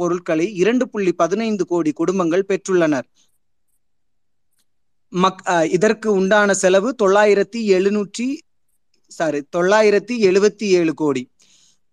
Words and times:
பொருட்களை 0.00 0.46
இரண்டு 0.62 0.84
புள்ளி 0.92 1.12
பதினைந்து 1.22 1.64
கோடி 1.72 1.92
குடும்பங்கள் 2.00 2.48
பெற்றுள்ளனர். 2.50 3.06
மக் 5.12 5.42
இதற்கு 5.76 6.08
உண்டான 6.20 6.54
செலவு 6.62 6.88
தொள்ளாயிரத்தி 7.02 7.60
எழுநூற்றி 7.76 8.28
சாரி 9.18 9.40
தொள்ளாயிரத்தி 9.56 10.14
எழுபத்தி 10.28 10.66
ஏழு 10.78 10.92
கோடி. 11.02 11.22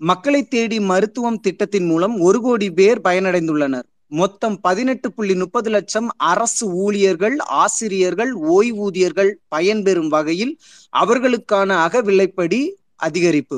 மக்களை 0.02 0.42
தேடி 0.54 0.78
மருத்துவம் 0.90 1.44
திட்டத்தின் 1.46 1.88
மூலம் 1.92 2.16
ஒரு 2.28 2.40
கோடி 2.46 2.68
பேர் 2.80 3.00
பயனடைந்துள்ளனர். 3.08 3.86
மொத்தம் 4.20 4.58
பதினெட்டு 4.66 5.08
புள்ளி 5.16 5.36
முப்பது 5.42 5.70
லட்சம் 5.76 6.10
அரசு 6.32 6.66
ஊழியர்கள் 6.84 7.38
ஆசிரியர்கள் 7.62 8.32
ஓய்வூதியர்கள் 8.56 9.32
பயன்பெறும் 9.56 10.12
வகையில் 10.16 10.54
அவர்களுக்கான 10.94 11.70
அகவிலைப்படி 11.86 12.60
அதிகரிப்பு. 13.08 13.58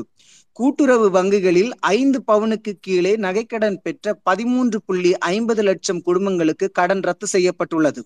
கூட்டுறவு 0.57 1.09
வங்கிகளில் 1.09 1.71
ஐந்து 1.79 2.23
பவுனுக்கு 2.27 2.71
கீழே 2.81 3.15
நகைக்கடன் 3.15 3.75
பெற்ற 3.83 4.13
பதிமூன்று 4.13 4.81
புள்ளி 4.85 5.17
ஐம்பது 5.17 5.63
லட்சம் 5.63 6.01
குடும்பங்களுக்கு 6.01 6.71
கடன் 6.71 6.99
ரத்து 6.99 7.27
செய்யப்பட்டுள்ளது. 7.27 8.05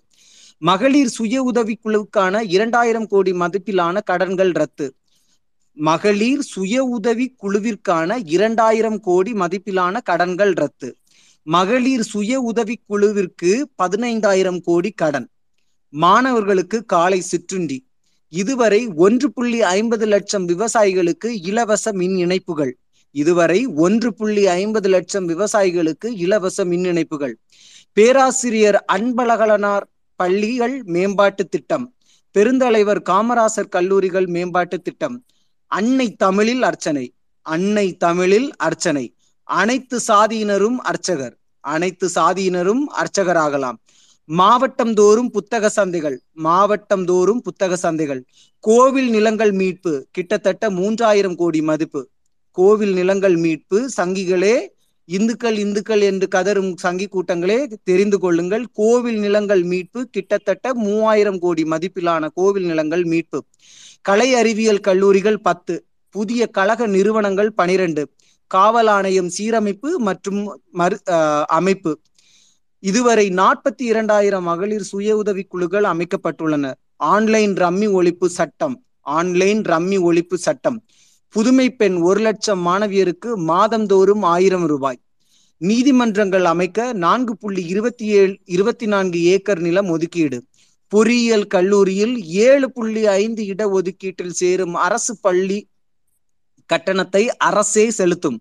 மகளிர் 0.57 1.07
சுய 1.07 1.43
உதவிக்குழுவுக்கான 1.43 2.43
இரண்டாயிரம் 2.47 3.07
கோடி 3.07 3.31
மதிப்பிலான 3.31 4.03
கடன்கள் 4.03 4.51
ரத்து. 4.51 4.95
மகளிர் 5.73 6.41
சுய 6.41 6.83
உதவி 6.83 7.35
குழுவிற்கான 7.43 8.17
இரண்டாயிரம் 8.25 8.99
கோடி 8.99 9.33
மதிப்பிலான 9.33 10.01
கடன்கள் 10.03 10.53
ரத்து. 10.53 10.97
மகளிர் 11.43 12.03
சுய 12.03 12.39
உதவி 12.39 12.79
குழுவிற்கு 12.87 13.69
பதினைந்தாயிரம் 13.83 14.61
கோடி 14.61 14.91
கடன். 14.91 15.29
மாணவர்களுக்கு 15.89 16.85
காலை 16.85 17.21
சிற்றுண்டி. 17.21 17.90
இதுவரை 18.33 18.87
ஒன்று 18.95 19.31
புள்ளி 19.31 19.61
ஐம்பது 19.61 20.05
லட்சம் 20.05 20.47
விவசாயிகளுக்கு 20.47 21.27
இலவச 21.43 21.93
மின் 21.93 22.15
இணைப்புகள். 22.15 22.77
இதுவரை 23.11 23.65
ஒன்று 23.65 24.13
புள்ளி 24.13 24.47
ஐம்பது 24.47 24.89
லட்சம் 24.89 25.27
விவசாயிகளுக்கு 25.27 26.05
இலவச 26.05 26.65
மின் 26.65 26.83
இணைப்புகள். 26.83 27.33
பேராசிரியர் 27.93 28.85
அன்பழகலனார் 28.93 29.81
பள்ளிகள் 30.15 30.83
மேம்பாட்டு 30.83 31.45
திட்டம். 31.45 31.95
பெருந்தலைவர் 32.37 33.01
காமராசர் 33.01 33.69
கல்லூரிகள் 33.69 34.27
மேம்பாட்டு 34.27 34.81
திட்டம். 34.81 35.25
அன்னை 35.67 36.11
தமிழில் 36.11 36.63
அர்ச்சனை. 36.63 37.13
அன்னை 37.41 37.97
தமிழில் 37.97 38.55
அர்ச்சனை. 38.55 39.15
அனைத்து 39.43 39.99
சாதியினரும் 40.07 40.75
அர்ச்சகர். 40.75 41.35
அனைத்து 41.59 42.09
சாதியினரும் 42.15 42.83
அர்ச்சகராகலாம். 42.95 43.77
மாவட்டம் 44.39 44.91
தோறும் 44.99 45.29
புத்தக 45.35 45.69
சந்தைகள் 45.75 46.15
மாவட்டம் 46.45 47.05
தோறும் 47.09 47.39
புத்தக 47.45 47.77
சந்தைகள். 47.83 48.21
கோவில் 48.63 49.09
நிலங்கள் 49.15 49.53
மீட்பு 49.61 49.93
கிட்டத்தட்ட 50.15 50.63
மூன்றாயிரம் 50.77 51.35
கோடி 51.41 51.61
மதிப்பு. 51.69 52.01
கோவில் 52.57 52.93
நிலங்கள் 52.99 53.35
மீட்பு 53.45 53.79
சங்கிகளே 53.97 54.55
இந்துக்கள் 55.09 55.57
இந்துக்கள் 55.63 56.03
என்று 56.09 56.27
கதரும் 56.35 56.71
சங்கி 56.83 57.07
கூட்டங்களே 57.15 57.59
தெரிந்து 57.89 58.17
கொள்ளுங்கள். 58.19 58.63
கோவில் 58.79 59.19
நிலங்கள் 59.25 59.63
மீட்பு 59.71 60.01
கிட்டத்தட்ட 60.15 60.73
மூவாயிரம் 60.85 61.39
கோடி 61.45 61.65
மதிப்பிலான 61.73 62.29
கோவில் 62.39 62.67
நிலங்கள் 62.71 63.03
மீட்பு. 63.13 63.41
கலை 64.09 64.29
அறிவியல் 64.41 64.85
கல்லூரிகள் 64.87 65.39
பத்து 65.49 65.75
புதிய 66.15 66.41
கழக 66.57 66.87
நிறுவனங்கள் 66.95 67.51
பனிரெண்டு 67.59 68.03
காவல் 68.51 68.89
ஆணையம் 68.93 69.29
சீரமைப்பு 69.35 69.89
மற்றும் 70.07 70.39
மறு 70.79 70.95
அமைப்பு. 71.57 71.91
இதுவரை 72.83 73.27
நாற்பத்தி 73.29 73.83
இரண்டாயிரம் 73.83 74.43
மகளிர் 74.43 74.83
சுய 74.83 75.17
உதவி 75.17 75.43
குழுக்கள் 75.43 75.83
அமைக்கப்பட்டுள்ளன. 75.83 76.73
ஆன்லைன் 76.95 77.53
ரம்மி 77.53 77.87
ஒழிப்பு 77.97 78.25
சட்டம் 78.25 78.75
ஆன்லைன் 79.01 79.61
ரம்மி 79.61 79.97
ஒழிப்பு 80.07 80.33
சட்டம். 80.33 80.77
புதுமை 81.29 81.75
பெண் 81.75 81.95
ஒரு 81.95 82.21
லட்சம் 82.21 82.67
மாணவியருக்கு 82.67 83.29
மாதந்தோறும் 83.35 84.21
ஆயிரம் 84.21 84.65
ரூபாய். 84.65 84.99
நீதிமன்றங்கள் 85.57 86.45
அமைக்க 86.45 86.93
நான்கு 86.93 87.37
புள்ளி 87.37 87.63
இருபத்தி 87.65 88.05
ஏழு 88.05 88.37
இருபத்தி 88.45 88.85
நான்கு 88.85 89.21
ஏக்கர் 89.23 89.59
நிலம் 89.59 89.89
ஒதுக்கீடு. 89.89 90.39
பொறியியல் 90.87 91.47
கல்லூரியில் 91.47 92.15
ஏழு 92.23 92.71
புள்ளி 92.71 93.07
ஐந்து 93.07 93.45
இட 93.45 93.69
ஒதுக்கீட்டில் 93.69 94.37
சேரும் 94.41 94.73
அரசு 94.73 95.17
பள்ளி 95.21 95.59
கட்டணத்தை 96.65 97.23
அரசே 97.37 97.89
செலுத்தும். 97.89 98.39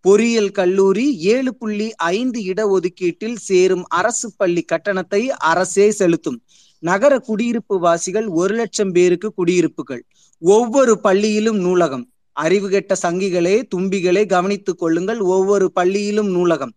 பொறியியல் 0.00 0.50
கல்லூரி 0.50 1.06
ஏழு 1.18 1.54
புள்ளி 1.54 1.94
ஐந்து 1.94 2.42
இட 2.42 2.60
ஒதுக்கீட்டில் 2.76 3.38
சேரும் 3.48 3.84
அரசு 3.88 4.32
பள்ளி 4.36 4.62
கட்டணத்தை 4.62 5.30
அரசே 5.30 5.90
செலுத்தும். 5.90 6.38
நகர 6.78 7.18
குடியிருப்பு 7.18 7.78
வாசிகள் 7.78 8.26
ஒரு 8.40 8.54
லட்சம் 8.54 8.92
பேருக்கு 8.92 9.32
குடியிருப்புகள். 9.32 10.02
ஒவ்வொரு 10.38 11.00
பள்ளியிலும் 11.00 11.58
நூலகம். 11.58 12.04
அறிவு 12.32 12.68
கெட்ட 12.68 12.96
சங்கிகளே 13.02 13.62
தும்பிகளே 13.74 14.26
கவனித்துக் 14.26 14.78
கொள்ளுங்கள். 14.78 15.20
ஒவ்வொரு 15.20 15.72
பள்ளியிலும் 15.72 16.30
நூலகம். 16.30 16.72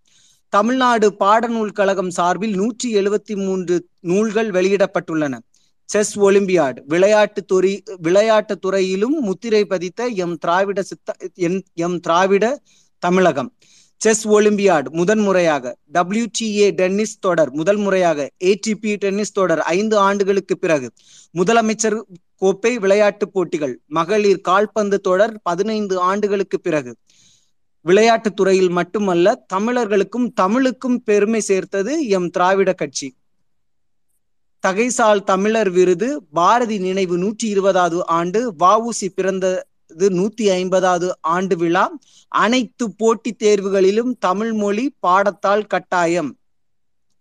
தமிழ்நாடு 0.54 1.08
பாடநூல் 1.20 1.72
கழகம் 1.72 2.10
சார்பில் 2.10 2.56
நூற்றி 2.56 2.96
எழுபத்தி 2.96 3.36
மூன்று 3.36 3.76
நூல்கள் 4.00 4.50
வெளியிடப்பட்டுள்ளன. 4.50 5.40
Chess 5.90 6.20
olympiad. 6.20 6.78
விளையாட்டு 6.86 7.42
துறை 7.46 7.84
விளையாட்டு 7.98 8.58
துறையிலும் 8.58 9.18
முத்திரை 9.20 9.66
பதித்த 9.66 10.08
எம் 10.24 10.38
திராவிட 10.38 10.82
சித்த 10.84 11.16
எம் 11.74 12.00
திராவிட 12.00 12.46
தமிழகம். 13.02 13.54
செஸ் 13.98 14.28
ஒலிம்பியாட் 14.28 14.90
முதன் 14.90 15.20
முறையாக. 15.20 15.78
டபிள்யூடிஏ 15.94 16.72
டென்னிஸ் 16.72 17.20
தொடர் 17.20 17.52
முதல் 17.52 17.78
முறையாக. 17.78 18.30
ஏடிபி 18.44 18.96
டென்னிஸ் 18.96 19.32
தொடர் 19.32 19.62
ஐந்து 19.62 19.98
ஆண்டுகளுக்கு 19.98 20.58
பிறகு. 20.58 20.92
முதலமைச்சர் 21.34 22.02
கோப்பை 22.36 22.80
விளையாட்டு 22.80 23.30
போட்டிகள். 23.30 23.80
மகளிர் 23.88 24.42
கால்பந்து 24.42 25.02
தொடர் 25.02 25.40
பதினைந்து 25.42 26.00
ஆண்டுகளுக்கு 26.00 26.60
பிறகு. 26.60 26.96
விளையாட்டுத் 27.82 28.36
துறையில் 28.36 28.70
மட்டுமல்ல 28.70 29.46
தமிழர்களுக்கும் 29.54 30.34
தமிழுக்கும் 30.34 31.04
பெருமை 31.04 31.40
சேர்த்தது 31.40 32.08
எம் 32.08 32.30
திராவிட 32.30 32.74
கட்சி. 32.74 33.16
தகைசால் 34.68 35.24
தமிழர் 35.24 35.70
விருது 35.70 36.24
பாரதி 36.24 36.78
நினைவு 36.78 37.18
நூற்றி 37.18 37.48
இருபதாவது 37.48 38.08
ஆண்டு 38.08 38.54
வஉசி 38.60 39.08
இது 39.94 40.10
நூத்தி 40.10 40.50
ஐம்பதாவது 40.50 41.18
ஆண்டு 41.22 41.58
விழா. 41.58 41.92
அனைத்து 42.28 42.92
போட்டித் 42.92 43.44
தேர்வுகளிலும் 43.44 44.12
தமிழ் 44.20 44.54
மொழி 44.54 44.96
பாடத்தால் 45.08 45.68
கட்டாயம். 45.68 46.38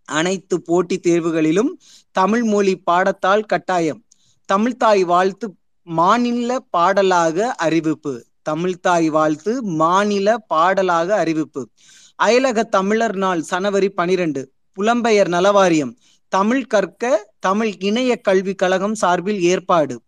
அனைத்து 0.05 0.63
போட்டித் 0.63 1.07
தேர்வுகளிலும் 1.07 1.71
தமிழ் 2.11 2.43
மொழி 2.43 2.83
பாடத்தால் 2.91 3.47
கட்டாயம். 3.47 4.05
தமிழ்தாய் 4.53 5.01
வாழ்த்து 5.01 5.55
மாநில 5.83 6.59
பாடலாக 6.59 7.55
அறிவிப்பு. 7.55 8.27
தமிழ்தாய் 8.51 9.07
வாழ்த்து 9.07 9.63
மாநில 9.63 10.39
பாடலாக 10.39 11.15
அறிவிப்பு. 11.15 11.69
அயலக 12.23 12.63
தமிழர் 12.63 13.17
நாள் 13.17 13.45
சனவரி 13.51 13.89
பனிரெண்டு 13.89 14.53
புலம்பெயர் 14.77 15.29
நலவாரியம். 15.29 15.93
தமிழ் 16.29 16.65
கற்க 16.65 17.33
தமிழ் 17.39 17.75
இணைய 17.79 18.17
கல்விக் 18.17 18.59
கழகம் 18.59 18.95
சார்பில் 18.95 19.41
ஏற்பாடு. 19.43 20.01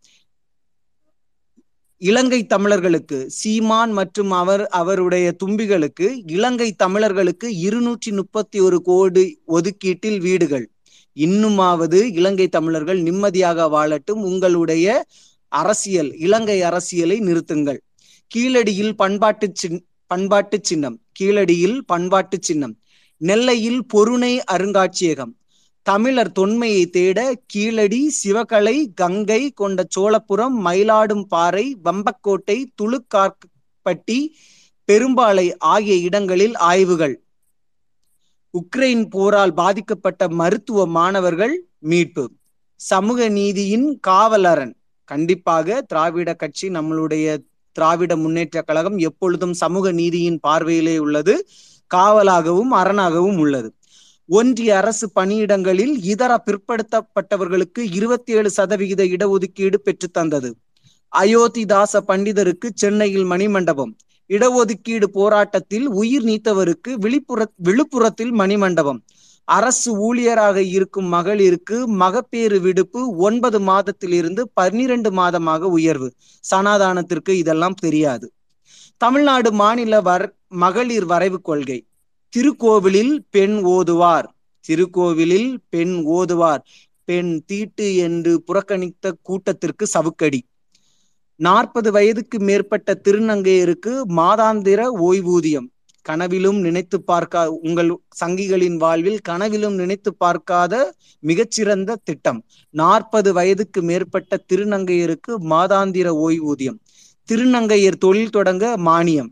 இலங்கை 2.08 2.46
தமிழர்களுக்கு 2.46 3.30
சீமான் 3.30 3.92
மற்றும் 3.92 4.30
அவர் 4.30 4.66
அவருடைய 4.66 5.36
தும்பிகளுக்கு 5.44 6.06
இலங்கை 6.26 6.72
தமிழர்களுக்கு 6.72 7.56
இருநூற்றி 7.56 8.12
முப்பத்தி 8.12 8.60
ஒரு 8.60 8.82
கோடி 8.82 9.40
ஒதுக்கீட்டில் 9.48 10.18
வீடுகள். 10.20 10.70
இன்னுமாவது 11.16 12.02
இலங்கை 12.12 12.48
தமிழர்கள் 12.48 13.00
நிம்மதியாக 13.00 13.68
வாழட்டும். 13.68 14.20
உங்களுடைய 14.30 15.06
அரசியல் 15.48 16.16
இலங்கை 16.16 16.62
அரசியலை 16.62 17.20
நிறுத்துங்கள். 17.20 17.78
கீழடியில் 18.34 18.92
பண்பாட்டு 18.92 19.50
சின் 19.54 19.86
பண்பாட்டு 20.06 20.58
சின்னம். 20.62 21.00
கீழடியில் 21.20 21.78
பண்பாட்டு 21.86 22.38
சின்னம். 22.40 22.74
நெல்லையில் 23.16 23.86
பொருணை 23.86 24.40
அருங்காட்சியகம். 24.52 25.34
தமிழர் 25.82 26.32
தொன்மையை 26.32 26.86
தேட 26.86 27.40
கீழடி 27.46 28.14
சிவகலை 28.24 28.86
கங்கை 28.94 29.50
கொண்ட 29.50 29.86
சோழப்புரம் 29.96 30.56
மயிலாடும் 30.64 31.22
பாறை 31.22 31.76
வம்பக்கோட்டை 31.84 32.64
துளுக்கார்பட்டி 32.82 34.18
பெரும்பாலை 34.92 35.54
ஆகிய 35.58 35.94
இடங்களில் 35.94 36.56
ஆய்வுகள். 36.56 37.22
உக்ரைன் 38.54 39.10
போரால் 39.10 39.54
பாதிக்கப்பட்ட 39.54 40.28
மருத்துவ 40.28 40.86
மாணவர்கள் 40.86 41.64
மீட்பு. 41.78 42.30
சமூக 42.76 43.28
நீதியின் 43.28 43.98
காவலரன். 44.00 44.74
கண்டிப்பாக 45.04 45.82
திராவிட 45.82 46.34
கட்சி 46.34 46.68
நம்மளுடைய 46.68 47.36
திராவிட 47.72 48.16
முன்னேற்ற 48.16 48.62
கழகம் 48.62 48.98
எப்பொழுதும் 48.98 49.52
சமூக 49.52 49.92
நீதியின் 49.92 50.40
பார்வையிலே 50.40 50.98
உள்ளது. 50.98 51.48
காவலாகவும் 51.94 52.72
அரணாகவும் 52.72 53.38
உள்ளது. 53.38 53.74
ஒன்றிய 54.28 54.76
அரசு 54.76 55.10
பணியிடங்களில் 55.20 55.94
இதர 56.02 56.42
பிற்படுத்தப்பட்டவர்களுக்கு 56.46 57.80
இருபத்தி 57.80 58.32
ஏழு 58.32 58.50
சதவிகித 58.50 59.04
இடஒதுக்கீடு 59.04 59.74
பெற்று 59.74 60.08
தந்தது. 60.08 60.56
அயோத்திதாச 61.16 62.00
பண்டிதருக்கு 62.08 62.68
சென்னையில் 62.74 63.24
மணிமண்டபம். 63.24 63.92
இடஒதுக்கீடு 64.28 65.04
போராட்டத்தில் 65.04 65.88
உயிர் 65.88 66.24
நீத்தவருக்கு 66.24 66.88
விழிப்புற 66.88 67.44
விழுப்புரத்தில் 67.64 68.32
மணிமண்டபம். 68.32 69.00
அரசு 69.44 70.14
ஊழியராக 70.14 70.56
இருக்கும் 70.56 71.12
மகளிருக்கு 71.12 71.86
மகப்பேறு 71.86 72.60
விடுப்பு 72.60 73.16
ஒன்பது 73.16 73.60
மாதத்திலிருந்து 73.60 74.40
பன்னிரண்டு 74.54 75.10
மாதமாக 75.10 75.58
உயர்வு. 75.58 76.12
சனாதானத்திற்கு 76.54 77.30
இதெல்லாம் 77.30 77.74
தெரியாது. 77.74 78.32
தமிழ்நாடு 78.96 79.52
மாநில 79.52 80.00
வர் 80.00 80.36
மகளிர் 80.48 81.04
வரைவு 81.04 81.40
கொள்கை. 81.40 81.84
திருக்கோவிலில் 82.36 83.14
பெண் 83.30 83.62
ஓதுவார். 83.62 84.34
திருக்கோவிலில் 84.68 85.50
பெண் 85.68 86.02
ஓதுவார். 86.04 86.62
பெண் 87.04 87.42
தீட்டு 87.46 87.96
என்று 87.96 88.42
புறக்கணித்த 88.46 89.12
கூட்டத்திற்கு 89.22 89.86
சவுக்கடி. 89.86 90.40
நாற்பது 91.36 91.92
வயதுக்கு 91.92 92.38
மேற்பட்ட 92.38 93.00
திருநங்கையருக்கு 93.04 93.92
மாதாந்திர 94.16 94.80
ஓய்வூதியம். 95.00 95.68
கனவிலும் 96.02 96.60
நினைத்து 96.60 97.02
பார்க்கா 97.06 97.46
உங்கள் 97.46 98.00
சங்கிகளின் 98.24 98.76
வாழ்வில் 98.76 99.18
கனவிலும் 99.18 99.74
நினைத்து 99.74 100.14
பார்க்காத 100.14 100.94
மிகச்சிறந்த 101.20 101.96
திட்டம். 102.04 102.44
நாற்பது 102.70 103.32
வயதுக்கு 103.32 103.82
மேற்பட்ட 103.82 104.44
திருநங்கையருக்கு 104.52 105.32
மாதாந்திர 105.50 106.08
ஓய்வூதியம். 106.24 106.78
திருநங்கையர் 107.28 108.02
தொழில் 108.04 108.30
தொடங்க 108.30 108.74
மானியம். 108.78 109.30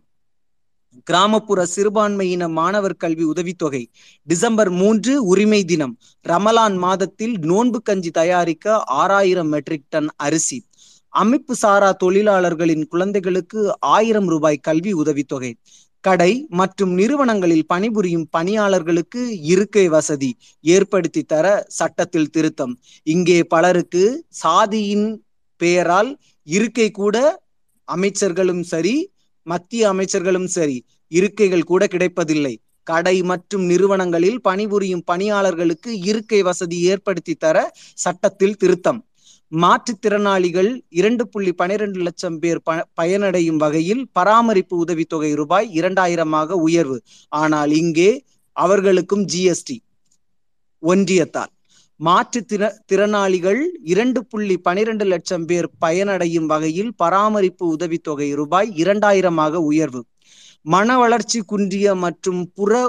கிராமப்புற 1.05 1.67
சிறுபான்மையின 1.77 2.49
மாணவர் 2.51 2.97
கல்வி 2.97 3.25
உதவித்தொகை. 3.25 3.91
டிசம்பர் 4.23 4.71
மூன்று 4.71 5.25
உரிமை 5.25 5.65
தினம். 5.65 5.99
ரமலான் 6.29 6.77
மாதத்தில் 6.77 7.39
நோன்பு 7.39 7.83
கஞ்சி 7.83 8.11
தயாரிக்க 8.11 8.79
ஆறாயிரம் 8.79 9.49
மெட்ரிக் 9.49 9.89
டன் 9.89 10.09
அரிசி. 10.17 10.59
அமைப்பு 11.09 11.55
சாரா 11.55 11.93
தொழிலாளர்களின் 11.93 12.87
குழந்தைகளுக்கு 12.87 13.81
ஆயிரம் 13.81 14.29
ரூபாய் 14.29 14.57
கல்வி 14.57 14.93
உதவித்தொகை. 14.93 15.53
கடை 16.01 16.47
மற்றும் 16.49 16.93
நிறுவனங்களில் 16.93 17.67
பணிபுரியும் 17.67 18.29
பணியாளர்களுக்கு 18.31 19.23
இருக்கை 19.41 19.89
வசதி 19.89 20.31
ஏற்படுத்தி 20.61 21.23
தர 21.23 21.65
சட்டத்தில் 21.69 22.31
திருத்தம். 22.31 22.75
இங்கே 23.03 23.45
பலருக்கு 23.45 24.25
சாதியின் 24.29 25.23
பெயரால் 25.57 26.19
இருக்கை 26.45 26.91
கூட 26.91 27.17
அமைச்சர்களும் 27.89 28.63
சரி 28.63 29.13
மத்திய 29.53 29.83
அமைச்சர்களும் 29.93 30.51
சரி 30.57 30.79
இருக்கைகள் 31.13 31.69
கூட 31.71 31.83
கிடைப்பதில்லை. 31.93 32.55
கடை 32.87 33.17
மற்றும் 33.31 33.65
நிறுவனங்களில் 33.71 34.41
பணிபுரியும் 34.47 35.07
பணியாளர்களுக்கு 35.11 35.91
இருக்கை 36.11 36.41
வசதி 36.49 36.79
ஏற்படுத்தி 36.93 37.35
தர 37.45 37.57
சட்டத்தில் 38.05 38.59
திருத்தம். 38.63 39.01
மாற்றுத்திறனாளிகள் 39.53 40.71
இரண்டு 41.01 41.25
புள்ளி 41.29 41.53
பனிரெண்டு 41.61 42.01
லட்சம் 42.07 42.39
பேர் 42.43 42.61
ப 42.67 42.77
பயனடையும் 43.01 43.61
வகையில் 43.63 44.03
பராமரிப்பு 44.19 44.75
உதவித்தொகை 44.85 45.31
ரூபாய் 45.41 45.69
இரண்டாயிரமாக 45.81 46.59
உயர்வு. 46.67 46.99
ஆனால் 47.43 47.73
இங்கே 47.83 48.11
அவர்களுக்கும் 48.57 49.25
ஜிஎஸ்டி 49.33 49.77
ஒன்றியத்தால். 50.83 51.53
மாற்று 52.01 52.41
திற 52.51 52.63
திறனாளிகள் 52.91 53.59
இரண்டு 53.93 54.21
புள்ளி 54.25 54.55
பனிரெண்டு 54.67 55.05
லட்சம் 55.05 55.45
பேர் 55.45 55.67
பயனடையும் 55.85 56.47
வகையில் 56.53 56.93
பராமரிப்பு 56.97 57.65
உதவித்தொகை 57.77 58.29
ரூபாய் 58.35 58.71
இரண்டாயிரமாக 58.83 59.61
உயர்வு. 59.71 60.01
மன 60.67 60.97
வளர்ச்சி 60.99 61.41
குன்றிய 61.53 61.95
மற்றும் 62.05 62.41
புற 62.55 62.81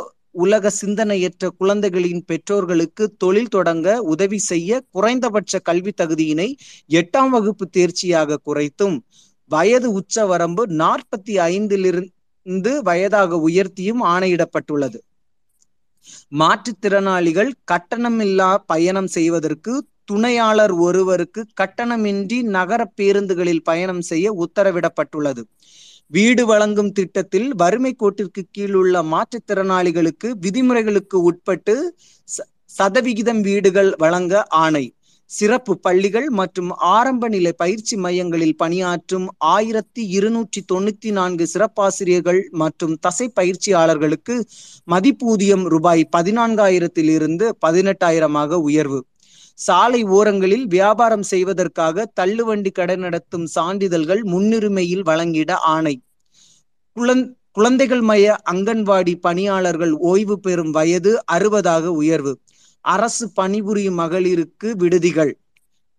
உலக 0.43 0.71
சிந்தனையற்ற 0.81 1.49
குழந்தைகளின் 1.59 2.23
பெற்றோர்களுக்கு 2.25 3.03
தொழில் 3.17 3.51
தொடங்க 3.57 3.97
உதவி 4.13 4.39
செய்ய 4.49 4.79
குறைந்தபட்ச 4.91 5.59
கல்வி 5.59 5.93
தகுதியினை 6.01 6.49
எட்டாம் 6.99 7.31
வகுப்பு 7.35 7.67
தேர்ச்சியாக 7.77 8.41
குறைத்தும் 8.43 8.97
வயது 9.51 9.91
உச்ச 9.91 10.25
வரம்பு 10.25 10.65
நாற்பத்தி 10.81 11.33
ஐந்திலிருந்து 11.51 12.73
வயதாக 12.81 13.39
உயர்த்தியும் 13.49 14.03
ஆணையிடப்பட்டுள்ளது. 14.13 14.99
மாற்றுத்திறனாளிகள் 16.39 17.51
கட்டணமில்லா 17.71 18.51
பயணம் 18.65 19.07
செய்வதற்கு 19.07 19.73
துணையாளர் 20.05 20.73
ஒருவருக்கு 20.85 21.41
கட்டணமின்றி 21.61 22.37
நகர 22.55 22.81
பேருந்துகளில் 23.01 23.63
பயணம் 23.63 24.01
செய்ய 24.01 24.27
உத்தரவிடப்பட்டுள்ளது. 24.43 25.43
வீடு 26.07 26.43
வழங்கும் 26.45 26.91
திட்டத்தில் 26.91 27.49
வறுமை 27.55 27.91
கோட்டிற்கு 27.95 28.41
கீழ் 28.51 28.73
உள்ள 28.73 29.03
மாற்றுத்திறனாளிகளுக்கு 29.03 30.29
விதிமுறைகளுக்கு 30.45 31.17
உட்பட்டு 31.29 31.75
சதவிகிதம் 32.69 33.41
வீடுகள் 33.41 33.91
வழங்க 33.97 34.43
ஆணை. 34.63 34.85
சிறப்பு 35.31 35.73
பள்ளிகள் 35.77 36.27
மற்றும் 36.29 36.71
ஆரம்ப 36.95 37.27
நிலை 37.27 37.51
பயிற்சி 37.53 37.95
மையங்களில் 37.95 38.55
பணியாற்றும் 38.55 39.27
ஆயிரத்தி 39.37 40.03
இருநூற்றி 40.07 40.61
தொண்ணூத்தி 40.73 41.11
நான்கு 41.11 41.45
சிறப்பாசிரியர்கள் 41.53 42.41
மற்றும் 42.51 42.95
தசை 42.99 43.27
பயிற்சியாளர்களுக்கு 43.39 44.35
மதிப்பூதியம் 44.91 45.63
ரூபாய் 45.63 46.03
பதினான்காயிரத்தில் 46.17 47.11
இருந்து 47.17 47.47
பதினெட்டாயிரமாக 47.65 48.59
உயர்வு. 48.67 48.99
சாலை 49.59 50.03
ஓரங்களில் 50.17 50.67
வியாபாரம் 50.67 51.25
செய்வதற்காக 51.31 52.05
தள்ளுவண்டி 52.21 52.71
கடை 52.71 52.95
நடத்தும் 52.95 53.47
சான்றிதழ்கள் 53.55 54.21
முன்னுரிமையில் 54.23 55.05
வழங்கிட 55.09 55.51
ஆணை. 55.73 55.95
குழந் 56.97 57.25
குழந்தைகள் 57.51 58.01
மைய 58.01 58.35
அங்கன்வாடி 58.51 59.13
பணியாளர்கள் 59.15 59.91
ஓய்வு 59.91 60.39
பெறும் 60.39 60.71
வயது 60.71 61.11
அறுபதாக 61.31 61.85
உயர்வு. 62.01 62.33
அரசு 62.81 63.31
பணிபுரியும் 63.31 63.99
மகளிருக்கு 63.99 64.75
விடுதிகள். 64.75 65.39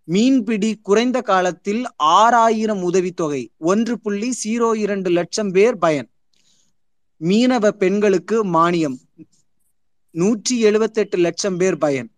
மீன்பிடி 0.05 0.79
குறைந்த 0.82 1.20
காலத்தில் 1.20 1.87
ஆறாயிரம் 1.96 2.82
உதவித்தொகை 2.82 3.50
ஒன்று 3.58 4.00
புள்ளி 4.00 4.34
ஜீரோ 4.44 4.76
இரண்டு 4.76 5.11
லட்சம் 5.11 5.50
பேர் 5.50 5.76
பயன். 5.79 6.11
மீனவ 7.20 7.69
பெண்களுக்கு 7.69 8.44
மானியம் 8.44 8.96
நூற்றி 10.11 10.61
எழுபத்தெட்டு 10.61 11.19
லட்சம் 11.19 11.56
பேர் 11.56 11.79
பயன். 11.79 12.11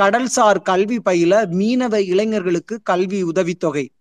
கடல்சார் 0.00 0.62
கல்வி 0.62 1.00
பயில 1.00 1.46
மீனவ 1.46 1.94
இளைஞர்களுக்கு 1.96 2.80
கல்வி 2.82 3.22
உதவித்தொகை. 3.22 3.92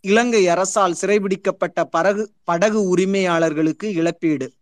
இலங்கை 0.00 0.48
அரசால் 0.48 0.96
சிறைபிடிக்கப்பட்ட 1.00 1.84
படகு 1.90 2.32
படகு 2.44 2.96
உரிமையாளர்களுக்கு 2.96 3.84
இழப்பீடு. 3.84 4.52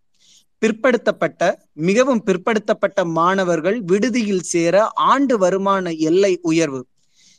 பிற்படுத்தப்பட்ட 0.63 1.43
மிகவும் 1.89 2.23
பிற்படுத்தப்பட்ட 2.27 3.05
மாணவர்கள் 3.19 3.79
விடுதியில் 3.83 4.47
சேர 4.53 4.75
ஆண்டு 5.13 5.39
வருமான 5.39 5.93
எல்லை 6.09 6.33
உயர்வு. 6.51 6.83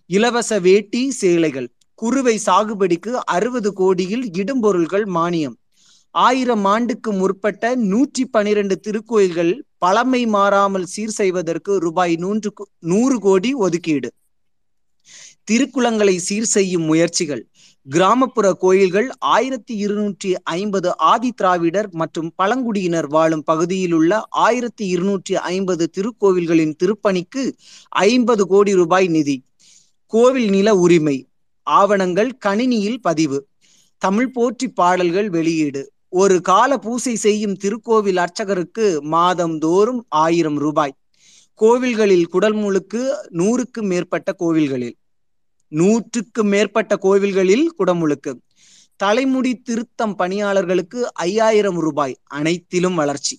இலவச 0.09 0.59
வேட்டி 0.59 1.01
சேலைகள் 1.11 1.69
குறுவை 1.99 2.35
சாகுபடிக்கு 2.45 3.11
அறுபது 3.35 3.69
கோடியில் 3.73 4.25
இடும்பொருள்கள் 4.41 5.05
மானியம். 5.17 5.57
ஆயிரம் 6.15 6.65
ஆண்டுக்கு 6.65 7.11
முற்பட்ட 7.11 7.75
நூற்றி 7.91 8.23
பனிரெண்டு 8.25 8.75
திருக்கோயில்கள் 8.85 9.53
பழமை 9.77 10.23
மாறாமல் 10.25 10.87
சீர் 10.93 11.15
செய்வதற்கு 11.19 11.71
ரூபாய் 11.79 12.15
நூன்று 12.23 12.49
நூறு 12.91 13.17
கோடி 13.19 13.51
ஒதுக்கீடு. 13.65 14.09
திருக்குளங்களை 15.51 16.15
சீர் 16.27 16.49
செய்யும் 16.55 16.85
முயற்சிகள் 16.89 17.43
கிராமப்புற 17.87 18.53
கோயில்கள் 18.53 19.09
ஆயிரத்தி 19.19 19.75
இருநூற்றி 19.75 20.35
ஐம்பது 20.43 20.97
ஆதி 20.97 21.31
திராவிடர் 21.31 21.87
மற்றும் 21.91 22.31
பழங்குடியினர் 22.35 23.07
வாழும் 23.07 23.43
பகுதியில் 23.43 23.91
உள்ள 23.91 24.21
ஆயிரத்தி 24.29 24.87
இருநூற்றி 24.87 25.35
ஐம்பது 25.35 25.89
திருக்கோவில்களின் 25.97 26.75
திருப்பணிக்கு 26.83 27.51
ஐம்பது 27.89 28.47
கோடி 28.47 28.73
ரூபாய் 28.73 29.07
நிதி. 29.07 29.43
கோவில் 30.05 30.49
நில 30.49 30.75
உரிமை. 30.75 31.27
ஆவணங்கள் 31.63 32.31
கணினியில் 32.45 33.01
பதிவு. 33.01 33.47
தமிழ் 33.97 34.31
போற்றி 34.31 34.67
பாடல்கள் 34.67 35.29
வெளியீடு. 35.29 35.91
ஒரு 36.09 36.41
கால 36.41 36.77
பூசை 36.77 37.15
செய்யும் 37.15 37.57
திருக்கோவில் 37.63 38.25
அர்ச்சகருக்கு 38.25 39.01
மாதம் 39.01 39.57
தோறும் 39.57 40.05
ஆயிரம் 40.09 40.57
ரூபாய். 40.57 40.95
கோவில்களில் 41.59 42.25
குடல் 42.25 42.55
முழுக்கு 42.55 43.01
நூறுக்கும் 43.31 43.87
மேற்பட்ட 43.87 44.35
கோவில்களில். 44.39 44.95
நூற்றுக்கும் 45.71 46.47
மேற்பட்ட 46.47 46.97
கோவில்களில் 47.01 47.67
குடமுழுக்கு. 47.79 48.33
தலைமுடி 48.95 49.51
திருத்தம் 49.55 50.15
பணியாளர்களுக்கு 50.15 51.13
ஐயாயிரம் 51.13 51.79
ரூபாய் 51.79 52.19
அனைத்திலும் 52.23 52.95
வளர்ச்சி. 52.95 53.35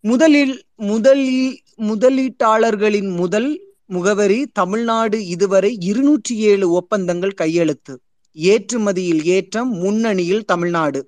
முதலில் 0.00 0.54
முதலில் 0.76 1.60
முதலீட்டாளர்களின் 1.76 3.10
முதல் 3.16 3.50
முகவரி 3.86 4.38
தமிழ்நாடு 4.46 5.26
இதுவரை 5.26 5.70
இருநூற்றி 5.80 6.36
ஏழு 6.50 6.70
ஒப்பந்தங்கள் 6.70 7.38
கையெழுத்து. 7.40 7.94
ஏற்றுமதியில் 8.36 9.22
ஏற்றம் 9.24 9.70
முன்னணியில் 9.70 10.44
தமிழ்நாடு. 10.44 11.00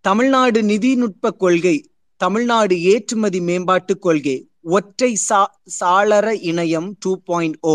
தமிழ்நாடு 0.00 0.62
நிதிநுட்ப 0.62 1.30
கொள்கை 1.36 1.76
தமிழ்நாடு 2.20 2.74
ஏற்றுமதி 2.82 3.40
மேம்பாட்டு 3.40 3.98
கொள்கை. 3.98 4.36
ஒற்றை 4.66 5.14
சா 5.28 5.40
சாளர 5.80 6.26
இணையம் 6.50 6.88
டூ 6.98 7.12
பாயிண்ட் 7.24 7.58
ஓ 7.60 7.74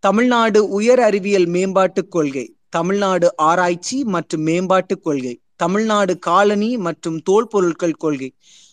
தமிழ்நாடு 0.00 0.68
உயர் 0.68 1.00
அறிவியல் 1.00 1.46
மேம்பாட்டுக் 1.46 2.08
கொள்கை 2.08 2.44
தமிழ்நாடு 2.68 3.28
ஆராய்ச்சி 3.36 4.04
மற்றும் 4.04 4.46
மேம்பாட்டுக் 4.46 5.02
கொள்கை 5.02 5.34
தமிழ்நாடு 5.56 6.18
காலனி 6.18 6.76
மற்றும் 6.76 7.18
தோல் 7.22 7.48
பொருட்கள் 7.48 7.92
கொள்கை 7.92 8.30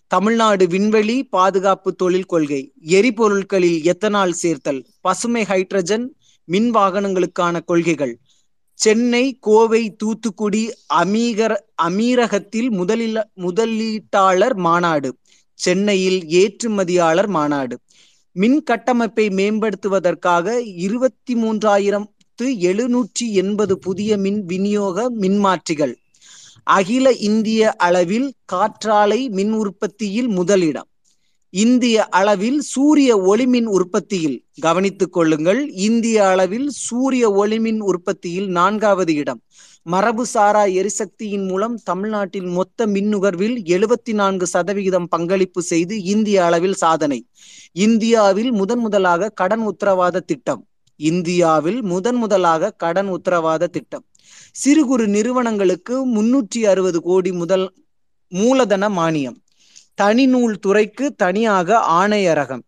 தமிழ்நாடு 0.07 0.67
விண்வெளி 0.67 1.17
பாதுகாப்பு 1.29 1.95
தொழில் 1.95 2.25
கொள்கை 2.25 2.61
எரிபொருட்களில் 2.97 3.83
எத்தனால் 3.83 4.31
சேர்த்தல் 4.31 4.81
பசுமை 5.01 5.43
ஹைட்ரஜன் 5.43 6.05
மின் 6.47 6.69
வாகனங்களுக்கான 6.75 7.55
கொள்கைகள். 7.65 8.15
சென்னை 8.79 9.37
கோவை 9.39 9.81
தூத்துக்குடி 10.03 10.61
அமீகர 10.95 11.53
அமீரகத்தில் 11.83 12.69
முதலில் 12.69 13.19
முதலீட்டாளர் 13.35 14.55
மாநாடு. 14.55 15.09
சென்னையில் 15.57 16.19
ஏற்றுமதியாளர் 16.41 17.27
மாநாடு. 17.27 17.75
மின் 18.35 18.59
கட்டமைப்பை 18.63 19.25
மேம்படுத்துவதற்காக 19.39 20.47
இருபத்தி 20.77 21.33
மூன்றாயிரத்து 21.33 22.47
எழுநூற்றி 22.67 23.25
எண்பது 23.41 23.75
புதிய 23.77 24.17
மின் 24.17 24.41
விநியோக 24.45 25.07
மின்மாற்றிகள். 25.21 25.95
அகில 26.63 27.11
இந்திய 27.29 27.71
அளவில் 27.87 28.29
காற்றாலை 28.53 29.19
மின் 29.29 29.53
உற்பத்தியில் 29.53 30.27
முதலிடம். 30.27 30.89
இந்திய 31.53 31.97
அளவில் 32.19 32.59
சூரிய 32.73 33.11
ஒளிமின் 33.17 33.69
உற்பத்தியில். 33.77 34.37
கவனித்துக் 34.61 35.13
கொள்ளுங்கள் 35.13 35.61
இந்திய 35.87 36.17
அளவில் 36.27 36.69
சூரிய 36.69 37.25
ஒளிமின் 37.41 37.81
உற்பத்தியில் 37.91 38.49
நான்காவது 38.49 39.13
இடம். 39.13 39.41
மரபு 39.89 40.25
சாரா 40.25 40.63
எரிசக்தியின் 40.63 41.47
மூலம் 41.47 41.79
தமிழ்நாட்டில் 41.83 42.45
மொத்த 42.45 42.87
மின் 42.87 43.15
நுகர்வில் 43.15 43.57
எழுபத்தி 43.65 44.13
நான்கு 44.13 44.47
சதவிகிதம் 44.47 45.07
பங்களிப்பு 45.07 45.61
செய்து 45.61 46.03
இந்திய 46.03 46.45
அளவில் 46.45 46.73
சாதனை. 46.73 47.27
இந்தியாவில் 47.71 48.51
முதன் 48.51 48.79
முதலாக 48.79 49.29
கடன் 49.29 49.59
உத்தரவாத 49.59 50.19
திட்டம். 50.19 50.67
இந்தியாவில் 50.95 51.81
முதன் 51.81 52.15
முதலாக 52.15 52.71
கடன் 52.71 53.07
உத்தரவாத 53.07 53.67
திட்டம். 53.67 54.05
சிறு 54.51 54.85
குறு 54.85 55.07
நிறுவனங்களுக்கு 55.07 56.07
முன்னூற்றி 56.07 56.63
அறுபது 56.63 57.01
கோடி 57.01 57.31
முதல் 57.31 57.73
மூலதன 58.27 58.89
மானியம். 58.89 59.37
தனிநூல் 60.01 60.53
துறைக்கு 60.53 61.15
தனியாக 61.15 61.79
ஆணையரகம். 61.89 62.61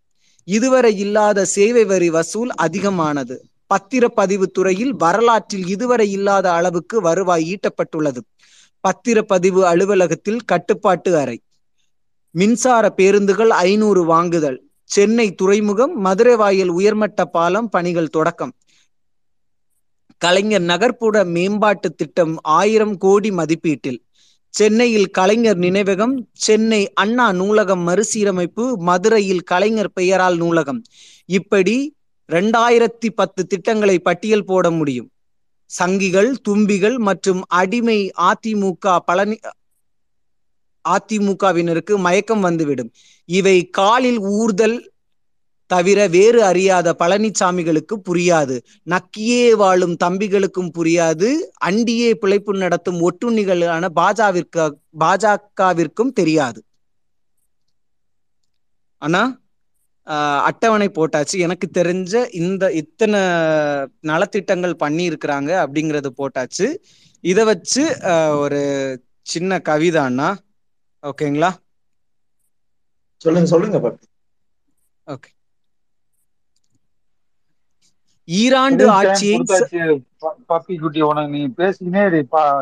இதுவரை 0.44 0.98
இல்லாத 0.98 1.46
சேவை 1.46 1.86
வரி 1.86 2.10
வசூல் 2.10 2.50
அதிகமானது. 2.50 3.49
பத்திரப்பதிவு 3.74 4.44
துறையில் 4.44 4.96
வரலாற்றில் 4.96 5.68
இதுவரை 5.68 6.12
இல்லாத 6.12 6.52
அளவுக்கு 6.52 7.02
வருவாய் 7.02 7.56
ஈட்டப்பட்டுள்ளது. 7.56 8.18
பத்திரப்பதிவு 8.84 9.62
அலுவலகத்தில் 9.62 10.40
கட்டுப்பாட்டு 10.40 11.18
அறை. 11.18 11.42
மின்சார 12.32 12.90
பேருந்துகள் 12.90 13.50
ஐநூறு 13.50 14.04
வாங்குதல். 14.04 14.64
சென்னை 14.84 15.36
துறைமுகம் 15.36 16.00
மதுரை 16.00 16.36
வாயில் 16.36 16.70
உயர்மட்ட 16.70 17.26
பாலம் 17.26 17.70
பணிகள் 17.70 18.08
தொடக்கம். 18.08 18.54
கலைஞர் 20.18 20.62
நகர்ப்புற 20.62 21.24
மேம்பாட்டு 21.24 21.94
திட்டம் 21.94 22.38
ஆயிரம் 22.42 22.98
கோடி 22.98 23.32
மதிப்பீட்டில். 23.32 24.08
சென்னையில் 24.50 25.10
கலைஞர் 25.10 25.58
நினைவகம் 25.58 26.26
சென்னை 26.34 26.94
அண்ணா 26.94 27.32
நூலகம் 27.32 27.88
மறுசீரமைப்பு 27.88 28.78
மதுரையில் 28.78 29.42
கலைஞர் 29.42 29.92
பெயரால் 29.92 30.38
நூலகம். 30.38 30.82
இப்படி 31.26 31.96
ரெண்டாயிரத்தி 32.30 33.10
பத்து 33.16 33.48
திட்டங்களை 33.48 34.00
பட்டியல் 34.00 34.46
போட 34.46 34.72
முடியும். 34.72 35.10
சங்கிகள் 35.72 36.30
தும்பிகள் 36.50 36.98
மற்றும் 36.98 37.42
அடிமை 37.48 38.12
அதிமுக 38.18 38.98
பழனி 39.06 39.38
அதிமுகவினருக்கு 40.86 41.96
மயக்கம் 41.98 42.40
வந்துவிடும். 42.40 42.92
இவை 43.30 43.70
காலில் 43.70 44.20
ஊர்தல் 44.20 44.78
தவிர 45.70 46.08
வேறு 46.08 46.44
அறியாத 46.44 46.96
பழனிசாமிகளுக்கு 47.00 47.96
புரியாது. 48.10 48.56
நக்கியே 48.90 49.52
வாழும் 49.52 49.96
தம்பிகளுக்கும் 50.04 50.72
புரியாது. 50.78 51.30
அண்டியே 51.66 52.14
பிழைப்பு 52.14 52.58
நடத்தும் 52.58 53.00
ஒட்டுண்ணிகளான 53.02 53.90
பாஜவிற்கு 53.96 54.66
பாஜகவிற்கும் 55.00 56.14
தெரியாது. 56.14 56.64
ஆனா 59.02 59.22
அட்டவணை 60.50 60.88
போட்டாச்சு. 60.98 61.36
எனக்கு 61.46 61.68
தெரிஞ்ச 61.80 62.14
இந்த 62.42 62.64
இத்தனை 62.82 63.20
நலத்திட்டங்கள் 64.12 64.82
பண்ணி 64.84 65.04
இருக்கிறாங்க 65.10 65.52
அப்படிங்கறது 65.64 66.12
போட்டாச்சு. 66.20 66.68
இத 67.24 67.40
வச்சு 67.52 67.84
ஒரு 68.44 68.62
சின்ன 69.34 69.60
கவிதை 69.70 70.02
அண்ணா. 70.10 70.30
ஓகேங்களா? 71.04 71.52
சொல்லுங்க 73.22 73.50
சொல்லுங்க 73.54 73.80
ஓகே. 75.08 75.30
ஈராண்டு 78.28 78.84
ஆட்சியை 78.96 79.38
பப்பி 80.52 80.76
குட்டி 80.82 81.02
உனக்கு 81.10 81.32
நீ 81.36 81.42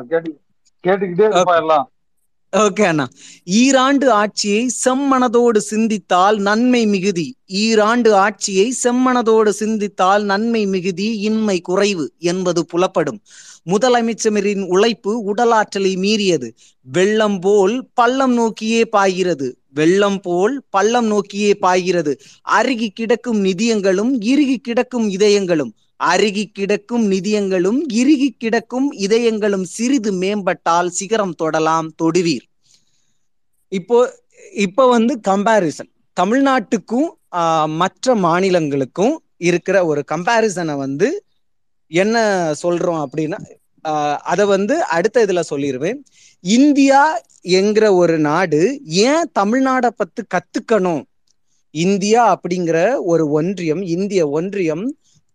கேட்டு 0.09 0.29
கேட்டுக்கிட்டே 0.83 1.27
இருப்பா 1.29 1.55
எல்லாம். 1.61 1.85
ஓகே 2.55 2.83
அண்ணா. 2.83 3.07
ஈராண்டு 3.43 4.11
ஆட்சியை 4.11 4.69
செம்மனதோடு 4.85 5.57
சிந்தித்தால் 5.57 6.37
நன்மை 6.37 6.85
மிகுதி. 6.85 7.35
ஈராண்டு 7.45 8.13
ஆட்சியை 8.15 8.73
செம்மனதோடு 8.83 9.49
சிந்தித்தால் 9.49 10.23
நன்மை 10.23 10.65
மிகுதி 10.65 11.19
இன்மை 11.19 11.61
குறைவு 11.61 12.11
என்பது 12.19 12.65
புலப்படும். 12.65 13.19
முதலமைச்சரின் 13.69 14.65
உழைப்பு 14.65 15.35
உடலாற்றலை 15.35 15.93
மீறியது. 15.97 16.49
வெள்ளம் 16.81 17.39
போல் 17.39 17.89
பள்ளம் 17.93 18.33
நோக்கியே 18.33 18.85
பாய்கிறது. 18.85 19.57
வெள்ளம் 19.73 20.19
போல் 20.19 20.63
பள்ளம் 20.69 21.05
நோக்கியே 21.05 21.53
பாய்கிறது. 21.53 22.19
அருகி 22.41 22.89
கிடக்கும் 22.89 23.45
நிதியங்களும் 23.45 24.21
இறுகி 24.21 24.57
கிடக்கும் 24.57 25.09
இதயங்களும் 25.09 25.73
அருகி 25.99 26.45
கிடக்கும் 26.51 27.05
நிதியங்களும் 27.11 27.79
இறுகி 28.01 28.29
கிடக்கும் 28.37 28.87
இதயங்களும் 29.05 29.65
சிறிது 29.75 30.11
மேம்பட்டால் 30.13 30.89
சிகரம் 30.99 31.35
தொடலாம் 31.35 31.89
தொடுவீர். 32.01 32.45
இப்போ 33.71 33.97
இப்போ 34.65 34.83
வந்து 34.87 35.13
கம்பாரிசன் 35.29 35.91
தமிழ்நாட்டுக்கும் 36.17 37.09
மற்ற 37.81 38.15
மாநிலங்களுக்கும் 38.15 39.15
இருக்கிற 39.37 39.77
ஒரு 39.85 40.01
கம்பாரிசனை 40.11 40.75
வந்து 40.77 41.07
என்ன 41.91 42.17
சொல்றோம் 42.63 43.01
அப்படின்னா 43.05 43.39
அதை 44.31 44.45
வந்து 44.45 44.75
அடுத்த 44.95 45.25
இதுல 45.25 45.41
சொல்லிடுவேன் 45.49 45.99
இந்தியா 46.43 47.01
என்கிற 47.59 47.85
ஒரு 47.95 48.15
நாடு 48.19 48.61
ஏன் 49.07 49.25
தமிழ்நாடை 49.39 49.89
பத்து 49.95 50.21
கத்துக்கணும்? 50.35 51.03
இந்தியா 51.75 52.21
அப்படிங்கிற 52.33 52.77
ஒரு 53.03 53.23
ஒன்றியம் 53.29 53.83
இந்திய 53.95 54.21
ஒன்றியம் 54.29 54.85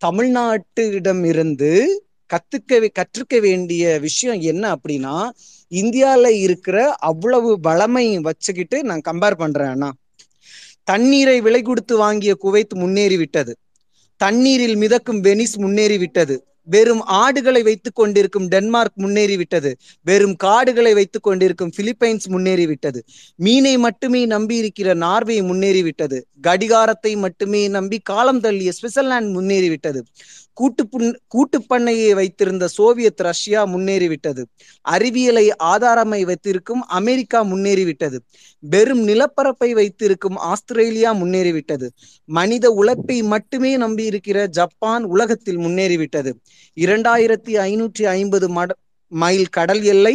தமிழ்நாட்டிடம் 0.02 1.24
இருந்து 1.24 1.70
கத்துக்க 2.30 2.88
கற்றுக்க 2.98 3.34
வேண்டிய 3.40 3.98
விஷயம் 4.00 4.40
என்ன 4.42 4.64
அப்படின்னா 4.74 5.14
இந்தியால 5.72 6.26
இருக்கிற 6.38 6.76
அவ்வளவு 7.00 7.50
வளமை 7.64 8.06
வச்சுக்கிட்டு 8.20 8.78
நான் 8.82 9.04
கம்பேர் 9.04 9.36
பண்றேன்னா 9.38 9.90
தண்ணீரை 10.84 11.36
விலை 11.40 11.60
கொடுத்து 11.62 11.94
வாங்கிய 11.96 12.32
குவைத் 12.42 12.74
முன்னேறி 12.74 13.16
விட்டது 13.16 13.52
தண்ணீரில் 14.20 14.76
மிதக்கும் 14.76 15.20
வெனிஸ் 15.20 15.56
முன்னேறி 15.58 15.96
விட்டது 15.98 16.36
வெறும் 16.62 17.00
ஆடுகளை 17.00 17.62
வைத்துக் 17.62 17.94
கொண்டிருக்கும் 17.94 18.48
டென்மார்க் 18.48 18.98
முன்னேறிவிட்டது. 18.98 19.72
வெறும் 20.02 20.36
காடுகளை 20.36 20.94
வைத்துக் 20.94 21.22
கொண்டிருக்கும் 21.22 21.70
பிலிப்பைன்ஸ் 21.76 22.28
முன்னேறிவிட்டது. 22.28 23.00
மீனை 23.36 23.78
மட்டுமே 23.78 24.26
நம்பி 24.26 24.56
இருக்கிற 24.56 24.94
நார்வே 24.94 25.40
முன்னேறிவிட்டது. 25.40 26.22
கடிகாரத்தை 26.40 27.16
மட்டுமே 27.16 27.68
நம்பி 27.68 27.98
காலம் 27.98 28.40
தள்ளிய 28.40 28.72
சுவிட்சர்லாந்து 28.82 29.32
முன்னேறிவிட்டது. 29.32 30.00
கூட்டு 30.52 30.88
கூட்டு 31.28 31.62
பண்ணையை 31.62 32.14
வைத்திருந்த 32.14 32.68
சோவியத் 32.68 33.20
ரஷ்யா 33.20 33.66
முன்னேறிவிட்டது. 33.66 34.44
அறிவியலை 34.80 35.52
ஆதாரமை 35.62 36.22
வைத்திருக்கும் 36.22 36.82
அமெரிக்கா 36.86 37.44
முன்னேறிவிட்டது. 37.44 38.18
வெறும் 38.58 39.08
நிலப்பரப்பை 39.08 39.70
வைத்திருக்கும் 39.72 40.36
ஆஸ்திரேலியா 40.36 41.14
முன்னேறிவிட்டது. 41.14 41.88
மனித 42.24 42.70
உழைப்பை 42.70 43.22
மட்டுமே 43.22 43.76
நம்பி 43.76 44.04
இருக்கிற 44.04 44.46
ஜப்பான் 44.46 45.04
உலகத்தில் 45.04 45.58
முன்னேறிவிட்டது. 45.58 46.32
இரண்டாயிரத்தி 46.76 47.52
ஐநூற்றி 47.62 48.04
ஐம்பது 48.08 48.46
மைல் 49.12 49.48
கடல் 49.48 49.82
எல்லை 49.84 50.14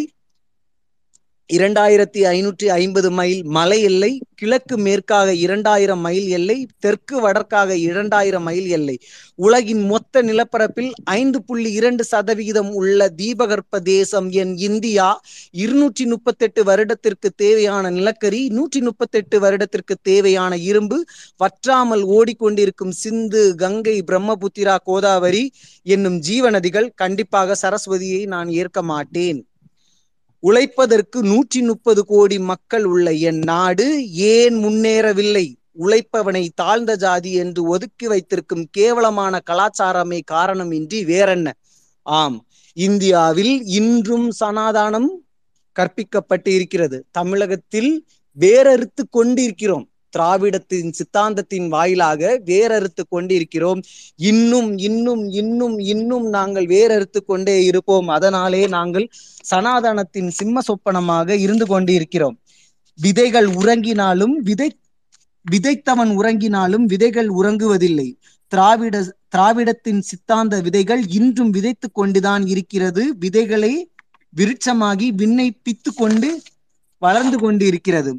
இரண்டாயிரத்தி 1.50 2.22
ஐநூற்றி 2.30 2.68
ஐம்பது 2.78 3.10
மைல் 3.18 3.42
மலை 3.58 3.78
எல்லை 3.90 4.10
கிழக்கு 4.40 4.76
மேற்காக 4.78 5.34
இரண்டாயிரம் 5.44 6.02
மைல் 6.06 6.28
எல்லை 6.38 6.58
தெற்கு 6.80 7.16
வடக்காக 7.26 7.70
இரண்டாயிரம் 7.90 8.46
மைல் 8.48 8.68
எல்லை. 8.78 8.96
உலகின் 9.36 9.84
மொத்த 9.92 10.22
நிலப்பரப்பில் 10.22 10.92
ஐந்து 11.20 11.40
புள்ளி 11.44 11.72
இரண்டு 11.72 12.04
சதவிகிதம் 12.04 12.72
உள்ள 12.82 13.10
தீபகற்ப 13.22 13.82
தேசம் 13.94 14.30
என் 14.42 14.54
இந்தியா. 14.68 15.08
இருநூற்றி 15.64 16.06
முப்பத்தெட்டு 16.06 16.64
வருடத்திற்கு 16.64 17.32
தேவையான 17.36 17.90
நிலக்கரி 17.90 18.42
நூற்றி 18.58 18.82
முப்பத்தெட்டு 18.82 19.40
வருடத்திற்கு 19.40 19.98
தேவையான 20.12 20.58
இரும்பு 20.70 21.00
வற்றாமல் 21.38 22.06
ஓடிக்கொண்டிருக்கும் 22.18 22.96
சிந்து 23.04 23.44
கங்கை 23.56 23.98
பிரம்மபுத்திரா 24.12 24.78
கோதாவரி 24.90 25.46
என்னும் 25.96 26.20
ஜீவநதிகள் 26.30 26.96
கண்டிப்பாக 26.96 27.56
சரஸ்வதியை 27.64 28.24
நான் 28.28 28.50
ஏற்க 28.62 28.82
மாட்டேன். 28.94 29.40
உழைப்பதற்கு 30.44 31.20
நூற்றி 31.22 31.62
முப்பது 31.62 32.06
கோடி 32.06 32.40
மக்கள் 32.40 32.84
உள்ள 32.84 33.12
என் 33.12 33.40
நாடு 33.40 34.12
ஏன் 34.12 34.56
முன்னேறவில்லை? 34.56 35.56
உழைப்பவனை 35.80 36.50
தாழ்ந்த 36.56 36.96
ஜாதி 36.96 37.32
என்று 37.34 37.64
ஒதுக்கி 37.64 38.08
வைத்திருக்கும் 38.08 38.66
கேவலமான 38.72 39.42
கலாச்சாரமே 39.50 40.20
காரணம் 40.26 40.72
இன்றி 40.72 41.06
வேறென்ன? 41.06 41.54
ஆம் 42.02 42.46
இந்தியாவில் 42.74 43.64
இன்றும் 43.66 44.32
சனாதானம் 44.40 45.10
கற்பிக்கப்பட்டு 45.76 46.50
இருக்கிறது 46.50 47.06
தமிழகத்தில் 47.12 48.08
வேறறுத்து 48.38 49.04
கொண்டிருக்கிறோம். 49.10 49.88
திராவிடத்தின் 50.18 50.92
சித்தாந்தத்தின் 50.92 51.68
வாயிலாக 51.68 52.42
வேறறுத்து 52.46 53.04
கொண்டிருக்கிறோம். 53.10 53.82
இன்னும் 54.16 54.78
இன்னும் 54.78 55.28
இன்னும் 55.30 55.78
இன்னும் 55.80 56.28
நாங்கள் 56.30 56.66
வேறறுத்து 56.66 57.20
கொண்டே 57.26 57.64
இருப்போம். 57.64 58.08
அதனாலே 58.08 58.68
நாங்கள் 58.68 59.08
சனாதனத்தின் 59.52 60.30
சிம்ம 60.30 60.62
சொப்பனமாக 60.68 61.30
இருந்து 61.38 61.66
கொண்டிருக்கிறோம். 61.66 62.38
விதைகள் 63.00 63.48
உறங்கினாலும் 63.48 64.36
விதை 64.44 64.70
விதைத்தவன் 65.46 66.12
உறங்கினாலும் 66.20 66.86
விதைகள் 66.86 67.30
உறங்குவதில்லை. 67.30 68.10
திராவிட 68.48 68.96
திராவிடத்தின் 69.36 70.00
சித்தாந்த 70.00 70.62
விதைகள் 70.62 71.04
இன்றும் 71.08 71.50
விதைத்து 71.50 71.92
கொண்டுதான் 71.92 72.46
இருக்கிறது. 72.48 73.04
விதைகளை 73.20 73.74
விருட்சமாகி 74.34 75.08
விண்ணை 75.22 75.48
பித்து 75.66 75.92
கொண்டு 75.96 76.42
வளர்ந்து 77.02 77.38
கொண்டு 77.38 77.66
இருக்கிறது 77.66 78.12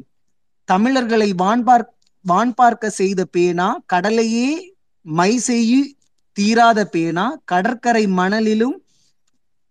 தமிழர்களை 0.69 1.29
வான்பார் 1.35 1.85
வான் 2.25 2.53
பார்க்க 2.53 2.89
செய்த 2.91 3.21
பேனா 3.27 3.67
கடலையே 3.85 4.49
மை 5.05 5.31
செய்யு 5.39 5.81
தீராத 6.37 6.79
பேனா 6.85 7.25
கடற்கரை 7.45 8.03
மணலிலும் 8.19 8.77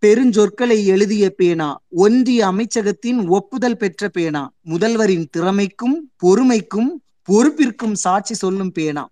பெருஞ்சொற்களை 0.02 0.78
எழுதிய 0.86 1.24
பேனா 1.30 1.68
ஒன்றிய 1.96 2.40
அமைச்சகத்தின் 2.50 3.20
ஒப்புதல் 3.28 3.76
பெற்ற 3.76 4.08
பேனா 4.08 4.42
முதல்வரின் 4.64 5.26
திறமைக்கும் 5.30 5.96
பொறுமைக்கும் 6.22 6.90
பொறுப்பிற்கும் 7.28 7.96
சாட்சி 8.04 8.34
சொல்லும் 8.34 8.72
பேனா 8.72 9.04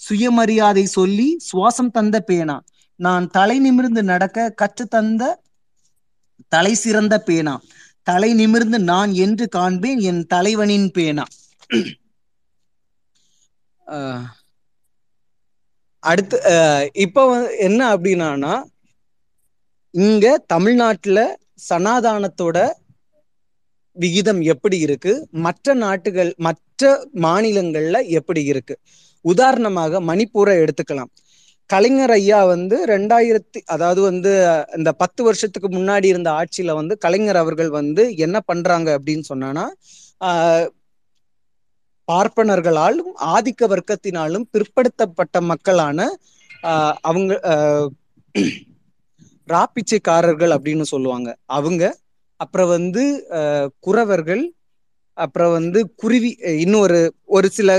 சுயமரியாதை 0.00 0.84
சொல்லி 0.96 1.28
சுவாசம் 1.48 1.92
தந்த 1.92 2.20
பேனா 2.20 2.56
நான் 3.00 3.26
தலை 3.30 3.58
நிமிர்ந்து 3.58 4.02
நடக்க 4.02 4.54
கற்றுத்தந்த 4.58 5.22
தலை 6.52 6.74
சிறந்த 6.74 7.14
பேனா. 7.18 7.54
தலை 8.06 8.34
நிமிர்ந்து 8.34 8.78
நான் 8.84 9.12
என்று 9.24 9.48
காண்பேன் 9.48 10.00
என் 10.02 10.22
தலைவனின் 10.26 10.90
பேனா. 10.90 11.24
அடுத்து 16.02 16.36
அஹ் 16.50 16.86
இப்ப 16.96 17.24
என்ன 17.58 17.80
அப்படின்னா 17.94 18.52
இங்க 19.94 20.26
தமிழ்நாட்டுல 20.46 21.20
சனாதானத்தோட 21.68 22.58
விகிதம் 23.96 24.40
எப்படி 24.44 24.78
இருக்கு? 24.78 25.12
மற்ற 25.38 25.74
நாட்டுகள் 25.74 26.30
மற்ற 26.38 26.82
மாநிலங்கள்ல 27.22 27.96
எப்படி 28.10 28.42
இருக்கு? 28.44 28.74
உதாரணமாக 29.24 30.00
மணிப்பூரை 30.00 30.54
எடுத்துக்கலாம். 30.62 31.10
கலைஞர் 31.70 32.10
ஐயா 32.10 32.44
வந்து 32.44 32.86
ரெண்டாயிரத்தி 32.86 33.60
அதாவது 33.64 34.00
வந்து 34.00 34.30
இந்த 34.76 34.92
பத்து 34.92 35.22
வருஷத்துக்கு 35.22 35.68
முன்னாடி 35.68 36.04
இருந்த 36.04 36.30
ஆட்சியில 36.30 36.72
வந்து 36.72 36.98
கலைஞர் 36.98 37.36
அவர்கள் 37.36 37.70
வந்து 37.70 38.16
என்ன 38.16 38.40
பண்றாங்க 38.40 38.98
அப்படின்னு 38.98 39.24
சொன்னானா 39.28 39.64
பார்ப்பனர்களாலும் 42.08 43.10
ஆதிக்க 43.26 43.66
வர்க்கத்தினாலும் 43.66 44.44
பிற்படுத்தப்பட்ட 44.52 45.40
மக்களான 45.40 45.98
ஆஹ் 46.62 46.96
அவங்க 47.00 47.40
ஆஹ் 47.44 47.88
ராப்பிச்சைக்காரர்கள் 49.48 50.52
அப்படின்னு 50.56 50.82
சொல்லுவாங்க. 50.82 51.36
அவங்க 51.46 51.82
அப்புறம் 52.40 52.68
வந்து 52.68 53.04
குறவர்கள் 53.80 54.44
அப்புறம் 55.18 55.52
வந்து 55.52 55.94
குருவி 55.94 56.30
இன்னொரு 56.58 57.14
ஒரு 57.24 57.48
சில 57.50 57.70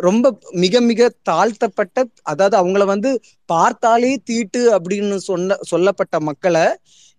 ரொம்ப 0.00 0.26
மிக 0.52 0.80
மிக 0.80 1.10
தாழ்த்தப்பட்ட 1.22 2.04
அதாவது 2.22 2.56
அவங்கள 2.62 2.84
வந்து 2.84 3.10
பார்த்தாலே 3.48 4.12
தீட்டு 4.24 4.62
அப்படின்னு 4.76 5.16
சொன்ன 5.16 5.58
சொல்லப்பட்ட 5.62 6.20
மக்களை 6.20 6.66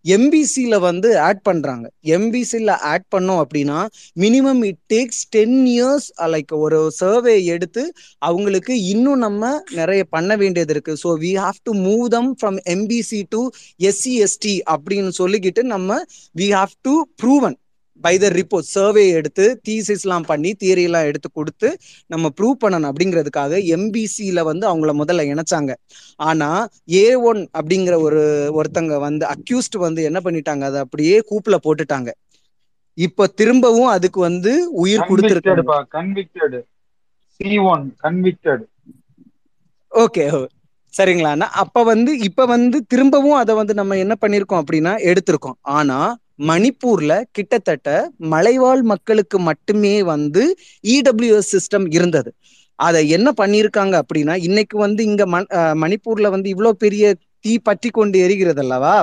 எம்பிசியில 0.05 0.79
வந்து 0.79 1.09
ஆட் 1.19 1.41
பண்றாங்க. 1.41 1.85
எம்பிசியில 2.15 2.71
ஆட் 2.81 3.05
பண்ணோம் 3.15 3.39
அப்படின்னா 3.43 3.77
minimum 4.15 4.61
it 4.65 4.81
takes 4.93 5.23
ten 5.29 5.65
years 5.65 6.07
like 6.33 6.53
ஒரு 6.55 6.91
சர்வே 6.91 7.45
எடுத்து 7.45 7.83
அவங்களுக்கு 8.19 8.83
இன்னும் 8.83 9.17
நம்ம 9.17 9.61
நிறைய 9.73 10.03
பண்ண 10.03 10.35
வேண்டியது 10.35 10.73
இருக்கு. 10.73 10.95
So 11.03 11.11
we 11.23 11.31
have 11.37 11.59
to 11.63 11.73
move 11.87 12.05
them 12.07 12.31
from 12.39 12.59
MBC 12.75 13.21
to 13.29 13.41
SC 13.89 14.13
ST 14.27 14.55
அப்படின்னு 14.75 15.13
சொல்லிக்கிட்டு 15.17 15.63
நம்ம 15.63 16.01
we 16.35 16.49
have 16.49 16.75
to 16.81 16.95
proven 17.15 17.57
by 18.03 18.13
the 18.17 18.27
report 18.37 18.67
survey 18.69 19.03
எடுத்து 19.17 19.45
தீசிஸ்லாம் 19.67 20.25
பண்ணி 20.25 20.49
தியரி 20.61 20.83
எல்லாம் 20.83 21.07
எடுத்து 21.09 21.29
கொடுத்து 21.31 21.69
நம்ம 22.09 22.29
ப்ரூவ் 22.37 22.55
பண்ணணும் 22.63 22.89
அப்படிங்கிறதுக்காக 22.89 23.59
எம்பிசியில 23.75 24.41
வந்து 24.49 24.65
அவங்கள 24.67 24.93
முதல்ல 25.01 25.25
இணைச்சாங்க. 25.31 25.71
ஆனா 26.19 26.49
ஏ 26.95 27.05
ஒன் 27.29 27.41
அப்படிங்கிற 27.59 27.95
ஒரு 28.07 28.21
ஒருத்தங்க 28.59 28.97
வந்து 29.07 29.25
அக்யூஸ்ட் 29.35 29.77
வந்து 29.85 30.01
என்ன 30.09 30.21
பண்ணிட்டாங்க? 30.25 30.63
அதை 30.63 30.79
அப்படியே 30.85 31.17
கூப்புல 31.31 31.57
போட்டுட்டாங்க. 31.65 32.09
இப்ப 32.97 33.27
திரும்பவும் 33.39 33.93
அதுக்கு 33.95 34.19
வந்து 34.21 34.51
உயிர் 34.83 35.05
கன்விக்டட் 38.03 38.65
ஓகே 39.91 40.25
சரிங்களாண்ணா 40.93 41.47
அப்ப 41.63 41.83
வந்து 41.83 42.11
இப்ப 42.27 42.45
வந்து 42.47 42.77
திரும்பவும் 42.91 43.39
அதை 43.39 43.53
வந்து 43.59 43.73
நம்ம 43.79 43.97
என்ன 44.03 44.13
பண்ணிருக்கோம் 44.21 44.61
அப்படின்னா 44.61 44.93
எடுத்திருக்கோம். 45.09 45.57
ஆனா 45.77 45.97
மணிப்பூர்ல 46.39 47.13
கிட்டத்தட்ட 47.31 47.89
மலைவாழ் 48.33 48.83
மக்களுக்கு 48.91 49.37
மட்டுமே 49.49 49.95
வந்து 50.13 50.43
இடபிள்யூஎஸ் 50.89 51.53
சிஸ்டம் 51.55 51.87
இருந்தது. 51.97 52.29
அதை 52.79 53.01
என்ன 53.17 53.29
பண்ணியிருக்காங்க 53.37 53.95
அப்படின்னா 54.01 54.33
இன்னைக்கு 54.47 54.75
வந்து 54.77 55.01
இங்க 55.03 55.23
மண் 55.25 55.47
மணிப்பூர்ல 55.83 56.29
வந்து 56.35 56.49
இவ்வளவு 56.53 56.81
பெரிய 56.85 57.05
தீ 57.45 57.53
பற்றி 57.67 57.89
கொண்டு 57.91 58.17
எரிகிறது 58.25 58.61
அல்லவா 58.63 58.95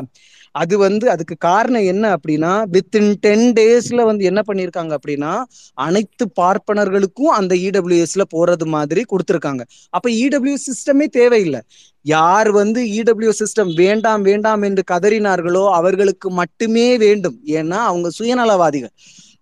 அது 0.55 0.79
வந்து 0.79 1.11
அதுக்கு 1.11 1.37
காரணம் 1.39 1.87
என்ன 1.93 2.05
அப்படின்னா 2.17 2.53
வித்தின் 2.75 3.13
டென் 3.21 3.47
டேஸ்ல 3.53 4.05
வந்து 4.05 4.25
என்ன 4.25 4.41
பண்ணியிருக்காங்க 4.49 4.93
அப்படின்னா 4.99 5.33
அனைத்து 5.75 6.25
பார்ப்பனர்களுக்கும் 6.41 7.33
அந்த 7.39 7.55
இடபிள்யூஎஸ்ல 7.69 8.25
போறது 8.35 8.67
மாதிரி 8.67 9.05
கொடுத்துருக்காங்க. 9.13 9.63
அப்ப 9.91 10.11
இடபிள்யூ 10.11 10.57
சிஸ்டமே 10.69 11.07
தேவையில்லை. 11.19 11.61
யார் 12.05 12.51
வந்து 12.51 12.81
இடபிள்யூ 13.01 13.33
சிஸ்டம் 13.41 13.73
வேண்டாம் 13.75 14.23
வேண்டாம் 14.23 14.63
என்று 14.63 14.85
கதறினார்களோ 14.91 15.65
அவர்களுக்கு 15.71 16.31
மட்டுமே 16.31 16.89
வேண்டும். 16.99 17.39
ஏன்னா 17.59 17.81
அவங்க 17.91 18.11
சுயநலவாதிகள். 18.19 18.95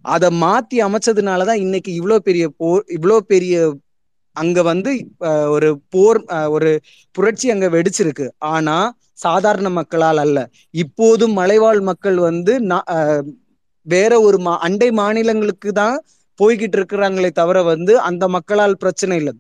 அதை 0.02 0.28
மாத்தி 0.42 0.76
அமைச்சதுனாலதான் 0.86 1.62
இன்னைக்கு 1.64 1.90
இவ்வளோ 2.00 2.16
பெரிய 2.28 2.44
போர் 2.56 2.84
இவ்வளோ 2.88 3.16
பெரிய 3.32 3.54
அங்க 4.36 4.58
வந்து 4.70 4.90
ஒரு 5.54 5.68
போர் 5.94 6.20
ஒரு 6.56 6.70
புரட்சி 7.14 7.46
அங்க 7.54 7.66
வெடிச்சிருக்கு. 7.76 8.26
ஆனா 8.54 8.76
சாதாரண 9.24 9.68
மக்களால் 9.78 10.20
அல்ல. 10.24 10.38
இப்போதும் 10.82 11.34
மலைவாழ் 11.40 11.80
மக்கள் 11.90 12.18
வந்து 12.28 12.52
வேற 13.86 14.12
ஒரு 14.26 14.38
மா 14.46 14.52
அண்டை 14.66 14.88
மாநிலங்களுக்கு 15.00 15.70
தான் 15.80 15.96
போய்கிட்டு 16.38 16.76
இருக்கிறாங்களே 16.78 17.30
தவிர 17.40 17.58
வந்து 17.72 17.92
அந்த 18.08 18.24
மக்களால் 18.36 18.80
பிரச்சனை 18.82 19.16
இல்லை. 19.20 19.32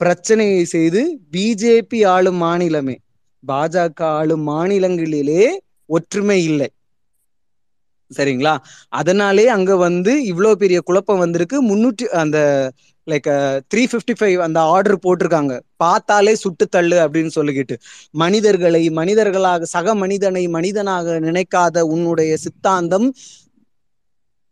பிரச்சனையை 0.00 0.62
செய்து 0.74 1.00
பிஜேபி 1.34 2.00
ஆளும் 2.14 2.40
மாநிலமே 2.44 2.96
பாஜக 3.44 4.00
ஆளும் 4.18 4.44
மாநிலங்களிலே 4.50 5.44
ஒற்றுமை 5.90 6.38
இல்லை. 6.50 6.68
சரிங்களா? 8.10 8.54
அதனாலே 9.00 9.44
அங்க 9.56 9.72
வந்து 9.86 10.12
இவ்வளவு 10.30 10.60
பெரிய 10.62 10.78
குழப்பம் 10.88 11.22
வந்திருக்கு. 11.24 11.56
முன்னூற்றி 11.70 12.06
அந்த 12.22 12.38
லைக் 13.08 13.28
த்ரீ 13.70 13.82
ஃபிஃப்டி 13.90 14.14
ஃபைவ் 14.18 14.38
அந்த 14.46 14.58
ஆர்டர் 14.74 15.02
போட்டிருக்காங்க. 15.04 15.54
பார்த்தாலே 15.76 16.34
சுட்டு 16.34 16.64
தள்ளு 16.68 16.96
அப்படின்னு 17.04 17.32
சொல்லிக்கிட்டு. 17.34 17.76
மனிதர்களை 18.22 18.82
மனிதர்களாக 18.90 19.68
சக 19.74 19.94
மனிதனை 19.94 20.44
மனிதனாக 20.48 21.18
நினைக்காத 21.26 21.86
உன்னுடைய 21.94 22.32
சித்தாந்தம் 22.36 23.08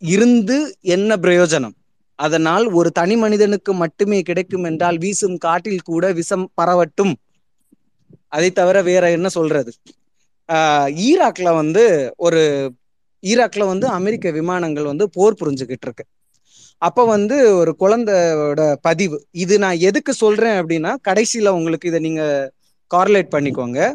இருந்து 0.02 0.56
என்ன 0.96 1.10
பிரயோஜனம்? 1.16 1.76
அதனால் 2.18 2.66
ஒரு 2.78 2.90
தனி 2.90 3.16
மனிதனுக்கு 3.16 3.72
மட்டுமே 3.74 4.18
கிடைக்கும் 4.22 4.66
என்றால் 4.70 4.98
வீசும் 4.98 5.36
காட்டில் 5.36 5.86
கூட 5.90 6.04
விஷம் 6.12 6.46
பரவட்டும். 6.60 7.14
அதை 8.28 8.48
தவிர 8.50 8.76
வேற 8.82 9.04
என்ன 9.10 9.28
சொல்றது? 9.28 9.72
ஈராக்ல 11.08 11.48
வந்து 11.54 11.84
ஒரு 12.16 12.42
ஈராக்ல 13.22 13.64
வந்து 13.66 13.86
அமெரிக்க 13.98 14.30
விமானங்கள் 14.30 14.90
வந்து 14.90 15.04
போர் 15.10 15.38
புரிஞ்சுக்கிட்டு 15.40 15.86
இருக்கு. 15.88 16.04
அப்ப 16.78 17.04
வந்து 17.04 17.56
ஒரு 17.56 17.76
குழந்தையோட 17.80 18.74
பதிவு. 18.80 19.26
இது 19.30 19.58
நான் 19.58 19.78
எதுக்கு 19.78 20.12
சொல்றேன் 20.12 20.64
அப்படின்னா 20.64 20.96
கடைசியில 21.08 21.48
உங்களுக்கு 21.48 21.88
இதை 21.88 22.00
நீங்க 22.00 22.52
கார்லேட் 22.94 23.30
பண்ணிக்கோங்க. 23.30 23.94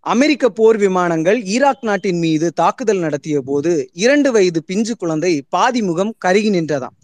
அமெரிக்க 0.00 0.48
போர் 0.48 0.76
விமானங்கள் 0.76 1.42
ஈராக் 1.42 1.84
நாட்டின் 1.84 2.18
மீது 2.18 2.52
தாக்குதல் 2.52 2.98
நடத்திய 2.98 3.40
போது 3.40 3.90
இரண்டு 3.92 4.32
வயது 4.32 4.64
பிஞ்சு 4.64 4.96
குழந்தை 4.96 5.44
பாதிமுகம் 5.56 6.10
கருகி 6.24 6.50
நின்றதாம். 6.50 6.96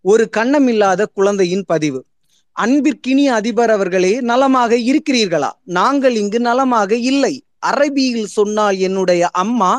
ஒரு 0.00 0.28
கண்ணமில்லாத 0.36 1.04
குழந்தையின் 1.14 1.64
பதிவு. 1.66 2.04
அன்பிற்கினி 2.60 3.24
அதிபர் 3.26 3.70
அவர்களே 3.70 4.20
நலமாக 4.20 4.76
இருக்கிறீர்களா? 4.76 5.50
நாங்கள் 5.64 6.14
இங்கு 6.14 6.40
நலமாக 6.40 6.96
இல்லை. 6.96 7.45
அரபியில் 7.70 8.28
சொன்னால் 8.36 8.76
என்னுடைய 8.78 9.28
அம்மா 9.42 9.70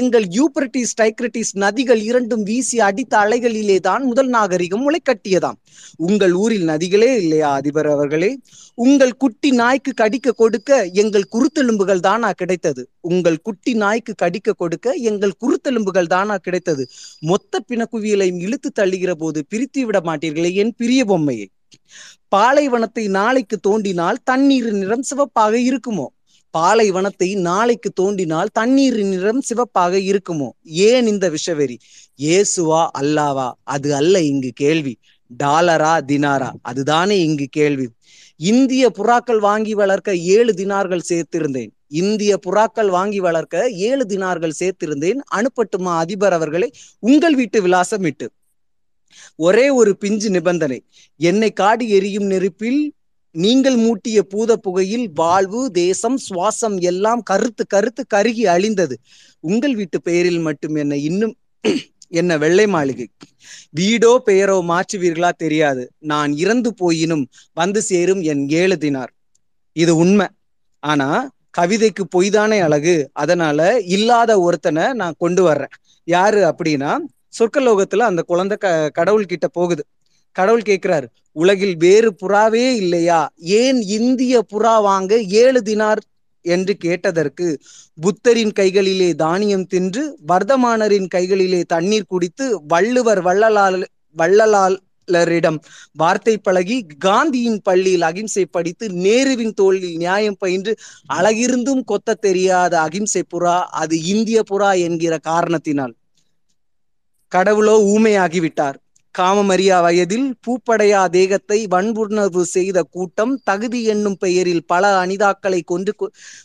எங்கள் 0.00 0.26
யூப்ரட்டிஸ் 0.38 0.94
டைக்ரட்டிஸ் 1.00 1.52
நதிகள் 1.54 2.02
இரண்டும் 2.02 2.42
வீசி 2.42 2.80
அடித்த 2.80 3.14
அலைகளிலே 3.18 3.78
தான் 3.78 4.02
முதல் 4.04 4.28
நாகரிகம் 4.28 4.84
முளைக்கட்டியதாம். 4.86 5.58
உங்கள் 5.96 6.32
ஊரில் 6.32 6.66
நதிகளே 6.68 7.10
இல்லையா 7.16 7.50
அதிபர் 7.52 7.86
அவர்களே? 7.86 8.30
உங்கள் 8.78 9.14
குட்டி 9.16 9.50
நாய்க்கு 9.50 9.92
கடிக்க 9.94 10.32
கொடுக்க 10.32 10.70
எங்கள் 10.92 11.26
குருத்தெலும்புகள் 11.34 12.00
தானா 12.00 12.30
கிடைத்தது. 12.32 12.82
உங்கள் 13.00 13.38
குட்டி 13.42 13.74
நாய்க்கு 13.74 14.14
கடிக்க 14.14 14.52
கொடுக்க 14.52 14.92
எங்கள் 15.10 15.34
குருத்தெலும்புகள் 15.40 16.12
தானா 16.14 16.36
கிடைத்தது. 16.36 16.86
மொத்த 17.20 17.60
பிணக்குவியலையும் 17.68 18.40
இழுத்து 18.40 18.70
தள்ளுகிற 18.80 19.10
போது 19.10 19.42
பிரித்து 19.48 19.84
விட 19.86 20.00
மாட்டீர்களே 20.00 20.52
என் 20.54 20.74
பிரிய 20.76 21.04
பொம்மையை. 21.04 21.46
பாலைவனத்தை 22.28 23.04
நாளைக்கு 23.08 23.56
தோண்டினால் 23.68 24.18
தண்ணீர் 24.24 24.70
நிறம் 24.72 25.06
சிவப்பாக 25.10 25.54
இருக்குமோ? 25.70 26.06
பாலைவனத்தை 26.50 27.34
நாளைக்கு 27.34 27.92
தோண்டினால் 28.00 28.46
தண்ணீரின் 28.52 29.08
நிறம் 29.08 29.40
சிவப்பாக 29.40 29.98
இருக்குமோ? 29.98 30.48
ஏன் 30.64 31.06
இந்த 31.06 31.30
விஷவெறி? 31.30 31.76
ஏசுவா 32.18 32.88
அல்லாவா? 32.98 33.52
அது 33.62 33.94
அல்ல 33.94 34.22
இங்கு 34.22 34.50
கேள்வி. 34.54 34.98
டாலரா 35.42 36.00
தினாரா? 36.06 36.50
அதுதானே 36.62 37.22
இங்கு 37.22 37.46
கேள்வி. 37.50 37.88
இந்திய 38.36 38.90
புறாக்கள் 38.94 39.38
வாங்கி 39.38 39.74
வளர்க்க 39.74 40.16
ஏழு 40.16 40.52
தினார்கள் 40.52 41.00
சேர்த்திருந்தேன். 41.08 41.70
இந்திய 41.88 42.38
புறாக்கள் 42.46 42.88
வாங்கி 42.88 43.20
வளர்க்க 43.20 43.70
ஏழு 43.70 44.06
தினார்கள் 44.08 44.52
சேர்த்திருந்தேன். 44.60 45.16
அனுப்பட்டுமா 45.34 45.96
அதிபர் 45.96 46.32
அவர்களை? 46.32 46.72
உங்கள் 46.98 47.34
வீட்டு 47.34 47.62
விலாசம் 47.62 48.04
இட்டு 48.04 48.30
ஒரே 49.36 49.70
ஒரு 49.70 49.96
பிஞ்சு 49.96 50.30
நிபந்தனை. 50.30 50.84
என்னை 51.16 51.52
காடி 51.60 51.88
எரியும் 51.88 52.24
நெருப்பில் 52.24 52.92
நீங்கள் 53.36 53.76
மூட்டிய 53.76 54.18
பூத 54.22 54.50
புகையில் 54.56 55.06
வாழ்வு 55.14 55.60
தேசம் 55.72 56.18
சுவாசம் 56.26 56.76
எல்லாம் 56.90 57.22
கருத்து 57.22 57.64
கருத்து 57.66 58.02
கருகி 58.14 58.44
அழிந்தது. 58.54 58.94
உங்கள் 59.44 59.74
வீட்டு 59.74 59.98
பெயரில் 60.02 60.40
மட்டும் 60.40 60.76
என்ன 60.82 60.96
இன்னும் 61.08 61.34
என்ன 62.20 62.32
வெள்ளை 62.38 62.66
மாளிகை? 62.66 63.06
வீடோ 63.78 64.12
பெயரோ 64.28 64.56
மாற்றுவீர்களா 64.70 65.30
தெரியாது. 65.36 65.82
நான் 66.12 66.32
இறந்து 66.36 66.70
போயினும் 66.82 67.24
வந்து 67.52 67.80
சேரும் 67.82 68.22
என் 68.32 68.44
ஏழு 68.60 68.76
தினார் 68.84 69.12
இது 69.76 69.92
உண்மை. 69.96 70.26
ஆனா 70.82 71.08
கவிதைக்கு 71.58 72.04
பொய்தானே 72.16 72.58
அழகு. 72.60 72.96
அதனால 73.12 73.60
இல்லாத 73.96 74.32
ஒருத்தனை 74.40 74.84
நான் 74.92 75.20
கொண்டு 75.24 75.42
வர்றேன். 75.42 75.74
யாரு 76.08 76.40
அப்படின்னா 76.50 76.92
சொர்க்கலோகத்துல 77.38 78.06
அந்த 78.10 78.22
குழந்தை 78.22 78.56
க 78.56 78.68
கடவுள்கிட்ட 78.98 79.46
போகுது. 79.52 79.82
கடவுள் 80.36 80.62
கேட்கிறார் 80.62 81.06
உலகில் 81.36 81.76
வேறு 81.76 82.10
புறாவே 82.22 82.66
இல்லையா? 82.80 83.20
ஏன் 83.58 83.80
இந்திய 83.96 84.42
புறா 84.52 84.74
வாங்க 84.82 85.12
ஏழு 85.40 85.60
தினார்? 85.62 86.02
என்று 86.44 86.76
கேட்டதற்கு 86.76 87.46
புத்தரின் 87.98 88.52
கைகளிலே 88.52 89.08
தானியம் 89.16 89.66
தின்று 89.66 90.02
வர்தமானரின் 90.26 91.08
கைகளிலே 91.08 91.60
தண்ணீர் 91.66 92.06
குடித்து 92.06 92.44
வள்ளுவர் 92.66 93.20
வள்ளலால் 93.20 93.78
வள்ளலாளரிடம் 94.16 95.58
வார்த்தை 95.92 96.34
பழகி 96.38 96.76
காந்தியின் 96.98 97.60
பள்ளியில் 97.62 98.02
அகிம்சை 98.02 98.44
படித்து 98.48 98.88
நேருவின் 99.04 99.54
தோளில் 99.54 99.96
நியாயம் 99.96 100.38
பயின்று 100.38 100.72
அழகிருந்தும் 101.14 101.84
கொத்த 101.84 102.18
தெரியாத 102.20 102.74
அகிம்சை 102.80 103.22
புறா 103.34 103.56
அது 103.80 103.98
இந்திய 104.06 104.40
புறா 104.50 104.70
என்கிற 104.80 105.16
காரணத்தினால் 105.26 105.94
கடவுளோ 107.32 107.76
ஊமையாகிவிட்டார் 107.92 108.78
காமமரியா 109.16 109.76
வயதில் 109.84 110.26
பூப்படையா 110.44 111.02
தேகத்தை 111.10 111.58
வன்புணர்வு 111.74 112.42
செய்த 112.46 112.78
கூட்டம் 112.94 113.32
தகுதி 113.44 113.80
என்னும் 113.92 114.18
பெயரில் 114.18 114.64
பல 114.66 114.84
அனிதாக்களை 115.02 115.60
கொண்டு 115.64 115.92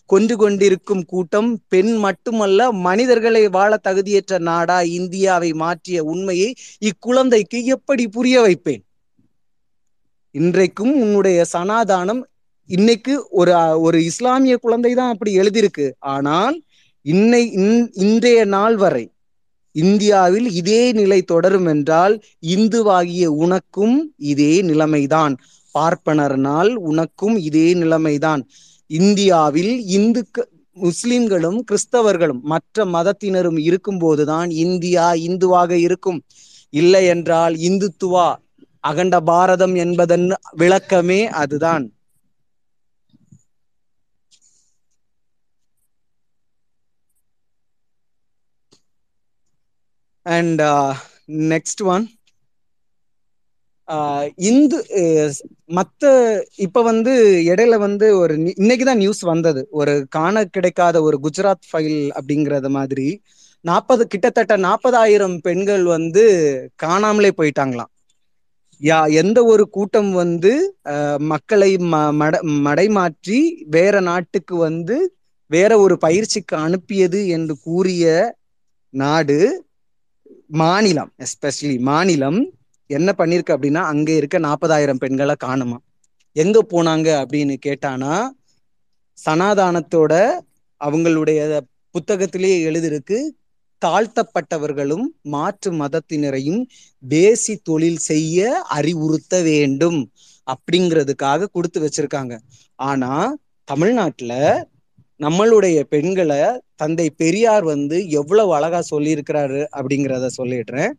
கொண்டு 0.05 0.35
கொண்டிருக்கும் 0.37 1.03
கூட்டம் 1.05 1.49
பெண் 1.67 1.93
மட்டுமல்ல 2.05 2.69
மனிதர்களை 2.87 3.43
வாழ 3.57 3.71
தகுதியற்ற 3.87 4.39
நாடா 4.49 4.79
இந்தியாவை 4.99 5.51
மாற்றிய 5.63 5.99
உண்மையை 6.13 6.49
இக்குழந்தைக்கு 6.81 7.59
எப்படி 7.75 8.05
புரிய 8.17 8.37
வைப்பேன்? 8.41 8.83
இன்றைக்கும் 10.35 10.93
உன்னுடைய 11.03 11.39
சனாதானம் 11.53 12.21
இன்னைக்கு 12.69 13.13
ஒரு 13.39 13.53
ஒரு 13.85 13.97
இஸ்லாமிய 14.09 14.55
குழந்தை 14.57 14.91
தான் 14.93 15.11
அப்படி 15.13 15.31
எழுதியிருக்கு. 15.41 15.87
ஆனால் 16.13 16.55
இன்னை 17.05 17.41
இன்றைய 18.03 18.39
நாள் 18.55 18.75
வரை 18.75 19.03
இந்தியாவில் 19.71 20.51
இதே 20.51 20.91
நிலை 20.91 21.21
தொடரும் 21.21 21.65
என்றால் 21.65 22.15
இந்துவாகிய 22.47 23.25
உனக்கும் 23.25 24.13
இதே 24.17 24.61
நிலைமைதான். 24.61 25.35
பார்ப்பனர்னால் 25.75 26.73
உனக்கும் 26.73 27.37
இதே 27.37 27.73
நிலைமைதான். 27.73 28.41
இந்தியாவில் 28.87 29.73
இந்துக்க 29.97 30.45
முஸ்லிம்களும் 30.77 31.63
கிறிஸ்தவர்களும் 31.63 32.41
மற்ற 32.41 32.85
மதத்தினரும் 32.85 33.59
இருக்கும்போதுதான் 33.61 34.49
இந்தியா 34.49 35.13
இந்துவாக 35.13 35.71
இருக்கும். 35.71 36.19
இல்லை 36.69 37.05
என்றால் 37.05 37.55
இந்துத்துவா 37.55 38.35
அகண்ட 38.79 39.19
பாரதம் 39.19 39.75
என்பதன் 39.75 40.33
விளக்கமே 40.57 41.21
அதுதான். 41.25 41.83
அண்ட் 50.25 50.61
நெக்ஸ்ட் 51.49 51.83
ஒன் 51.85 52.05
இந்து 54.47 54.77
மத்த 55.69 56.03
இப்ப 56.57 56.81
வந்து 56.81 57.13
இடையில 57.45 57.77
வந்து 57.77 58.07
ஒரு 58.17 58.33
இன்னைக்குதான் 58.57 58.95
நியூஸ் 58.95 59.21
வந்தது. 59.23 59.61
ஒரு 59.71 59.93
காண 60.09 60.35
கிடைக்காத 60.45 61.01
ஒரு 61.01 61.17
குஜராத் 61.23 61.67
ஃபைல் 61.69 61.99
அப்படிங்கறது 62.17 62.69
மாதிரி 62.69 63.07
நாற்பது 63.65 64.03
கிட்டத்தட்ட 64.07 64.53
நாற்பதாயிரம் 64.57 65.39
பெண்கள் 65.39 65.83
வந்து 65.85 66.23
காணாமலே 66.75 67.31
போயிட்டாங்களாம். 67.37 67.91
யா 68.81 68.99
எந்த 69.13 69.39
ஒரு 69.43 69.63
கூட்டம் 69.69 70.11
வந்து 70.13 70.51
மக்களை 71.31 71.71
மட 72.19 72.35
மடைமாற்றி 72.67 73.39
வேற 73.69 73.95
நாட்டுக்கு 74.01 74.55
வந்து 74.57 74.97
வேற 75.51 75.71
ஒரு 75.79 75.95
பயிற்சிக்கு 75.97 76.55
அனுப்பியது 76.57 77.19
என்று 77.27 77.55
கூறிய 77.59 78.05
நாடு 78.93 79.39
மாநிலம் 80.51 81.11
எஸ்பெஷலி 81.17 81.79
மாநிலம் 81.79 82.39
என்ன 82.89 83.09
பண்ணிருக்கு 83.17 83.51
அப்படின்னா 83.55 83.81
அங்க 83.91 84.09
இருக்க 84.11 84.37
நாற்பதாயிரம் 84.37 84.97
பெண்களை 84.97 85.35
காணுமா. 85.43 85.77
எங்க 86.35 86.57
போனாங்க 86.71 87.07
அப்படின்னு 87.21 87.55
கேட்டானா 87.65 88.15
சனாதானத்தோட 89.17 90.13
அவங்களுடைய 90.81 91.39
புத்தகத்திலேயே 91.95 92.57
எழுதிருக்கு 92.69 93.19
தாழ்த்தப்பட்டவர்களும் 93.81 95.05
மாற்று 95.21 95.71
மதத்தினரையும் 95.71 96.61
பேசி 97.03 97.55
தொழில் 97.57 98.01
செய்ய 98.09 98.61
அறிவுறுத்த 98.77 99.41
வேண்டும் 99.41 100.11
அப்படிங்கிறதுக்காக 100.47 101.47
கொடுத்து 101.51 101.79
வச்சிருக்காங்க. 101.81 102.33
ஆனா 102.75 103.11
தமிழ்நாட்டுல 103.67 104.33
நம்மளுடைய 105.21 105.79
பெண்களை 105.89 106.37
தந்தை 106.75 107.07
பெரியார் 107.17 107.63
வந்து 107.63 107.97
எவ்வளவு 108.11 108.51
அழகா 108.55 108.81
சொல்லியிருக்கிறாரு 108.91 109.61
அப்படிங்கிறத 109.77 110.29
சொல்லிடுறேன். 110.37 110.93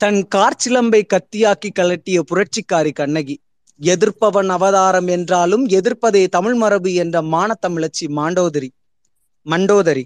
தன் 0.00 0.20
கார்ச்சிலம்பை 0.34 1.00
கத்தியாக்கி 1.14 1.70
கலட்டிய 1.72 2.18
புரட்சிக்காரி 2.30 2.92
கண்ணகி 2.92 3.36
எதிர்ப்பவன் 3.80 4.50
அவதாரம் 4.50 5.08
என்றாலும் 5.08 5.64
எதிர்ப்பதே 5.68 6.22
தமிழ் 6.28 6.54
மரபு 6.54 6.90
என்ற 6.94 7.22
மானத்தமிழச்சி 7.32 8.06
மாண்டோதரி 8.08 8.70
மண்டோதரி 9.46 10.04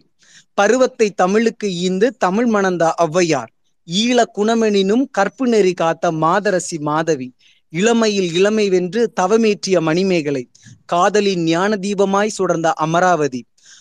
பருவத்தை 0.58 1.08
தமிழுக்கு 1.14 1.68
ஈந்து 1.84 2.08
தமிழ் 2.18 2.46
மணந்த 2.46 2.84
ஔவையார் 3.04 3.50
ஈழ 3.88 4.24
குணமெனினும் 4.36 5.04
கற்பு 5.10 5.46
நெறி 5.48 5.72
காத்த 5.72 6.12
மாதரசி 6.18 6.78
மாதவி 6.80 7.28
இளமையில் 7.72 8.30
இளமை 8.34 8.64
வென்று 8.68 9.02
தவமேற்றிய 9.20 9.76
மணிமேகலை 9.80 10.42
காதலின் 10.84 11.44
ஞான 11.44 11.76
தீபமாய் 11.76 12.34
சுடர்ந்த 12.38 12.68
அமராவதி. 12.84 13.40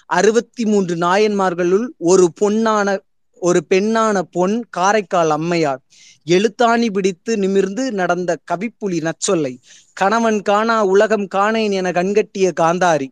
அறுபத்தி 0.09 0.63
மூன்று 0.65 0.95
நாயன்மார்களுள் 0.95 1.85
ஒரு 2.03 2.25
பொன்னான 2.41 2.87
ஒரு 3.41 3.59
பெண்ணான 3.69 4.21
பொன் 4.31 4.55
காரைக்கால் 4.69 5.29
அம்மையார். 5.29 5.81
எழுத்தாணி 6.27 6.87
பிடித்து 6.91 7.31
நிமிர்ந்து 7.37 7.83
நடந்த 7.91 8.31
கவிப்புலி 8.51 8.99
நச்சொல்லை 9.07 9.53
கணவன் 9.93 10.41
காணா 10.41 10.77
உலகம் 10.83 11.27
காணேன் 11.35 11.71
என 11.71 11.91
கண்கட்டிய 11.91 12.47
காந்தாரி 12.61 13.07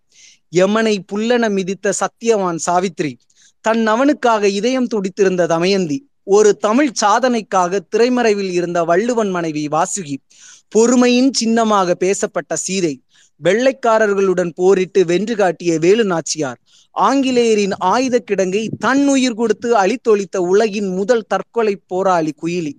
யமனை 0.55 0.93
புல்லன 1.11 1.45
மிதித்த 1.49 1.93
சத்தியவான் 2.01 2.59
சாவித்ரி 2.65 3.13
தன் 3.65 3.83
அவனுக்காக 3.87 4.49
இதயம் 4.49 4.87
துடித்திருந்த 4.87 5.47
தமயந்தி 5.47 5.97
ஒரு 6.27 6.49
தமிழ் 6.57 6.91
சாதனைக்காக 7.01 7.79
திரைமறைவில் 7.91 8.51
இருந்த 8.51 8.79
வள்ளுவன் 8.83 9.31
மனைவி 9.31 9.63
வாசுகி 9.67 10.15
பொறுமையின் 10.71 11.29
சின்னமாக 11.39 11.93
பேசப்பட்ட 12.03 12.55
சீதை 12.55 12.95
வெள்ளைக்காரர்களுடன் 13.41 14.51
போரிட்டு 14.60 15.01
வென்று 15.12 15.36
காட்டிய 15.36 15.71
வேலு 15.79 16.03
நாச்சியார். 16.03 16.60
ஆங்கிலேயரின் 16.95 17.75
ஆயுத 17.93 18.15
கிடங்கை 18.19 18.63
தன் 18.86 19.03
உயிர் 19.08 19.38
கொடுத்து 19.39 19.69
அழித்தொழித்த 19.82 20.38
உலகின் 20.51 20.89
முதல் 20.97 21.25
தற்கொலை 21.27 21.75
போராளி 21.91 22.34
குயிலி. 22.41 22.73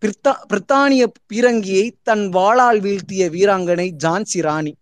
பிரித்தா 0.00 0.32
பிரித்தானிய 0.50 1.04
பீரங்கியை 1.30 1.84
தன் 2.02 2.24
வாளால் 2.36 2.80
வீழ்த்திய 2.86 3.22
வீராங்கனை 3.34 3.88
ஜான்சி 4.04 4.40
ராணி. 4.48 4.72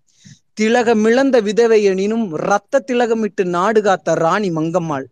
திலகமிழந்த 0.60 1.36
விதவை 1.48 1.78
எனினும் 1.92 2.26
இரத்த 2.38 2.82
திலகமிட்டு 2.88 3.44
நாடு 3.56 3.80
காத்த 3.82 4.14
ராணி 4.24 4.50
மங்கம்மாள். 4.58 5.06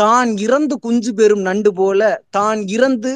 தான் 0.00 0.30
இறந்து 0.36 0.74
குஞ்சு 0.78 1.12
பெறும் 1.14 1.44
நண்டு 1.48 1.70
போல 1.74 2.00
தான் 2.36 2.60
இறந்து 2.76 3.12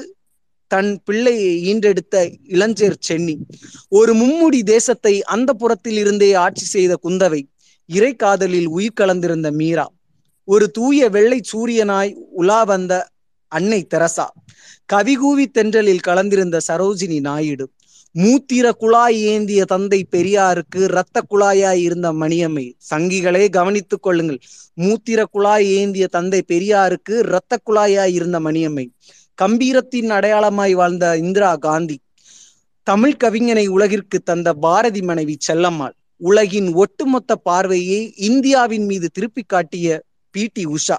தன் 0.73 0.91
பிள்ளையை 1.05 1.53
ஈன்றெடுத்த 1.69 2.17
இளஞ்சேர் 2.49 2.99
சென்னி. 3.09 3.35
ஒரு 3.89 4.13
மும்முடி 4.15 4.61
தேசத்தை 4.63 5.15
அந்த 5.35 5.51
புறத்தில் 5.53 5.97
இருந்தே 5.97 6.29
ஆட்சி 6.45 6.65
செய்த 6.65 6.99
குந்தவை 7.03 7.41
இறை 7.89 8.13
காதலில் 8.15 8.69
உயிர் 8.69 8.99
கலந்திருந்த 9.01 9.49
மீரா. 9.51 9.87
ஒரு 10.45 10.67
தூய 10.71 11.09
வெள்ளை 11.09 11.41
சூரியனாய் 11.53 12.13
உலா 12.33 12.61
வந்த 12.65 12.93
அன்னை 13.53 13.81
தெரசா. 13.95 14.27
கவிகூவி 14.93 15.47
தென்றலில் 15.59 16.07
கலந்திருந்த 16.09 16.59
சரோஜினி 16.69 17.21
நாயுடு. 17.21 17.67
மூத்திர 18.15 18.71
குழாய் 18.73 19.19
ஏந்திய 19.23 19.65
தந்தை 19.65 19.99
பெரியாருக்கு 20.15 20.81
இரத்த 20.85 21.23
குழாயாய் 21.31 21.83
இருந்த 21.89 22.09
மணியம்மை. 22.13 22.65
சங்கிகளே 22.91 23.45
கவனித்துக் 23.49 24.03
கொள்ளுங்கள். 24.03 24.41
மூத்திர 24.81 25.21
குழாய் 25.31 25.69
ஏந்திய 25.75 26.07
தந்தை 26.07 26.41
பெரியாருக்கு 26.49 27.15
இரத்த 27.19 27.59
குழாயாய் 27.67 28.13
இருந்த 28.13 28.39
மணியம்மை. 28.41 28.87
கம்பீரத்தின் 29.41 30.11
அடையாளமாய் 30.11 30.73
வாழ்ந்த 30.73 31.17
இந்திரா 31.17 31.57
காந்தி 31.57 32.01
தமிழ் 32.85 33.17
கவிஞனை 33.25 33.67
உலகிற்கு 33.67 34.23
தந்த 34.23 34.53
பாரதி 34.53 35.03
மனைவி 35.03 35.37
செல்லம்மாள். 35.49 35.95
உலகின் 36.17 36.75
ஒட்டுமொத்த 36.75 37.37
பார்வையை 37.37 38.15
இந்தியாவின் 38.17 38.87
மீது 38.87 39.11
திருப்பி 39.11 39.43
காட்டிய 39.43 40.01
பி. 40.31 40.51
டி. 40.53 40.67
உஷா. 40.67 40.97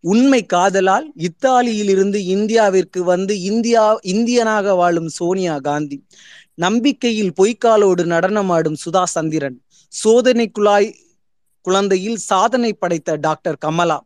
உண்மை 0.00 0.46
காதலால் 0.46 1.12
இத்தாலியிலிருந்து 1.16 2.18
இந்தியாவிற்கு 2.26 2.98
வந்து 2.98 3.40
இந்தியா 3.40 3.98
இந்தியனாக 4.02 4.76
வாழும் 4.76 5.08
சோனியா 5.08 5.58
காந்தி 5.58 5.98
நம்பிக்கையில் 6.54 7.32
பொய்க்காலோடு 7.32 8.04
நடனமாடும் 8.04 8.78
சுதா 8.84 9.02
சந்திரன் 9.04 9.58
சோதனை 9.92 10.50
குழாய் 10.50 10.90
குழந்தையில் 11.60 12.16
சாதனை 12.16 12.72
படைத்த 12.72 13.16
டாக்டர் 13.16 13.58
கமலா 13.64 13.98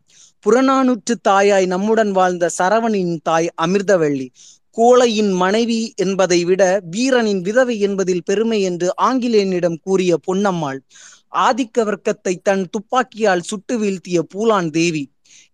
புறநானூற்று 0.47 1.15
தாயாய் 1.23 1.67
நம்முடன் 1.67 2.13
வாழ்ந்த 2.13 2.51
சரவணின் 2.59 3.15
தாய் 3.23 3.49
அமிர்தவள்ளி. 3.63 4.27
கோழையின் 4.79 5.33
மனைவி 5.33 5.93
என்பதை 5.97 6.45
விட 6.45 6.63
வீரனின் 6.91 7.41
விதவை 7.41 7.77
என்பதில் 7.79 8.23
பெருமை 8.23 8.63
என்று 8.63 8.89
ஆங்கிலேயனிடம் 9.03 9.79
கூறிய 9.83 10.19
பொன்னம்மாள் 10.27 10.81
ஆதிக்க 11.39 11.85
வர்க்கத்தை 11.85 12.35
தன் 12.43 12.65
துப்பாக்கியால் 12.71 13.41
சுட்டு 13.41 13.75
வீழ்த்திய 13.79 14.21
பூலான் 14.35 14.71
தேவி 14.71 15.05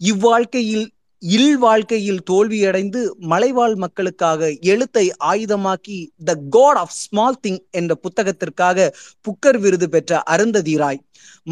இவ்வாழ்க்கையில் 0.00 0.86
இல் 1.22 1.56
வாழ்க்கையில் 1.56 2.22
தோல்வியடைந்து 2.30 3.00
மலைவாழ் 3.26 3.74
மக்களுக்காக 3.74 4.40
எழுத்தை 4.64 5.04
ஆயுதமாக்கி 5.24 5.98
the 6.24 6.34
god 6.48 6.76
of 6.76 6.96
small 6.96 7.40
thing 7.42 7.60
என்ற 7.70 7.92
புத்தகத்திற்காக 8.02 8.88
புக்கர் 9.26 9.58
விருது 9.58 9.88
பெற்ற 9.88 10.20
அருந்ததி 10.26 10.76
ராய் 10.76 11.00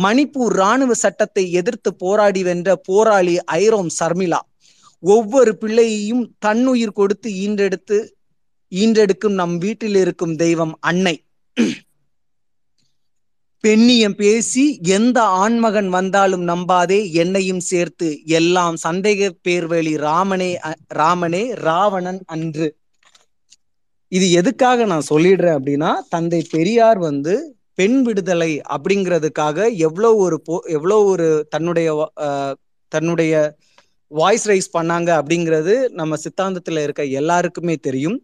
மணிப்பூர் 0.05 0.55
ராணுவ 0.63 0.95
சட்டத்தை 0.95 1.45
எதிர்த்து 1.53 1.91
போராடி 1.95 2.43
வென்ற 2.43 2.77
போராளி 2.89 3.35
ஐரோம் 3.61 3.91
சர்மிளா. 4.01 4.41
ஒவ்வொரு 5.03 5.53
பிள்ளையையும் 5.57 6.25
தன்னுயிர் 6.39 6.99
கொடுத்து 7.01 7.31
ஈன்றெடுத்து 7.45 7.99
ஈன்றெடுக்கும் 8.73 9.39
நம் 9.41 9.57
வீட்டில் 9.59 9.99
இருக்கும் 10.05 10.37
தெய்வம் 10.37 10.75
அன்னை. 10.81 11.17
பெண்ணியம் 13.65 14.17
பேசி 14.17 14.63
எந்த 14.97 15.19
ஆண்மகன் 15.43 15.89
வந்தாலும் 15.89 16.43
நம்பாதே 16.49 16.99
என்னையும் 17.23 17.63
சேர்த்து 17.69 18.09
எல்லாம் 18.39 18.77
சந்தேக 18.83 19.31
பேர்வழி 19.49 19.95
ராமனே 20.07 20.51
ராமனே 20.95 21.45
ராவணன் 21.67 22.21
அன்று. 22.35 22.69
இது 24.13 24.27
எதுக்காக 24.31 24.85
நான் 24.85 25.09
சொல்லிடுறேன் 25.11 25.57
அப்படின்னா 25.59 25.93
தந்தை 26.09 26.41
பெரியார் 26.51 26.99
வந்து 26.99 27.35
பெண் 27.79 27.99
விடுதலை 28.03 28.53
அப்படிங்கிறதுக்காக 28.75 29.59
எவ்வளோ 29.87 30.11
ஒரு 30.25 30.37
போ 30.41 30.57
எவ்வளோ 30.69 30.99
ஒரு 31.13 31.29
தன்னுடைய 31.49 31.89
தன்னுடைய 32.93 33.35
வாய்ஸ் 34.11 34.47
ரைஸ் 34.51 34.69
பண்ணாங்க 34.77 35.11
அப்படிங்கிறது 35.21 35.75
நம்ம 35.91 36.17
சித்தாந்தத்துல 36.25 36.83
இருக்க 36.83 37.03
எல்லாருக்குமே 37.21 37.75
தெரியும். 37.77 38.17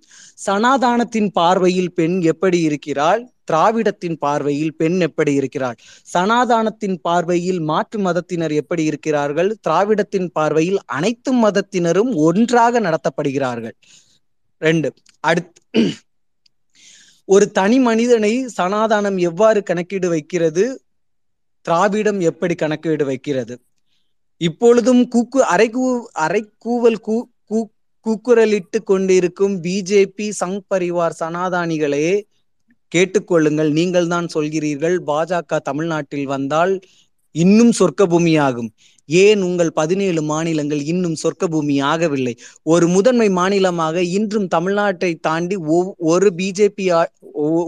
சனாதானத்தின் 0.46 1.30
பார்வையில் 1.32 1.92
பெண் 1.92 2.16
எப்படி 2.32 2.58
இருக்கிறாள்? 2.60 3.22
திராவிடத்தின் 3.50 4.18
பார்வையில் 4.18 4.74
பெண் 4.76 4.98
எப்படி 5.00 5.32
இருக்கிறாள்? 5.34 5.78
சனாதானத்தின் 6.14 6.98
பார்வையில் 7.02 7.60
மாற்று 7.60 7.98
மதத்தினர் 7.98 8.54
எப்படி 8.62 8.84
இருக்கிறார்கள்? 8.84 9.50
திராவிடத்தின் 9.68 10.30
பார்வையில் 10.32 10.80
அனைத்து 10.96 11.32
மதத்தினரும் 11.44 12.12
ஒன்றாக 12.28 12.80
நடத்தப்படுகிறார்கள். 12.80 13.76
ரெண்டு 14.62 14.88
அடுத்து 15.20 15.82
ஒரு 17.28 17.46
தனி 17.50 17.78
மனிதனை 17.78 18.32
சனாதானம் 18.58 19.18
எவ்வாறு 19.20 19.60
கணக்கீடு 19.62 20.08
வைக்கிறது? 20.08 20.64
திராவிடம் 21.66 22.20
எப்படி 22.20 22.54
கணக்கீடு 22.54 23.04
வைக்கிறது? 23.04 23.54
இப்பொழுதும் 24.40 25.02
கூக்கு 25.08 25.40
அரைக்கூ 25.54 25.84
அரைக்கூவல் 26.26 27.00
கூ 27.06 27.16
கூக்குரலிட்டு 28.06 28.78
கொண்டிருக்கும் 28.82 29.54
பிஜேபி 29.64 30.26
சங் 30.40 30.60
பரிவார் 30.68 31.16
சனாதானிகளே 31.20 32.06
கேட்டுக்கொள்ளுங்கள். 32.92 33.70
நீங்கள் 33.78 34.08
தான் 34.08 34.28
சொல்கிறீர்கள் 34.34 34.96
பாஜக 35.10 35.58
தமிழ்நாட்டில் 35.68 36.26
வந்தால் 36.26 36.72
இன்னும் 37.34 37.72
சொர்க்க 37.78 38.06
பூமியாகும் 38.06 38.70
ஏன் 39.22 39.40
உங்கள் 39.42 39.70
பதினேழு 39.72 40.20
மாநிலங்கள் 40.22 40.82
இன்னும் 40.92 41.16
சொர்க்க 41.22 41.44
பூமி 41.54 41.76
ஆகவில்லை? 41.82 42.34
ஒரு 42.66 42.86
முதன்மை 42.88 43.28
மாநிலமாக 43.30 44.02
இன்றும் 44.18 44.48
தமிழ்நாட்டை 44.54 45.10
தாண்டி 45.20 45.56
ஒரு 46.12 46.28
பிஜேபி 46.38 46.86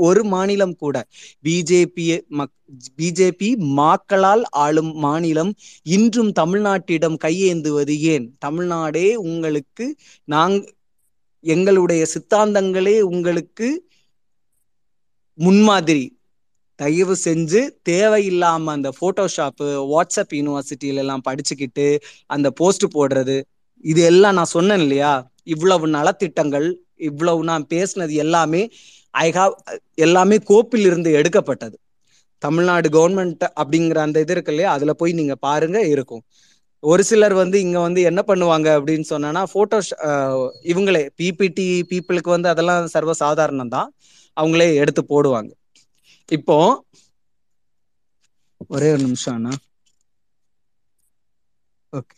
ஒரு 0.08 0.22
மாநிலம் 0.34 0.76
கூட 0.76 0.96
பிஜேபி 1.44 2.06
பிஜேபி 2.98 3.48
மாக்களால் 3.78 4.44
ஆளும் 4.64 4.92
மாநிலம் 5.04 5.52
இன்றும் 5.96 6.32
தமிழ்நாட்டிடம் 6.40 7.18
கையேந்துவது 7.24 7.96
ஏன்? 8.14 8.26
தமிழ்நாடே 8.38 9.08
உங்களுக்கு 9.26 9.86
நாங் 10.28 10.56
எங்களுடைய 11.44 12.02
சித்தாந்தங்களே 12.14 12.96
உங்களுக்கு 13.12 13.68
முன்மாதிரி. 15.38 16.04
தயவு 16.78 17.14
செஞ்சு 17.24 17.60
தேவையில்லாம 17.90 18.72
அந்த 18.76 18.90
போட்டோஷாப்பு 19.00 19.66
வாட்ஸ்அப் 19.92 20.34
யூனிவர்சிட்டியில 20.38 21.02
எல்லாம் 21.04 21.24
படிச்சுக்கிட்டு 21.28 21.86
அந்த 22.30 22.48
போஸ்ட் 22.60 22.86
போடுறது. 22.96 23.36
இது 23.84 24.00
எல்லாம் 24.10 24.36
நான் 24.38 24.54
சொன்னேன் 24.56 24.82
இல்லையா? 24.84 25.12
இவ்வளவு 25.54 25.86
நலத்திட்டங்கள் 25.98 26.66
இவ்வளவு 27.08 27.40
நான் 27.50 27.64
பேசினது 27.74 28.14
எல்லாமே 28.24 28.62
ஐ 29.14 29.28
ஹாவ் 29.30 29.54
எல்லாமே 30.06 30.36
கோப்பில் 30.50 30.86
இருந்து 30.90 31.10
எடுக்கப்பட்டது. 31.20 31.76
தமிழ்நாடு 32.42 32.88
கவர்மெண்ட் 32.96 33.44
அப்படிங்கிற 33.60 33.98
அந்த 34.06 34.20
இது 34.24 34.32
இருக்கு 34.36 34.52
இல்லையா? 34.54 34.70
அதுல 34.76 34.92
போய் 35.00 35.12
நீங்க 35.20 35.34
பாருங்க 35.46 35.78
இருக்கும். 35.94 36.22
ஒரு 36.82 37.02
சிலர் 37.10 37.34
வந்து 37.40 37.56
இங்க 37.64 37.78
வந்து 37.86 38.00
என்ன 38.10 38.20
பண்ணுவாங்க 38.28 38.68
அப்படின்னு 38.78 39.06
சொன்னா 39.12 39.42
போட்டோ 39.54 39.78
இவங்களே 40.72 41.02
பிபிடி 41.20 41.66
பீப்புளுக்கு 41.90 42.30
வந்து 42.36 42.48
அதெல்லாம் 42.52 42.88
சர்வ 42.94 43.12
சாதாரணம் 43.24 43.72
தான் 43.76 43.88
அவங்களே 44.36 44.68
எடுத்து 44.82 45.02
போடுவாங்க. 45.12 45.50
இப்போ 46.32 46.56
ஒரே 48.70 48.88
ஒரு 48.92 49.02
நிமிஷம் 49.04 49.36
அண்ணா. 49.36 49.52
ஓகே 51.92 52.16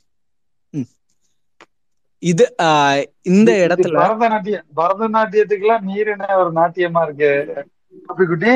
இது 2.23 2.45
இந்த 3.33 3.51
இடத்துல 3.65 3.99
பரதநாட்டியம் 3.99 4.67
பரதநாட்டியத்துக்குலாம் 4.79 5.87
நீர் 5.89 6.13
என்ன 6.15 6.29
ஒரு 6.41 6.53
நாட்டியமா 6.55 7.03
இருக்கு? 7.07 7.33
குட்டி? 8.25 8.53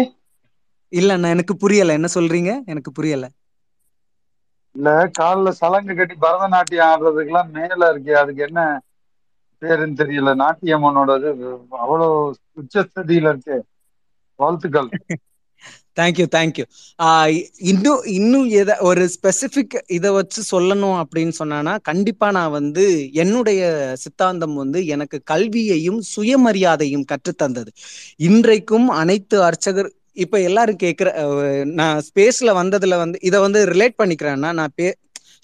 இல்ல 0.92 1.14
அண்ணா 1.14 1.28
எனக்கு 1.34 1.54
புரியல. 1.62 1.96
என்ன 1.98 2.08
சொல்றீங்க? 2.14 2.52
எனக்கு 2.66 2.90
புரியல. 2.92 3.26
இல்ல 4.74 4.88
காலில் 5.14 5.56
சலங்கு 5.58 5.94
கட்டி 5.94 6.16
பரதநாட்டியம் 6.20 6.88
ஆடுறதுக்கெல்லாம் 6.88 7.50
மேல 7.56 7.90
இருக்கு. 7.90 8.12
அதுக்கு 8.20 8.42
என்ன 8.48 8.60
பேருன்னு 9.62 9.98
தெரியல. 9.98 10.32
நாட்டியம்மனோடது 10.40 11.28
அவ்வளவு 11.78 12.16
உச்சஸ்ததியில 12.60 13.32
இருக்கு. 13.32 13.58
வாழ்த்துக்கள். 14.38 14.90
தேங்க்யூ 15.98 16.26
தேங்க்யூ 16.37 16.64
இன்னும் 17.70 18.02
இன்னும் 18.16 18.48
எதை 18.61 18.74
ஒரு 18.80 19.04
ஸ்பெசிஃபிக் 19.14 19.76
இதை 19.88 20.11
வச்சு 20.11 20.40
சொல்லணும் 20.50 20.98
அப்படின்னு 21.02 21.34
சொன்னானா 21.38 21.74
கண்டிப்பா 21.82 22.28
நான் 22.30 22.50
வந்து 22.50 22.84
என்னுடைய 23.22 23.61
சித்தாந்தம் 24.04 24.54
வந்து 24.54 24.80
எனக்கு 24.87 25.18
கல்வியையும் 25.24 26.00
சுயமரியாதையும் 26.16 27.06
கற்றுத்தந்தது. 27.12 27.70
இன்றைக்கும் 28.28 28.88
அனைத்து 29.00 29.38
அர்ச்சகர் 29.42 29.90
இப்ப 30.24 30.37
எல்லாரும் 30.40 30.80
கேட்குற 30.82 31.08
நான் 31.78 31.98
ஸ்பேஸ்ல 32.08 32.52
வந்ததுல 32.61 32.96
வந்து 32.96 33.18
இதை 33.22 33.38
வந்து 33.40 33.61
ரிலேட் 33.72 33.98
பண்ணிக்கிறேன்னா 34.02 34.50
நான் 34.61 34.74
பே 34.74 34.87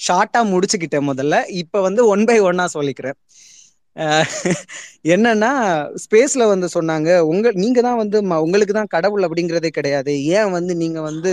ஷார்ட்டா 0.06 0.40
முடிச்சுக்கிட்டேன் 0.52 1.08
முதல்ல. 1.10 1.36
இப்ப 1.62 1.80
வந்து 1.80 2.02
ஒன் 2.14 2.24
பை 2.24 2.36
ஒன்னா 2.40 2.66
சொல்லிக்கிறேன். 2.76 3.16
என்னன்னா 5.14 5.50
ஸ்பேஸ்ல 6.04 6.44
வந்து 6.52 6.68
சொன்னாங்க 6.76 7.10
உங்க 7.32 7.52
நீங்க 7.62 7.80
தான் 7.88 8.00
வந்து 8.02 8.18
உங்களுக்கு 8.46 8.74
தான் 8.78 8.92
கடவுள் 8.96 9.26
அப்படிங்கிறதே 9.26 9.70
கிடையாது. 9.78 10.12
ஏன் 10.38 10.50
வந்து 10.56 10.72
நீங்க 10.82 11.00
வந்து 11.10 11.32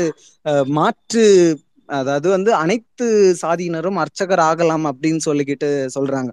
மாற்று 0.80 1.26
அதாவது 1.90 2.28
வந்து 2.36 2.52
அனைத்து 2.64 3.08
சாதியினரும் 3.44 3.98
அர்ச்சகர் 4.04 4.44
ஆகலாம் 4.50 4.86
அப்படின்னு 4.92 5.22
சொல்லிக்கிட்டு 5.30 5.70
சொல்றாங்க. 5.98 6.30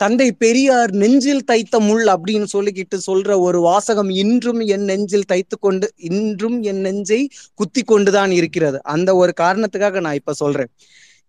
தந்தை 0.00 0.26
பெரியார் 0.42 0.92
நெஞ்சில் 1.02 1.44
தைத்த 1.50 1.76
முள் 1.88 2.06
அப்படின்னு 2.14 2.48
சொல்லிக்கிட்டு 2.54 2.96
சொல்ற 3.08 3.30
ஒரு 3.46 3.58
வாசகம் 3.68 4.10
இன்றும் 4.22 4.60
என் 4.74 4.86
நெஞ்சில் 4.90 5.28
தைத்து 5.32 5.56
கொண்டு 5.66 5.86
இன்றும் 6.10 6.58
என் 6.70 6.82
நெஞ்சை 6.86 7.20
குத்தி 7.60 7.82
கொண்டுதான் 7.92 8.32
இருக்கிறது. 8.38 8.78
அந்த 8.94 9.10
ஒரு 9.22 9.34
காரணத்துக்காக 9.42 10.00
நான் 10.06 10.18
இப்ப 10.20 10.34
சொல்றேன். 10.42 10.70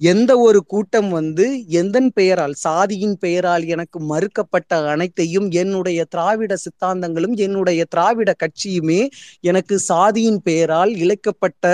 எந்த 0.02 0.32
ஒரு 0.40 0.60
கூட்டம் 0.66 1.10
வந்து 1.10 1.46
எந்தன் 1.72 2.10
பெயரால் 2.14 2.56
சாதியின் 2.64 3.18
பெயரால் 3.18 3.66
எனக்கு 3.66 4.00
மறுக்கப்பட்ட 4.12 4.80
அனைத்தையும் 4.88 5.48
என்னுடைய 5.52 6.00
திராவிட 6.06 6.54
சித்தாந்தங்களும் 6.66 7.36
என்னுடைய 7.46 7.82
திராவிட 7.86 8.32
கட்சியுமே 8.44 9.02
எனக்கு 9.42 9.78
சாதியின் 9.80 10.42
பெயரால் 10.42 10.94
இழைக்கப்பட்ட 11.04 11.66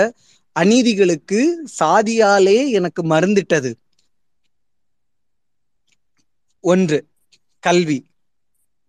அநீதிகளுக்கு 0.56 1.40
சாதியாலே 1.80 2.58
எனக்கு 2.70 3.02
மறந்துட்டது. 3.04 3.70
ஒன்று 6.64 6.98
கல்வி. 7.64 7.98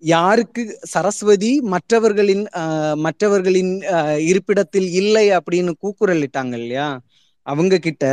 யாருக்கு 0.04 0.64
சரஸ்வதி 0.94 1.52
மற்றவர்களின் 1.74 2.44
மற்றவர்களின் 2.96 3.74
இருப்பிடத்தில் 4.30 4.90
இல்லை 4.92 5.26
அப்படின்னு 5.38 5.74
கூக்குரல் 5.80 6.24
இட்டாங்க 6.28 6.56
இல்லையா? 6.62 6.88
அவங்க 7.48 7.78
கிட்ட 7.78 8.06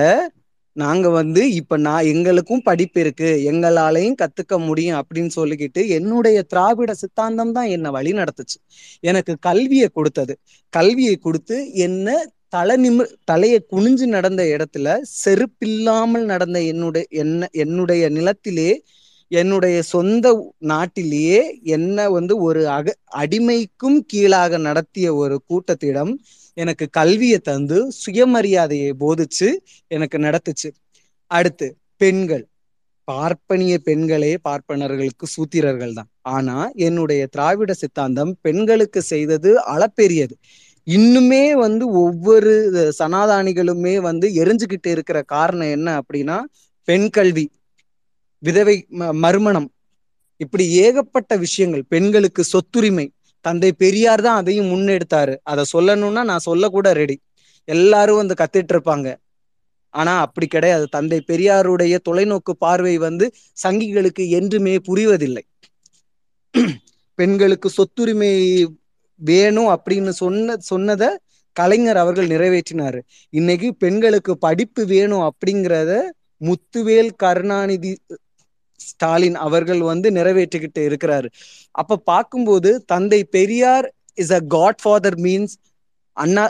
நாங்க 0.78 1.06
வந்து 1.10 1.42
இப்ப 1.52 1.76
நான் 1.86 2.08
எங்களுக்கும் 2.12 2.62
படிப்பு 2.62 2.98
இருக்கு. 3.00 3.28
எங்களாலையும் 3.50 4.18
கத்துக்க 4.22 4.54
முடியும் 4.66 4.98
அப்படின்னு 5.00 5.32
சொல்லிக்கிட்டு 5.36 5.82
என்னுடைய 5.88 6.38
திராவிட 6.42 6.92
சித்தாந்தம் 6.94 7.52
தான் 7.52 7.70
என்னை 7.76 7.90
வழி 7.90 8.12
நடத்துச்சு. 8.12 8.58
எனக்கு 9.04 9.34
கல்வியை 9.40 9.88
கொடுத்தது. 9.88 10.34
கல்வியை 10.72 11.16
கொடுத்து 11.16 11.56
என்ன 11.86 12.08
தலை 12.48 12.74
நிமி 12.84 13.04
தலையை 13.24 13.58
குனிஞ்சு 13.72 14.06
நடந்த 14.08 14.42
இடத்துல 14.54 14.88
செருப்பில்லாமல் 15.24 16.24
நடந்த 16.24 16.58
என்னுடைய 16.72 17.06
என்ன 17.22 17.48
என்னுடைய 17.64 18.04
நிலத்திலே 18.08 18.70
என்னுடைய 19.30 19.82
சொந்த 19.82 20.26
நாட்டிலேயே 20.58 21.40
என்ன 21.76 22.08
வந்து 22.10 22.34
ஒரு 22.38 22.68
அக 22.68 22.94
அடிமைக்கும் 23.16 23.98
கீழாக 24.06 24.58
நடத்திய 24.58 25.14
ஒரு 25.14 25.36
கூட்டத்திடம் 25.50 26.12
எனக்கு 26.56 26.86
கல்வியை 26.90 27.38
தந்து 27.38 27.78
சுயமரியாதையை 28.04 28.90
போதிச்சு 29.00 29.48
எனக்கு 29.86 30.18
நடத்துச்சு. 30.18 30.70
அடுத்து 31.30 31.66
பெண்கள். 31.96 32.44
பார்ப்பனிய 33.08 33.74
பெண்களே 33.78 34.32
பார்ப்பனர்களுக்கு 34.48 35.26
சூத்திரர்கள் 35.34 35.92
தான். 35.92 36.08
ஆனா 36.20 36.56
என்னுடைய 36.86 37.26
திராவிட 37.26 37.72
சித்தாந்தம் 37.72 38.32
பெண்களுக்கு 38.40 39.02
செய்தது 39.02 39.50
அளப்பெரியது 39.74 40.34
இன்னுமே 40.86 41.44
வந்து 41.52 41.84
ஒவ்வொரு 42.02 42.52
சனாதானிகளுமே 42.98 43.94
வந்து 44.00 44.26
எரிஞ்சுக்கிட்டு 44.42 44.90
இருக்கிற 44.96 45.18
காரணம் 45.22 45.70
என்ன 45.76 45.88
அப்படின்னா 46.00 46.36
பெண் 46.88 47.08
கல்வி. 47.10 47.46
விதவை 48.42 48.76
மறுமணம். 49.24 49.68
இப்படி 50.40 50.64
ஏகப்பட்ட 50.84 51.32
விஷயங்கள் 51.36 51.84
பெண்களுக்கு 51.88 52.42
சொத்துரிமை 52.52 53.06
தந்தை 53.44 53.70
பெரியார் 53.82 54.22
தான் 54.26 54.40
அதையும் 54.40 54.70
முன்னெடுத்தாரு. 54.72 55.34
அதை 55.50 55.62
சொல்லணும்னா 55.72 56.22
நான் 56.30 56.46
சொல்லக்கூட 56.48 56.88
ரெடி 56.92 57.16
எல்லாரும் 57.68 58.20
வந்து 58.22 58.34
கத்திட்டு 58.40 58.72
இருப்பாங்க. 58.74 59.08
ஆனா 59.94 60.12
அப்படி 60.20 60.46
கிடையாது. 60.46 60.84
தந்தை 60.96 61.18
பெரியாருடைய 61.30 61.94
தொலைநோக்கு 62.08 62.52
பார்வை 62.58 62.94
வந்து 62.98 63.26
சங்கிகளுக்கு 63.62 64.24
என்றுமே 64.38 64.74
புரிவதில்லை. 64.88 65.44
பெண்களுக்கு 67.18 67.68
சொத்துரிமை 67.78 68.32
வேணும் 69.20 69.70
அப்படின்னு 69.74 70.12
சொன்ன 70.22 70.56
சொன்னதை 70.70 71.08
கலைஞர் 71.56 72.00
அவர்கள் 72.02 72.32
நிறைவேற்றினாரு. 72.32 73.00
இன்னைக்கு 73.32 73.68
பெண்களுக்கு 73.74 74.32
படிப்பு 74.38 74.82
வேணும் 74.86 75.24
அப்படிங்கிறத 75.28 75.92
முத்துவேல் 76.40 77.10
கருணாநிதி 77.22 77.92
ஸ்டாலின் 78.82 79.38
அவர்கள் 79.38 79.82
வந்து 79.82 80.08
நிறைவேற்றிக்கிட்டு 80.10 80.82
இருக்கிறாரு. 80.88 81.28
அப்ப 81.74 82.00
பார்க்கும்போது 82.04 82.70
தந்தை 82.86 83.20
Periyar 83.36 83.86
is 84.18 84.32
a 84.32 84.42
godfather 84.82 85.18
means 85.18 85.54
Anna 86.16 86.44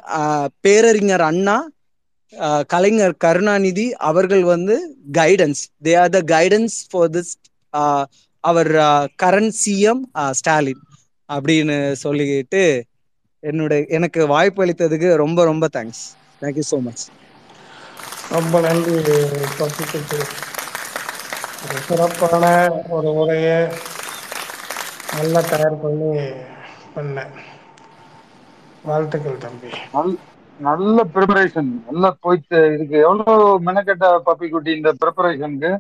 பேரறிஞர் 0.61 1.25
அண்ணா 1.31 1.57
கலைஞர் 2.71 3.15
கருணாநிதி 3.19 3.87
அவர்கள் 4.09 4.45
வந்து 4.45 4.75
guidance 5.15 5.63
they 5.87 5.93
are 5.97 6.13
the 6.17 6.21
guidance 6.33 6.77
for 6.91 7.11
this 7.11 7.33
our 8.45 8.73
current 9.23 9.57
CM 9.63 10.03
Stalin 10.33 10.83
அப்படின்னு 11.29 11.77
சொல்லிக்கிட்டு 12.05 12.63
என்னுடைய 13.43 13.81
எனக்கு 13.89 14.21
வாய்ப்பு 14.27 14.63
அளித்ததுக்கு 14.65 15.11
ரொம்ப 15.17 15.45
ரொம்ப 15.45 15.67
தேங்க்ஸ் 15.77 16.05
தேங்க்யூ 16.43 16.67
ஸோ 16.71 16.79
மச் 16.81 17.05
ரொம்ப 18.33 18.61
நன்றி 18.61 18.97
ஒரு 21.61 21.79
சிறப்பான 21.87 22.45
ஒரு 22.97 23.09
உரையை 23.21 23.57
நல்லா 25.17 25.41
தயார் 25.51 25.77
பண்ணி 25.83 26.11
பண்ணேன் 26.95 27.35
வாழ்த்துக்கள் 28.85 29.43
தம்பி. 29.45 29.71
நல்ல 30.61 30.99
ப்ரிப்பரேஷன் 31.15 31.71
நல்லா 31.89 32.09
போயிட்டு 32.25 32.59
இதுக்கு 32.75 32.97
எவ்வளவு 33.07 33.35
மெனக்கெட்ட 33.69 34.07
பப்பி 34.29 34.47
குட்டி 34.49 34.71
இந்த 34.79 34.91
ப்ரிப்பரேஷனுக்கு 35.03 35.73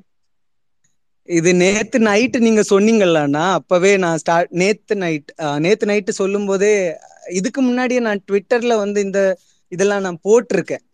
இது 1.28 1.50
நேத்து 1.62 1.98
நைட்டு 2.06 2.38
நீங்க 2.44 2.62
சொன்னீங்கல்லண்ணா 2.70 3.44
அப்பவே 3.58 3.90
நான் 4.04 4.20
ஸ்டார்ட் 4.22 4.52
நேத்து 4.62 4.94
நைட் 5.02 5.30
நேத்து 5.64 5.88
நைட்டு 5.90 6.12
சொல்லும் 6.20 6.48
போதே 6.50 6.72
இதுக்கு 7.38 7.60
முன்னாடியே 7.60 8.00
நான் 8.06 8.24
ட்விட்டர்ல 8.28 8.76
வந்து 8.84 9.00
இந்த 9.06 9.20
இதெல்லாம் 9.72 10.04
நான் 10.06 10.22
போட்டிருக்கேன். 10.26 10.84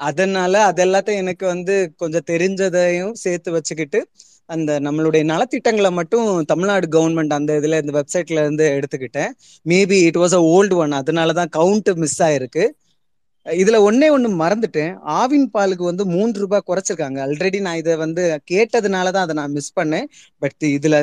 அதனால 0.00 0.54
அதெல்லாத்தையும் 0.70 1.22
எனக்கு 1.24 1.46
வந்து 1.46 1.74
கொஞ்சம் 1.96 2.26
தெரிஞ்சதையும் 2.26 3.12
சேர்த்து 3.16 3.50
வச்சுக்கிட்டு 3.52 4.00
அந்த 4.48 4.80
நம்மளுடைய 4.80 5.22
நலத்திட்டங்களை 5.24 5.90
மட்டும் 5.90 6.28
தமிழ்நாடு 6.44 6.86
கவர்மெண்ட் 6.88 7.34
அந்த 7.36 7.52
இதுல 7.60 7.80
இந்த 7.82 7.92
வெப்சைட்ல 7.96 8.38
இருந்து 8.38 8.66
எடுத்துக்கிட்டேன். 8.76 9.32
Maybe 9.66 9.98
it 10.04 10.16
was 10.16 10.36
a 10.38 10.42
old 10.54 10.76
one 10.76 10.94
அதனாலதான் 11.00 11.50
கவுண்ட் 11.56 11.90
மிஸ் 11.96 12.20
ஆயிருக்கு. 12.22 12.64
இதுல 13.46 13.76
ஒன்னே 13.84 14.08
ஒண்ணு 14.14 14.28
மறந்துட்டேன். 14.42 14.92
ஆவின் 15.18 15.46
பாலுக்கு 15.54 15.84
வந்து 15.90 16.04
மூன்று 16.06 16.38
ரூபாய் 16.40 16.66
குறைச்சிருக்காங்க. 16.68 17.18
ஆல்ரெடி 17.26 17.58
நான் 17.60 17.76
இதை 17.76 17.94
வந்து 17.96 18.22
கேட்டதுனாலதான் 18.50 19.24
அதை 19.26 19.34
நான் 19.34 19.52
மிஸ் 19.52 19.76
பண்ணேன். 19.80 20.08
பட் 20.42 20.58
இதுல 20.70 20.96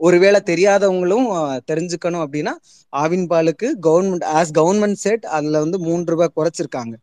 ஒருவேளை 0.00 0.40
தெரியாதவங்களும் 0.46 1.26
தெரிஞ்சுக்கணும் 1.70 2.24
அப்படின்னா 2.24 2.52
ஆவின் 2.92 3.26
பாலுக்கு 3.30 3.68
கவர்மெண்ட் 3.86 4.26
ஆஸ் 4.38 4.52
கவர்மெண்ட் 4.58 4.98
செட் 4.98 5.24
அதுல 5.36 5.58
வந்து 5.58 5.78
மூன்று 5.78 6.12
ரூபாய் 6.12 6.36
குறைச்சிருக்காங்க. 6.36 6.94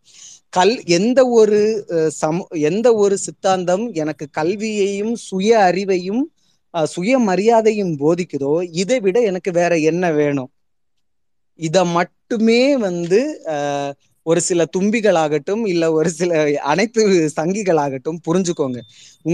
கல் 0.54 0.74
எந்த 0.98 1.20
ஒரு 1.34 1.60
சம 2.18 2.38
எந்த 2.63 2.88
ஒரு 2.96 3.16
சித்தாந்தம் 3.26 3.86
எனக்கு 3.96 4.26
கல்வியையும் 4.32 5.13
சுய 5.28 5.52
அறிவையும் 5.70 6.24
சுய 6.74 7.20
மரியாதையும் 7.28 7.94
போதிக்குதோ 8.00 8.54
இதை 8.82 8.98
விட 9.02 9.18
எனக்கு 9.30 9.52
வேற 9.54 9.74
என்ன 9.92 10.06
வேணும்? 10.13 10.52
இத 11.60 11.78
மட்டுமே 11.96 12.62
வந்து 12.80 13.20
ஒரு 14.26 14.42
சில 14.42 14.62
தும்பிகளாகட்டும் 14.76 15.63
இல்ல 15.68 15.84
ஒரு 15.94 16.10
சில 16.12 16.32
அனைத்து 16.72 17.02
சங்கிகளாகட்டும் 17.38 18.20
புரிஞ்சுக்கோங்க. 18.28 18.80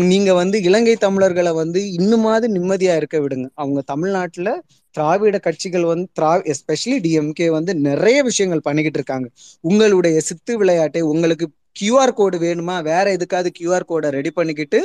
நீங்க 0.09 0.31
வந்து 0.33 0.57
இலங்கை 0.63 0.95
தமிழர்களை 0.97 1.51
வந்து 1.53 1.81
இன்னுமாவது 1.99 2.47
நிம்மதியா 2.55 2.95
இருக்க 2.95 3.17
விடுங்க. 3.19 3.47
அவங்க 3.55 3.81
தமிழ்நாட்டுல 3.91 4.49
திராவிட 4.95 5.37
கட்சிகள் 5.47 5.85
வந்து 5.91 6.07
திரா 6.17 6.31
எஸ்பெஷலி 6.53 6.97
டிஎம்கே 7.05 7.47
வந்து 7.57 7.71
நிறைய 7.87 8.17
விஷயங்கள் 8.29 8.65
பண்ணிக்கிட்டு 8.67 8.99
இருக்காங்க. 9.01 9.27
உங்களுடைய 9.63 10.17
சித்து 10.29 10.53
விளையாட்டை 10.61 11.01
உங்களுக்கு 11.13 11.47
கியூஆர் 11.79 12.13
கோடு 12.19 12.37
வேணுமா? 12.45 12.75
வேற 12.89 13.05
எதுக்காவது 13.17 13.49
கியூஆர் 13.57 13.85
கோடை 13.91 14.07
ரெடி 14.17 14.31
பண்ணிக்கிட்டு 14.37 14.79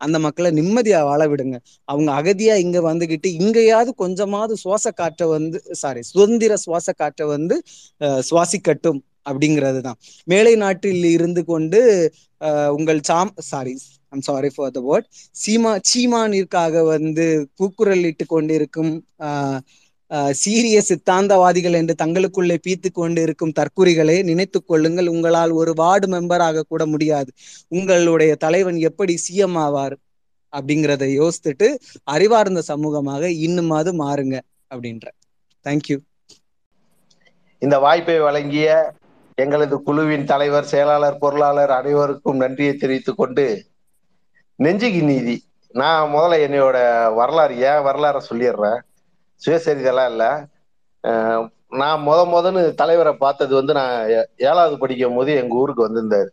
அந்த 0.00 0.16
மக்களை 0.26 0.50
நிம்மதியா 0.58 1.00
வாழ 1.08 1.22
விடுங்க. 1.32 1.56
அவங்க 1.88 2.10
அகதியா 2.20 2.54
இங்க 2.64 2.78
வந்துகிட்டு 2.90 3.28
இங்கேயாவது 3.42 3.92
கொஞ்சமாவது 4.02 4.56
சுவாச 4.62 4.86
காற்றை 5.00 5.28
வந்து 5.36 5.60
சாரி 5.82 6.02
சுதந்திர 6.12 6.56
சுவாச 6.64 6.88
காற்றை 7.02 7.26
வந்து 7.36 7.56
சுவாசிக்கட்டும் 8.30 9.00
அப்படிங்கிறது 9.28 9.80
தான் 9.86 9.98
மேலை 10.32 10.54
நாட்டில் 10.64 11.06
இருந்து 11.16 11.42
கொண்டு 11.52 11.80
உங்கள் 12.76 13.00
சாம் 13.10 13.32
sorry 13.50 13.74
I'm 14.12 14.24
sorry 14.28 14.50
for 14.54 14.72
the 14.76 14.80
word 14.86 15.06
Seema 15.36 15.72
சீமானிற்காக 15.90 16.82
வந்து 16.94 17.26
கூக்குரல் 17.58 18.04
இட்டு 18.10 18.24
கொண்டிருக்கும் 18.26 18.92
சீரிய 20.40 20.78
சித்தாந்தவாதிகள் 20.88 21.76
என்று 21.80 21.94
தங்களுக்குள்ளே 22.02 22.56
பீத்து 22.64 22.88
கொண்டு 22.92 23.20
இருக்கும் 23.26 23.56
தற்குறிகளை 23.58 24.16
நினைத்து 24.30 24.58
கொள்ளுங்கள். 24.62 25.10
உங்களால் 25.14 25.52
ஒரு 25.60 25.72
வார்டு 25.80 26.06
மெம்பராக 26.14 26.64
கூட 26.72 26.82
முடியாது. 26.94 27.30
உங்களுடைய 27.70 28.32
தலைவன் 28.44 28.78
எப்படி 28.88 29.14
சிஎம் 29.26 29.58
ஆவார் 29.64 29.96
அப்படிங்கிறத 30.52 31.04
யோசித்துட்டு 31.20 31.66
அறிவார்ந்த 32.14 32.62
சமூகமாக 32.70 33.22
இன்னுமாவது 33.46 33.92
மாறுங்க 34.02 34.36
அப்படின்ற. 34.70 35.06
தேங்க்யூ 35.66 35.98
இந்த 37.62 37.76
வாய்ப்பை 37.84 38.16
வழங்கிய 38.24 38.68
எங்களது 39.38 39.76
குழுவின் 39.86 40.28
தலைவர் 40.30 40.70
செயலாளர் 40.72 41.20
பொருளாளர் 41.22 41.72
அனைவருக்கும் 41.78 42.40
நன்றியை 42.42 42.74
தெரிவித்துக் 42.76 43.20
கொண்டு 43.20 43.44
நெஞ்சுக்கு 44.64 45.02
நீதி. 45.10 45.34
நான் 45.80 46.10
முதல்ல 46.14 46.38
என்னையோட 46.46 46.78
வரலாறு 47.18 47.54
ஏன் 47.68 47.84
வரலாறை 47.86 48.20
சொல்லிடுறேன். 48.30 48.80
சுயசரிதெல்லாம் 49.42 50.10
இல்லை. 50.12 50.30
நான் 51.80 52.04
முத 52.08 52.20
முதன்னு 52.34 52.62
தலைவரை 52.80 53.12
பார்த்தது 53.24 53.52
வந்து 53.58 53.72
நான் 53.80 53.96
ஏழாவது 54.48 54.76
படிக்கும் 54.82 55.16
போது 55.18 55.30
எங்கள் 55.42 55.60
ஊருக்கு 55.62 55.86
வந்திருந்தார். 55.86 56.30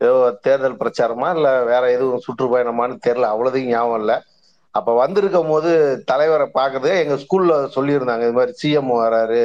ஏதோ 0.00 0.14
தேர்தல் 0.46 0.80
பிரச்சாரமா 0.82 1.28
இல்லை 1.36 1.52
வேற 1.72 1.82
எதுவும் 1.96 2.24
சுற்றுப்பயணமான்னு 2.26 3.02
தெரில 3.08 3.26
அவ்வளோதையும் 3.32 3.72
ஞாபகம் 3.74 4.00
இல்லை. 4.02 4.16
அப்போ 4.78 4.92
வந்திருக்கும் 5.02 5.52
போது 5.54 5.70
தலைவரை 6.10 6.46
பார்க்கறது 6.60 6.92
எங்கள் 7.02 7.20
ஸ்கூலில் 7.24 7.68
சொல்லியிருந்தாங்க. 7.76 8.24
இது 8.28 8.38
மாதிரி 8.38 8.54
சிஎம் 8.62 8.96
வராரு. 9.04 9.44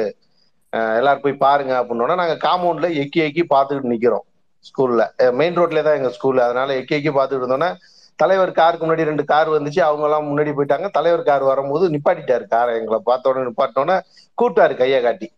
எல்லாரும் 0.98 1.24
போய் 1.26 1.42
பாருங்க 1.44 1.74
அப்படின்னோட 1.80 2.14
நாங்கள் 2.20 2.44
காம்பவுண்டில் 2.46 2.96
எக்கி 3.02 3.20
எக்கி 3.28 3.42
பார்த்துக்கிட்டு 3.54 3.94
நிற்கிறோம் 3.94 4.26
ஸ்கூலில். 4.68 5.06
மெயின் 5.40 5.58
ரோட்லேயே 5.60 5.86
தான் 5.86 5.98
எங்கள் 6.00 6.16
ஸ்கூல். 6.16 6.46
அதனால 6.46 6.74
எக்கி 6.80 6.96
எக்கி 6.98 7.12
பார்த்துக்கிட்டு 7.16 7.46
இருந்தோன்னா 7.46 7.70
தலைவர் 8.18 8.52
காருக்கு 8.58 8.86
முன்னாடி 8.86 9.08
ரெண்டு 9.10 9.24
கார் 9.24 9.48
வந்துச்சு. 9.48 9.80
அவங்க 9.80 10.04
எல்லாம் 10.04 10.28
முன்னாடி 10.28 10.52
போயிட்டாங்க. 10.58 10.90
தலைவர் 10.90 11.22
கார் 11.22 11.42
வரும்போது 11.42 11.84
நிப்பாட்டிட்டாரு. 11.90 12.46
காரை 12.54 12.72
எங்களை 12.78 13.00
பார்த்தோன்னே 13.06 13.42
நிப்பாட்டோன்னே 13.48 13.96
கூப்பிட்டாரு 14.42 14.74
கையை 14.76 15.00
காட்டி. 15.02 15.28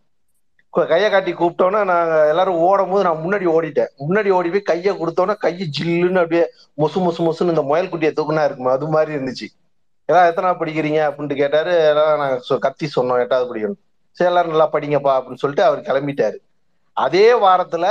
கையை 0.69 1.09
காட்டி 1.09 1.31
கூப்பிட்டோன்னே 1.33 1.83
நாங்க 1.91 2.27
எல்லாரும் 2.27 2.59
ஓடும் 2.67 2.91
போது 2.91 3.03
நான் 3.03 3.23
முன்னாடி 3.25 3.47
ஓடிட்டேன். 3.55 3.89
முன்னாடி 4.09 4.29
ஓடி 4.29 4.49
போய் 4.49 4.69
கையை 4.69 4.93
கொடுத்தோன்னே 4.95 5.35
கையை 5.45 5.65
ஜில்லுன்னு 5.77 6.21
அப்படியே 6.21 6.45
மொசு 6.77 6.97
மொசு 7.05 7.21
மொசுன்னு 7.27 7.53
இந்த 7.53 7.63
முயல் 7.71 7.91
குட்டியை 7.93 8.13
தூக்குனா 8.19 8.45
இருக்குமா? 8.45 8.71
அது 8.71 8.87
மாதிரி 8.87 9.17
இருந்துச்சு. 9.17 9.47
எல்லாம் 10.05 10.29
எத்தனை 10.29 10.49
படிக்கிறீங்க? 10.49 11.01
அப்படின்ட்டு 11.09 11.35
கேட்டாரு. 11.35 11.73
எல்லாம் 11.89 12.17
நாங்க 12.17 12.57
கத்தி 12.57 12.89
சொன்னோம். 12.95 13.19
எட்டாவது 13.19 13.49
படிக்கணும். 13.49 13.79
சரி 14.11 14.29
எல்லாரும் 14.29 14.49
நல்லா 14.49 14.69
படிங்கப்பா. 14.71 15.13
அப்படின்னு 15.17 15.41
சொல்லிட்டு 15.43 15.69
அவர் 15.69 15.87
கிளம்பிட்டாரு. 15.89 16.37
அதே 16.93 17.27
வாரத்துல 17.39 17.85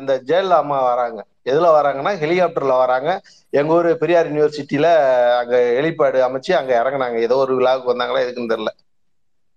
இந்த 0.00 0.20
ஜெயலலிதா 0.26 0.62
அம்மா 0.64 0.78
வராங்க. 0.82 1.24
எதுல 1.46 1.66
வராங்கன்னா 1.72 2.12
ஹெலிகாப்டர்ல 2.22 2.76
வராங்க. 2.76 3.10
எங்க 3.50 3.72
ஊர் 3.72 3.98
பெரியார் 3.98 4.32
யூனிவர்சிட்டியில 4.32 4.88
அங்க 5.36 5.56
ஹெலிபேடு 5.78 6.18
அமைச்சு 6.28 6.52
அங்க 6.52 6.82
இறங்குனாங்க. 6.82 7.20
ஏதோ 7.20 7.36
ஒரு 7.36 7.54
விழாவுக்கு 7.54 7.92
வந்தாங்களா 7.94 8.22
எதுக்குன்னு 8.24 8.52
தெரியல. 8.54 8.72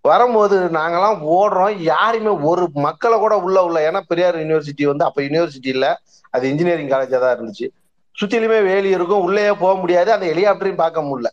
வரும்போது 0.01 0.59
நாங்கெல்லாம் 0.59 1.19
ஓடுறோம். 1.31 1.77
யாருமே 1.77 2.27
ஒரு 2.27 2.69
மக்களை 2.73 3.17
கூட 3.17 3.37
உள்ள 3.37 3.63
உள்ள. 3.63 3.91
ஏன்னா 3.91 3.99
பெரியார் 4.07 4.37
யூனிவர்சிட்டி 4.37 4.83
வந்து 4.83 5.05
அப்ப 5.05 5.21
யூனிவர்சிட்டி 5.21 5.67
இல்ல. 5.67 6.01
அது 6.29 6.49
இன்ஜினியரிங் 6.49 6.89
காலேஜா 6.89 7.19
தான் 7.19 7.37
இருந்துச்சு. 7.37 7.67
சுத்திலுமே 8.15 8.63
வேலி 8.63 8.89
இருக்கும். 8.89 9.21
உள்ளேயே 9.21 9.51
போக 9.51 9.79
முடியாது. 9.79 10.11
அந்த 10.11 10.25
ஹெலிகாப்டரையும் 10.25 10.75
பார்க்க 10.75 11.01
முடியல. 11.01 11.29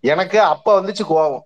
எனக்கு 0.00 0.40
அப்ப 0.40 0.80
வந்துச்சு 0.80 1.04
கோவம். 1.10 1.40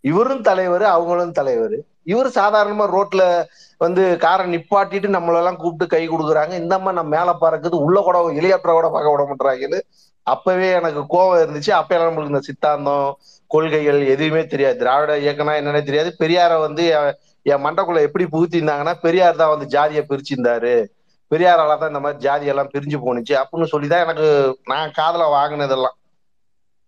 இவரும் 0.00 0.42
தலைவர் 0.42 0.82
அவங்களும் 0.82 1.32
தலைவர். 1.32 1.76
இவர் 2.02 2.26
சாதாரணமா 2.26 2.84
ரோட்ல 2.96 3.44
வந்து 3.78 4.16
காரை 4.16 4.44
நிப்பாட்டிட்டு 4.54 5.08
நம்மளெல்லாம் 5.16 5.56
கூப்பிட்டு 5.56 5.86
கை 5.86 6.08
கொடுக்குறாங்க. 6.08 6.52
இந்த 6.52 6.78
மாதிரி 6.78 6.98
நம்ம 7.00 7.16
மேல 7.16 7.34
பறக்குது 7.40 7.76
உள்ள 7.86 8.00
கூட 8.00 8.18
ஹெலிகாப்டரை 8.28 8.74
கூட 8.78 8.88
பார்க்க 8.88 9.10
விட 9.10 9.24
மாட்டாங்கன்னு 9.30 9.80
அப்பவே 10.22 10.70
எனக்கு 10.70 11.00
கோவம் 11.00 11.42
இருந்துச்சு. 11.44 11.70
அப்ப 11.70 11.98
நம்மளுக்கு 11.98 12.32
இந்த 12.34 12.40
சித்தாந்தம் 12.40 13.18
கொள்கைகள் 13.46 14.06
எதுவுமே 14.06 14.46
தெரியாது. 14.46 14.78
திராவிட 14.78 15.12
இயக்கம்னா 15.16 15.54
என்னன்னே 15.60 15.82
தெரியாது. 15.82 16.16
பெரியார 16.18 16.60
வந்து 16.60 16.86
என் 16.86 17.14
என் 17.42 17.64
மண்டக்குள்ள 17.64 18.00
எப்படி 18.00 18.24
புகுத்திருந்தாங்கன்னா 18.24 18.94
பெரியார் 19.00 19.36
தான் 19.36 19.48
வந்து 19.48 19.66
ஜாதியை 19.66 20.04
பிரிச்சிருந்தாரு. 20.08 20.86
பெரியாரால 21.30 21.78
தான் 21.78 21.90
இந்த 21.92 22.00
மாதிரி 22.00 22.18
ஜாதி 22.18 22.46
எல்லாம் 22.46 22.70
பிரிஞ்சு 22.74 22.98
போணுச்சு. 23.06 23.34
அப்படின்னு 23.40 23.64
சொல்லிதான் 23.64 24.04
எனக்கு 24.04 24.58
நான் 24.64 24.90
காதல 24.90 25.24
வாங்கினதெல்லாம். 25.36 25.96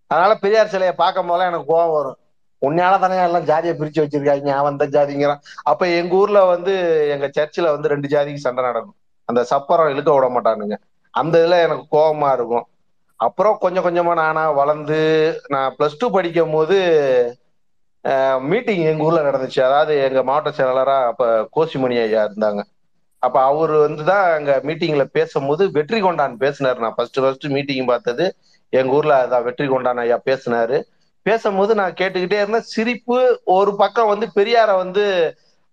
அதனால 0.07 0.35
பெரியார் 0.35 0.69
சிலையை 0.69 0.95
பார்க்கும் 0.95 1.27
போதெல்லாம் 1.27 1.53
எனக்கு 1.53 1.73
கோவம் 1.73 1.93
வரும். 1.93 2.19
உன்னையால 2.63 3.01
தானே 3.03 3.19
எல்லாம் 3.27 3.47
ஜாதியை 3.51 3.75
பிரிச்சு 3.81 4.03
வச்சிருக்காங்க 4.03 4.51
அவன் 4.61 4.73
அந்த 4.75 4.87
ஜாதிங்கிறான். 4.97 5.43
அப்ப 5.71 5.83
எங்க 6.01 6.15
ஊர்ல 6.23 6.41
வந்து 6.55 6.73
எங்க 7.15 7.27
சர்ச்சில் 7.37 7.73
வந்து 7.75 7.93
ரெண்டு 7.93 8.09
ஜாதிக்கு 8.15 8.47
சண்டை 8.47 8.63
நடக்கும். 8.69 8.97
அந்த 9.29 9.41
சப்பரம் 9.53 9.93
இழுக்க 9.93 10.11
விட 10.17 10.29
மாட்டானுங்க. 10.37 10.77
அந்த 11.15 11.35
இதுல 11.43 11.59
எனக்கு 11.67 11.85
கோபமா 11.97 12.31
இருக்கும். 12.39 12.67
அப்புறம் 13.21 13.57
கொஞ்சம் 13.63 13.85
கொஞ்சமா 13.87 14.13
நானா 14.23 14.43
வளர்ந்து 14.59 14.99
நான் 15.55 15.75
பிளஸ் 15.79 16.01
டூ 16.01 16.07
படிக்கும் 16.17 16.55
போது 16.57 16.77
மீட்டிங் 18.51 18.85
எங்க 18.91 19.03
ஊர்ல 19.07 19.23
நடந்துச்சு. 19.29 19.61
அதாவது 19.69 19.95
எங்க 20.05 20.21
மாவட்ட 20.29 20.51
செயலாளரா 20.59 20.99
அப்ப 21.09 21.25
கோசிமணி 21.57 21.97
ஐயா 22.05 22.23
இருந்தாங்க. 22.29 22.61
அப்ப 23.23 23.37
அவர் 23.49 23.73
வந்து 23.87 24.03
தான் 24.11 24.27
அங்க 24.37 24.53
மீட்டிங்ல 24.69 25.05
பேசும்போது 25.17 25.63
வெற்றி 25.75 25.99
கொண்டான் 26.05 26.37
பேசினாரு. 26.45 26.79
நான் 26.85 26.97
ஃபர்ஸ்ட் 26.99 27.21
ஃபர்ஸ்ட் 27.23 27.47
மீட்டிங் 27.57 27.91
பார்த்தது. 27.93 28.27
எங்க 28.81 28.97
ஊர்ல 28.99 29.15
அதான் 29.25 29.45
வெற்றி 29.49 29.67
கொண்டான் 29.73 30.01
ஐயா 30.05 30.19
பேசினாரு. 30.29 30.79
பேசும்போது 31.27 31.73
நான் 31.75 31.99
கேட்டுக்கிட்டே 32.01 32.39
இருந்தேன். 32.41 32.69
சிரிப்பு 32.71 33.17
ஒரு 33.57 33.73
பக்கம் 33.77 34.13
வந்து 34.13 34.27
பெரியார 34.37 34.71
வந்து 34.83 35.05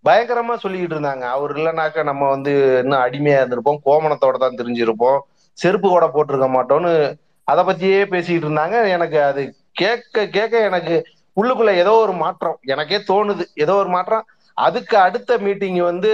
பயங்கரமா 0.06 0.56
சொல்லிக்கிட்டு 0.64 0.96
இருந்தாங்க. 0.96 1.26
அவர் 1.36 1.52
இல்லைனாக்க 1.56 2.04
நம்ம 2.04 2.24
வந்து 2.30 2.52
இன்னும் 2.82 3.04
அடிமையா 3.06 3.40
இருந்திருப்போம். 3.40 3.80
கோமணத்தோட 3.86 4.38
தான் 4.38 4.60
தெரிஞ்சிருப்போம். 4.60 5.20
செருப்பு 5.58 5.88
கூட 5.90 6.06
போட்டிருக்க 6.10 6.48
மாட்டோம்னு 6.56 6.94
அதை 7.48 7.62
பத்தியே 7.66 8.00
பேசிக்கிட்டு 8.14 8.48
இருந்தாங்க. 8.48 8.78
எனக்கு 8.96 9.20
அது 9.30 9.42
கேட்க 9.74 10.26
கேட்க 10.36 10.56
எனக்கு 10.70 10.96
உள்ளுக்குள்ள 11.38 11.72
ஏதோ 11.82 11.94
ஒரு 12.04 12.14
மாற்றம். 12.24 12.58
எனக்கே 12.66 13.00
தோணுது. 13.10 13.44
ஏதோ 13.56 13.74
ஒரு 13.76 13.90
மாற்றம். 13.90 14.26
அதுக்கு 14.58 14.96
அடுத்த 15.00 15.32
மீட்டிங் 15.40 15.82
வந்து 15.84 16.12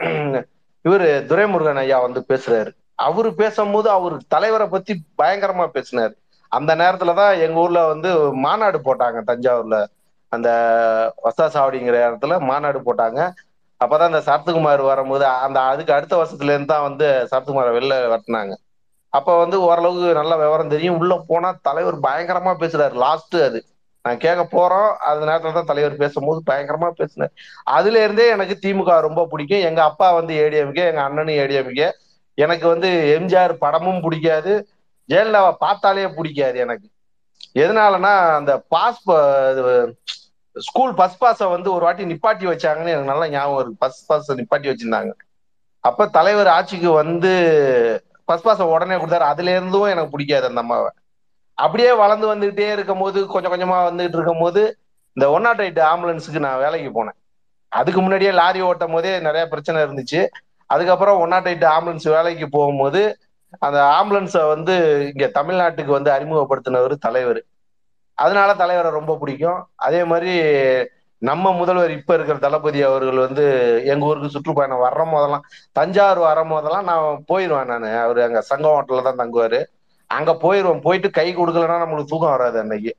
இவரு 0.84 1.08
துரைமுருகன் 1.28 1.80
ஐயா 1.82 1.98
வந்து 2.00 2.20
பேசுறாரு. 2.28 2.70
அவரு 3.04 3.28
பேசும்போது 3.34 3.88
அவர் 3.90 4.16
தலைவரை 4.28 4.66
பத்தி 4.68 4.92
பயங்கரமா 5.18 5.66
பேசினாரு. 5.74 6.14
அந்த 6.54 6.72
நேரத்துலதான் 6.76 7.34
எங்க 7.44 7.58
ஊர்ல 7.60 7.80
வந்து 7.88 8.10
மாநாடு 8.44 8.78
போட்டாங்க 8.84 9.18
தஞ்சாவூர்ல. 9.26 9.78
அந்த 10.32 10.48
வசா 11.24 11.46
சாவடிங்கிற 11.54 11.96
இடத்துல 12.06 12.36
மாநாடு 12.48 12.78
போட்டாங்க. 12.80 13.18
அப்பதான் 13.80 14.10
அந்த 14.10 14.22
சரத்குமார் 14.26 14.82
வரும்போது 14.84 15.24
அந்த 15.46 15.58
அதுக்கு 15.70 15.96
அடுத்த 15.96 16.14
வருஷத்துல 16.20 16.54
இருந்து 16.54 16.72
தான் 16.72 16.86
வந்து 16.88 17.06
சரத்குமாரை 17.32 17.72
வெளில 17.76 17.94
வரட்டினாங்க 18.06 18.54
அப்ப 19.12 19.30
வந்து 19.38 19.56
ஓரளவுக்கு 19.64 20.08
நல்ல 20.14 20.34
விவரம் 20.36 20.72
தெரியும். 20.72 20.98
உள்ள 21.00 21.14
போனா 21.28 21.50
தலைவர் 21.62 21.98
பயங்கரமா 22.06 22.52
பேசுறாரு. 22.62 22.94
லாஸ்ட் 23.04 23.36
அது. 23.46 23.58
நான் 24.04 24.18
கேட்க 24.18 24.42
போறோம். 24.52 24.88
அந்த 25.08 25.22
நேரத்துல 25.28 25.52
தான் 25.52 25.70
தலைவர் 25.70 25.94
பேசும்போது 25.96 26.40
பயங்கரமா 26.46 26.88
பேசினார். 26.98 27.32
அதுல 27.76 28.02
இருந்தே 28.04 28.26
எனக்கு 28.30 28.56
திமுக 28.62 28.98
ரொம்ப 29.00 29.22
பிடிக்கும். 29.26 29.66
எங்க 29.68 29.80
அப்பா 29.90 30.08
வந்து 30.12 30.34
ஏடிஎம்கே 30.42 30.84
எங்க 30.90 31.02
அண்ணனும் 31.02 31.38
ஏடிஎம்கே 31.42 31.88
எனக்கு 32.38 32.66
வந்து 32.68 32.88
எம்ஜிஆர் 33.16 33.52
படமும் 33.58 34.02
பிடிக்காது. 34.02 34.52
ஜெயலலிதாவை 35.10 35.52
பார்த்தாலே 35.64 36.06
பிடிக்காது 36.08 36.58
எனக்கு. 36.58 36.88
எதனாலனா 37.62 38.12
அந்த 38.38 38.52
பாஸ் 38.68 39.02
ஸ்கூல் 40.56 40.92
பஸ் 40.94 41.18
பாஸை 41.18 41.46
வந்து 41.48 41.68
ஒரு 41.72 41.84
வாட்டி 41.84 42.04
நிப்பாட்டி 42.04 42.44
வச்சாங்கன்னு 42.50 42.92
எனக்கு 42.94 43.10
நல்லா 43.12 43.28
ஞாபகம் 43.28 43.60
இருக்கு. 43.60 43.82
பஸ் 43.84 44.06
பாஸ் 44.06 44.32
நிப்பாட்டி 44.32 44.68
வச்சிருந்தாங்க. 44.70 45.12
அப்ப 45.80 46.06
தலைவர் 46.18 46.50
ஆட்சிக்கு 46.56 46.90
வந்து 46.92 47.32
பஸ் 48.24 48.42
பாஸை 48.42 48.66
உடனே 48.66 48.94
கொடுத்தாரு. 48.94 49.26
அதுல 49.32 49.50
இருந்தும் 49.50 49.92
எனக்கு 49.94 50.14
பிடிக்காது 50.14 50.46
அந்த 50.50 50.62
அம்மாவை. 50.64 50.90
அப்படியே 51.58 51.90
வளர்ந்து 52.02 52.26
வந்துகிட்டே 52.34 52.68
இருக்கும் 52.76 53.02
போது 53.04 53.18
கொஞ்சம் 53.26 53.52
கொஞ்சமா 53.52 53.76
வந்துகிட்டு 53.88 54.18
இருக்கும் 54.18 54.44
போது 54.44 54.62
இந்த 55.16 55.26
ஒன் 55.30 55.44
நாட் 55.46 55.60
எயிட் 55.60 55.82
ஆம்புலன்ஸுக்கு 55.90 56.40
நான் 56.46 56.62
வேலைக்கு 56.64 56.90
போனேன். 56.96 57.18
அதுக்கு 57.68 58.00
முன்னாடியே 58.00 58.30
லாரி 58.30 58.60
ஓட்டும் 58.62 58.94
போதே 58.96 59.12
நிறைய 59.26 59.44
பிரச்சனை 59.52 59.82
இருந்துச்சு. 59.82 60.20
அதுக்கப்புறம் 60.70 61.20
ஒன் 61.24 61.32
நாட் 61.34 61.48
எயிட் 61.48 61.66
ஆம்புலன்ஸ் 61.74 62.06
வேலைக்கு 62.16 62.48
போகும்போது 62.48 63.02
அந்த 63.58 63.78
ஆம்புலன்ஸை 63.98 64.48
வந்து 64.48 64.74
இங்க 65.14 65.42
தமிழ்நாட்டுக்கு 65.42 65.92
வந்து 65.98 66.10
அறிமுகப்படுத்தினவர் 66.10 66.94
தலைவர். 66.98 67.44
அதனால 68.14 68.54
தலைவரை 68.54 68.90
ரொம்ப 68.90 69.16
பிடிக்கும். 69.16 69.68
அதே 69.76 70.04
மாதிரி 70.04 70.32
நம்ம 71.18 71.52
முதல்வர் 71.52 71.90
இப்ப 71.90 72.14
இருக்கிற 72.14 72.38
தளபதி 72.38 72.82
அவர்கள் 72.82 73.16
வந்து 73.16 73.44
எங்க 73.84 74.06
ஊருக்கு 74.06 74.28
சுற்றுப்பயணம் 74.28 74.82
வர்ற 74.82 75.02
போதெல்லாம் 75.12 75.44
தஞ்சாவூர் 75.72 76.18
வர 76.18 76.44
போதெல்லாம் 76.44 76.84
நான் 76.84 77.24
போயிடுவேன் 77.32 77.64
நான். 77.64 77.86
அவர் 77.94 78.20
அங்க 78.20 78.40
சங்கம் 78.40 78.74
ஹோட்டல்ல 78.76 79.02
தான் 79.02 79.20
தங்குவாரு. 79.22 79.60
அங்க 80.06 80.32
போயிடுவோம் 80.32 80.80
போயிட்டு 80.80 81.10
கை 81.10 81.36
கொடுக்கலன்னா 81.36 81.82
நம்மளுக்கு 81.82 82.04
தூக்கம் 82.04 82.30
வராது 82.30 82.58
அன்னைக்கு. 82.58 82.92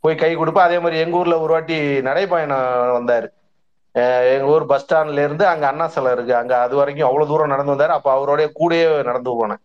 போய் 0.00 0.14
கை 0.14 0.36
கொடுப்பேன். 0.36 0.68
அதே 0.68 0.78
மாதிரி 0.78 1.00
எங்க 1.00 1.16
ஊர்ல 1.16 1.40
ஒரு 1.40 1.52
வாட்டி 1.52 1.74
நடைப்பயணம் 2.02 2.98
வந்தாரு. 2.98 3.28
எங்க 4.34 4.44
ஊர் 4.44 4.66
பஸ் 4.66 4.94
ஸ்டாண்ட்ல 4.94 5.24
இருந்து 5.24 5.46
அங்க 5.46 5.66
அண்ணா 5.66 5.86
சிலை 5.86 6.12
இருக்கு. 6.12 6.36
அங்க 6.36 6.60
அது 6.60 6.76
வரைக்கும் 6.76 7.06
அவ்வளவு 7.06 7.30
தூரம் 7.30 7.48
நடந்து 7.48 7.74
வந்தாரு. 7.74 7.88
அப்ப 7.88 8.08
அவரோடைய 8.16 8.50
கூடயே 8.60 9.02
நடந்து 9.02 9.30
போனேன். 9.40 9.62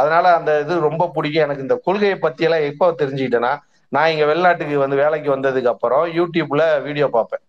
அதனால 0.00 0.26
அந்த 0.38 0.50
இது 0.64 0.74
ரொம்ப 0.88 1.04
பிடிக்கும். 1.16 1.44
எனக்கு 1.46 1.66
இந்த 1.66 1.76
கொள்கையை 1.86 2.16
பத்தியெல்லாம் 2.24 2.66
எப்போ 2.70 2.86
தெரிஞ்சுக்கிட்டேன்னா 3.02 3.52
நான் 3.92 4.10
இங்க 4.12 4.24
வெளிநாட்டுக்கு 4.30 4.76
வந்து 4.84 5.00
வேலைக்கு 5.02 5.28
வந்ததுக்கு 5.36 5.72
அப்புறம் 5.74 6.04
யூடியூப்ல 6.18 6.64
வீடியோ 6.86 7.06
பார்ப்பேன். 7.16 7.42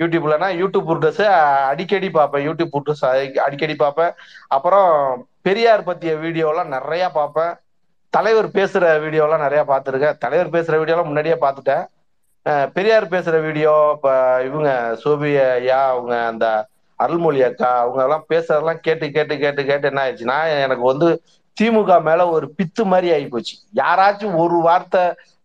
யூடியூப்லனா 0.00 0.48
யூடியூப் 0.60 0.88
புட்டஸ் 0.90 1.22
அடிக்கடி 1.70 2.08
பார்ப்பேன். 2.18 2.44
யூடியூப் 2.48 2.74
புட்டஸ் 2.74 3.02
அடிக்கடி 3.46 3.74
பார்ப்பேன். 3.84 4.12
அப்புறம் 4.56 4.90
பெரியார் 5.46 5.88
பத்திய 5.88 6.12
வீடியோலாம் 6.24 6.74
நிறைய 6.76 7.04
பார்ப்பேன். 7.18 7.52
தலைவர் 8.12 8.48
பேசுற 8.58 8.84
வீடியோலாம் 9.04 9.44
நிறைய 9.46 9.62
பார்த்துருக்கேன். 9.70 10.18
தலைவர் 10.24 10.54
பேசுற 10.56 10.74
வீடியோலாம் 10.82 11.10
முன்னாடியே 11.10 11.36
பார்த்துட்டேன். 11.44 11.84
பெரியார் 12.76 13.12
பேசுற 13.14 13.36
வீடியோ 13.46 13.72
இப்ப 13.96 14.10
இவங்க 14.48 14.68
சோபி 15.02 15.30
ஐயா 15.48 15.80
அவங்க 15.92 16.12
அந்த 16.32 16.46
அருள்மொழி 16.98 17.40
அக்கா 17.48 17.70
அவங்க 17.82 18.00
எல்லாம் 18.06 18.24
பேசுறதெல்லாம் 18.32 18.80
கேட்டு 18.86 19.06
கேட்டு 19.16 19.34
கேட்டு 19.42 19.62
கேட்டு 19.70 19.88
என்ன 19.90 20.02
ஆயிடுச்சுன்னா 20.04 20.38
எனக்கு 20.64 20.84
வந்து 20.92 21.08
திமுக 21.58 21.92
மேல 22.02 22.20
ஒரு 22.28 22.46
பித்து 22.58 22.82
மாதிரி 22.84 23.08
ஆகி 23.14 23.26
போச்சு. 23.26 23.54
யாராச்சும் 23.80 24.36
ஒரு 24.42 24.56
வார்த்தை 24.68 25.02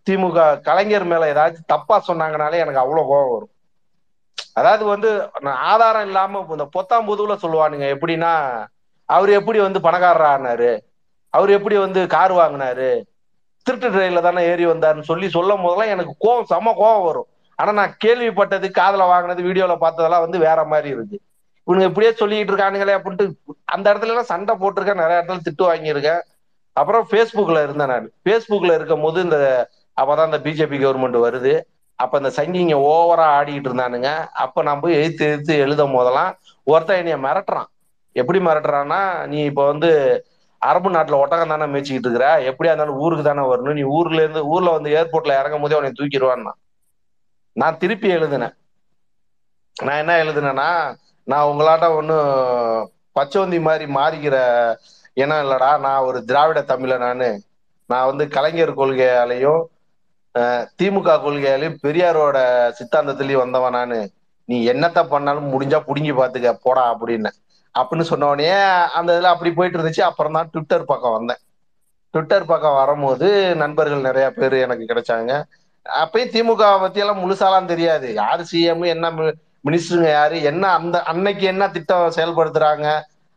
திமுக 0.08 0.40
கலைஞர் 0.62 1.06
மேல 1.12 1.30
ஏதாச்சும் 1.34 1.72
தப்பா 1.74 1.98
சொன்னாங்கனாலே 2.08 2.62
எனக்கு 2.64 2.84
அவ்வளவு 2.84 3.10
கோபம் 3.12 3.34
வரும். 3.34 3.52
அதாவது 4.54 4.84
வந்து 4.86 5.10
ஆதாரம் 5.74 6.06
இல்லாம 6.06 6.42
இந்த 6.50 6.66
பொத்தாம் 6.76 7.08
புதுவுல 7.10 7.36
சொல்லுவானுங்க 7.44 7.88
எப்படின்னா 7.96 8.34
அவர் 9.10 9.32
எப்படி 9.40 9.60
வந்து 9.60 9.80
பணக்காரர் 9.82 10.30
ஆனாரு? 10.34 10.72
அவர் 11.34 11.52
எப்படி 11.58 11.76
வந்து 11.78 12.02
கார் 12.08 12.34
வாங்கினாரு? 12.34 12.90
திருட்டு 13.66 13.88
ட்ரெயில 13.90 14.22
தானே 14.22 14.42
ஏறி 14.52 14.66
வந்தாருன்னு 14.66 15.10
சொல்லி 15.10 15.28
சொல்லும் 15.36 15.64
போதெல்லாம் 15.66 15.94
எனக்கு 15.96 16.14
கோவம் 16.26 16.50
செம்ம 16.50 16.74
கோவம் 16.82 17.06
வரும். 17.08 17.28
ஆனா 17.60 17.72
நான் 17.80 17.98
கேள்விப்பட்டது 18.06 18.68
காதல 18.72 19.06
வாங்கினது 19.12 19.42
வீடியோல 19.50 19.76
பார்த்ததெல்லாம் 19.84 20.26
வந்து 20.26 20.40
வேற 20.48 20.60
மாதிரி 20.72 20.90
இருக்கு. 20.96 21.18
இவனுங்க 21.68 21.84
இப்படியே 21.84 22.14
சொல்லிட்டு 22.14 22.56
இருக்கானுங்களே 22.56 22.96
அப்படின்ட்டு 23.00 23.34
அந்த 23.66 23.94
இடத்துல 23.94 24.14
எல்லாம் 24.14 24.32
சண்டை 24.32 24.56
போட்டிருக்கேன். 24.56 25.02
நிறைய 25.04 25.24
இடத்துல 25.24 25.40
திட்டு 25.50 25.64
வாங்கியிருக்கேன். 25.64 26.22
அப்புறம் 26.74 27.08
ஃபேஸ்புக்ல 27.12 27.64
இருந்தேன் 27.64 27.88
நான். 27.88 28.12
ஃபேஸ்புக்ல 28.26 28.74
இருக்கும் 28.76 29.02
போது 29.02 29.22
இந்த 29.22 29.70
அப்பதான் 30.02 30.26
இந்த 30.26 30.40
பிஜேபி 30.40 30.80
கவர்மெண்ட் 30.80 31.18
வருது. 31.26 31.62
அப்ப 31.96 32.18
இந்த 32.18 32.32
சங்கிங்க 32.38 32.76
ஓவரா 32.88 33.26
ஆடிக்கிட்டு 33.40 33.70
இருந்தானுங்க. 33.70 34.28
அப்ப 34.28 34.62
நான் 34.62 34.80
போய் 34.80 34.94
எழுத்து 34.94 35.26
எழுத்து 35.26 35.58
எழுதும் 35.58 35.94
போதெல்லாம் 35.94 36.40
ஒருத்தன் 36.64 36.98
என்னைய 36.98 37.18
மிரட்டுறான். 37.18 37.70
எப்படி 38.12 38.40
மிரட்டுறான்னா 38.40 39.26
நீ 39.26 39.44
இப்ப 39.44 39.66
வந்து 39.66 39.92
அரபு 40.58 40.90
நாட்டுல 40.92 41.12
ஒட்டகம் 41.12 41.48
தானே 41.48 41.64
மேய்ச்சிக்கிட்டு 41.64 42.08
இருக்கிற? 42.08 42.40
எப்படியா 42.40 42.72
இருந்தாலும் 42.72 42.96
ஊருக்கு 42.96 43.24
தானே 43.24 43.40
வரணும். 43.40 43.74
நீ 43.74 43.82
ஊர்ல 43.82 44.22
இருந்து 44.22 44.46
ஊர்ல 44.46 44.70
வந்து 44.70 44.90
ஏர்போர்ட்ல 44.92 45.40
இறங்கும் 45.40 45.62
போதே 45.62 45.76
உன்னை 45.76 45.92
தூக்கிடுவான்னா 46.00 46.52
நான் 47.52 47.78
திருப்பி 47.78 48.10
எழுதினேன். 48.10 48.54
நான் 49.84 49.98
என்ன 49.98 50.24
எழுதுனேன்னா 50.24 50.70
நான் 51.24 51.50
உங்களாட்ட 51.50 51.88
ஒன்றும் 51.96 52.30
பச்சோந்தி 53.20 53.60
மாதிரி 53.62 53.86
மாறிக்கிற 53.94 54.38
இனம் 55.14 55.44
இல்லடா 55.44 55.80
நான் 55.80 56.06
ஒரு 56.08 56.20
திராவிட 56.26 56.62
தமிழ 56.62 56.98
நான். 56.98 57.26
நான் 57.86 58.10
வந்து 58.10 58.28
கலைஞர் 58.28 58.78
கொள்கையாலையும் 58.78 59.62
திமுக 60.80 61.16
கொள்கையாலையும் 61.26 61.80
பெரியாரோட 61.84 62.38
சித்தாந்தத்திலையும் 62.80 63.44
வந்தவன் 63.46 63.76
நான். 63.78 64.10
நீ 64.46 64.58
என்னத்த 64.70 65.00
பண்ணாலும் 65.08 65.50
முடிஞ்சா 65.54 65.80
புடுங்கி 65.88 66.14
பாத்துக்க 66.20 66.60
போடா 66.62 66.84
அப்படின்னு. 66.94 67.32
அப்படின்னு 67.76 68.08
சொன்ன 68.12 68.30
அந்த 68.94 69.10
இதுல 69.18 69.32
அப்படி 69.34 69.52
போயிட்டு 69.54 69.80
இருந்துச்சு. 69.80 70.02
அப்புறம் 70.02 70.36
தான் 70.38 70.50
ட்விட்டர் 70.52 70.90
பக்கம் 70.92 71.18
வந்தேன். 71.18 71.42
ட்விட்டர் 72.14 72.46
பக்கம் 72.46 72.80
வரும்போது 72.82 73.56
நண்பர்கள் 73.56 74.08
நிறைய 74.08 74.28
பேர் 74.32 74.56
எனக்கு 74.66 74.90
கிடைச்சாங்க. 74.90 75.32
அப்பயும் 76.04 76.34
திமுக 76.36 76.66
பத்தி 76.84 77.00
எல்லாம் 77.00 77.22
முழுசாலாம் 77.24 77.72
தெரியாது. 77.72 78.14
யாரு 78.14 78.44
சிஎம் 78.52 78.86
என்ன 78.86 79.12
மினிஸ்டருங்க 79.64 80.10
யாரு? 80.12 80.38
என்ன 80.52 80.64
அந்த 80.78 80.98
அன்னைக்கு 81.12 81.46
என்ன 81.54 81.64
திட்டம் 81.76 82.16
செயல்படுத்துறாங்க? 82.18 82.88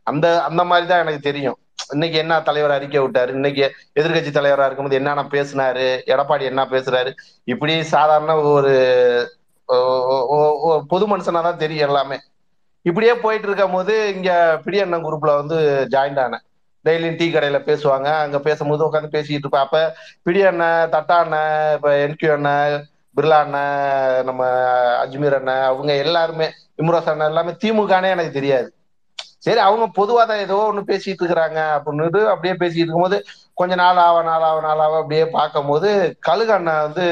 அந்த 0.07 0.25
அந்த 0.49 0.61
மாதிரி 0.69 0.85
தான் 0.89 1.03
எனக்கு 1.03 1.21
தெரியும். 1.29 1.57
இன்னைக்கு 1.93 2.17
என்ன 2.23 2.33
தலைவர் 2.47 2.75
அறிக்கை 2.75 2.99
விட்டாரு? 3.03 3.31
இன்னைக்கு 3.37 3.63
எதிர்கட்சி 3.99 4.31
தலைவரா 4.37 4.65
இருக்கும்போது 4.67 4.99
என்னென்ன 4.99 5.23
பேசினாரு? 5.35 5.87
எடப்பாடி 6.13 6.43
என்ன 6.51 6.63
பேசுறாரு? 6.73 7.11
இப்படி 7.53 7.73
சாதாரண 7.93 8.35
ஒரு 8.55 8.73
பொது 10.91 11.05
மனுஷனா 11.11 11.41
தான் 11.47 11.61
தெரியும் 11.63 11.87
எல்லாமே. 11.89 12.17
இப்படியே 12.85 13.13
போயிட்டு 13.23 13.47
இருக்கும் 13.47 13.75
போது 13.77 13.93
இங்க 14.15 14.31
பிடியண்ணன் 14.65 15.05
குரூப்ல 15.05 15.31
வந்து 15.39 15.57
ஜாயின் 15.93 16.19
ஆனேன். 16.25 16.43
டெய்லியும் 16.85 17.17
டீ 17.19 17.25
கடையில 17.31 17.59
பேசுவாங்க. 17.69 18.09
அங்க 18.25 18.37
பேசும்போது 18.47 18.85
உட்காந்து 18.87 19.15
பேசிட்டு 19.15 19.45
இருப்பேன். 19.45 19.65
அப்ப 19.65 19.79
பிடி 20.25 20.41
அண்ணன் 20.49 20.91
தட்டா 20.93 21.15
அண்ணன் 21.23 21.73
இப்ப 21.77 21.89
என்கியூ 22.05 22.31
அண்ணன் 22.37 22.75
பிர்லா 23.17 23.37
அண்ணன் 23.43 23.77
நம்ம 24.25 24.41
அஜ்மீர் 25.03 25.37
அண்ணன் 25.37 25.63
அவங்க 25.69 25.91
எல்லாருமே 26.05 26.47
இம்ராஸ் 26.81 27.11
அண்ணன் 27.13 27.31
எல்லாமே 27.31 27.53
திமுகனே 27.63 28.09
எனக்கு 28.15 28.37
தெரியாது. 28.39 28.69
சரி 29.45 29.61
அவங்க 29.65 29.85
பொதுவாக 29.97 30.25
தான் 30.25 30.43
ஏதோ 30.45 30.57
ஒன்று 30.69 30.89
பேசிட்டு 30.89 31.21
இருக்கிறாங்க 31.21 31.59
அப்படின்னுட்டு 31.77 32.21
அப்படியே 32.31 32.53
பேசிட்டு 32.61 32.85
இருக்கும்போது 32.85 33.17
கொஞ்ச 33.57 33.73
நாள் 33.75 33.99
ஆவ 34.07 34.17
நாள் 34.21 34.45
ஆவ 34.49 34.59
நாள் 34.61 34.81
ஆவ 34.85 34.97
அப்படியே 35.01 35.23
பார்க்கும்போது 35.37 35.89
கழுகு 36.27 36.53
அண்ணன் 36.57 36.85
வந்து 36.87 37.05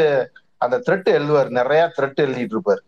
அந்த 0.61 0.75
த்ரெட்டு 0.85 1.09
எழுதுவார். 1.17 1.49
நிறைய 1.59 1.81
த்ரெட்டு 1.97 2.23
எழுதிட்டு 2.25 2.55
இருப்பார். 2.55 2.81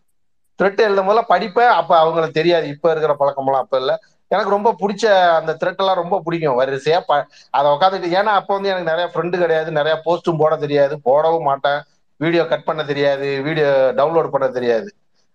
த்ரெட்டு 0.59 0.81
எழுதும் 0.87 1.07
போதெல்லாம் 1.07 1.31
படிப்பேன் 1.33 1.73
அப்போ 1.79 1.93
அவங்களுக்கு 1.97 2.39
தெரியாது. 2.39 2.67
இப்போ 2.73 2.87
இருக்கிற 2.93 3.13
பழக்கமெல்லாம் 3.21 3.65
அப்போ 3.65 3.77
இல்லை. 3.81 3.95
எனக்கு 4.31 4.55
ரொம்ப 4.55 4.69
பிடிச்ச 4.79 5.03
அந்த 5.39 5.51
த்ரெட்டெல்லாம் 5.61 5.99
ரொம்ப 6.01 6.15
பிடிக்கும். 6.25 6.57
வரிசையா 6.61 6.99
ப 7.09 7.13
அதை 7.57 7.67
உட்காந்துட்டு 7.75 8.09
ஏன்னா 8.19 8.31
அப்போ 8.39 8.53
வந்து 8.53 8.71
எனக்கு 8.73 8.91
நிறைய 8.91 9.07
ஃப்ரெண்டு 9.13 9.35
கிடையாது. 9.43 9.69
நிறைய 9.71 9.95
போஸ்ட்டும் 10.05 10.41
போட 10.41 10.55
தெரியாது. 10.65 10.95
போடவும் 11.09 11.47
மாட்டேன். 11.51 11.79
வீடியோ 12.19 12.43
கட் 12.47 12.67
பண்ண 12.67 12.81
தெரியாது 12.85 13.27
வீடியோ 13.47 13.69
டவுன்லோட் 13.97 14.33
பண்ண 14.33 14.47
தெரியாது 14.53 14.89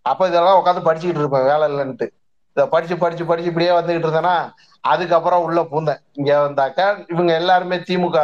அப்போ 0.06 0.24
இதெல்லாம் 0.30 0.58
உட்காந்து 0.60 0.86
படிச்சுக்கிட்டு 0.86 1.22
இருப்பேன் 1.22 1.48
வேலை 1.48 1.66
இல்லைன்ட்டு 1.70 2.06
இதை 2.56 2.64
படிச்சு 2.72 2.94
படிச்சு 2.98 3.24
படிச்சு 3.26 3.50
இப்படியே 3.50 3.72
வந்துகிட்டு 3.76 4.08
இருந்தேன்னா 4.08 4.36
அதுக்கப்புறம் 4.84 5.44
உள்ள 5.46 5.60
பூந்தேன் 5.68 6.00
இங்க 6.18 6.32
வந்தாக்கா 6.40 6.84
இவங்க 7.12 7.32
எல்லாருமே 7.40 7.76
திமுக 7.86 8.18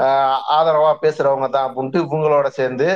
ஆஹ், 0.00 0.38
ஆதரவா 0.56 0.90
பேசுறவங்க 1.00 1.46
தான் 1.50 1.66
அப்படின்ட்டு 1.68 2.02
இவங்களோட 2.04 2.48
சேர்ந்து 2.58 2.88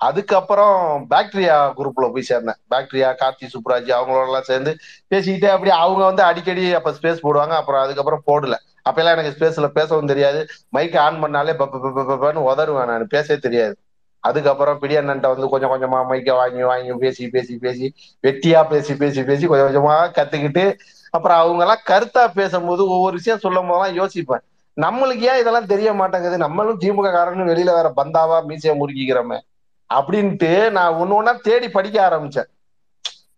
அதுக்கப்புறம் 0.00 0.76
பாக்டீரியா 1.10 1.56
குரூப்ல 1.76 2.06
போய் 2.12 2.28
சேர்ந்தேன் 2.28 2.58
பாக்டீரியா 2.72 3.08
கார்த்தி 3.20 3.46
சுப்ராஜ் 3.52 3.90
அவங்களோட 3.96 4.26
எல்லாம் 4.26 4.48
சேர்ந்து 4.48 4.72
பேசிக்கிட்டே 5.10 5.50
அப்படியே 5.52 5.74
அவங்க 5.80 6.02
வந்து 6.04 6.22
அடிக்கடி 6.28 6.64
அப்ப 6.78 6.92
ஸ்பேஸ் 6.96 7.24
போடுவாங்க 7.24 7.54
அப்புறம் 7.58 7.82
அதுக்கப்புறம் 7.82 8.24
போடல 8.28 8.56
அப்பெல்லாம் 8.86 9.14
எனக்கு 9.16 9.34
ஸ்பேஸ்ல 9.36 9.68
பேசவும் 9.76 10.10
தெரியாது 10.12 10.40
மைக் 10.72 10.96
ஆன் 11.02 11.20
பண்ணாலே 11.22 11.54
பப்பன்னு 11.60 12.44
உதருவேன் 12.48 12.90
நான் 12.92 13.12
பேசவே 13.14 13.38
தெரியாது 13.46 13.74
அதுக்கப்புறம் 14.24 14.78
பிடி 14.78 14.94
அண்ணன்ட்ட 14.96 15.30
வந்து 15.32 15.48
கொஞ்சம் 15.48 15.72
கொஞ்சமா 15.72 16.00
மைக்க 16.10 16.30
வாங்கி 16.32 16.62
வாங்கி 16.62 16.92
பேசி 16.92 17.24
பேசி 17.28 17.54
பேசி 17.56 17.86
வெட்டியா 18.22 18.60
பேசி 18.68 18.92
பேசி 18.96 19.22
பேசி 19.22 19.46
கொஞ்சம் 19.46 19.68
கொஞ்சமா 19.68 19.96
கத்துக்கிட்டு 20.18 20.64
அப்புறம் 21.10 21.38
அவங்க 21.38 21.62
எல்லாம் 21.64 21.84
கருத்தா 21.90 22.22
பேசும்போது 22.34 22.82
ஒவ்வொரு 22.88 23.16
விஷயம் 23.16 23.38
சொல்லும் 23.38 23.68
போதெல்லாம் 23.68 23.98
யோசிப்பேன். 24.00 24.44
நம்மளுக்கு 24.76 25.24
ஏன் 25.30 25.40
இதெல்லாம் 25.40 25.66
தெரிய 25.66 25.92
மாட்டேங்குது? 25.92 26.38
நம்மளும் 26.38 26.80
திமுக 26.80 27.10
காரன்னு 27.16 27.50
வெளியில 27.50 27.72
வேற 27.78 27.92
பந்தாவா 27.96 28.38
மீசைய 28.48 28.72
முறுக்கிக்கிறோமே. 28.80 29.38
அப்படின்ட்டு 29.90 30.70
நான் 30.70 30.94
ஒண்ணு 30.94 31.14
ஒன்னா 31.18 31.34
தேடி 31.40 31.68
படிக்க 31.68 31.96
ஆரம்பிச்சேன். 32.08 32.48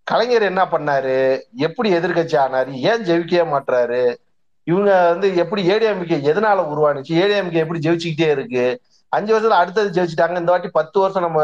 கலைஞர் 0.04 0.42
என்ன 0.42 0.62
பண்ணாரு? 0.64 1.16
எப்படி 1.56 1.88
எதிர்க்கட்சி 1.92 2.36
ஆனாரு? 2.44 2.72
ஏன் 2.90 3.04
ஜெயிக்கவே 3.04 3.44
மாட்டுறாரு 3.52 4.02
இவங்க 4.66 4.92
வந்து 5.08 5.36
எப்படி 5.36 5.62
ஏடிஎம்கே 5.70 6.18
எதனால 6.30 6.60
உருவானுச்சு? 6.72 7.12
ஏடிஎம்கே 7.22 7.60
எப்படி 7.62 7.80
ஜெயிச்சுக்கிட்டே 7.88 8.30
இருக்கு? 8.30 8.66
அஞ்சு 9.16 9.30
வருஷத்துல 9.32 9.60
அடுத்தது 9.62 9.94
ஜெயிச்சுட்டாங்க. 9.96 10.40
இந்த 10.42 10.52
வாட்டி 10.52 10.70
பத்து 10.78 10.96
வருஷம் 11.02 11.26
நம்ம 11.26 11.40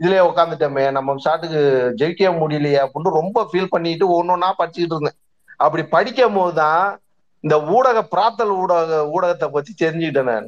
இதுலயே 0.00 0.22
உட்காந்துட்டோமே 0.30 0.84
நம்ம 0.96 1.14
ஷாட்டுக்கு 1.24 1.60
ஜெயிக்க 2.00 2.32
முடியலையே 2.40 2.80
அப்படின்னு 2.84 3.18
ரொம்ப 3.20 3.38
ஃபீல் 3.50 3.72
பண்ணிட்டு 3.74 4.06
ஒன்னொன்னா 4.16 4.48
படிச்சுக்கிட்டு 4.58 4.96
இருந்தேன். 4.96 5.18
அப்படி 5.64 5.82
படிக்கும் 5.94 6.36
போதுதான் 6.38 6.84
இந்த 7.44 7.56
ஊடக 7.76 7.98
பிராத்தல் 8.12 8.52
ஊடக 8.62 9.00
ஊடகத்தை 9.14 9.48
பத்தி 9.56 9.72
தெரிஞ்சுக்கிட்டேன் 9.82 10.30
நான். 10.32 10.46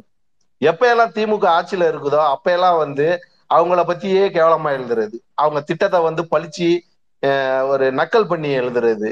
எப்பயெல்லாம் 0.60 1.12
திமுக 1.16 1.46
ஆட்சியில 1.56 1.88
இருக்குதோ 1.90 2.20
அப்பயெல்லாம் 2.34 2.78
வந்து 2.84 3.06
அவங்கள 3.54 3.80
பத்தியே 3.90 4.24
கேவலமா 4.36 4.70
எழுதுறது. 4.78 5.16
அவங்க 5.42 5.60
திட்டத்தை 5.68 6.00
வந்து 6.08 6.22
பழிச்சு 6.34 6.68
ஒரு 7.72 7.86
நக்கல் 8.00 8.30
பண்ணி 8.32 8.50
எழுதுறது. 8.60 9.08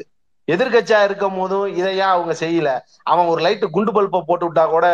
எதிர்கட்சியா 0.48 1.00
இருக்கும் 1.06 1.38
போதும் 1.38 1.66
இதை 1.78 1.90
ஏன் 2.02 2.12
அவங்க 2.12 2.34
செய்யல? 2.42 2.70
அவன் 3.12 3.30
ஒரு 3.32 3.40
லைட்டு 3.46 3.66
குண்டு 3.74 3.92
பல்பை 3.96 4.20
போட்டு 4.28 4.46
விட்டா 4.46 4.64
கூட 4.74 4.86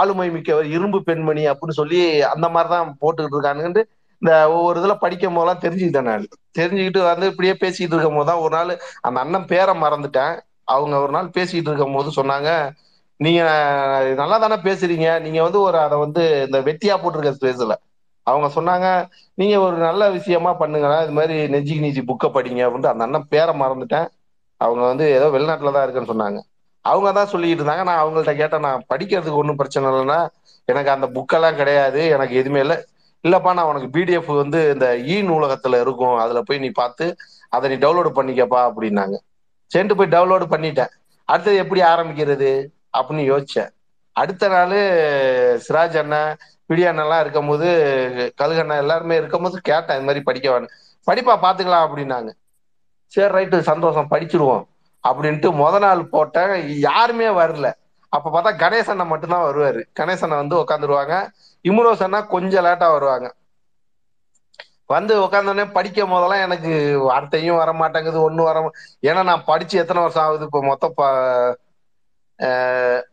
ஆளுமை 0.00 0.28
மிக்கவர் 0.30 0.66
இரும்பு 0.76 0.98
பெண்மணி 1.08 1.42
அப்படின்னு 1.50 1.78
சொல்லி 1.80 2.00
அந்த 2.34 2.46
மாதிரிதான் 2.48 2.90
போட்டுக்கிட்டு 3.00 3.36
இருக்கானுங்கன்ட்டு 3.36 3.82
இந்த 4.22 4.32
ஒவ்வொரு 4.50 4.78
இதுல 4.80 4.94
படிக்கும் 4.98 5.36
போதெல்லாம் 5.36 5.62
தெரிஞ்சுக்கிட்டேன் 5.64 6.08
நான். 6.10 6.26
தெரிஞ்சுக்கிட்டு 6.58 7.00
வந்து 7.10 7.26
இப்படியே 7.32 7.54
பேசிட்டு 7.62 7.94
இருக்கும் 7.94 8.18
போதுதான் 8.18 8.42
ஒரு 8.44 8.54
நாள் 8.56 8.72
அந்த 9.00 9.18
அண்ணன் 9.24 9.48
பேரை 9.52 9.74
மறந்துட்டேன். 9.82 10.34
அவங்க 10.74 10.94
ஒரு 11.04 11.12
நாள் 11.16 11.34
பேசிட்டு 11.36 11.68
இருக்கும் 11.70 11.96
போது 11.96 12.10
சொன்னாங்க 12.16 12.50
நீங்க 13.20 13.42
நல்லா 14.20 14.38
தானே 14.44 14.56
பேசுறீங்க. 14.68 15.08
நீங்க 15.24 15.40
வந்து 15.46 15.60
ஒரு 15.66 15.78
அதை 15.86 15.96
வந்து 15.98 16.22
இந்த 16.46 16.58
வெட்டியா 16.68 16.94
போட்டிருக்க 17.02 17.32
ஸ்பேஸ்ல 17.38 17.74
அவங்க 18.26 18.48
சொன்னாங்க 18.56 18.86
நீங்க 19.40 19.56
ஒரு 19.66 19.76
நல்ல 19.86 20.02
விஷயமா 20.10 20.52
பண்ணுங்க. 20.62 20.88
இது 21.02 21.12
மாதிரி 21.12 21.36
நெஞ்சிக்கு 21.54 21.84
நீச்சி 21.86 22.02
புக்கை 22.10 22.28
படிங்க. 22.36 22.62
அப்படின்ட்டு 22.66 22.92
அந்த 22.94 23.04
அண்ணன் 23.06 23.30
பேரை 23.34 23.52
மறந்துட்டேன். 23.60 24.08
அவங்க 24.60 24.82
வந்து 24.90 25.04
ஏதோ 25.16 25.26
வெளிநாட்டுல 25.34 25.72
தான் 25.72 25.84
இருக்குன்னு 25.86 26.12
சொன்னாங்க. 26.12 26.38
அவங்க 26.88 27.10
தான் 27.18 27.30
சொல்லிட்டு 27.32 27.62
இருந்தாங்க. 27.62 27.84
நான் 27.88 28.02
அவங்கள்ட்ட 28.02 28.34
கேட்டேன் 28.40 28.66
நான் 28.66 28.84
படிக்கிறதுக்கு 28.92 29.40
ஒன்றும் 29.42 29.60
பிரச்சனை 29.60 29.90
இல்லைன்னா 29.90 30.18
எனக்கு 30.68 30.90
அந்த 30.94 31.06
புக்கெல்லாம் 31.16 31.58
கிடையாது 31.60 32.00
எனக்கு 32.16 32.34
எதுவுமே 32.40 32.60
இல்லை. 32.64 32.76
இல்லப்பா 33.24 33.50
நான் 33.58 33.70
உனக்கு 33.70 33.88
பிடிஎஃப் 33.96 34.30
வந்து 34.42 34.58
இந்த 34.74 34.86
இ 35.12 35.16
நூலகத்துல 35.28 35.80
இருக்கும் 35.84 36.16
அதுல 36.24 36.40
போய் 36.48 36.62
நீ 36.64 36.68
பார்த்து 36.80 37.06
அதை 37.56 37.66
நீ 37.72 37.76
டவுன்லோடு 37.84 38.10
பண்ணிக்கப்பா 38.18 38.60
அப்படின்னாங்க. 38.68 39.16
சென்று 39.70 39.96
போய் 39.98 40.14
டவுன்லோடு 40.14 40.46
பண்ணிட்டேன். 40.54 40.92
அடுத்தது 41.28 41.56
எப்படி 41.62 41.80
ஆரம்பிக்கிறது 41.92 42.50
அப்படின்னு 42.98 43.24
யோசிச்சேன். 43.32 43.70
அடுத்த 44.16 44.48
நாள் 44.48 44.76
சிராஜ் 45.66 45.98
அண்ணன் 46.02 46.30
பிடி 46.68 46.82
அண்ணெல்லாம் 46.90 47.22
இருக்கும்போது 47.24 47.66
கழுகண்ணா 48.40 48.76
எல்லாருமே 48.84 49.16
இருக்கும்போது 49.20 49.56
கேட்டேன் 49.70 49.96
இது 49.98 50.06
மாதிரி 50.08 50.22
படிக்க 50.28 50.46
வேணும். 50.52 50.72
படிப்பா 51.06 51.34
பார்த்துக்கலாம் 51.44 51.86
அப்படின்னாங்க. 51.86 52.30
சரி 53.12 53.32
ரைட்டு 53.36 53.58
சந்தோஷம் 53.70 54.10
படிச்சிருவோம். 54.12 54.64
அப்படின்ட்டு 55.08 55.48
முத 55.60 55.78
நாள் 55.84 56.02
போட்டேன் 56.14 56.52
யாருமே 56.86 57.28
வரல. 57.40 57.66
அப்ப 58.12 58.26
பார்த்தா 58.34 58.50
கணேசண்ணா 58.62 59.04
மட்டும்தான் 59.12 59.46
வருவாரு. 59.48 59.80
அண்ணன் 60.02 60.42
வந்து 60.42 60.56
உட்காந்துருவாங்க 60.62 61.14
இம்ரோஸ் 61.64 62.04
அண்ணா 62.06 62.20
கொஞ்சம் 62.34 62.64
லேட்டா 62.66 62.88
வருவாங்க. 62.96 63.26
வந்து 64.94 65.12
உட்காந்தோடனே 65.24 65.64
படிக்கும் 65.76 66.12
போதெல்லாம் 66.12 66.44
எனக்கு 66.46 66.72
வார்த்தையும் 67.06 67.60
வர 67.60 67.70
மாட்டேங்குது 67.80 68.18
ஒன்றும் 68.26 68.48
வர 68.48 68.58
ஏன்னா 69.08 69.22
நான் 69.30 69.48
படிச்சு 69.50 69.80
எத்தனை 69.82 70.02
வருஷம் 70.04 70.24
ஆகுது? 70.26 70.46
இப்போ 70.48 70.60
மொத்தம் 70.70 70.96
ப 70.98 71.02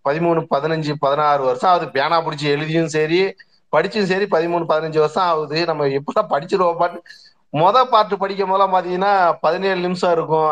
பதிமூணு 0.06 0.40
பதினஞ்சு 0.54 0.94
பதினாறு 1.06 1.42
வருஷம் 1.50 1.72
ஆகுது. 1.72 1.88
பேனா 1.98 2.18
பிடிச்சி 2.26 2.46
எழுதியும் 2.56 2.94
சரி 2.98 3.20
படிச்சும் 3.74 4.10
சரி 4.12 4.26
பதிமூணு 4.36 4.66
பதினஞ்சு 4.72 5.00
வருஷம் 5.04 5.28
ஆகுது. 5.32 5.58
நம்ம 5.70 5.86
எப்பதான் 6.00 6.32
படிச்சிருவோம் 6.34 6.80
பாட்டு 6.82 7.00
மொத 7.54 7.78
பாட்டு 7.94 8.16
படிக்கும் 8.22 8.52
போதெல்லாம் 8.52 8.74
பாத்தீங்கன்னா 8.76 9.12
பதினேழு 9.46 9.80
நிமிஷம் 9.86 10.14
இருக்கும் 10.16 10.48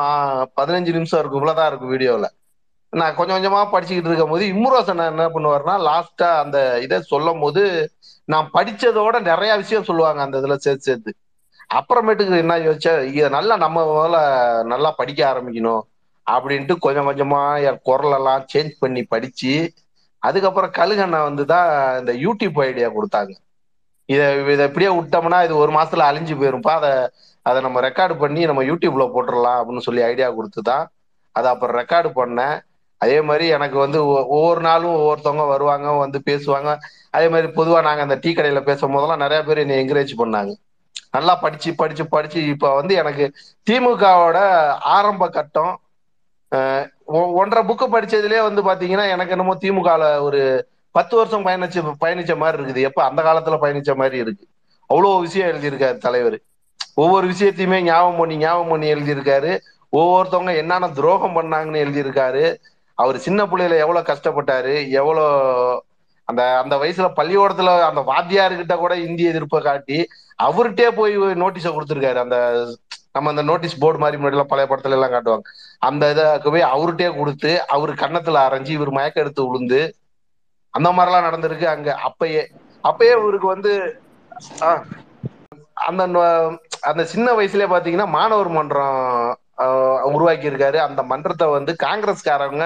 பதினஞ்சு 0.60 0.92
நிமிஷம் 0.98 1.20
இருக்கும். 1.22 1.40
இவ்வளவுதான் 1.42 1.70
இருக்கும் 1.72 1.94
வீடியோல. 1.94 2.26
நான் 2.94 3.16
கொஞ்சம் 3.18 3.38
கொஞ்சமா 3.38 3.62
படிச்சுக்கிட்டு 3.74 4.10
இருக்கும் 4.10 4.34
போது 4.34 4.46
இம்முரோசன் 4.54 5.02
என்ன 5.12 5.26
பண்ணுவாருன்னா 5.36 5.76
லாஸ்டா 5.88 6.30
அந்த 6.44 6.58
இதை 6.86 6.98
சொல்லும் 7.12 7.42
போது 7.44 7.64
நான் 8.34 8.48
படிச்சதோட 8.56 9.16
நிறைய 9.32 9.52
விஷயம் 9.62 9.88
சொல்லுவாங்க 9.90 10.22
அந்த 10.26 10.42
இதுல 10.42 10.56
சேர்த்து 10.66 10.90
சேர்த்து. 10.90 11.12
அப்புறமேட்டுக்கு 11.78 12.42
என்ன 12.44 12.56
யோசிச்சா 12.68 12.94
இத 13.18 13.28
நல்லா 13.38 13.56
நம்ம 13.66 13.84
முதல்ல 13.92 14.18
நல்லா 14.74 14.90
படிக்க 15.00 15.22
ஆரம்பிக்கணும் 15.32 15.84
அப்படின்ட்டு 16.28 16.74
கொஞ்சம் 16.86 17.08
கொஞ்சமா 17.10 17.42
என் 17.68 17.80
குரல் 17.90 18.16
எல்லாம் 18.18 18.44
சேஞ்ச் 18.54 18.74
பண்ணி 18.84 19.04
படிச்சு 19.14 19.54
அதுக்கப்புறம் 20.24 20.76
கழுகண்ணா 20.80 21.20
வந்து 21.30 21.46
தான் 21.54 21.70
இந்த 22.02 22.14
யூடியூப் 22.26 22.60
ஐடியா 22.68 22.90
கொடுத்தாங்க. 22.98 23.32
இதை 24.14 24.28
இதை 24.54 24.66
இப்படியே 24.68 24.92
விட்டோம்னா 24.98 25.40
இது 25.44 25.56
ஒரு 25.64 25.72
மாசத்துல 25.72 26.04
அழிஞ்சு 26.10 26.36
போயிரும்ப்பா. 26.40 26.74
அதை 26.80 26.92
அதை 27.46 27.60
நம்ம 27.62 27.80
ரெக்கார்டு 27.82 28.16
பண்ணி 28.18 28.42
நம்ம 28.46 28.64
யூடியூப்ல 28.64 29.04
போட்டுடலாம் 29.14 29.60
அப்படின்னு 29.60 29.86
சொல்லி 29.88 30.02
ஐடியா 30.12 30.28
கொடுத்து 30.32 30.62
தான் 30.62 30.84
அதை 31.36 31.48
அப்புறம் 31.52 31.78
ரெக்கார்டு 31.82 32.10
பண்ணேன். 32.20 32.56
அதே 33.02 33.22
மாதிரி 33.22 33.46
எனக்கு 33.48 33.78
வந்து 33.78 34.00
ஒ- 34.06 34.26
ஒவ்வொரு 34.38 34.62
நாளும் 34.62 34.96
ஒவ்வொருத்தவங்க 34.96 35.46
வருவாங்க 35.48 35.92
வந்து 36.04 36.20
பேசுவாங்க. 36.30 36.72
அதே 37.12 37.28
மாதிரி 37.28 37.48
பொதுவாக 37.52 37.86
நாங்கள் 37.88 38.06
அந்த 38.08 38.18
டீ 38.22 38.32
கடையில 38.34 38.62
பேசும் 38.64 38.94
போதெல்லாம் 38.94 39.24
நிறைய 39.26 39.40
பேர் 39.44 39.64
என்னை 39.64 39.78
என்கரேஜ் 39.82 40.14
பண்ணாங்க. 40.18 40.52
நல்லா 41.12 41.34
படிச்சு 41.36 41.70
படிச்சு 41.76 42.04
படிச்சு 42.08 42.40
இப்போ 42.48 42.76
வந்து 42.76 42.94
எனக்கு 42.96 43.26
திமுகவோட 43.70 44.38
ஆரம்ப 44.98 45.30
கட்டம் 45.30 45.74
ஒ- 47.18 47.32
ஒன்றரை 47.40 47.64
புக்கு 47.66 47.86
படிச்சதுலேயே 47.88 48.42
வந்து 48.48 48.62
பாத்தீங்கன்னா 48.64 49.06
எனக்கு 49.10 49.32
என்னமோ 49.32 49.56
திமுகல 49.62 50.22
ஒரு 50.22 50.42
பத்து 50.92 51.18
வருஷம் 51.18 51.46
பயணிச்ச 51.46 51.96
பயணிச்ச 52.02 52.38
மாதிரி 52.38 52.64
இருக்குது. 52.64 52.82
எப்ப 52.82 53.04
அந்த 53.04 53.22
காலத்துல 53.24 53.58
பயணிச்ச 53.64 53.96
மாதிரி 53.96 54.18
இருக்கு. 54.18 54.46
அவ்வளவு 54.88 55.20
விஷயம் 55.20 55.50
எழுதியிருக்காரு 55.50 55.98
தலைவர். 55.98 56.40
ஒவ்வொரு 56.94 57.28
விஷயத்தையுமே 57.28 57.82
ஞாபகம் 57.82 58.18
பண்ணி 58.18 58.38
ஞாபகம் 58.38 58.70
பண்ணி 58.70 58.94
எழுதியிருக்காரு. 58.94 59.52
ஒவ்வொருத்தவங்க 59.92 60.56
என்னென்ன 60.56 60.90
துரோகம் 60.90 61.36
பண்ணாங்கன்னு 61.38 61.84
எழுதியிருக்காரு. 61.86 62.56
அவர் 62.96 63.18
சின்ன 63.18 63.46
பிள்ளையில 63.46 63.78
எவ்வளவு 63.78 64.10
கஷ்டப்பட்டாரு 64.10 64.90
எவ்வளோ 64.90 65.26
அந்த 66.26 66.60
அந்த 66.60 66.76
வயசுல 66.76 67.08
பள்ளிக்கூடத்துல 67.16 67.72
அந்த 67.82 68.02
வாத்தியாருக்கிட்ட 68.02 68.76
கூட 68.78 68.96
இந்திய 68.96 69.30
எதிர்ப்பை 69.30 69.62
காட்டி 69.62 70.08
அவர்கிட்டே 70.44 70.88
போய் 70.90 71.16
நோட்டீஸை 71.18 71.72
கொடுத்துருக்காரு. 71.72 72.16
அந்த 72.16 72.38
நம்ம 73.12 73.30
அந்த 73.30 73.42
நோட்டீஸ் 73.42 73.78
போர்டு 73.78 74.00
மாதிரி 74.00 74.22
முன்னாடி 74.22 74.38
எல்லாம் 74.38 74.48
பழைய 74.48 74.68
படத்துல 74.70 74.98
எல்லாம் 74.98 75.14
காட்டுவாங்க. 75.16 75.48
அந்த 75.80 76.10
இதை 76.12 76.26
போய் 76.44 76.64
அவர்கிட்டே 76.76 77.18
கொடுத்து 77.18 77.68
அவர் 77.68 77.94
கன்னத்துல 77.94 78.44
அரைஞ்சு 78.48 78.70
இவர் 78.70 78.90
மயக்க 78.90 79.22
எடுத்து 79.22 79.48
விழுந்து 79.48 79.96
அந்த 80.74 80.90
மாதிரிலாம் 80.92 81.28
நடந்திருக்கு. 81.28 81.68
அங்க 81.68 81.90
அப்பயே 82.08 82.44
அப்பயே 82.84 83.14
இவருக்கு 83.20 83.48
வந்து 83.48 83.72
ஆஹ், 84.62 84.84
அந்த 85.88 86.02
அந்த 86.90 87.04
சின்ன 87.06 87.28
வயசுல 87.34 87.66
பாத்தீங்கன்னா 87.68 88.10
மாணவர் 88.12 88.50
மன்றம் 88.50 89.00
உருவாக்கி 90.10 90.50
இருக்காரு 90.52 90.78
அந்த 90.86 91.02
மன்றத்தை 91.04 91.48
வந்து 91.56 91.72
காங்கிரஸ்காரவங்க 91.84 92.66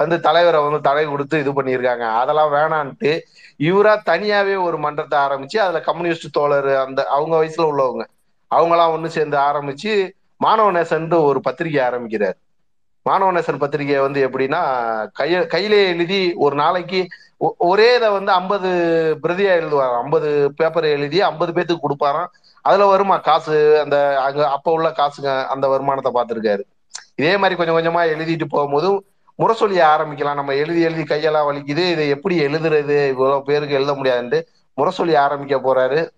வந்து 0.00 0.16
தலைவரை 0.20 0.58
வந்து 0.62 0.80
தடை 0.80 1.04
கொடுத்து 1.06 1.36
இது 1.42 1.50
பண்ணியிருக்காங்க. 1.52 2.06
அதெல்லாம் 2.20 2.52
வேணான்ட்டு 2.54 3.12
இவரா 3.60 3.92
தனியாவே 4.06 4.54
ஒரு 4.64 4.78
மன்றத்தை 4.78 5.16
ஆரம்பிச்சு 5.18 5.58
அதுல 5.60 5.80
கம்யூனிஸ்ட் 5.80 6.34
தோழர் 6.34 6.70
அந்த 6.84 7.00
அவங்க 7.16 7.34
வயசுல 7.36 7.68
உள்ளவங்க. 7.72 8.04
அவங்களாம் 8.50 8.94
ஒண்ணு 8.96 9.08
சேர்ந்து 9.16 9.38
ஆரம்பிச்சு 9.48 9.92
மாணவ 10.40 10.70
நேசன்ட்டு 10.72 11.18
ஒரு 11.28 11.40
பத்திரிகை 11.40 11.80
ஆரம்பிக்கிறார். 11.86 12.36
மாணவ 13.06 13.32
நேசன் 13.32 13.58
பத்திரிகை 13.58 13.98
வந்து 13.98 14.28
எப்படின்னா 14.28 14.60
கைய 15.18 15.46
கையிலே 15.46 15.88
எழுதி 15.88 16.32
ஒரு 16.34 16.56
நாளைக்கு 16.56 17.06
ஒ- 17.36 17.54
ஒரே 17.58 17.96
இதை 17.96 18.08
வந்து 18.08 18.32
ஐம்பது 18.32 18.68
பிரதியா 19.22 19.52
எழுதுவார் 19.56 20.00
ஐம்பது 20.02 20.52
பேப்பர் 20.56 20.84
எழுதி 20.84 21.22
ஐம்பது 21.22 21.52
பேத்துக்கு 21.52 21.78
கொடுப்பாராம். 21.82 22.26
அதுல 22.62 22.86
வருமா 22.86 23.16
காசு? 23.16 23.80
அந்த 23.80 24.20
அங்க 24.22 24.50
அப்ப 24.50 24.72
உள்ள 24.72 24.88
காசுங்க 24.88 25.46
அந்த 25.46 25.68
வருமானத்தை 25.68 26.12
பார்த்துருக்காரு. 26.12 26.60
இதே 27.14 27.36
மாதிரி 27.36 27.64
கொஞ்சம் 27.64 27.76
கொஞ்சமா 27.76 28.00
எழுதிட்டு 28.00 28.42
போகும்போதும் 28.52 28.98
முரசொலிய 29.38 29.84
ஆரம்பிக்கலாம். 29.96 30.34
நம்ம 30.34 30.54
எழுதி 30.54 30.80
எழுதி 30.80 31.02
கையெல்லாம் 31.02 31.48
வலிக்குது. 31.50 31.90
இதை 31.90 32.08
எப்படி 32.08 32.40
எழுதுறது? 32.46 33.08
இவ்வளவு 33.08 33.42
பேருக்கு 33.42 33.74
எழுத 33.74 33.92
முடியாதுன்ட்டு 33.92 34.42
முரசொலி 34.76 35.16
ஆரம்பிக்க 35.16 35.56
போறாரு. 35.56 36.10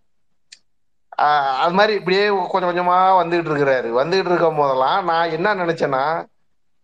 ஆஹ் 1.22 1.57
அது 1.57 1.72
மாதிரி 1.72 1.95
இப்படியே 1.95 2.28
கொஞ்சம் 2.49 2.76
கொஞ்சமா 2.76 2.93
வந்துகிட்டு 2.93 3.49
இருக்கிறாரு. 3.49 3.91
வந்துகிட்டு 4.01 4.32
இருக்கும் 4.32 4.57
போதெல்லாம் 4.57 5.05
நான் 5.05 5.30
என்ன 5.30 5.55
நினைச்சேன்னா 5.55 6.24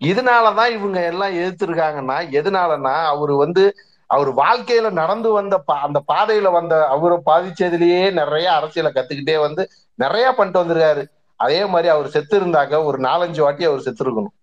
இதனாலதான் 0.01 0.71
இவங்க 0.71 1.05
எல்லாம் 1.05 1.33
எதிர்த்திருக்காங்கன்னா 1.33 2.17
எதனாலன்னா 2.31 3.05
அவர் 3.05 3.33
வந்து 3.33 3.75
அவர் 4.07 4.29
வாழ்க்கையில 4.29 4.91
நடந்து 4.93 5.33
வந்த 5.33 5.65
பா- 5.67 5.79
அந்த 5.79 6.03
பாதையில 6.13 6.53
வந்த 6.53 6.87
அவரை 6.87 7.19
பாதிச்சதுலயே 7.27 8.13
நிறைய 8.13 8.53
அரசியலை 8.53 8.93
கத்துக்கிட்டே 8.93 9.41
வந்து 9.41 9.69
நிறைய 9.99 10.33
பண்ணிட்டு 10.33 10.63
வந்திருக்காரு. 10.65 11.03
அதே 11.41 11.67
மாதிரி 11.67 11.89
அவர் 11.89 12.09
செத்து 12.09 12.41
இருந்தாக்க 12.41 12.85
ஒரு 12.85 12.99
நாலஞ்சு 12.99 13.41
வாட்டி 13.41 13.65
அவர் 13.65 13.81
செத்து 13.81 14.03
இருக்கணும் 14.05 14.35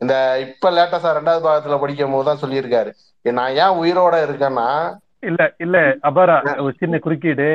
இந்த 0.00 0.14
இப்ப 0.40 0.70
லேட்டஸ்டா 0.70 1.10
ரெண்டாவது 1.10 1.44
பாகத்துல 1.46 1.80
படிக்கும் 1.80 2.12
போது 2.12 2.24
தான் 2.24 2.50
சொல்லியிருக்காரு. 2.50 2.90
நான் 3.22 3.52
ஏன் 3.52 3.76
உயிரோட 3.76 4.14
இருக்கேன்னா 4.26 4.68
இல்ல 5.20 5.54
இல்ல 5.58 5.78
அபாரா 6.02 6.62
ஒரு 6.62 6.74
சின்ன 6.78 6.98
குறுக்கீடு. 6.98 7.48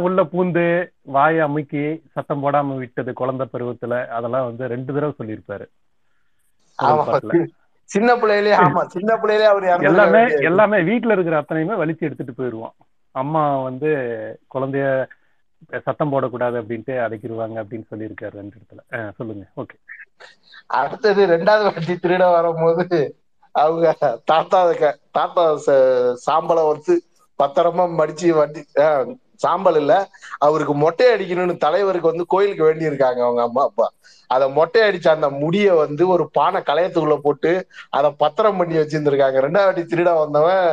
உள்ள 0.00 0.22
பூந்து 0.22 0.64
வாயை 1.00 1.40
அமுக்கி 1.40 2.02
சத்தம் 2.12 2.42
போடாம 2.42 2.76
விட்டது 2.76 3.12
குழந்தை 3.12 3.46
பருவத்துல? 3.52 4.06
அதெல்லாம் 4.06 4.44
வந்து 4.44 4.66
ரெண்டு 4.66 4.94
தடவை 4.94 5.14
சொல்லியிருப்பாரு. 5.18 5.66
சின்ன 7.88 8.14
பிள்ளையிலேயே 8.14 8.56
ஆமா. 8.56 8.86
சின்ன 8.86 9.16
பிள்ளையிலே 9.16 9.46
அவர் 9.46 9.82
எல்லாமே. 9.82 10.20
எல்லாமே 10.40 10.76
வீட்டுல 10.76 11.12
இருக்கிற 11.12 11.42
அத்தனையுமே 11.42 11.76
வலிச்சு 11.76 11.98
எடுத்துட்டு 11.98 12.32
போயிருவோம். 12.32 12.74
அம்மா 13.14 13.62
வந்து 13.62 13.88
குழந்தைய 14.54 15.06
சத்தம் 15.84 16.12
போடக்கூடாது 16.12 16.60
அப்படின்ட்டு 16.60 16.92
அடைக்கிடுவாங்க 16.96 17.62
அப்படின்னு 17.62 17.84
சொல்லியிருக்காரு 17.90 18.30
ரெண்டு 18.30 18.56
இடத்துல. 18.56 19.10
சொல்லுங்க. 19.16 19.44
ஓகே. 19.56 19.76
அடுத்தது 20.66 21.26
ரெண்டாவது 21.26 21.62
வாட்டி 21.62 21.94
திருட 21.94 22.32
வரும்போது 22.32 23.16
அவங்க 23.54 23.96
தாத்தா 24.24 24.72
தாத்தா 25.10 25.54
ச- 25.66 26.14
சாம்பலை 26.26 26.72
வந்து 26.72 27.02
பத்திரமா 27.38 27.84
மடிச்சு 27.98 28.28
வண்டி 28.30 28.64
ஆஹ், 28.76 29.14
சாம்பல் 29.42 29.78
இல்ல. 29.82 29.94
அவருக்கு 30.46 30.74
மொட்டை 30.82 31.06
அடிக்கணும்னு 31.14 31.56
தலைவருக்கு 31.64 32.12
வந்து 32.12 32.26
கோயிலுக்கு 32.32 32.64
வேண்டி 32.64 32.90
இருக்காங்க 32.90 33.20
அவங்க 33.26 33.42
அம்மா 33.48 33.62
அப்பா. 33.70 33.86
அதை 34.30 34.46
மொட்டை 34.58 34.80
அடிச்ச 34.88 35.08
அந்த 35.08 35.28
முடிய 35.42 35.68
வந்து 35.74 36.04
ஒரு 36.14 36.24
பானை 36.38 36.60
களையத்துக்குள்ள 36.66 37.16
போட்டு 37.26 37.52
அதை 37.98 38.10
பத்திரம் 38.22 38.58
பண்ணி 38.60 38.76
வச்சிருந்திருக்காங்க. 38.76 39.38
ரெண்டாவது 39.46 39.68
வாட்டி 39.68 39.84
திருட 39.92 40.10
வந்தவன் 40.18 40.68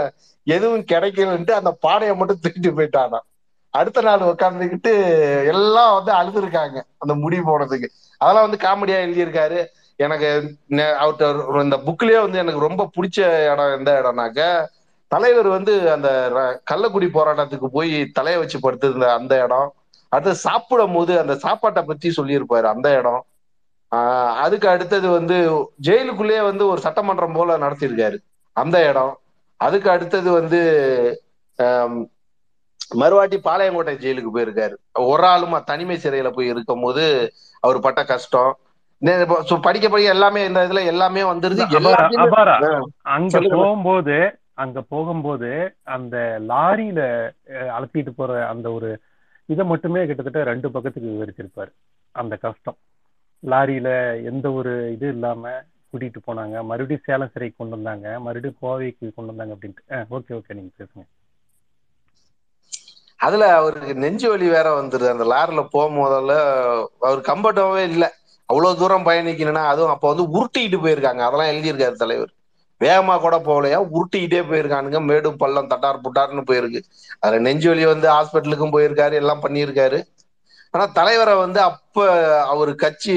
எதுவும் 0.47 0.85
கிடைக்கலன்ட்டு 0.91 1.53
அந்த 1.59 1.71
பானையை 1.85 2.13
மட்டும் 2.15 2.43
திருட்டு 2.43 2.71
போயிட்டானா 2.77 3.19
அடுத்த 3.73 4.01
நாள் 4.01 4.29
உட்கார்ந்துக்கிட்டு 4.31 4.91
எல்லாம் 5.53 5.95
வந்து 5.97 6.11
அழுதுருக்காங்க 6.19 6.77
அந்த 6.97 7.13
முடி 7.23 7.39
போனதுக்கு. 7.49 7.87
அதெல்லாம் 8.21 8.45
வந்து 8.47 8.61
காமெடியா 8.67 8.99
எழுதியிருக்காரு. 9.07 9.59
எனக்கு 9.99 10.29
அவர்கிட்ட 11.01 11.27
இந்த 11.63 11.77
புக்லயே 11.87 12.19
வந்து 12.21 12.41
எனக்கு 12.43 12.65
ரொம்ப 12.65 12.83
பிடிச்ச 12.95 13.19
இடம் 13.51 13.75
எந்த 13.77 13.91
இடம்னாக்க 14.01 14.41
தலைவர் 15.07 15.47
வந்து 15.47 15.91
அந்த 15.91 16.09
கள்ளக்குடி 16.71 17.07
போராட்டத்துக்கு 17.07 17.65
போய் 17.65 18.11
தலைய 18.19 18.37
வச்சு 18.37 18.59
படுத்திருந்த 18.59 19.13
அந்த 19.13 19.43
இடம் 19.43 19.73
அடுத்து 20.09 20.35
சாப்பிடும் 20.35 20.93
போது 20.93 21.19
அந்த 21.19 21.35
சாப்பாட்டை 21.35 21.83
பத்தி 21.83 22.13
சொல்லியிருப்பாரு 22.17 22.61
அந்த 22.61 22.97
இடம். 22.97 23.25
ஆஹ் 23.91 24.33
அதுக்கு 24.35 24.69
அடுத்தது 24.69 25.09
வந்து 25.09 25.69
ஜெயிலுக்குள்ளேயே 25.81 26.41
வந்து 26.41 26.67
ஒரு 26.67 26.81
சட்டமன்றம் 26.81 27.33
போல 27.33 27.57
நடத்தியிருக்காரு 27.57 28.17
அந்த 28.53 28.87
இடம். 28.87 29.17
அதுக்கு 29.57 29.89
அடுத்தது 29.89 30.31
வந்து 30.31 30.59
மறுவாட்டி 32.95 33.37
பாளையங்கோட்டை 33.43 33.95
ஜெயிலுக்கு 33.97 34.29
போயிருக்காரு. 34.35 34.73
ஒரு 34.93 35.23
ஆளுமா 35.23 35.63
தனிமை 35.63 35.97
சிறையில 35.97 36.31
போய் 36.31 36.47
இருக்கும் 36.47 36.81
போது 36.81 37.31
அவர் 37.59 37.79
பட்ட 37.79 38.05
கஷ்டம். 38.05 38.57
படிக்க 38.99 39.61
படிக்க 39.61 40.11
எல்லாமே 40.11 40.45
இந்த 40.45 40.67
இதுல 40.67 40.85
எல்லாமே 40.85 41.21
வந்துருது. 41.21 41.57
அங்க. 43.01 43.39
போகும்போது 43.55 44.39
அங்க 44.57 44.81
போகும்போது 44.83 45.49
அந்த 45.89 46.15
லாரியில 46.47 47.01
அஹ், 47.51 47.71
அழைச்சிட்டு 47.75 48.09
போற 48.11 48.47
அந்த 48.47 48.71
ஒரு 48.71 48.89
இதை 49.49 49.65
மட்டுமே 49.65 50.05
கிட்டத்தட்ட 50.05 50.43
ரெண்டு 50.43 50.71
பக்கத்துக்கு 50.71 51.13
விவரிச்சிருப்பாரு. 51.13 51.71
அந்த 52.15 52.35
கஷ்டம். 52.37 52.77
லாரியில 53.43 53.89
எந்த 54.23 54.51
ஒரு 54.51 54.91
இது 54.91 55.07
இல்லாம 55.07 55.51
கூட்டிட்டு 55.93 56.19
போனாங்க. 56.27 56.63
மறுபடியும் 56.63 57.05
சேலம் 57.05 57.31
சிறைக்கு 57.33 57.55
கொண்டு 57.57 57.75
வந்தாங்க. 57.75 58.19
மறுபடியும் 58.19 58.59
கோவைக்கு 58.61 59.05
கொண்டு 59.11 59.31
வந்தாங்க 59.31 59.55
அப்படின்ட்டு. 59.55 59.83
ஓகே 60.11 60.33
ஓகே 60.33 60.53
நீங்க 60.53 60.71
பேசுங்க. 60.79 61.05
அதுல 63.19 63.45
அவருக்கு 63.55 63.93
நெஞ்சு 63.95 64.29
வலி 64.29 64.47
வேற 64.49 64.67
வந்துருது. 64.73 65.09
அந்த 65.09 65.25
லாரில 65.25 65.61
போகும்போதில் 65.71 66.35
அவர் 67.01 67.21
கம்ஃபர்டாவே 67.29 67.83
இல்லை. 67.89 68.09
அவ்வளவு 68.49 68.77
தூரம் 68.77 69.05
பயணிக்கணும்னா 69.05 69.63
அதுவும் 69.65 69.89
அப்ப 69.89 70.07
வந்து 70.07 70.25
உருட்டிட்டு 70.35 70.77
போயிருக்காங்க. 70.83 71.21
அதெல்லாம் 71.21 71.51
எழுதியிருக்காரு 71.53 71.95
தலைவர். 71.95 72.31
வேகமா 72.81 73.15
கூட 73.17 73.35
போகலையா? 73.41 73.79
உருட்டிக்கிட்டே 73.93 74.41
போயிருக்கானுங்க. 74.49 74.99
மேடும் 75.09 75.39
பள்ளம் 75.43 75.71
தட்டார் 75.71 76.03
புட்டார்னு 76.05 76.43
போயிருக்கு. 76.49 76.81
அதுல 77.21 77.39
நெஞ்சு 77.47 77.67
வலி 77.71 77.85
வந்து 77.93 78.07
ஹாஸ்பிட்டலுக்கும் 78.15 78.75
போயிருக்காரு 78.75 79.15
எல்லாம் 79.21 79.43
பண்ணியிருக்காரு. 79.45 79.99
ஆனா 80.73 80.85
தலைவரை 80.99 81.33
வந்து 81.37 81.59
அப்ப 81.69 81.97
அவர் 82.53 82.71
கட்சி 82.83 83.13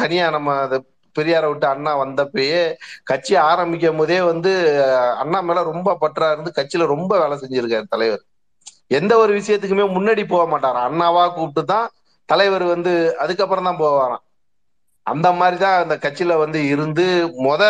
தனியா 0.00 0.26
நம்ம 0.30 0.54
அதை 0.64 0.78
பெரியாரை 1.16 1.48
விட்டு 1.50 1.66
அண்ணா 1.72 1.92
வந்தப்பயே 2.00 2.60
கட்சி 3.10 3.34
ஆரம்பிக்கும் 3.48 4.00
போதே 4.00 4.18
வந்து 4.30 4.52
அண்ணா 5.22 5.40
மேல 5.48 5.62
ரொம்ப 5.70 5.90
பற்றா 6.02 6.28
இருந்து 6.34 6.50
கட்சியில 6.58 6.86
ரொம்ப 6.94 7.12
வேலை 7.22 7.36
செஞ்சிருக்காரு 7.42 7.86
தலைவர். 7.94 8.22
எந்த 8.98 9.12
ஒரு 9.18 9.32
விஷயத்துக்குமே 9.38 9.86
முன்னாடி 9.96 10.22
போக 10.26 10.44
மாட்டாரா 10.52 10.80
அண்ணாவா 10.88 11.24
கூப்பிட்டு 11.36 11.62
தான் 11.72 11.86
தலைவர் 12.28 12.64
வந்து 12.74 12.92
அதுக்கப்புறம் 13.22 13.68
தான் 13.68 13.80
போவாராம். 13.80 14.22
அந்த 15.06 15.28
மாதிரி 15.38 15.56
தான் 15.58 15.80
அந்த 15.82 15.94
கட்சியில 16.04 16.36
வந்து 16.42 16.58
இருந்து 16.68 17.06
முத 17.46 17.62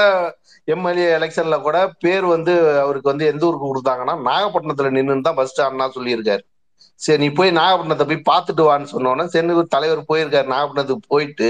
எம்எல்ஏ 0.69 1.07
எலெக்ஷன்ல 1.19 1.57
கூட 1.63 1.79
பேர் 2.01 2.25
வந்து 2.25 2.53
அவருக்கு 2.81 3.11
வந்து 3.13 3.25
எந்த 3.33 3.47
ஊருக்கு 3.47 3.71
கொடுத்தாங்கன்னா 3.71 4.15
நாகப்பட்டினத்துல 4.29 4.91
நின்றுன்னு 4.97 5.27
தான் 5.29 5.39
பஸ் 5.41 5.53
ஸ்டாண்ட்னா 5.53 5.87
சொல்லியிருக்காரு. 5.97 6.43
சரி 7.01 7.21
நீ 7.23 7.29
போய் 7.39 7.51
நாகப்பட்டினத்தை 7.59 8.07
போய் 8.11 8.29
பார்த்துட்டு 8.31 8.65
வான்னு 8.69 8.93
சொன்னோன்னே 8.93 9.25
சென்னு 9.35 9.65
தலைவர் 9.75 10.09
போயிருக்காரு 10.11 10.49
நாகப்பட்டினத்துக்கு 10.55 11.13
போயிட்டு 11.15 11.49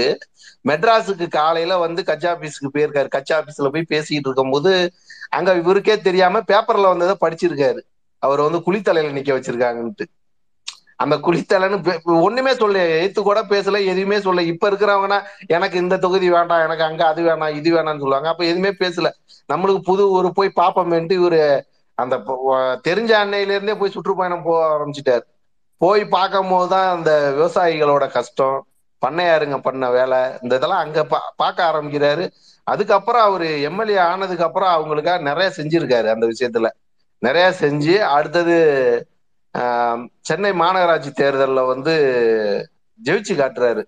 மெட்ராஸுக்கு 0.69 1.25
காலையில 1.39 1.73
வந்து 1.77 2.01
கட்சி 2.03 2.27
ஆபீஸுக்கு 2.27 2.69
போயிருக்காரு. 2.75 3.09
கட்சி 3.15 3.33
ஆபீஸ்ல 3.35 3.71
போய் 3.75 3.91
பேசிக்கிட்டு 3.93 4.29
இருக்கும்போது 4.29 4.71
அங்க 5.29 5.51
இவருக்கே 5.55 5.95
தெரியாம 6.07 6.41
பேப்பர்ல 6.51 6.91
வந்ததை 6.93 7.15
படிச்சிருக்காரு. 7.23 7.81
அவர் 8.23 8.41
வந்து 8.47 8.59
குளித்தலையில 8.67 9.15
நிக்க 9.17 9.31
வச்சிருக்காங்கன்ட்டு. 9.37 10.05
அந்த 10.95 11.15
குளித்தலைன்னு 11.15 11.81
பே- 11.81 12.21
ஒண்ணுமே 12.21 12.53
சொல்ல 12.53 12.87
எய்த்து 12.87 13.21
கூட 13.21 13.41
பேசல 13.41 13.85
எதுவுமே 13.85 14.19
சொல்ல 14.19 14.41
இப்ப 14.41 14.71
இருக்கிறவங்கன்னா 14.71 15.23
எனக்கு 15.47 15.77
இந்த 15.77 15.97
தொகுதி 15.97 16.29
வேண்டாம் 16.29 16.63
எனக்கு 16.63 16.83
அங்க 16.83 17.05
அது 17.05 17.23
வேணாம் 17.23 17.55
இது 17.55 17.73
வேணாம்னு 17.73 17.99
சொல்லுவாங்க. 17.99 18.29
அப்ப 18.29 18.43
எதுவுமே 18.43 18.69
பேசல. 18.69 19.11
நம்மளுக்கு 19.53 19.79
புது 19.79 20.09
ஊர் 20.09 20.31
போய் 20.31 20.51
பாப்போமேன்ட்டு 20.55 21.17
இவரு 21.17 21.61
அந்த 21.93 22.17
தெரிஞ்ச 22.87 23.11
அன்னையில 23.23 23.49
இருந்தே 23.49 23.75
போய் 23.75 23.89
சுற்றுப்பயணம் 23.89 24.43
போக 24.43 24.65
ஆரம்பிச்சிட்டாரு. 24.65 25.21
போய் 25.77 26.05
பார்க்கும் 26.05 26.49
போதுதான் 26.49 26.95
அந்த 26.95 27.33
விவசாயிகளோட 27.37 28.11
கஷ்டம். 28.11 28.67
பண்ணையாருங்க 29.05 29.57
பண்ண 29.57 29.91
வேலை. 29.91 30.19
இந்த 30.41 30.55
இதெல்லாம் 30.55 30.79
அங்க 30.79 31.05
பா- 31.09 31.33
பார்க்க 31.35 31.71
ஆரம்பிக்கிறாரு. 31.73 32.31
அதுக்கப்புறம் 32.63 33.21
அவரு 33.21 33.61
எம்எல்ஏ 33.61 33.97
ஆனதுக்கு 33.97 34.43
அப்புறம் 34.43 34.73
அவங்களுக்காக 34.73 35.21
நிறைய 35.21 35.51
செஞ்சிருக்காரு 35.57 36.09
அந்த 36.09 36.27
விஷயத்துல. 36.27 36.71
நிறைய 37.17 37.53
செஞ்சு 37.59 37.97
அடுத்தது 37.99 39.07
சென்னை 40.27 40.51
மாநகராட்சி 40.61 41.11
தேர்தல்ல 41.19 41.61
வந்து 41.73 41.93
ஜெயிச்சு 42.99 43.33
காட்டுறாரு. 43.41 43.83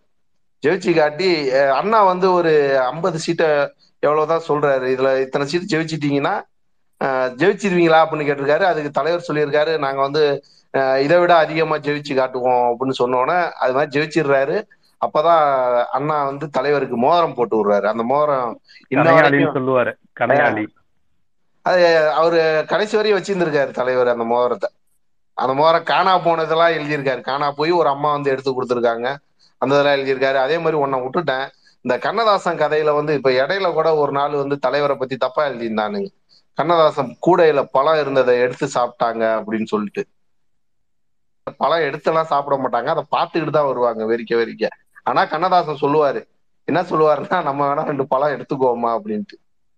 ஜெயிச்சு 0.64 0.92
காட்டி 1.00 1.30
அண்ணா 1.80 2.00
வந்து 2.12 2.28
ஒரு 2.34 2.54
ஐம்பது 2.92 3.18
சீட்டை 3.26 3.50
எவ்வளவுதான் 4.04 4.48
சொல்றாரு. 4.48 4.86
இதுல 4.96 5.10
இத்தனை 5.26 5.48
சீட் 5.48 5.72
ஜெயிச்சிட்டீங்கன்னா 5.74 6.36
ஜெயிச்சிருவீங்களா 7.42 8.00
அப்படின்னு 8.04 8.28
கேட்டிருக்காரு. 8.28 8.66
அதுக்கு 8.72 8.92
தலைவர் 9.00 9.28
சொல்லியிருக்காரு 9.28 9.74
நாங்க 9.86 10.02
வந்து 10.08 10.24
இதை 11.04 11.18
விட 11.20 11.34
அதிகமா 11.44 11.76
ஜெயிச்சு 11.86 12.14
காட்டுவோம் 12.16 12.66
அப்படின்னு 12.70 13.00
சொன்னோன்னே 13.02 13.38
அது 13.64 13.76
மாதிரி 13.78 13.94
ஜெயிச்சிடுறாரு. 13.96 14.58
அப்பதான் 15.02 15.44
அண்ணா 15.98 16.16
வந்து 16.30 16.46
தலைவருக்கு 16.58 16.98
மோதிரம் 16.98 17.36
போட்டு 17.38 17.56
விடுறாரு. 17.58 17.86
அந்த 17.94 18.04
மோதிரம் 18.12 18.54
இன்ன 18.94 19.08
வரைக்கும் 19.18 19.22
கனையாளின்னு 19.22 19.58
சொல்லுவாரு 19.60 19.94
அது 21.66 21.86
அவரு 22.20 22.42
கடைசி 22.68 22.96
வரையும் 22.98 23.20
வச்சிருந்திருக்காரு 23.20 23.72
தலைவர் 23.80 24.14
அந்த 24.16 24.26
மோதிரத்தை. 24.34 24.70
அந்த 25.38 25.54
மாதிரி 25.54 25.84
காணா 25.84 26.14
போனதெல்லாம் 26.18 26.76
எழுதியிருக்காரு. 26.78 27.22
காணா 27.22 27.48
போய் 27.52 27.72
ஒரு 27.72 27.90
அம்மா 27.90 28.12
வந்து 28.12 28.32
எடுத்து 28.32 28.52
கொடுத்துருக்காங்க. 28.52 29.08
அந்த 29.58 29.74
இதெல்லாம் 29.76 29.98
எழுதியிருக்காரு. 29.98 30.38
அதே 30.46 30.58
மாதிரி 30.58 30.78
ஒன்ன 30.84 30.98
விட்டுட்டேன். 31.04 31.48
இந்த 31.82 31.98
கண்ணதாசன் 31.98 32.58
கதையில 32.58 32.94
வந்து 32.94 33.14
இப்ப 33.14 33.30
இடையில 33.30 33.74
கூட 33.74 33.96
ஒரு 33.96 34.12
நாள் 34.12 34.32
வந்து 34.32 34.56
தலைவரை 34.60 34.96
பத்தி 34.96 35.18
தப்பா 35.18 35.48
எழுதியிருந்தானுங்க. 35.48 36.10
கண்ணதாசன் 36.54 37.18
கூடையில 37.28 37.62
பழம் 37.72 38.00
இருந்ததை 38.00 38.40
எடுத்து 38.40 38.66
சாப்பிட்டாங்க 38.74 39.24
அப்படின்னு 39.40 39.66
சொல்லிட்டு. 39.66 40.04
பழம் 41.58 41.86
எடுத்தெல்லாம் 41.90 42.32
சாப்பிட 42.34 42.56
மாட்டாங்க. 42.58 42.88
அதை 42.96 43.04
பார்த்துக்கிட்டு 43.12 43.50
தான் 43.50 43.66
வருவாங்க 43.66 44.04
வெறிக்க 44.04 44.34
வெறிக்க. 44.34 44.68
ஆனா 45.04 45.26
கண்ணதாசன் 45.26 45.82
சொல்லுவாரு. 45.82 46.22
என்ன 46.64 46.82
சொல்லுவாருன்னா 46.82 47.44
நம்ம 47.44 47.62
வேணா 47.68 47.84
ரெண்டு 47.84 48.08
பழம் 48.08 48.36
எடுத்துக்கோமா 48.38 48.90
அப்படின்ட்டு. 48.98 49.38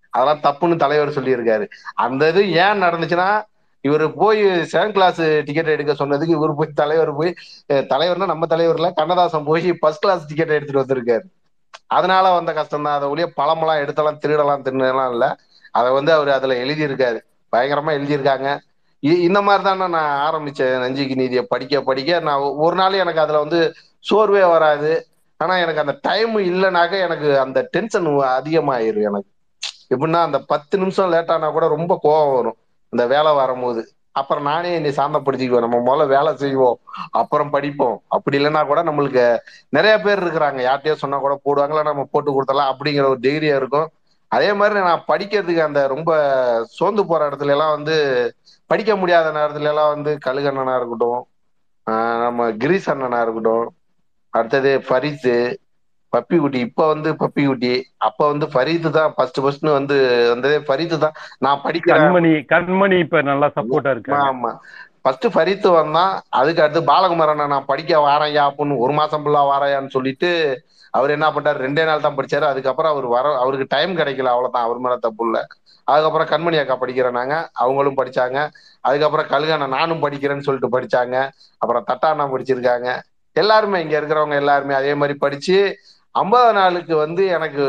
அதெல்லாம் 0.09 0.41
தப்புன்னு 0.43 0.75
தலைவர் 0.75 1.17
சொல்லியிருக்காரு. 1.19 1.65
அந்த 1.93 2.29
இது 2.29 2.51
ஏன் 2.51 2.81
நடந்துச்சுன்னா 2.83 3.29
இவர் 3.81 4.13
போய் 4.13 4.43
செகண்ட் 4.45 4.91
கிளாஸ் 4.91 5.21
டிக்கெட் 5.21 5.67
எடுக்க 5.67 5.93
சொன்னதுக்கு 5.93 6.27
இவர் 6.27 6.55
போய் 6.55 6.67
தலைவர் 6.75 7.15
போய் 7.15 7.33
தலைவர்னா 7.73 8.25
நம்ம 8.25 8.45
தலைவர்ல 8.45 8.91
கண்ணதாசன் 8.93 9.43
போய் 9.43 9.73
ஃபர்ஸ்ட் 9.73 10.01
கிளாஸ் 10.01 10.27
டிக்கெட் 10.27 10.49
எடுத்துட்டு 10.49 10.93
வந்திருக்காரு. 10.93 11.21
அதனால 11.87 12.31
வந்த 12.31 12.53
கஷ்டம் 12.53 12.83
தான் 12.83 12.95
அதை 12.95 13.09
ஒழிய 13.09 13.31
பழமெல்லாம் 13.37 13.85
எடுத்தலாம் 13.85 14.17
திருடலாம் 14.25 14.61
திருடலாம் 14.61 15.11
இல்லை. 15.11 15.27
அதை 15.71 15.91
வந்து 15.91 16.13
அவர் 16.13 16.29
அதுல 16.29 16.53
எழுதியிருக்காரு. 16.53 17.19
பயங்கரமா 17.55 17.91
எழுதியிருக்காங்க. 17.91 18.59
இ- 19.01 19.19
இந்த 19.19 19.41
மாதிரி 19.41 19.63
தானே 19.63 19.87
நான் 19.87 20.33
ஆரம்பிச்சேன் 20.33 20.79
நஞ்சிக்கு 20.79 21.15
நீதியை 21.15 21.43
படிக்க 21.43 21.81
படிக்க. 21.81 22.19
நான் 22.19 22.39
ஒரு 22.39 22.75
நாள் 22.75 22.93
எனக்கு 22.93 23.21
அதுல 23.21 23.39
வந்து 23.39 23.73
சோர்வே 23.99 24.43
வராது. 24.43 25.07
ஆனா 25.37 25.57
எனக்கு 25.57 25.79
அந்த 25.79 25.97
டைம் 26.01 26.37
இல்லைனாக்க 26.37 27.01
எனக்கு 27.01 27.39
அந்த 27.39 27.61
டென்ஷன் 27.61 28.05
அதிகமாயிரும் 28.05 29.01
எனக்கு. 29.01 29.29
எப்படின்னா 29.95 30.21
அந்த 30.21 30.39
பத்து 30.39 30.77
நிமிஷம் 30.77 31.09
லேட் 31.09 31.31
ஆனா 31.31 31.49
கூட 31.49 31.67
ரொம்ப 31.67 31.99
கோவம் 32.03 32.35
வரும். 32.35 32.55
இந்த 32.93 33.07
வேலை 33.07 33.31
வரும்போது. 33.33 33.81
அப்புறம் 34.11 34.43
நானே 34.43 34.69
என்னை 34.73 34.91
சாந்தப்படுத்திக்குவேன். 34.91 35.65
நம்ம 35.65 35.77
முதல்ல 35.79 36.07
வேலை 36.07 36.31
செய்வோம். 36.35 36.79
அப்புறம் 37.11 37.49
படிப்போம். 37.49 38.01
அப்படி 38.07 38.37
இல்லைன்னா 38.39 38.65
கூட 38.65 38.83
நம்மளுக்கு 38.83 39.23
நிறைய 39.69 39.95
பேர் 39.99 40.23
இருக்கிறாங்க. 40.23 40.59
யார்கிட்டயோ 40.67 41.01
சொன்னா 41.03 41.17
கூட 41.17 41.35
போடுவாங்களா 41.45 41.83
நம்ம 41.83 42.03
போட்டு 42.11 42.31
கொடுத்தலாம் 42.31 42.71
அப்படிங்கிற 42.73 43.05
ஒரு 43.07 43.19
தைரியம் 43.19 43.57
இருக்கும். 43.57 43.87
அதே 44.31 44.53
மாதிரி 44.53 44.79
நான் 44.79 45.07
படிக்கிறதுக்கு 45.07 45.61
அந்த 45.63 45.87
ரொம்ப 45.87 46.11
சோர்ந்து 46.67 47.05
போற 47.05 47.29
இடத்துல 47.29 47.55
எல்லாம் 47.55 47.75
வந்து 47.75 47.95
படிக்க 48.69 48.95
முடியாத 48.95 49.27
நேரத்துல 49.31 49.71
எல்லாம் 49.71 49.93
வந்து 49.93 50.17
கழுகண்ணனா 50.25 50.75
இருக்கட்டும் 50.75 51.21
நம்ம 52.21 52.51
கிரீஸ் 52.53 52.89
அண்ணனா 52.89 53.21
இருக்கட்டும் 53.21 53.67
அடுத்தது 54.33 54.81
பரிசு 54.81 55.35
பப்பி 56.13 56.37
குட்டி 56.37 56.59
இப்ப 56.67 56.81
வந்து 56.91 57.09
பப்பி 57.19 57.43
குட்டி 57.45 57.71
அப்ப 58.07 58.19
வந்து 58.31 58.45
ஃபரீத்து 58.53 58.89
தான் 58.95 59.11
ஃபர்ஸ்ட் 59.15 59.39
ஃபர்ஸ்ட் 59.43 59.65
வந்து 59.73 59.95
வந்ததே 60.31 60.57
ஃபரீத்து 60.67 60.97
தான். 61.03 61.15
நான் 61.39 61.61
படிக்கிறேன் 61.65 62.01
கண்மணி 62.01 62.31
கண்மணி 62.53 62.97
இப்ப 63.05 63.21
நல்லா 63.29 63.47
சப்போர்ட்டா 63.57 63.93
இருக்காங்க 63.95 64.29
ஆமா. 64.29 64.51
ஃபர்ஸ்ட் 65.03 65.27
ஃபரீத்து 65.33 65.69
வந்தான் 65.73 66.11
அதுக்கு 66.39 66.63
அடுத்து 66.63 66.81
பாலகுமாரன் 66.89 67.27
நான் 67.47 67.69
படிக்க 67.69 67.91
வாரையா 68.05 68.43
அப்படின்னு 68.49 68.81
ஒரு 68.85 68.93
மாசம் 68.99 69.21
ஃபுல்லா 69.23 69.43
வாரையான்னு 69.49 69.95
சொல்லிட்டு 69.95 70.31
அவர் 70.93 71.13
என்ன 71.15 71.27
பண்ணாரு 71.33 71.59
ரெண்டே 71.63 71.83
நாள் 71.87 72.03
தான் 72.03 72.17
படிச்சாரு. 72.17 72.45
அதுக்கப்புறம் 72.51 72.91
அவர் 72.93 73.07
வர 73.13 73.25
அவருக்கு 73.41 73.65
டைம் 73.73 73.91
கிடைக்கல 73.99 74.31
அவ்வளவுதான் 74.33 74.65
அவர் 74.67 74.79
மேல 74.79 74.95
தப்பு 75.03 75.23
இல்ல. 75.27 75.37
அதுக்கப்புறம் 75.87 76.29
கண்மணி 76.31 76.57
அக்கா 76.61 76.75
படிக்கிறேனாங்க 76.79 77.33
அவங்களும் 77.61 77.99
படிச்சாங்க. 77.99 78.39
அதுக்கப்புறம் 78.83 79.29
கல்கண்ணா 79.31 79.67
நானும் 79.75 80.03
படிக்கிறேன்னு 80.03 80.45
சொல்லிட்டு 80.47 80.75
படிச்சாங்க. 80.75 81.15
அப்புறம் 81.61 81.87
தட்டாண்ணா 81.89 82.25
படிச்சிருக்காங்க. 82.33 82.89
எல்லாருமே 83.35 83.77
இங்க 83.83 83.95
இருக்கிறவங்க 83.99 84.35
எல்லாருமே 84.41 84.73
அதே 84.75 84.93
மாதிரி 84.99 85.15
படிச்சு 85.19 85.57
ஐம்பது 86.15 86.53
நாளுக்கு 86.53 86.93
வந்து 86.95 87.23
எனக்கு 87.27 87.63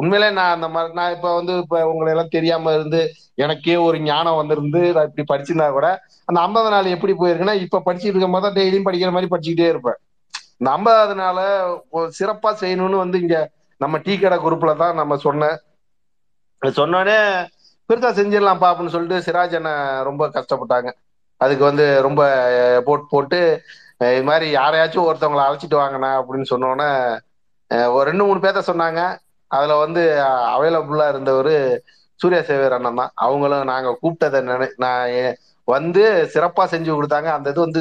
உண்மையிலே 0.00 0.28
நான் 0.30 0.54
அந்த 0.54 0.68
மாதிரி 0.68 0.94
நான் 0.94 1.12
இப்ப 1.12 1.28
வந்து 1.34 1.52
இப்ப 1.62 1.82
உங்களை 1.90 2.10
எல்லாம் 2.12 2.32
தெரியாம 2.36 2.72
இருந்து 2.74 3.00
எனக்கே 3.34 3.76
ஒரு 3.86 3.98
ஞானம் 4.00 4.38
வந்திருந்து 4.40 4.80
நான் 4.94 5.08
இப்படி 5.08 5.24
படிச்சிருந்தா 5.30 5.68
கூட 5.72 5.88
அந்த 6.28 6.38
ஐம்பது 6.40 6.70
நாள் 6.70 6.94
எப்படி 6.96 7.12
போயிருக்குன்னா 7.12 7.56
இப்ப 7.66 7.82
படிச்சுட்டு 7.86 8.14
இருக்கும் 8.14 8.36
போது 8.36 8.56
டெய்லியும் 8.58 8.88
படிக்கிற 8.88 9.12
மாதிரி 9.16 9.30
படிச்சுக்கிட்டே 9.32 9.68
இருப்பேன். 9.72 9.98
இந்த 10.60 10.70
ஐம்பதாவது 10.76 11.14
நாள 11.22 11.38
ஒரு 11.90 12.08
சிறப்பா 12.18 12.50
செய்யணும்னு 12.62 13.02
வந்து 13.04 13.18
இங்க 13.24 13.36
நம்ம 13.80 13.98
டீ 14.06 14.14
கடை 14.18 14.38
குரூப்ல 14.38 14.72
தான் 14.82 14.98
நம்ம 15.00 15.16
சொன்னேன். 15.26 15.56
சொன்னோடனே 16.62 17.16
பெருசா 17.90 18.10
செஞ்சிடலாம்ப்பா 18.18 18.68
அப்படின்னு 18.72 18.94
சொல்லிட்டு 18.96 19.24
சிராஜ் 19.26 19.56
என்ன 19.60 19.70
ரொம்ப 20.08 20.28
கஷ்டப்பட்டாங்க. 20.36 20.90
அதுக்கு 21.40 21.64
வந்து 21.70 21.84
ரொம்ப 22.06 22.22
போட் 22.86 23.10
போட்டு 23.12 23.40
இது 24.14 24.24
மாதிரி 24.30 24.46
யாரையாச்சும் 24.58 25.06
ஒருத்தவங்களை 25.08 25.42
அழைச்சிட்டு 25.46 25.76
வாங்கண்ணா 25.80 26.10
அப்படின்னு 26.20 26.46
சொன்னோன்னே 26.52 26.88
ஒரு 27.94 28.04
ரெண்டு 28.10 28.24
மூணு 28.24 28.38
பேர்த்த 28.38 28.62
சொன்னாங்க. 28.66 29.00
அதுல 29.50 29.74
வந்து 29.74 30.02
அவைலபிளா 30.56 31.08
இருந்தவர் 31.08 31.54
சூர்யா 32.20 32.40
சேவர் 32.40 32.74
அண்ணன் 32.76 32.94
தான். 32.94 33.12
அவங்களும் 33.14 33.64
நாங்க 33.64 33.98
கூப்பிட்டதை 34.02 34.40
நினை 34.42 34.68
நான் 34.76 35.36
வந்து 35.68 36.02
சிறப்பா 36.34 36.64
செஞ்சு 36.74 36.90
கொடுத்தாங்க. 36.96 37.28
அந்த 37.36 37.50
இது 37.50 37.60
வந்து 37.60 37.80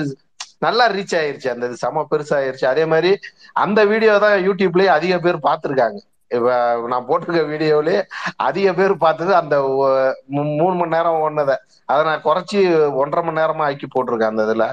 நல்லா 0.59 0.85
ரீச் 0.91 1.15
ஆயிருச்சு. 1.19 1.47
அந்த 1.49 1.65
இது 1.65 1.75
செம 1.75 2.05
பெருசாயிருச்சு. 2.11 2.65
அதே 2.65 2.85
மாதிரி 2.85 3.11
அந்த 3.63 3.85
வீடியோ 3.85 4.17
தான் 4.19 4.37
யூடியூப்லயே 4.47 4.85
அதிக 4.97 5.19
பேர் 5.19 5.45
பார்த்துருக்காங்க. 5.47 5.99
இப்ப 6.27 6.49
நான் 6.87 7.07
போட்டிருக்க 7.07 7.41
வீடியோலயே 7.53 8.01
அதிக 8.35 8.73
பேர் 8.73 8.93
பார்த்தது 8.97 9.35
அந்த 9.35 9.55
மூணு 10.27 10.73
மணி 10.73 10.95
நேரம் 10.95 11.21
ஒன்னதை 11.21 11.55
அதை 11.85 12.01
நான் 12.03 12.23
குறைச்சி 12.23 12.59
ஒன்றரை 12.93 13.23
மணி 13.25 13.39
நேரமா 13.41 13.63
ஆக்கி 13.69 13.87
போட்டிருக்கேன் 13.87 14.31
அந்த 14.33 14.43
இதுல. 14.43 14.65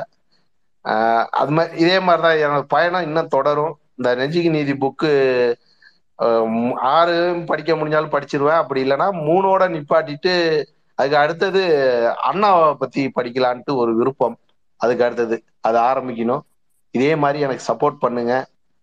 ஆஹ் 0.84 1.24
அது 1.40 1.50
மாதிரி 1.50 1.78
இதே 1.78 1.98
மாதிரிதான் 2.00 2.36
என்னோட 2.44 2.64
பயணம் 2.68 3.02
இன்னும் 3.02 3.28
தொடரும். 3.28 3.74
இந்த 3.98 4.10
நெஞ்சிக்கு 4.20 4.50
நீதி 4.56 4.74
புக்கு 4.84 5.10
ஆறு 6.96 7.16
படிக்க 7.50 7.72
முடிஞ்சாலும் 7.78 8.14
படிச்சிருவேன். 8.14 8.60
அப்படி 8.62 8.80
இல்லைன்னா 8.84 9.08
மூணோட 9.26 9.62
நிப்பாட்டிட்டு 9.74 10.34
அதுக்கு 10.98 11.18
அடுத்தது 11.22 11.62
அண்ணாவை 12.30 12.68
பத்தி 12.82 13.02
படிக்கலான்ட்டு 13.16 13.72
ஒரு 13.82 13.92
விருப்பம். 13.98 14.36
அதுக்கு 14.80 15.04
அடுத்தது 15.06 15.36
அது 15.68 15.78
ஆரம்பிக்கணும். 15.90 16.42
இதே 16.94 17.12
மாதிரி 17.22 17.38
எனக்கு 17.46 17.64
சப்போர்ட் 17.70 18.02
பண்ணுங்க. 18.04 18.34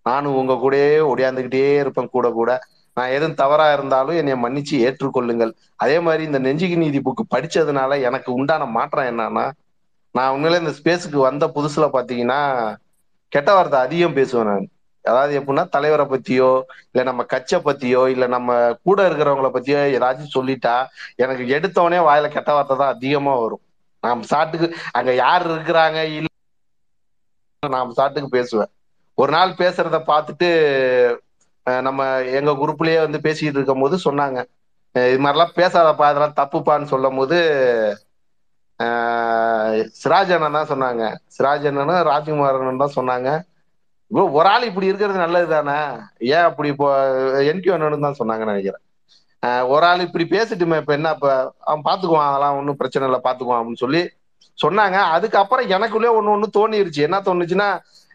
நானும் 0.06 0.38
உங்க 0.42 0.54
கூடயே 0.64 0.90
ஒடியாந்துக்கிட்டே 1.12 1.66
இருப்பேன் 1.84 2.14
கூட 2.16 2.28
கூட. 2.40 2.52
நான் 2.98 3.14
எதுவும் 3.16 3.40
தவறா 3.42 3.66
இருந்தாலும் 3.76 4.18
என்னை 4.22 4.36
மன்னிச்சு 4.44 4.76
ஏற்றுக்கொள்ளுங்கள். 4.88 5.52
அதே 5.84 5.98
மாதிரி 6.06 6.24
இந்த 6.30 6.40
நெஞ்சுக்கு 6.46 6.78
நீதி 6.84 7.00
புக்கு 7.08 7.24
படிச்சதுனால 7.36 7.98
எனக்கு 8.08 8.30
உண்டான 8.40 8.68
மாற்றம் 8.78 9.10
என்னன்னா 9.12 9.46
நான் 10.16 10.34
உண்மையிலே 10.36 10.62
இந்த 10.64 10.74
ஸ்பேஸுக்கு 10.80 11.20
வந்த 11.30 11.46
புதுசுல 11.56 11.86
பாத்தீங்கன்னா 11.96 12.42
கெட்ட 13.34 13.50
வார்த்தை 13.56 13.80
அதிகம் 13.86 14.18
பேசுவேன் 14.20 14.50
நான். 14.52 14.68
அதாவது 15.06 15.34
எப்படின்னா 15.40 15.64
தலைவரை 15.70 16.06
பத்தியோ 16.12 16.50
இல்ல 16.90 17.04
நம்ம 17.04 17.24
கட்சை 17.34 17.58
பத்தியோ 17.68 18.02
இல்ல 18.14 18.26
நம்ம 18.28 18.50
கூட 18.84 19.00
இருக்கிறவங்கள 19.08 19.50
பத்தியோ 19.56 19.80
ஏதாச்சும் 19.98 20.36
சொல்லிட்டா 20.38 20.76
எனக்கு 21.24 21.44
எடுத்தவொடனே 21.58 22.00
வாயில 22.08 22.30
கெட்ட 22.36 22.52
வார்த்தை 22.54 22.78
தான் 22.78 22.94
அதிகமா 22.96 23.34
வரும். 23.42 23.64
நாம் 24.04 24.22
சாட்டுக்கு 24.32 24.68
அங்க 24.94 25.12
யார் 25.24 25.46
இருக்கிறாங்க 25.50 26.00
இல்ல 26.18 26.30
நாம் 27.64 27.96
சாட்டுக்கு 27.98 28.30
பேசுவேன். 28.30 28.72
ஒரு 29.18 29.32
நாள் 29.36 29.52
பேசுறத 29.62 29.98
பார்த்துட்டு 30.10 30.50
நம்ம 31.88 32.02
எங்க 32.40 32.52
குரூப்லயே 32.60 32.98
வந்து 33.06 33.20
பேசிட்டு 33.28 33.58
இருக்கும் 33.58 33.84
போது 33.84 33.98
சொன்னாங்க 34.06 34.40
இது 34.96 35.20
மாதிரிலாம் 35.24 35.56
பேசாதப்பா 35.58 36.10
இதெல்லாம் 36.12 36.38
தப்புப்பான்னு 36.40 36.92
சொல்லும் 36.92 37.18
போது 37.20 37.38
ஆஹ் 38.80 39.72
சிராஜ் 40.00 40.32
அண்ணன் 40.36 40.58
தான் 40.58 40.72
சொன்னாங்க. 40.72 41.04
சிராஜ் 41.36 41.68
அண்ணனும் 41.70 42.08
ராஜ்குமார் 42.10 42.58
அண்ணன் 42.60 42.84
தான் 42.84 42.98
சொன்னாங்க. 42.98 43.30
Bro, 44.12 44.24
ஒரு 44.38 44.48
ஆள் 44.54 44.68
இப்படி 44.70 44.90
இருக்கிறது 44.90 45.24
நல்லது 45.24 45.48
தானே 45.54 45.78
ஏன் 46.36 46.46
அப்படி 46.50 46.68
இப்போ 46.74 46.88
என்கியூ 47.52 47.74
அண்ணனும் 47.76 48.06
தான் 48.08 48.20
சொன்னாங்கன்னு 48.20 48.54
நினைக்கிறேன். 48.54 48.84
ஒரு 49.74 49.86
ஆள் 49.90 50.06
இப்படி 50.06 50.26
பேசிட்டுமே 50.36 50.78
இப்ப 50.82 50.94
என்ன 50.98 51.10
இப்ப 51.18 51.28
அவன் 51.70 51.86
பாத்துக்குவான் 51.88 52.30
அதெல்லாம் 52.30 52.58
ஒன்றும் 52.60 52.80
பிரச்சனை 52.82 53.08
இல்லை 53.10 53.20
பாத்துக்குவான் 53.26 53.60
அப்படின்னு 53.62 53.84
சொல்லி 53.86 54.02
சொன்னாங்க. 54.60 54.98
அதுக்கப்புறம் 55.16 55.72
எனக்குள்ளே 55.76 56.12
ஒன்று 56.18 56.34
ஒன்று 56.36 56.48
தோணிருச்சு. 56.58 57.02
என்ன 57.08 57.18
தோணுச்சுன்னா 57.28 57.70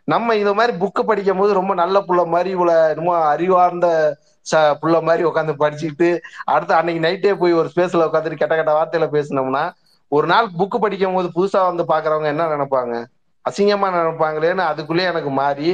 நம்ம 0.09 0.35
இந்த 0.43 0.53
மாதிரி 0.59 0.73
புக்கு 0.83 1.03
படிக்கும் 1.09 1.41
போது 1.41 1.53
ரொம்ப 1.59 1.73
நல்ல 1.83 1.97
புள்ள 2.07 2.23
மாதிரி 2.35 2.51
இவ்வளவு 2.57 2.91
என்னமோ 2.93 3.15
அறிவார்ந்த 3.33 3.89
ச 4.47 4.61
புள்ள 4.83 4.97
மாதிரி 5.09 5.23
உட்காந்து 5.31 5.55
படிச்சுக்கிட்டு 5.63 6.09
அடுத்து 6.53 6.75
அன்னைக்கு 6.79 7.03
நைட்டே 7.07 7.33
போய் 7.43 7.59
ஒரு 7.61 7.69
ஸ்பேஸ்ல 7.73 8.07
உட்காந்துட்டு 8.09 8.41
கெட்ட 8.43 8.55
கெட்ட 8.61 8.73
வார்த்தையில 8.79 9.09
பேசினோம்னா 9.17 9.65
ஒரு 10.13 10.27
நாள் 10.33 10.47
புக்கு 10.61 10.79
படிக்கும் 10.85 11.17
போது 11.19 11.29
புதுசா 11.37 11.61
வந்து 11.71 11.85
பாக்குறவங்க 11.93 12.29
என்ன 12.35 12.47
நினைப்பாங்க? 12.55 12.95
அசிங்கமா 13.45 13.89
நினைப்பாங்களேன்னு 13.97 14.65
அதுக்குள்ளே 14.71 15.05
எனக்கு 15.13 15.31
மாறி 15.41 15.71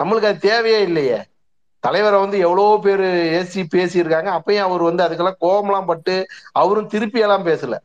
நம்மளுக்கு 0.00 0.30
அது 0.30 0.44
தேவையே 0.48 0.80
இல்லையே. 0.88 1.18
தலைவரை 1.84 2.18
வந்து 2.20 2.36
எவ்வளோ 2.46 2.64
பேர் 2.84 3.02
ஏசி 3.38 3.62
பேசியிருக்காங்க 3.74 4.30
அப்பயும் 4.36 4.66
அவர் 4.68 4.82
வந்து 4.88 5.04
அதுக்கெல்லாம் 5.06 5.42
கோபம்லாம் 5.44 5.88
பட்டு 5.90 6.14
அவரும் 6.60 6.90
திருப்பி 6.94 7.20
எல்லாம் 7.26 7.46
பேசல. 7.48 7.76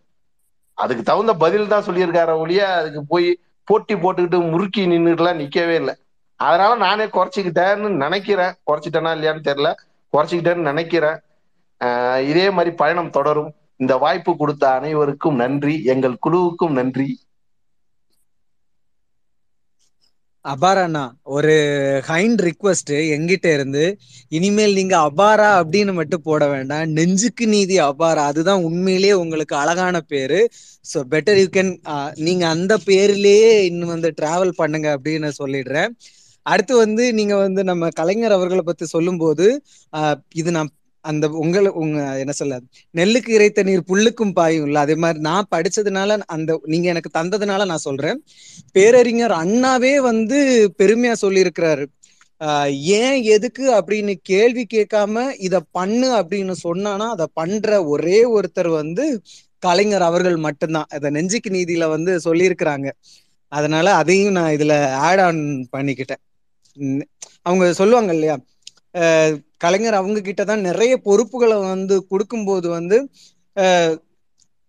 அதுக்கு 0.77 1.03
தகுந்த 1.03 1.33
பதில் 1.43 1.71
தான் 1.73 1.85
சொல்லியிருக்காரு 1.87 2.33
ஒழிய 2.43 2.61
அதுக்கு 2.79 3.01
போய் 3.13 3.29
போட்டி 3.67 3.95
போட்டுக்கிட்டு 3.95 4.39
முறுக்கி 4.51 4.83
நின்றுட்டுலாம் 4.93 5.39
நிற்கவே 5.41 5.75
இல்லை. 5.81 5.95
அதனால 6.39 6.71
நானே 6.85 7.05
குறைச்சிக்கிட்டேன்னு 7.15 7.89
நினைக்கிறேன். 8.05 8.53
குறைச்சிட்டேனா 8.67 9.11
இல்லையான்னு 9.17 9.47
தெரியல. 9.49 9.71
குறைச்சிக்கிட்டேன்னு 10.13 10.69
நினைக்கிறேன். 10.71 11.17
இதே 12.29 12.45
மாதிரி 12.49 12.71
பயணம் 12.75 13.15
தொடரும். 13.17 13.51
இந்த 13.75 13.93
வாய்ப்பு 13.97 14.31
கொடுத்த 14.37 14.63
அனைவருக்கும் 14.69 15.35
நன்றி. 15.35 15.75
எங்கள் 15.93 16.21
குழுவுக்கும் 16.25 16.77
நன்றி. 16.79 17.09
அபாராண்ணா. 20.45 21.01
ஒரு 21.35 21.53
ஹைண்ட் 22.09 22.41
ரிக்வஸ்ட் 22.47 22.91
எங்கிட்ட 23.15 23.47
இருந்து 23.55 23.83
இனிமேல் 24.37 24.77
நீங்க 24.79 24.95
அபாரா 25.09 25.49
அப்படின்னு 25.61 25.93
மட்டும் 25.99 26.25
போட 26.29 26.43
வேண்டாம். 26.53 26.85
நெஞ்சுக்கு 26.97 27.45
நீதி 27.55 27.77
அபாரா. 27.89 28.23
அதுதான் 28.31 28.63
உண்மையிலேயே 28.69 29.15
உங்களுக்கு 29.23 29.55
அழகான 29.63 29.99
பேரு. 30.13 30.39
ஸோ 30.85 30.99
பெட்டர் 31.13 31.39
யூ 31.41 31.47
கேன் 31.57 31.73
நீங்க 32.27 32.45
அந்த 32.55 32.75
பேர்லயே 32.87 33.51
இன்னும் 33.71 33.93
வந்து 33.95 34.11
டிராவல் 34.21 34.53
பண்ணுங்க 34.61 34.87
அப்படின்னு 34.97 35.31
சொல்லிடுறேன். 35.41 35.91
அடுத்து 36.45 36.73
வந்து 36.85 37.03
நீங்க 37.17 37.35
வந்து 37.45 37.61
நம்ம 37.69 37.87
கலைஞர் 37.99 38.35
அவர்களை 38.37 38.63
பத்தி 38.69 38.85
சொல்லும்போது 38.95 39.45
இது 40.41 40.49
நான் 40.57 40.71
அந்த 41.05 41.25
உங்களை 41.41 41.71
உங்க 41.73 42.17
என்ன 42.17 42.31
சொல்ல 42.31 42.55
நெல்லுக்கு 42.95 43.31
இறைத்த 43.37 43.63
நீர் 43.63 43.87
புல்லுக்கும் 43.87 44.33
பாயும் 44.33 44.65
இல்ல 44.65 44.79
அதே 44.79 44.95
மாதிரி 44.95 45.19
நான் 45.19 45.47
படிச்சதுனால 45.55 46.17
அந்த 46.27 46.59
நீங்க 46.65 46.87
எனக்கு 46.87 47.11
தந்ததுனால 47.19 47.65
நான் 47.65 47.85
சொல்றேன். 47.87 48.19
பேரறிஞர் 48.71 49.35
அண்ணாவே 49.35 49.95
வந்து 50.01 50.37
பெருமையா 50.77 51.13
சொல்லியிருக்கிறாரு. 51.21 51.85
ஆஹ் 52.41 52.71
ஏன் 52.97 53.23
எதுக்கு 53.27 53.73
அப்படின்னு 53.73 54.13
கேள்வி 54.23 54.65
கேட்காம 54.73 55.15
இத 55.39 55.59
பண்ணு 55.71 56.09
அப்படின்னு 56.19 56.53
சொன்னானா 56.63 57.07
அதை 57.09 57.27
பண்ற 57.33 57.69
ஒரே 57.85 58.19
ஒருத்தர் 58.35 58.71
வந்து 58.73 59.05
கலைஞர் 59.63 60.01
அவர்கள் 60.01 60.37
மட்டும்தான். 60.37 60.87
இத 60.95 61.09
நெஞ்சுக்கு 61.09 61.49
நீதியில 61.49 61.87
வந்து 61.89 62.11
சொல்லியிருக்கிறாங்க. 62.23 62.87
அதனால 63.51 63.93
அதையும் 63.95 64.31
நான் 64.31 64.53
இதுல 64.53 64.73
ஆட் 65.07 65.19
ஆன் 65.19 65.41
பண்ணிக்கிட்டேன். 65.77 66.21
அவங்க 67.41 67.73
சொல்லுவாங்க 67.73 68.13
இல்லையா? 68.13 68.35
கலைஞர் 69.63 69.99
அவங்க 69.99 70.19
கிட்ட 70.21 70.43
தான் 70.45 70.67
நிறைய 70.69 70.93
பொறுப்புகளை 71.07 71.57
வந்து 71.65 71.95
கொடுக்கும்போது 72.11 72.67
வந்து 72.77 72.97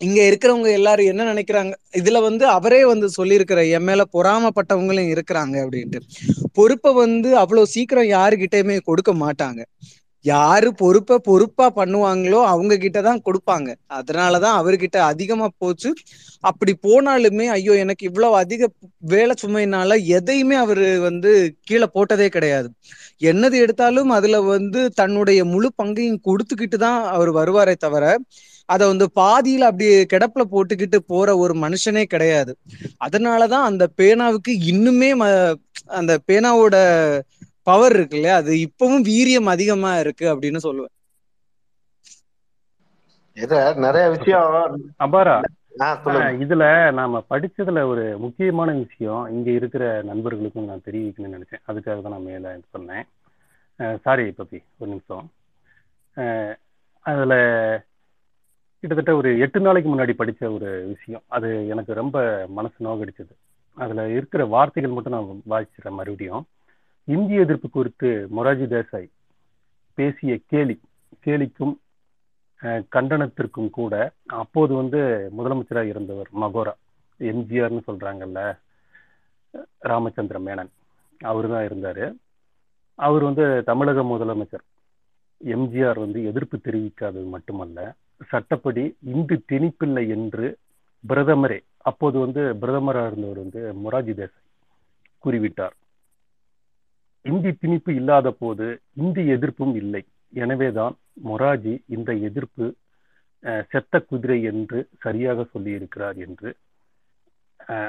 இங்க 0.01 0.19
இருக்கிறவங்க 0.29 0.69
எல்லாரும் 0.79 1.11
என்ன 1.13 1.23
நினைக்கிறாங்க 1.31 1.73
இதுல 2.01 2.19
வந்து 2.27 2.45
அவரே 2.57 2.81
வந்து 2.91 3.07
சொல்லியிருக்கிற 3.17 3.61
என் 3.77 3.87
மேல 3.89 4.03
பொறாமப்பட்டவங்களும் 4.15 5.11
இருக்கிறாங்க 5.15 5.57
அப்படின்ட்டு. 5.65 5.99
பொறுப்பை 6.59 6.93
வந்து 7.01 7.31
அவ்வளவு 7.43 7.73
சீக்கிரம் 7.75 8.09
யாருகிட்டயுமே 8.15 8.77
கொடுக்க 8.89 9.13
மாட்டாங்க. 9.25 9.61
யாரு 10.25 10.69
பொறுப்பை 10.75 11.17
பொறுப்பா 11.23 11.67
பண்ணுவாங்களோ 11.77 12.41
அவங்க 12.45 12.75
கிட்டதான் 12.75 13.23
கொடுப்பாங்க. 13.27 13.69
அதனாலதான் 13.99 14.57
அவர்கிட்ட 14.61 14.99
அதிகமா 15.11 15.47
போச்சு. 15.59 15.91
அப்படி 16.41 16.73
போனாலுமே 16.83 17.47
ஐயோ 17.47 17.75
எனக்கு 17.75 18.05
இவ்வளவு 18.07 18.37
அதிக 18.37 18.69
வேலை 19.13 19.35
சுமையினால 19.43 19.99
எதையுமே 20.19 20.57
அவரு 20.57 20.87
வந்து 21.01 21.33
கீழே 21.61 21.89
போட்டதே 21.95 22.29
கிடையாது. 22.29 22.69
என்னது 23.23 23.57
எடுத்தாலும் 23.65 24.11
அதுல 24.11 24.37
வந்து 24.41 24.83
தன்னுடைய 24.91 25.41
முழு 25.45 25.71
பங்கையும் 25.77 26.23
கொடுத்துக்கிட்டு 26.29 26.79
தான் 26.87 27.01
அவர் 27.17 27.33
வருவாரே 27.33 27.75
தவிர 27.79 28.05
அதை 28.69 28.85
வந்து 28.87 29.07
பாதியில 29.15 29.69
அப்படி 29.71 29.87
கிடப்புல 30.13 30.43
போட்டுக்கிட்டு 30.53 30.99
போற 31.07 31.29
ஒரு 31.37 31.55
மனுஷனே 31.55 32.05
கிடையாது. 32.05 32.53
அதனாலதான் 33.07 33.67
அந்த 33.71 33.85
பேனாவுக்கு 34.01 34.53
இன்னுமே 34.73 35.11
அந்த 35.99 36.13
பேனாவோட 36.29 36.77
பவர் 37.67 37.95
இருக்கு 37.97 38.17
இல்லையா 38.17 38.37
அது 38.37 38.53
இப்பவும் 38.67 39.05
வீரியம் 39.11 39.53
அதிகமா 39.55 39.93
இருக்கு 39.99 40.27
அப்படின்னு 40.33 40.61
சொல்லுவேன். 40.67 40.95
இத 43.37 43.55
நிறைய 43.77 44.05
விஷயம். 44.15 44.47
அபாரா? 45.05 45.37
இதுல 46.43 46.65
நாம 46.93 47.21
படிச்சதுல 47.31 47.83
ஒரு 47.93 48.05
முக்கியமான 48.19 48.71
விஷயம் 48.81 49.23
இங்க 49.29 49.49
இருக்கிற 49.51 49.85
நண்பர்களுக்கும் 50.03 50.69
நான் 50.71 50.87
தெரிவிக்கணும்னு 50.87 51.37
நினைச்சேன். 51.37 51.65
அதுக்காக 51.69 52.01
தான் 52.01 52.15
நான் 52.17 52.29
மேல 52.31 52.55
இது 52.57 52.67
பண்ணேன். 52.75 53.07
Sorry 54.05 54.25
puppy. 54.39 54.59
ஒரு 54.79 54.91
நிமிஷம். 54.91 55.27
அதுல 57.07 57.35
கிட்டத்தட்ட 58.83 59.13
ஒரு 59.17 59.31
எட்டு 59.45 59.61
நாளைக்கு 59.61 59.89
முன்னாடி 59.91 60.13
படிச்ச 60.21 60.43
ஒரு 60.57 60.69
விஷயம். 60.93 61.23
அது 61.37 61.49
எனக்கு 61.69 61.93
ரொம்ப 61.95 62.17
மனசு 62.49 62.79
நோகடிச்சது. 62.87 63.35
அதுல 63.77 64.09
இருக்கிற 64.19 64.43
வார்த்தைகள் 64.55 64.97
மட்டும் 64.97 65.17
நான் 65.17 65.43
வாசிச்சிடறேன் 65.53 65.99
மறுபடியும். 66.01 66.45
இந்திய 67.09 67.45
எதிர்ப்பு 67.45 67.69
குறித்து 67.71 68.09
மொராஜி 68.37 68.67
தேசாய் 68.73 69.09
பேசிய 69.99 70.33
கேலி 70.51 70.77
கேலிக்கும் 71.25 71.75
கண்டனத்திற்கும் 72.93 73.71
கூட 73.71 73.95
அப்போது 74.35 74.73
வந்து 74.75 75.01
முதலமைச்சராக 75.37 75.93
இருந்தவர் 75.93 76.31
மகோரா 76.43 76.75
எம்ஜிஆர்னு 77.21 77.83
சொல்றாங்கல்ல 77.89 78.41
ராமச்சந்திர 79.85 80.39
மேனன் 80.41 80.71
அவரு 81.21 81.49
தான் 81.49 81.67
இருந்தாரு 81.69 82.05
அவர் 82.99 83.23
வந்து 83.23 83.45
தமிழக 83.67 84.03
முதலமைச்சர் 84.05 84.65
எம்ஜிஆர் 85.41 85.99
வந்து 85.99 86.21
எதிர்ப்பு 86.31 86.57
தெரிவிக்காதது 86.61 87.27
மட்டுமல்ல 87.35 87.81
சட்டப்படி 88.31 88.83
இந்து 89.13 89.37
திணிப்பில்லை 89.51 90.05
என்று 90.17 90.47
பிரதமரே 91.05 91.59
அப்போது 91.85 92.17
வந்து 92.19 92.43
பிரதமராக 92.63 93.11
இருந்தவர் 93.11 93.43
வந்து 93.43 93.61
மொராஜி 93.83 94.15
தேசாய் 94.15 94.49
கூறிவிட்டார் 95.25 95.77
இந்தி 97.25 97.51
திணிப்பு 97.63 97.91
இல்லாத 98.01 98.29
போது 98.43 98.67
இந்தி 99.03 99.23
எதிர்ப்பும் 99.35 99.75
இல்லை. 99.83 100.03
எனவேதான் 100.43 100.95
மொராஜி 101.29 101.75
இந்த 101.97 102.11
எதிர்ப்பு 102.29 102.67
செத்த 103.73 104.01
குதிரை 104.11 104.39
என்று 104.51 104.79
சரியாக 105.05 105.47
சொல்லியிருக்கிறார் 105.53 106.17
என்று. 106.27 106.51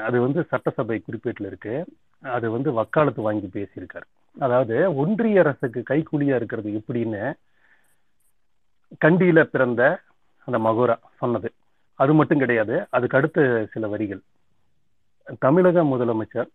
அது 0.06 0.16
வந்து 0.24 0.40
சட்டசபை 0.50 0.98
குறிப்பேட்டில் 1.00 1.48
இருக்கு. 1.50 1.74
அது 2.22 2.46
வந்து 2.54 2.70
வக்காலத்து 2.78 3.22
வாங்கி 3.26 3.48
பேசியிருக்காரு. 3.56 4.06
அதாவது 4.36 4.76
ஒன்றிய 5.02 5.42
அரசுக்கு 5.42 5.80
கைகூலியா 5.90 6.34
இருக்கிறது 6.40 6.70
எப்படின்னு 6.78 7.22
கண்டியில 9.04 9.40
பிறந்த 9.54 9.82
அந்த 10.48 10.58
மகோரா 10.66 10.96
சொன்னது. 11.20 11.48
அது 11.98 12.12
மட்டும் 12.18 12.42
கிடையாது 12.42 12.74
அதுக்கு 12.96 13.18
அடுத்த 13.18 13.40
சில 13.72 13.88
வரிகள். 13.92 14.22
தமிழக 15.44 15.84
முதலமைச்சர் 15.90 16.48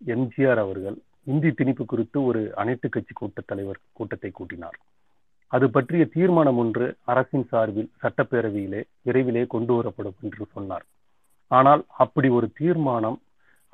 எம்ஜிஆர் 0.00 0.60
அவர்கள் 0.64 0.96
இந்தி 1.32 1.50
திணிப்பு 1.50 1.84
குறித்து 1.84 2.18
ஒரு 2.22 2.40
அனைத்து 2.54 2.88
கட்சி 2.88 3.12
கூட்டத் 3.12 3.46
தலைவர் 3.46 3.80
கூட்டத்தை 3.92 4.30
கூட்டினார். 4.30 4.78
அது 5.52 5.66
பற்றிய 5.70 6.04
தீர்மானம் 6.14 6.58
ஒன்று 6.58 6.86
அரசின் 7.04 7.46
சார்பில் 7.50 7.90
சட்டப்பேரவையிலே 8.02 8.80
விரைவிலே 9.06 9.42
கொண்டு 9.46 9.72
வரப்படும் 9.74 10.18
என்று 10.20 10.46
சொன்னார். 10.54 10.84
ஆனால் 11.50 11.82
அப்படி 12.04 12.28
ஒரு 12.38 12.48
தீர்மானம் 12.60 13.18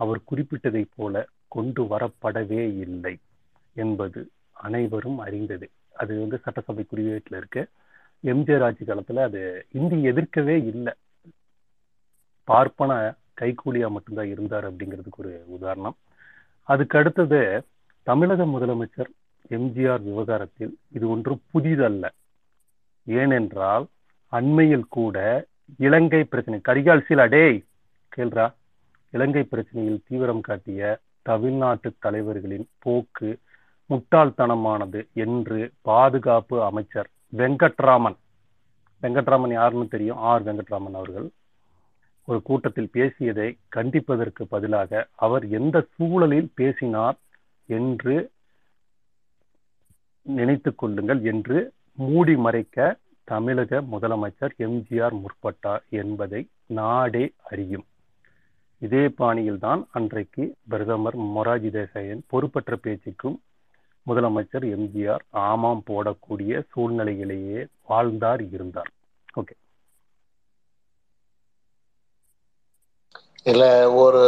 அவர் 0.00 0.20
குறிப்பிட்டதைப் 0.30 0.94
போல 0.96 1.24
கொண்டு 1.48 1.82
வரப்படவே 1.82 2.62
இல்லை 2.84 3.14
என்பது 3.74 4.20
அனைவரும் 4.66 5.18
அறிந்தது. 5.18 5.66
அது 5.92 6.12
வந்து 6.20 6.38
சட்டசபை 6.44 6.84
குறியீட்டில் 6.84 7.38
இருக்க. 7.40 7.58
எம்ஜிஆர் 8.32 8.64
ஆட்சி 8.66 8.84
காலத்துல 8.84 9.24
அது 9.28 9.40
இந்தி 9.72 9.98
எதிர்க்கவே 10.10 10.56
இல்லை. 10.72 10.92
பார்ப்பன 12.48 12.92
கைக்கூலியா 13.40 13.88
மட்டும்தான் 13.90 14.30
இருந்தார் 14.30 14.66
அப்படிங்கிறதுக்கு 14.70 15.22
ஒரு 15.22 15.32
உதாரணம். 15.56 15.96
அதுக்கு 16.64 16.98
அடுத்தது 16.98 17.40
தமிழக 18.02 18.44
முதலமைச்சர் 18.44 19.10
எம்ஜிஆர் 19.50 20.02
விவகாரத்தில் 20.02 20.78
இது 20.92 21.08
ஒன்று 21.08 21.32
புதிதல்ல. 21.52 22.04
ஏனென்றால் 23.06 23.86
அண்மையில் 24.32 24.86
கூட 24.88 25.46
இலங்கை 25.78 26.24
பிரச்சனை 26.24 26.60
கரிகால் 26.68 27.04
சீலா 27.08 27.28
டேய் 27.28 27.64
கேள்றா? 28.16 28.46
இலங்கை 29.10 29.42
பிரச்சனையில் 29.50 30.04
தீவிரம் 30.08 30.40
காட்டிய 30.40 31.00
தமிழ்நாட்டு 31.22 31.92
தலைவர்களின் 31.98 32.66
போக்கு 32.78 33.30
முட்டாள்தனமானது 33.90 35.00
என்று 35.12 35.72
பாதுகாப்பு 35.80 36.62
அமைச்சர் 36.64 37.08
வெங்கட்ராமன் 37.36 38.18
வெங்கட்ராமன் 39.02 39.52
யாருன்னு 39.52 39.88
தெரியும்? 39.88 40.16
ஆர். 40.16 40.44
வெங்கட்ராமன் 40.44 40.98
அவர்கள். 41.00 41.26
ஒரு 42.24 42.42
கூட்டத்தில் 42.42 42.90
பேசியதை 42.92 43.58
கண்டிப்பதற்கு 43.68 44.46
பதிலாக 44.46 45.08
அவர் 45.16 45.48
எந்த 45.48 45.86
சூழலில் 45.94 46.50
பேசினார் 46.54 47.18
என்று 47.68 48.30
நினைத்து 50.22 50.74
கொள்ளுங்கள் 50.74 51.22
என்று 51.22 51.72
மூடி 51.94 52.36
மறைக்க 52.36 52.98
தமிழக 53.24 53.80
முதலமைச்சர் 53.92 54.54
எம்ஜிஆர் 54.58 55.16
முற்பட்டார் 55.22 55.82
என்பதை 55.88 56.48
நாடே 56.66 57.32
அறியும். 57.42 57.84
இதே 58.78 59.04
பாணியில்தான் 59.18 59.82
அன்றைக்கு 59.90 60.56
பிரதமர் 60.68 61.16
மொராஜி 61.16 61.70
தேசாயின் 61.70 62.22
பொறுப்பற்ற 62.26 62.76
பேச்சுக்கும் 62.76 63.36
முதலமைச்சர் 64.06 64.66
எம்ஜிஆர் 64.76 65.24
ஆமாம் 65.30 65.82
போடக்கூடிய 65.86 66.62
சூழ்நிலையிலேயே 66.72 67.66
வாழ்ந்தார் 67.86 68.42
இருந்தார். 68.50 68.90
ஓகே. 69.40 69.54
இல்ல 73.46 73.64
ஒரு 73.94 74.22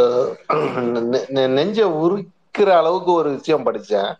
நெஞ்ச 1.55 1.79
உருக்கிற 1.99 2.69
அளவுக்கு 2.73 3.11
ஒரு 3.11 3.29
விஷயம் 3.31 3.65
படிச்சேன். 3.65 4.11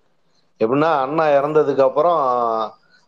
எப்படின்னா 0.62 0.92
அண்ணா 1.00 1.26
இறந்ததுக்கு 1.30 1.80
அப்புறம் 1.80 2.22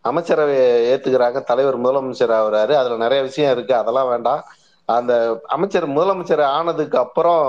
அமைச்சரவை 0.05 0.57
ஏத்துக்கிறாங்க. 0.91 1.43
தலைவர் 1.43 1.81
முதலமைச்சர் 1.81 2.33
ஆகுறாரு. 2.37 2.73
அதுல 2.73 2.97
நிறைய 2.97 3.21
விஷயம் 3.23 3.51
இருக்கு. 3.51 3.73
அதெல்லாம் 3.75 4.09
வேண்டாம். 4.09 4.41
அந்த 4.89 5.13
அமைச்சர் 5.47 5.87
முதலமைச்சர் 5.89 6.43
ஆனதுக்கு 6.51 6.97
அப்புறம் 6.97 7.43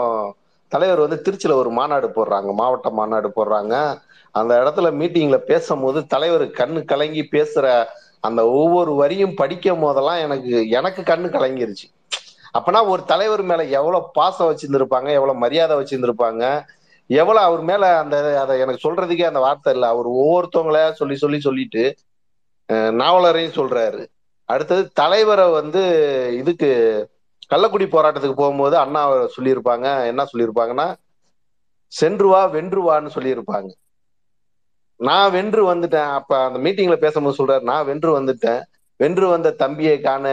தலைவர் 0.73 1.01
வந்து 1.01 1.23
திருச்சியில 1.25 1.55
ஒரு 1.55 1.71
மாநாடு 1.71 2.09
போடுறாங்க. 2.09 2.55
மாவட்ட 2.55 2.91
மாநாடு 2.91 3.29
போடுறாங்க. 3.29 3.75
அந்த 4.35 4.53
இடத்துல 4.61 4.89
மீட்டிங்ல 4.99 5.37
பேசும்போது 5.43 6.07
தலைவர் 6.07 6.45
கண்ணு 6.53 6.85
கலங்கி 6.85 7.29
பேசுற 7.33 7.65
அந்த 8.21 8.41
ஒவ்வொரு 8.53 8.95
வரியும் 8.95 9.35
படிக்கும் 9.35 9.81
போதெல்லாம் 9.81 10.19
எனக்கு 10.19 10.69
எனக்கு 10.71 11.03
கண்ணு 11.03 11.29
கலங்கிருச்சு. 11.29 11.87
அப்பனா 12.59 12.81
ஒரு 12.93 13.03
தலைவர் 13.05 13.43
மேல 13.51 13.65
எவ்வளவு 13.79 14.11
பாசம் 14.13 14.51
வச்சிருந்திருப்பாங்க 14.51 15.09
எவ்வளவு 15.19 15.43
மரியாதை 15.45 15.75
வச்சிருந்திருப்பாங்க 15.81 16.45
எவ்வளவு 17.11 17.47
அவர் 17.47 17.63
மேல 17.71 17.85
அந்த 17.99 18.17
அதை 18.41 18.55
எனக்கு 18.65 18.85
சொல்றதுக்கே 18.87 19.29
அந்த 19.31 19.41
வார்த்தை 19.47 19.73
இல்லை. 19.73 19.89
அவர் 19.89 20.09
ஒவ்வொருத்தவங்கள 20.23 20.81
சொல்லி 21.01 21.17
சொல்லி 21.23 21.39
சொல்லிட்டு 21.47 21.85
நாவலரையும் 23.03 23.57
சொல்றாரு. 23.61 24.03
அடுத்தது 24.49 24.83
தலைவரை 25.01 25.47
வந்து 25.51 25.83
இதுக்கு 26.41 26.71
கள்ளக்குடி 27.53 27.87
போராட்டத்துக்கு 27.95 28.41
போகும்போது 28.43 28.77
அண்ணா 28.77 29.03
சொல்லியிருப்பாங்க. 29.37 29.87
என்ன 30.11 30.27
சொல்லியிருப்பாங்கன்னா 30.33 30.87
சென்று 31.93 32.27
வா 32.29 32.43
வென்று 32.57 32.81
வான்னு 32.89 33.11
சொல்லியிருப்பாங்க. 33.15 33.71
நான் 35.01 35.33
வென்று 35.37 35.63
வந்துட்டேன். 35.75 36.11
அப்ப 36.19 36.39
அந்த 36.47 36.59
மீட்டிங்ல 36.65 36.97
பேசும்போது 37.05 37.39
சொல்றாரு 37.41 37.65
நான் 37.71 37.87
வென்று 37.91 38.11
வந்துட்டேன். 38.21 38.61
வென்று 39.01 39.27
வந்த 39.29 39.51
தம்பியை 39.63 39.97
காண. 40.01 40.27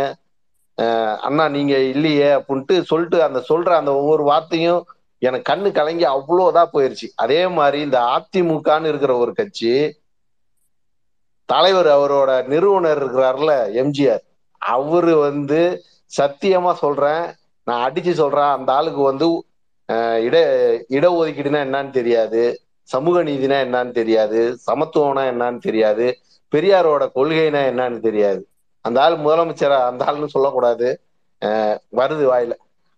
அண்ணா 1.23 1.45
நீங்க 1.53 1.75
இல்லையே 1.91 2.29
அப்படின்ட்டு 2.37 2.75
சொல்லிட்டு 2.89 3.17
அந்த 3.23 3.39
சொல்ற 3.49 3.69
அந்த 3.77 3.91
ஒவ்வொரு 3.99 4.23
வார்த்தையும் 4.27 4.81
எனக்கு 5.21 5.45
கண்ணு 5.45 5.69
கலங்கி 5.73 6.05
அவ்வளோதான் 6.11 6.73
போயிருச்சு. 6.73 7.07
அதே 7.23 7.39
மாதிரி 7.55 7.79
இந்த 7.85 7.99
அதிமுகன்னு 8.15 8.91
இருக்கிற 8.91 9.13
ஒரு 9.19 9.31
கட்சி 9.35 9.71
தலைவர் 11.49 11.89
அவரோட 11.93 12.31
நிறுவனர் 12.49 13.01
இருக்கிறார்ல 13.01 13.51
எம்ஜிஆர் 13.81 14.23
அவரு 14.61 15.13
வந்து 15.21 15.59
சத்தியமா 16.11 16.71
சொல்றேன் 16.81 17.23
நான் 17.67 17.83
அடிச்சு 17.85 18.13
சொல்றேன் 18.19 18.53
அந்த 18.55 18.69
ஆளுக்கு 18.73 19.01
வந்து 19.03 19.27
அஹ், 19.89 20.19
இட 20.27 20.37
இடஒதுக்கீடுனா 20.97 21.59
என்னன்னு 21.65 21.91
தெரியாது 21.93 22.41
சமூக 22.89 23.23
நீதினா 23.23 23.57
என்னன்னு 23.65 23.93
தெரியாது 23.93 24.39
சமத்துவம்னா 24.65 25.23
என்னன்னு 25.31 25.61
தெரியாது 25.61 26.05
பெரியாரோட 26.53 27.03
கொள்கைனா 27.15 27.61
என்னன்னு 27.71 27.99
தெரியாது. 28.01 28.41
அந்த 28.87 28.97
ஆள் 29.03 29.15
முதலமைச்சரா 29.25 29.77
அந்த 29.89 30.01
ஆள்னு 30.09 30.33
சொல்லக்கூடாது. 30.35 30.87
வருது 31.99 32.25
வாயில. 32.31 32.53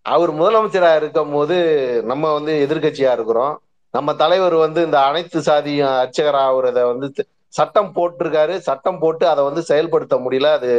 அவர் 0.05 0.31
முதலமைச்சரா 0.39 0.91
இருக்கும் 0.95 1.31
போது 1.31 1.55
நம்ம 2.11 2.31
வந்து 2.33 2.53
எதிர்கட்சியா 2.65 3.11
இருக்கிறோம். 3.17 3.55
நம்ம 3.93 4.13
தலைவர் 4.15 4.55
வந்து 4.55 4.79
இந்த 4.87 4.97
அனைத்து 5.09 5.39
சாதியும் 5.39 5.93
அர்ச்சகரா 6.01 6.41
ஆகுறத 6.49 6.79
வந்து 6.91 7.07
சட்டம் 7.53 7.91
போட்டிருக்காரு. 7.95 8.55
சட்டம் 8.67 8.99
போட்டு 8.99 9.25
அதை 9.27 9.41
வந்து 9.43 9.61
செயல்படுத்த 9.61 10.15
முடியல. 10.25 10.49
அது 10.59 10.71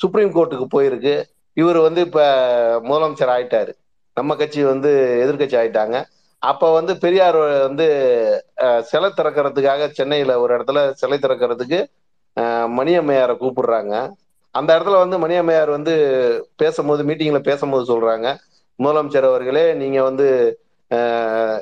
சுப்ரீம் 0.00 0.32
கோர்ட்டுக்கு 0.36 0.66
போயிருக்கு. 0.76 1.14
இவர் 1.56 1.78
வந்து 1.86 2.00
இப்ப 2.06 2.20
முதலமைச்சர் 2.88 3.34
ஆயிட்டாரு. 3.36 3.72
நம்ம 4.16 4.34
கட்சி 4.36 4.60
வந்து 4.64 4.90
எதிர்க்கட்சி 5.24 5.56
ஆயிட்டாங்க. 5.62 5.96
அப்ப 6.42 6.70
வந்து 6.72 6.92
பெரியார் 7.04 7.38
வந்து 7.68 7.86
சிலை 8.90 9.08
திறக்கிறதுக்காக 9.16 9.88
சென்னையில 9.98 10.32
ஒரு 10.40 10.52
இடத்துல 10.58 10.80
சிலை 11.00 11.18
திறக்கிறதுக்கு 11.22 11.78
மணியம்மையாரை 12.78 13.34
கூப்பிடுறாங்க. 13.42 13.94
அந்த 14.58 14.70
இடத்துல 14.78 14.98
வந்து 15.02 15.16
மணியம்மையார் 15.18 15.70
வந்து 15.70 15.94
பேசும்போது 16.56 17.02
மீட்டிங்ல 17.04 17.38
பேசும்போது 17.38 17.84
சொல்றாங்க. 17.92 18.28
முதலமைச்சர் 18.78 19.28
அவர்களே 19.30 19.66
நீங்க 19.74 19.98
வந்து 20.02 20.26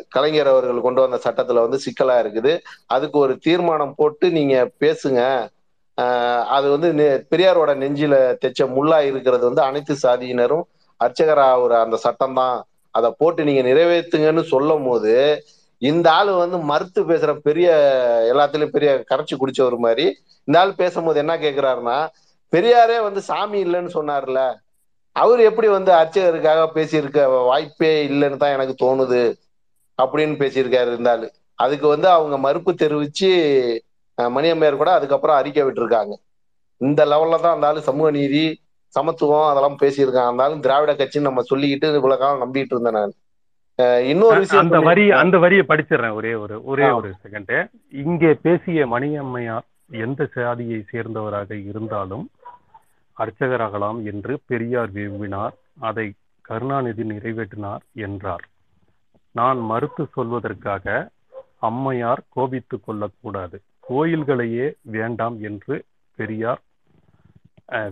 கலைஞர் 0.08 0.46
அவர்கள் 0.46 0.86
கொண்டு 0.86 1.00
வந்த 1.04 1.18
சட்டத்துல 1.26 1.60
வந்து 1.66 1.78
சிக்கலா 1.86 2.16
இருக்குது. 2.24 2.52
அதுக்கு 2.86 3.18
ஒரு 3.18 3.34
தீர்மானம் 3.38 3.94
போட்டு 3.96 4.30
நீங்க 4.30 4.56
பேசுங்க. 4.80 5.20
அது 6.56 6.66
வந்து 6.70 6.88
நெ- 6.92 7.34
பெரியாரோட 7.34 7.72
நெஞ்சில 7.82 8.14
தைச்ச 8.42 8.62
முள்ளா 8.76 8.98
இருக்கிறது 9.10 9.44
வந்து 9.44 9.62
அனைத்து 9.62 9.94
சாதியினரும் 10.02 10.64
அர்ச்சகரா 11.00 11.60
ஒரு 11.60 11.74
அந்த 11.76 11.96
சட்டம் 11.96 12.34
தான் 12.34 12.56
அதை 12.94 13.08
போட்டு 13.18 13.44
நீங்க 13.44 13.62
நிறைவேற்றுங்கன்னு 13.68 14.42
சொல்லும் 14.42 14.86
போது 14.86 15.14
இந்த 15.82 16.06
ஆள் 16.10 16.30
வந்து 16.42 16.58
மறுத்து 16.58 17.00
பேசுற 17.04 17.32
பெரிய 17.42 17.68
எல்லாத்துலயும் 18.32 18.74
பெரிய 18.76 18.90
கரைச்சி 19.10 19.34
குடிச்சவர் 19.36 19.76
மாதிரி 19.76 20.06
இந்த 20.44 20.56
ஆள் 20.60 20.74
பேசும்போது 20.74 21.18
என்ன 21.18 21.34
கேக்குறாருன்னா 21.36 21.98
பெரியாரே 22.54 22.98
வந்து 23.06 23.20
சாமி 23.30 23.58
இல்லைன்னு 23.66 23.90
சொன்னார்ல. 23.98 24.40
அவர் 25.16 25.40
எப்படி 25.48 25.68
வந்து 25.76 25.90
அர்ச்சகருக்காக 26.00 26.62
பேசியிருக்க 26.76 27.20
வாய்ப்பே 27.48 27.90
இல்லைன்னு 28.10 28.40
தான் 28.42 28.54
எனக்கு 28.56 28.74
தோணுது 28.84 29.22
அப்படின்னு 29.98 30.34
பேசியிருக்காரு 30.42 30.88
இருந்தாலும் 30.92 31.34
அதுக்கு 31.64 31.86
வந்து 31.94 32.08
அவங்க 32.16 32.36
மறுப்பு 32.46 32.70
தெரிவிச்சு 32.82 33.30
மணியம்மையார் 34.18 34.80
கூட 34.80 34.90
அதுக்கப்புறம் 34.98 35.38
அறிக்கை 35.40 35.62
விட்டுருக்காங்க. 35.66 36.14
இந்த 36.80 37.00
லெவல்ல 37.12 37.36
தான் 37.44 37.66
ஆளு 37.68 37.80
சமூக 37.88 38.08
நீதி 38.18 38.44
சமத்துவம் 38.94 39.48
அதெல்லாம் 39.50 39.78
பேசியிருக்காங்க. 39.82 40.42
ஆளு 40.46 40.64
திராவிட 40.66 40.92
கட்சின்னு 40.98 41.28
நம்ம 41.28 41.44
சொல்லிக்கிட்டு 41.50 41.88
இவ்வளவு 42.00 42.20
காலம் 42.22 42.42
நம்பிட்டு 42.44 42.74
இருந்தேன் 42.74 42.98
நான். 42.98 43.14
இன்னொரு 44.12 44.38
விஷயம் 44.42 44.64
அந்த 44.64 44.80
வரி 44.88 45.04
அந்த 45.22 45.36
வரியை 45.44 45.64
படிச்சிடுறேன். 45.70 46.16
ஒரே 46.18 46.32
ஒரு 46.42 46.56
ஒரே. 46.72 46.88
ஒரு 46.98 47.10
செகண்ட் 47.24 47.54
இங்கே 48.04 48.32
பேசிய 48.46 48.86
மணியம்மையார் 48.94 49.66
எந்த 50.04 50.22
சாதியை 50.36 50.78
சேர்ந்தவராக 50.92 51.50
இருந்தாலும் 51.70 52.26
அர்ச்சகராகலாம் 53.16 53.98
என்று 54.10 54.34
பெரியார் 54.50 54.92
விரும்பினார். 54.96 55.54
அதை 55.88 56.06
கருணாநிதி 56.48 57.04
நிறைவேற்றினார் 57.10 57.84
என்றார். 58.06 58.44
நான் 59.34 59.60
மறுத்து 59.70 60.02
சொல்வதற்காக 60.16 60.86
அம்மையார் 61.68 62.22
கோபித்துக் 62.28 62.84
கொள்ளக்கூடாது. 62.86 63.56
கோயில்களையே 63.88 64.66
வேண்டாம் 64.96 65.36
என்று 65.48 65.76
பெரியார் 66.18 66.62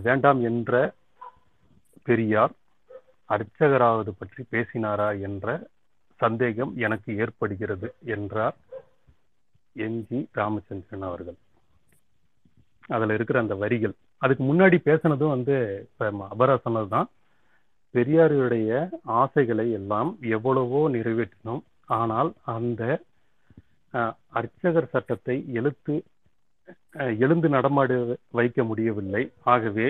வேண்டாம் 0.07 0.41
என்ற 0.49 0.71
பெரியார் 2.07 2.53
அர்ச்சகராவது 3.29 4.11
பற்றி 4.19 4.41
பேசினாரா 4.51 5.09
என்ற 5.27 5.47
சந்தேகம் 6.19 6.71
எனக்கு 6.85 7.11
ஏற்படுகிறது 7.23 7.87
என்றார் 8.15 8.57
என் 9.75 9.99
ஜி 10.09 10.19
ராமச்சந்திரன் 10.39 11.05
அவர்கள். 11.09 11.37
அதில் 12.87 13.13
இருக்கிற 13.15 13.39
அந்த 13.39 13.55
வரிகள் 13.63 13.95
அதுக்கு 14.23 14.43
முன்னாடி 14.49 14.77
பேசினதும் 14.87 15.33
வந்து 15.35 15.55
இப்போ 15.87 16.05
அபரா 16.33 16.55
சொன்னதுதான். 16.65 17.07
பெரியாருடைய 17.95 18.69
ஆசைகளை 19.21 19.65
எல்லாம் 19.79 20.11
எவ்வளவோ 20.35 20.81
நிறைவேற்றினோம். 20.95 21.63
ஆனால் 21.99 22.29
அந்த 22.55 22.81
அர்ச்சகர் 24.39 24.91
சட்டத்தை 24.93 25.35
எழுத்து 25.59 25.95
எழுந்து 27.23 27.47
நடமாட 27.55 27.91
வைக்க 28.37 28.59
முடியவில்லை. 28.69 29.23
ஆகவே 29.53 29.87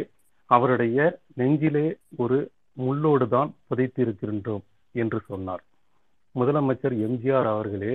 அவருடைய 0.50 0.98
நெஞ்சிலே 1.40 1.86
ஒரு 2.24 2.38
முள்ளோடு 2.82 3.26
தான் 3.36 3.50
புதைத்திருக்கின்றோம் 3.68 4.66
என்று 4.96 5.20
சொன்னார். 5.30 5.64
முதலமைச்சர் 6.36 6.96
எம்ஜிஆர் 7.08 7.50
அவர்களே 7.54 7.94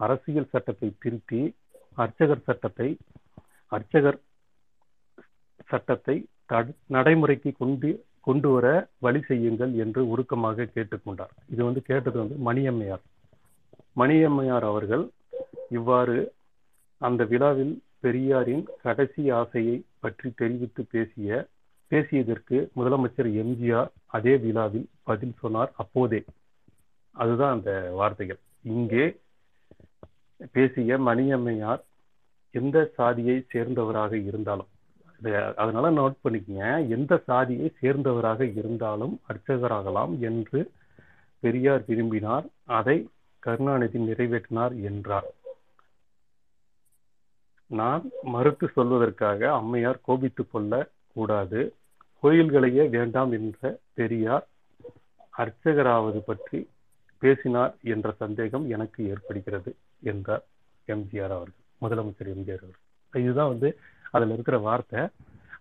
அரசியல் 0.00 0.50
சட்டத்தை 0.52 0.88
திருத்தி 1.04 1.40
அர்ச்சகர் 2.02 2.46
சட்டத்தை 2.48 2.88
அர்ச்சகர் 3.72 4.18
சட்டத்தை 5.70 6.16
நடைமுறைக்கு 6.94 7.50
கொண்டு 7.58 7.90
கொண்டு 8.26 8.48
வர 8.54 8.66
வழி 9.04 9.20
செய்யுங்கள் 9.28 9.72
என்று 9.82 10.00
உருக்கமாக 10.12 10.66
கேட்டுக்கொண்டார். 10.74 11.32
இது 11.52 11.60
வந்து 11.64 11.82
கேட்டது 11.82 12.16
வந்து 12.18 12.36
மணியம்மையார். 12.48 13.04
மணியம்மையார் 14.00 14.66
அவர்கள் 14.70 15.04
இவ்வாறு 15.78 16.16
அந்த 17.00 17.22
விழாவில் 17.30 17.72
பெரியாரின் 18.04 18.64
கடைசி 18.82 19.22
ஆசையை 19.38 19.76
பற்றி 20.04 20.28
தெரிவித்து 20.40 20.82
பேசிய 20.94 21.38
பேசியதற்கு 21.90 22.58
முதலமைச்சர் 22.78 23.30
எம்ஜிஆர் 23.42 23.90
அதே 24.16 24.34
விழாவில் 24.44 24.86
பதில் 25.08 25.38
சொன்னார். 25.40 25.70
அப்போதே. 25.82 26.20
அதுதான் 27.14 27.54
அந்த 27.56 27.72
வார்த்தைகள். 28.00 28.40
இங்கே 28.74 29.06
பேசிய 30.56 30.98
மணியம்மையார் 31.08 31.82
எந்த 32.54 32.76
சாதியை 32.98 33.36
சேர்ந்தவராக 33.52 34.12
இருந்தாலும் 34.28 34.70
அதனால 35.56 35.90
நோட் 35.90 36.16
பண்ணிக்கங்க. 36.24 36.88
எந்த 36.88 37.16
சாதியை 37.16 37.72
சேர்ந்தவராக 37.82 38.40
இருந்தாலும் 38.56 39.20
அர்ச்சகராகலாம் 39.28 40.18
என்று 40.18 40.70
பெரியார் 41.40 41.84
விரும்பினார். 41.86 42.46
அதை 42.64 43.08
கருணாநிதி 43.38 43.98
நிறைவேற்றினார் 43.98 44.82
என்றார். 44.82 45.28
நான் 47.66 48.04
மறுத்து 48.22 48.66
சொல்வதற்காக 48.76 49.50
அம்மையார் 49.50 50.00
கோபித்துக் 50.02 50.52
கொள்ள 50.52 50.90
கூடாது. 51.14 51.74
கோயில்களையே 52.22 52.88
வேண்டாம் 52.88 53.32
என்ற 53.32 53.78
பெரியார் 53.94 54.46
அர்ச்சகராவது 55.38 56.20
பற்றி 56.26 56.68
பேசினார் 57.18 57.74
என்ற 57.82 58.12
சந்தேகம் 58.12 58.68
எனக்கு 58.68 59.08
ஏற்படுகிறது 59.08 59.76
என்றார் 60.02 60.44
எம்ஜிஆர் 60.88 61.34
அவர்கள் 61.38 61.58
முதலமைச்சர் 61.80 62.32
எம்ஜிஆர் 62.34 62.64
அவர்கள். 62.64 62.84
இதுதான் 63.12 63.48
வந்து 63.48 63.78
அதுல 64.10 64.32
இருக்கிற 64.32 64.58
வார்த்தை. 64.58 65.00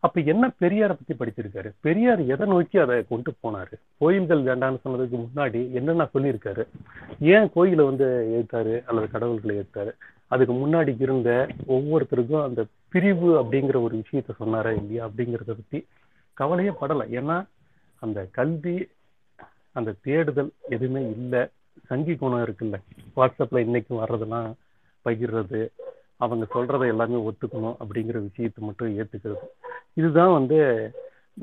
அப்ப 0.02 0.22
என்ன 0.22 0.52
பெரியாரை 0.60 0.98
பத்தி 1.00 1.14
படிச்சிருக்காரு? 1.14 1.72
பெரியார் 1.80 2.22
எதை 2.22 2.48
நோக்கி 2.48 2.78
அதை 2.78 3.06
கொண்டு 3.10 3.34
போனாரு? 3.44 3.74
கோயில்கள் 3.98 4.44
வேண்டாம்னு 4.44 4.78
சொன்னதுக்கு 4.86 5.26
முன்னாடி 5.26 5.72
என்னென்ன 5.72 6.10
சொல்லியிருக்காரு? 6.14 6.68
ஏன் 7.20 7.50
கோயிலை 7.54 7.86
வந்து 7.86 8.08
ஏத்தாரு? 8.40 8.84
அல்லது 8.86 9.10
கடவுள்களை 9.12 9.56
ஏத்தாரு? 9.58 9.92
அதுக்கு 10.28 10.54
முன்னாடி 10.54 11.02
இருந்த 11.02 11.48
ஒவ்வொருத்தருக்கும் 11.68 12.44
அந்த 12.44 12.66
பிரிவு 12.90 13.44
அப்படிங்கிற 13.44 13.82
ஒரு 13.82 14.04
விஷயத்த 14.04 14.30
சொன்னாரா 14.36 14.72
இல்லையா 14.72 15.08
அப்படிங்கிறத 15.08 15.48
பத்தி 15.48 15.88
கவலையே 16.34 16.72
படலை. 16.82 17.22
ஏன்னா 17.22 17.48
அந்த 18.00 18.28
கல்வி 18.32 18.88
அந்த 19.72 19.94
தேடுதல் 20.02 20.52
எதுவுமே 20.70 21.10
இல்லை. 21.10 21.48
சங்கி 21.86 22.16
குணம் 22.16 22.46
இருக்குல்ல. 22.46 22.74
வாட்ஸ்அப்ல 23.16 23.58
இன்னைக்கு 23.58 23.96
வர்றதெல்லாம் 23.96 24.54
பகிர்றது 25.06 25.70
அவங்க 26.20 26.46
சொல்றதை 26.56 26.88
எல்லாமே 26.94 27.20
ஒத்துக்கணும் 27.30 27.78
அப்படிங்கிற 27.84 28.18
விஷயத்தை 28.28 28.62
மட்டும் 28.68 28.96
ஏத்துக்கிறது. 29.00 29.46
இதுதான் 30.00 30.36
வந்து 30.38 30.58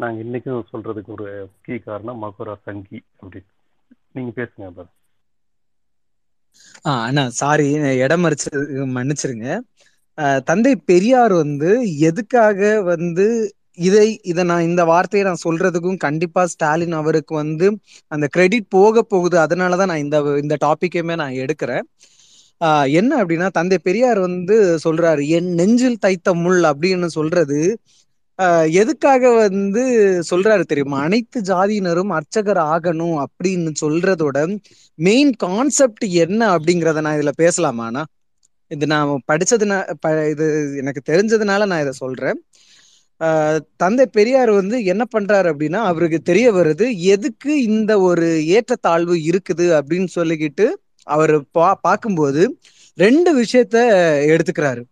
நாங்க 0.02 0.18
இன்னைக்கும் 0.24 0.68
சொல்றதுக்கு 0.72 1.12
ஒரு 1.16 1.28
முக்கிய 1.52 1.78
காரணம் 1.88 2.22
மகுரா 2.24 2.54
சங்கி 2.66 2.98
அப்படின்னு. 3.20 3.50
நீங்க 4.16 4.32
பேசுங்க 4.38 4.68
brother. 4.76 4.92
அண்ணா 7.06 7.22
சாரி 7.40 7.66
இடம் 8.04 8.22
மறிச்சு 8.24 8.50
மன்னிச்சிருங்க. 8.96 9.48
தந்தை 10.48 10.72
பெரியார் 10.90 11.34
வந்து 11.42 11.70
எதுக்காக 12.08 12.60
வந்து 12.92 13.26
இதை 13.86 14.06
இதை 14.30 14.42
நான் 14.50 14.68
இந்த 14.68 14.82
வார்த்தையை 14.90 15.24
நான் 15.28 15.44
சொல்றதுக்கும் 15.44 16.02
கண்டிப்பா 16.04 16.42
ஸ்டாலின் 16.52 16.96
அவருக்கு 17.00 17.34
வந்து 17.34 17.66
அந்த 18.12 18.26
கிரெடிட் 18.34 18.68
போக 18.76 19.02
போகுது 19.12 19.36
அதனாலதான் 19.44 19.90
நான் 19.92 20.04
இந்த 20.04 20.18
இந்த 20.44 20.56
டாபிக்கையுமே 20.64 21.16
நான் 21.22 21.40
எடுக்கிறேன். 21.44 21.86
என்ன 22.98 23.12
அப்படின்னா 23.22 23.48
தந்தை 23.50 23.78
பெரியார் 23.78 24.20
வந்து 24.20 24.54
சொல்றாரு 24.84 25.22
என் 25.28 25.50
நெஞ்சில் 25.54 25.98
தைத்த 25.98 26.34
முள் 26.36 26.62
அப்படின்னு 26.70 27.08
சொல்றது. 27.16 27.60
எதுக்காக 28.80 29.22
வந்து 29.36 29.82
சொல்றாரு 30.30 30.64
தெரியுமா? 30.64 30.98
அனைத்து 31.02 31.38
ஜாதியினரும் 31.42 32.12
அர்ச்சகர் 32.18 32.60
ஆகணும் 32.72 33.16
அப்படின்னு 33.24 33.70
சொல்றதோட 33.82 34.38
மெயின் 34.98 35.32
கான்செப்ட் 35.44 36.04
என்ன 36.24 36.42
அப்படிங்கிறத 36.56 37.02
நான் 37.06 37.18
இதுல 37.18 37.32
பேசலாமாண்ணா 37.38 38.02
இது 38.70 38.84
நான் 38.86 39.10
படிச்சதுனா 39.30 39.78
ப 40.02 40.08
இது 40.32 40.46
எனக்கு 40.80 41.02
தெரிஞ்சதுனால 41.10 41.66
நான் 41.70 41.82
இதை 41.82 41.94
சொல்றேன். 42.00 42.38
தந்தை 43.82 44.04
பெரியார் 44.08 44.50
வந்து 44.52 44.76
என்ன 44.92 45.02
பண்றாரு 45.14 45.48
அப்படின்னா 45.52 45.80
அவருக்கு 45.90 46.18
தெரிய 46.22 46.46
வருது 46.52 46.86
எதுக்கு 47.14 47.52
இந்த 47.68 47.92
ஒரு 48.08 48.26
ஏற்றத்தாழ்வு 48.56 49.14
இருக்குது? 49.30 49.66
அப்படின்னு 49.78 50.10
சொல்லிக்கிட்டு 50.16 50.66
அவர் 51.14 51.34
பா 51.56 51.68
பார்க்கும்போது 51.86 52.42
ரெண்டு 52.98 53.30
விஷயத்த 53.40 53.76
எடுத்துக்கிறாரு. 54.32 54.82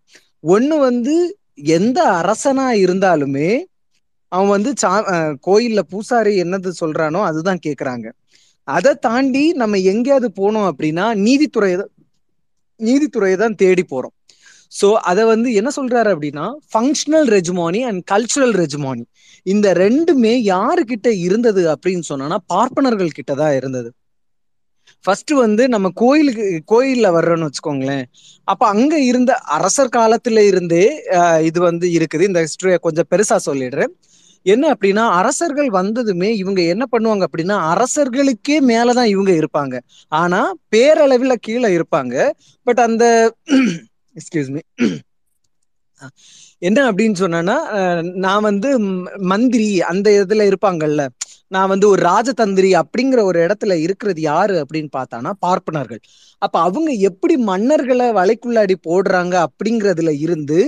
ஒன்னு 0.55 0.75
வந்து 0.87 1.15
எந்த 1.77 1.99
அரசனா 2.19 2.67
இருந்தாலுமே 2.83 3.49
அவன் 4.31 4.53
வந்து 4.55 4.71
சா 4.83 4.91
கோயில்ல 5.47 5.81
பூசாரி 5.91 6.33
என்னது 6.43 6.69
சொல்றானோ 6.81 7.19
அதுதான் 7.29 7.63
கேக்குறாங்க. 7.65 8.07
அதை 8.67 8.91
தாண்டி 9.07 9.43
நம்ம 9.61 9.77
எங்கேயாவது 9.91 10.27
போனோம் 10.41 10.67
அப்படின்னா 10.71 11.05
நீதித்துறை 11.25 11.71
நீதித்துறையை 12.79 13.35
தான் 13.43 13.59
தேடி 13.63 13.83
போறோம். 13.93 14.13
ஸோ 14.79 14.87
அதை 15.09 15.23
வந்து 15.33 15.49
என்ன 15.59 15.69
சொல்றாரு 15.77 16.09
அப்படின்னா 16.15 16.45
functional 16.71 17.27
hegemony 17.35 17.81
and 17.89 18.01
cultural 18.11 18.55
hegemony 18.63 19.05
இந்த 19.45 19.67
ரெண்டுமே 19.83 20.33
யாருக்கிட்ட 20.53 21.09
இருந்தது 21.27 21.63
அப்படின்னு 21.73 22.05
சொன்னா 22.11 22.37
பார்ப்பனர்கள் 22.53 23.15
கிட்ட 23.17 23.33
தான் 23.41 23.55
இருந்தது. 23.59 23.89
ஃபர்ஸ்ட் 25.05 25.33
வந்து 25.43 25.63
நம்ம 25.73 25.87
கோயிலுக்கு 26.01 26.45
கோயில்ல 26.71 27.07
வர்றோம்னு 27.15 27.47
வச்சுக்கோங்களேன். 27.47 28.05
அப்ப 28.47 28.63
அங்க 28.73 28.93
இருந்த 29.09 29.31
அரசர் 29.57 29.95
காலத்துல 29.97 30.43
இருந்தே 30.51 30.85
இது 31.49 31.59
வந்து 31.69 31.87
இருக்குது. 31.97 32.27
இந்த 32.29 32.41
ஹிஸ்டரிய 32.45 32.77
கொஞ்சம் 32.87 33.09
பெருசா 33.13 33.37
சொல்லிடுறேன். 33.49 33.93
என்ன 34.45 34.65
அப்படின்னா 34.73 35.03
அரசர்கள் 35.19 35.69
வந்ததுமே 35.77 36.29
இவங்க 36.41 36.61
என்ன 36.73 36.83
பண்ணுவாங்க 36.91 37.23
அப்படின்னா 37.27 37.55
அரசர்களுக்கே 37.73 38.57
மேலதான் 38.71 39.11
இவங்க 39.13 39.31
இருப்பாங்க. 39.41 39.75
ஆனா 40.11 40.41
பேரளவில் 40.75 41.43
கீழே 41.47 41.69
இருப்பாங்க. 41.77 42.15
பட் 42.67 42.81
அந்த 42.87 43.05
எக்ஸ்கியூஸ் 44.15 44.51
மீ 44.55 44.61
என்ன 46.67 46.79
அப்படின்னு 46.89 47.17
சொன்னா 47.21 47.57
நான் 48.25 48.45
வந்து 48.47 48.69
மந்திரி 49.31 49.69
அந்த 49.91 50.07
இதுல 50.21 50.45
இருப்பாங்கல்ல. 50.49 51.03
நான் 51.55 51.71
வந்து 51.71 51.87
ஒரு 51.89 52.01
ராஜதந்திரி 52.05 52.69
அப்படிங்கிற 52.81 53.19
ஒரு 53.29 53.39
இடத்துல 53.45 53.73
இருக்கிறது 53.85 54.21
யாரு 54.21 54.55
அப்படின்னு 54.63 54.89
பார்த்தானா 54.97 55.31
பார்ப்பனர்கள். 55.45 56.01
அப்ப 56.41 56.55
அவங்க 56.67 56.91
எப்படி 57.09 57.35
மன்னர்களை 57.47 58.07
வலைக்குள்ளாடி 58.19 58.75
போடுறாங்க 58.87 59.35
அப்படிங்கறதுல 59.47 60.11
இருந்து 60.25 60.59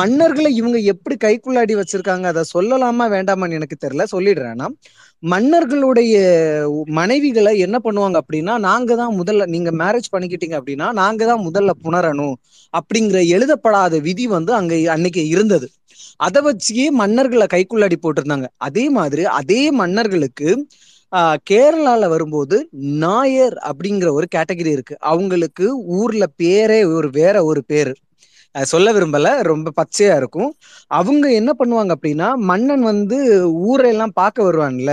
மன்னர்களை 0.00 0.50
இவங்க 0.60 0.78
எப்படி 0.94 1.16
கைக்குள்ளாடி 1.26 1.74
வச்சிருக்காங்க? 1.80 2.26
அதை 2.32 2.44
சொல்லலாமா 2.54 3.06
வேண்டாமான்னு 3.16 3.58
எனக்கு 3.60 3.78
தெரியல. 3.84 4.06
சொல்லிடுறேன்னா 4.14 4.68
மன்னர்களுடைய 5.22 6.14
மனைவிகளை 6.98 7.52
என்ன 7.58 7.76
பண்ணுவாங்க 7.84 8.16
அப்படின்னா 8.22 8.54
நாங்க 8.60 8.94
தான் 8.94 9.12
முதல்ல 9.18 9.46
நீங்க 9.46 9.70
மேரேஜ் 9.80 10.12
பண்ணிக்கிட்டீங்க 10.12 10.56
அப்படின்னா 10.60 10.86
நாங்க 11.00 11.22
தான் 11.26 11.42
முதல்ல 11.48 11.72
புணரணும் 11.84 12.36
அப்படிங்கிற 12.74 13.20
எழுதப்படாத 13.34 13.94
விதி 14.06 14.26
வந்து 14.28 14.52
அங்க 14.54 14.74
அன்னைக்கு 14.94 15.22
இருந்தது. 15.28 15.66
அதை 16.20 16.40
வச்சே 16.46 16.86
மன்னர்களை 17.00 17.46
கைக்குள்ளாடி 17.48 17.96
போட்டிருந்தாங்க. 17.98 18.48
அதே 18.66 18.84
மாதிரி 18.98 19.22
அதே 19.40 19.62
மன்னர்களுக்கு 19.80 20.48
ஆஹ் 21.12 21.38
கேரளால 21.50 22.02
வரும்போது 22.08 22.56
நாயர் 23.02 23.56
அப்படிங்கிற 23.68 24.08
ஒரு 24.18 24.26
கேட்டகரி 24.36 24.70
இருக்கு. 24.76 24.94
அவங்களுக்கு 25.10 25.66
ஊர்ல 25.98 26.24
பேரே 26.42 26.80
ஒரு 26.96 27.08
வேற 27.12 27.36
ஒரு 27.44 27.62
பேரு. 27.64 27.92
சொல்ல 28.54 28.92
விரும்பல. 28.92 29.40
ரொம்ப 29.42 29.72
பச்சையா 29.76 30.16
இருக்கும். 30.16 30.50
அவங்க 30.90 31.32
என்ன 31.32 31.50
பண்ணுவாங்க 31.58 31.92
அப்படின்னா 31.96 32.34
மன்னன் 32.42 32.82
வந்து 32.82 33.18
ஊரெல்லாம் 33.62 34.12
பார்க்க 34.12 34.42
வருவான்ல. 34.42 34.92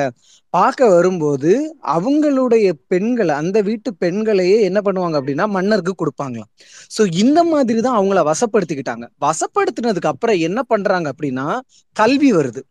பார்க்க 0.53 0.89
வரும்போது 0.89 1.51
அவங்களுடைய 1.95 2.67
பெண்களை 2.91 3.33
அந்த 3.41 3.57
வீட்டு 3.61 3.89
பெண்களையே 4.03 4.57
என்ன 4.67 4.79
பண்ணுவாங்க 4.85 5.15
அப்படின்னா 5.19 5.45
மன்னருக்கு 5.55 5.93
கொடுப்பாங்களாம். 5.93 6.49
சோ 6.95 7.01
இந்த 7.23 7.39
மாதிரி 7.43 7.79
தான் 7.87 7.97
அவங்கள 7.99 8.21
வசப்படுத்திக்கிட்டாங்க. 8.31 9.05
வசப்படுத்தினதுக்கு 9.25 10.11
அப்புறம் 10.13 10.39
என்ன 10.47 10.59
பண்றாங்க 10.63 11.07
அப்படின்னா 11.13 11.47
கல்வி 11.95 12.31
வருது. 12.33 12.63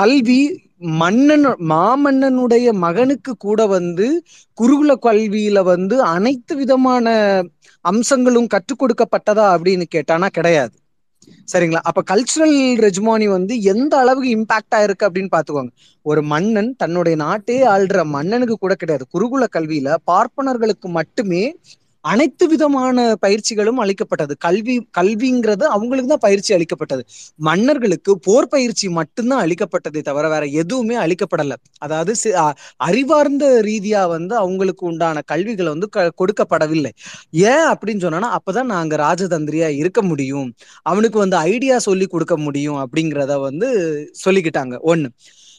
கல்வி 0.00 0.40
மன்னன் 1.02 1.46
மாமன்னனுடைய 1.72 2.72
மகனுக்கு 2.86 3.32
கூட 3.46 3.60
வந்து 3.66 4.06
குருகுல 4.58 4.92
கல்வியில 5.06 5.58
வந்து 5.72 5.96
அனைத்து 6.14 6.54
விதமான 6.56 7.06
அம்சங்களும் 7.84 8.50
கற்றுக் 8.54 8.80
கொடுக்கப்பட்டதா 8.82 9.46
அப்படின்னு 9.54 9.86
கேட்டானா 9.96 10.28
கிடையாது. 10.38 10.76
சரிங்களா? 11.48 11.80
அப்ப 11.82 12.02
கல்ச்சுரல் 12.10 12.56
ரெஜ்மானி 12.80 13.26
வந்து 13.28 13.54
எந்த 13.72 13.92
அளவுக்கு 13.96 14.30
இம்பாக்ட் 14.36 14.76
ஆயிருக்கு 14.76 15.06
அப்படின்னு 15.08 15.32
பாத்துக்கோங்க 15.32 15.72
ஒரு 16.06 16.20
மன்னன் 16.22 16.70
தன்னுடைய 16.76 17.16
நாட்டே 17.16 17.58
ஆள்ற 17.66 18.04
மன்னனுக்கு 18.06 18.56
கூட 18.56 18.74
கிடையாது. 18.74 19.04
குருகுல 19.14 19.44
கல்வியில 19.56 19.94
பார்ப்பனர்களுக்கு 20.10 20.88
மட்டுமே 20.90 21.42
அனைத்து 22.06 22.48
விதமான 22.48 23.14
பயிற்சிகளும் 23.26 23.78
அளிக்கப்பட்டது. 23.78 24.36
கல்வி 24.36 24.88
கல்விங்கிறது 24.98 25.62
அவங்களுக்கு 25.62 26.08
தான் 26.08 26.18
பயிற்சி 26.18 26.54
அளிக்கப்பட்டது. 26.54 27.04
மன்னர்களுக்கு 27.36 28.18
போர் 28.18 28.48
பயிற்சி 28.48 28.88
மட்டும்தான் 28.88 29.48
அளிக்கப்பட்டதே 29.48 30.02
தவிர 30.02 30.28
வேற 30.28 30.46
எதுவுமே 30.46 30.96
அளிக்கப்படல. 30.96 31.52
அதாவது 31.78 32.34
அறிவார்ந்த 32.76 33.60
ரீதியா 33.62 34.08
வந்து 34.08 34.36
அவங்களுக்கு 34.36 34.86
உண்டான 34.86 35.20
கல்விகளை 35.20 35.72
வந்து 35.72 35.88
க- 35.88 36.12
கொடுக்கப்படவில்லை. 36.18 36.90
ஏன் 37.30 37.66
அப்படின்னு 37.66 38.04
சொன்னோம்னா 38.04 38.36
அப்பதான் 38.36 38.62
நாங்க 38.62 38.96
ராஜதந்திரியா 38.96 39.68
இருக்க 39.68 40.02
முடியும். 40.02 40.54
அவனுக்கு 40.82 41.18
வந்து 41.18 41.36
ஐடியா 41.36 41.78
சொல்லி 41.78 42.06
கொடுக்க 42.06 42.38
முடியும் 42.38 42.88
அப்படிங்கிறத 42.88 43.40
வந்து 43.40 43.68
சொல்லிக்கிட்டாங்க. 44.24 44.78
ஒண்ணு. 44.84 45.06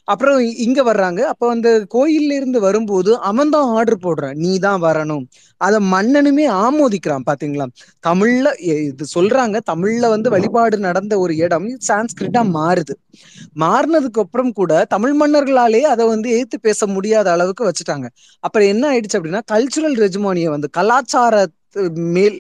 அப்புறம் 0.08 0.40
இ- 0.40 0.54
இங்க 0.58 0.84
வர்றாங்க. 0.84 1.20
அப்ப 1.20 1.50
அந்த 1.50 1.86
கோயில்ல 1.94 2.32
இருந்து 2.32 2.60
வரும்போது 2.60 3.20
அவன் 3.20 3.50
தான் 3.50 3.68
ஆர்டர் 3.68 3.98
போடுறான். 3.98 4.34
நீ 4.34 4.60
தான் 4.60 4.82
வரணும். 4.82 5.24
அத 5.58 5.80
மன்னனுமே 5.80 6.46
ஆமோதிக்கிறான் 6.50 7.24
பாத்தீங்களா? 7.32 7.66
தமிழ்ல 8.08 8.48
எ- 8.58 8.84
இது 8.84 9.06
சொல்றாங்க. 9.16 9.60
தமிழ்ல 9.72 10.10
வந்து 10.10 10.30
வழிபாடு 10.30 10.78
நடந்த 10.78 11.20
ஒரு 11.20 11.36
இடம் 11.36 11.68
சான்ஸ்கிரிட்டா 11.88 12.44
மாறுது. 12.54 12.96
மாறினதுக்கு 13.60 14.20
அப்புறம் 14.20 14.52
கூட 14.52 14.86
தமிழ் 14.90 15.16
மன்னர்களாலே 15.22 15.80
அதை 15.80 16.08
வந்து 16.08 16.30
எதிர்த்து 16.30 16.60
பேச 16.60 16.88
முடியாத 16.88 17.32
அளவுக்கு 17.32 17.72
வச்சுட்டாங்க. 17.72 18.08
அப்புறம் 18.40 18.68
என்ன 18.68 18.92
ஆயிடுச்சு 18.92 19.18
அப்படின்னா 19.18 19.42
கல்ச்சுரல் 19.52 19.98
ரெஜுமானிய 19.98 20.50
வந்து 20.50 20.70
கலாச்சார 20.70 21.48
மேல் 22.16 22.38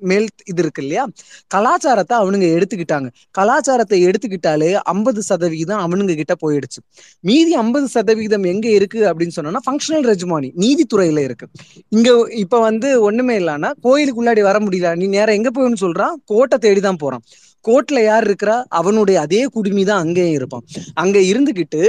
மேல் 0.00 0.26
இது 0.44 0.62
இருக்கு 0.62 0.82
இல்லையா? 0.82 1.06
கலாச்சாரத்தை 1.46 2.18
அவனுங்க 2.18 2.46
எடுத்துக்கிட்டாங்க. 2.56 3.08
கலாச்சாரத்தை 3.30 4.06
எடுத்துக்கிட்டாலே 4.06 4.72
ஐம்பது 4.72 5.22
சதவிகிதம் 5.22 5.82
அவனுங்க 5.86 6.14
கிட்ட 6.14 6.34
போயிடுச்சு. 6.46 6.80
மீதி 7.20 7.54
ஐம்பது 7.54 7.88
சதவிகிதம் 7.88 8.42
எங்க 8.44 8.68
இருக்கு 8.68 9.00
அப்படின்னு 9.10 9.36
சொன்னோம்னா 9.36 9.62
ஃபங்க்ஷனல் 9.66 10.06
ரெஜுமானி 10.12 10.50
நீதித்துறையில 10.56 11.18
இருக்கு. 11.18 11.46
இங்க 11.88 12.10
இப்ப 12.34 12.60
வந்து 12.60 13.02
ஒண்ணுமே 13.02 13.38
இல்லைன்னா 13.38 13.70
கோயிலுக்குள்ளாடி 13.82 14.42
வர 14.42 14.58
முடியல. 14.58 14.96
நீ 14.96 15.06
நேரம் 15.06 15.34
எங்க 15.34 15.50
போகணும்னு 15.50 15.84
சொல்றான்? 15.86 16.14
கோட்டை 16.24 16.58
தேடிதான் 16.62 16.98
போறான். 16.98 17.24
கோர்ட்ல 17.68 18.04
யார் 18.04 18.30
இருக்கிறா? 18.30 18.64
அவனுடைய 18.68 19.20
அதே 19.20 19.44
குடுமி 19.44 19.84
தான் 19.84 20.00
அங்கேயும் 20.00 20.32
இருப்பான். 20.32 20.64
அங்க 20.94 21.18
இருந்துகிட்டு 21.18 21.82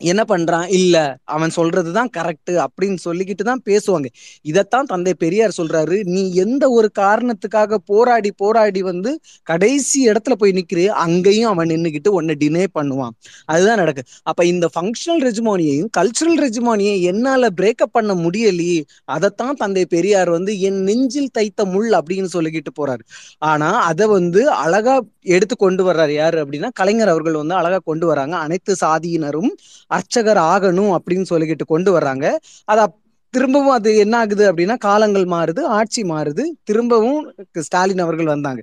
என்ன 0.00 0.24
பண்றான்? 0.28 0.66
இல்ல 0.68 0.96
அவன் 1.24 1.50
சொல்றதுதான் 1.56 2.10
கரெக்ட் 2.16 2.64
அப்படின்னு 2.64 2.98
சொல்லிக்கிட்டு 3.04 3.44
தான் 3.44 3.62
பேசுவாங்க. 3.64 4.06
இதத்தான் 4.44 4.82
தந்தை 4.82 5.14
பெரியார் 5.14 5.54
சொல்றாரு. 5.56 5.96
நீ 6.04 6.32
எந்த 6.34 6.70
ஒரு 6.70 6.90
காரணத்துக்காக 6.98 7.74
போராடி 7.84 8.32
போராடி 8.32 8.82
வந்து 8.82 9.20
கடைசி 9.42 10.08
இடத்துல 10.08 10.32
போய் 10.38 10.52
நிக்கிறியோ 10.52 10.86
அங்கேயும் 10.86 11.50
அவன் 11.50 11.68
நின்னுக்கிட்டு 11.68 12.08
உன்னை 12.08 12.34
டினே 12.38 12.64
பண்ணுவான். 12.78 13.14
அதுதான் 13.44 13.76
நடக்கு. 13.76 14.02
அப்ப 14.22 14.44
இந்த 14.44 14.68
ஃபங்க்ஷனல் 14.74 15.22
ரெஜிமானியையும் 15.28 15.90
கல்ச்சுரல் 15.98 16.38
ரெஜிமானியை 16.38 17.00
என்னால 17.02 17.48
பிரேக்கப் 17.60 17.92
பண்ண 17.92 18.14
முடியலையே 18.14 18.80
அதைத்தான் 19.04 19.54
தந்தை 19.54 19.84
பெரியார் 19.86 20.30
வந்து 20.30 20.60
என் 20.60 20.82
நெஞ்சில் 20.82 21.30
தைத்த 21.32 21.64
முள் 21.64 21.90
அப்படின்னு 21.90 22.30
சொல்லிக்கிட்டு 22.32 22.72
போறாரு. 22.80 23.02
ஆனா 23.38 23.70
அதை 23.82 24.06
வந்து 24.06 24.50
அழகா 24.50 24.96
எடுத்து 25.20 25.56
கொண்டு 25.56 25.92
வர்றாரு 25.92 26.10
யாரு 26.12 26.44
அப்படின்னா 26.44 26.68
கலைஞர் 26.72 27.08
அவர்கள் 27.08 27.32
வந்து 27.32 27.54
அழகா 27.54 27.78
கொண்டு 27.84 28.06
வராங்க. 28.06 28.36
அனைத்து 28.36 28.76
சாதியினரும் 28.80 29.50
அர்ச்சகர் 29.90 30.40
ஆகணும் 30.52 30.92
அப்படின்னு 30.96 31.30
சொல்லிக்கிட்டு 31.32 31.64
கொண்டு 31.64 31.90
வர்றாங்க. 31.96 32.26
அத 32.68 32.88
திரும்பவும் 33.34 33.70
அது 33.70 33.90
என்ன 33.96 34.14
ஆகுது 34.18 34.44
அப்படின்னா 34.50 34.76
காலங்கள் 34.78 35.26
மாறுது 35.26 35.62
ஆட்சி 35.78 36.02
மாறுது. 36.04 36.44
திரும்பவும் 36.64 37.20
ஸ்டாலின் 37.62 37.98
அவர்கள் 37.98 38.26
வந்தாங்க. 38.26 38.60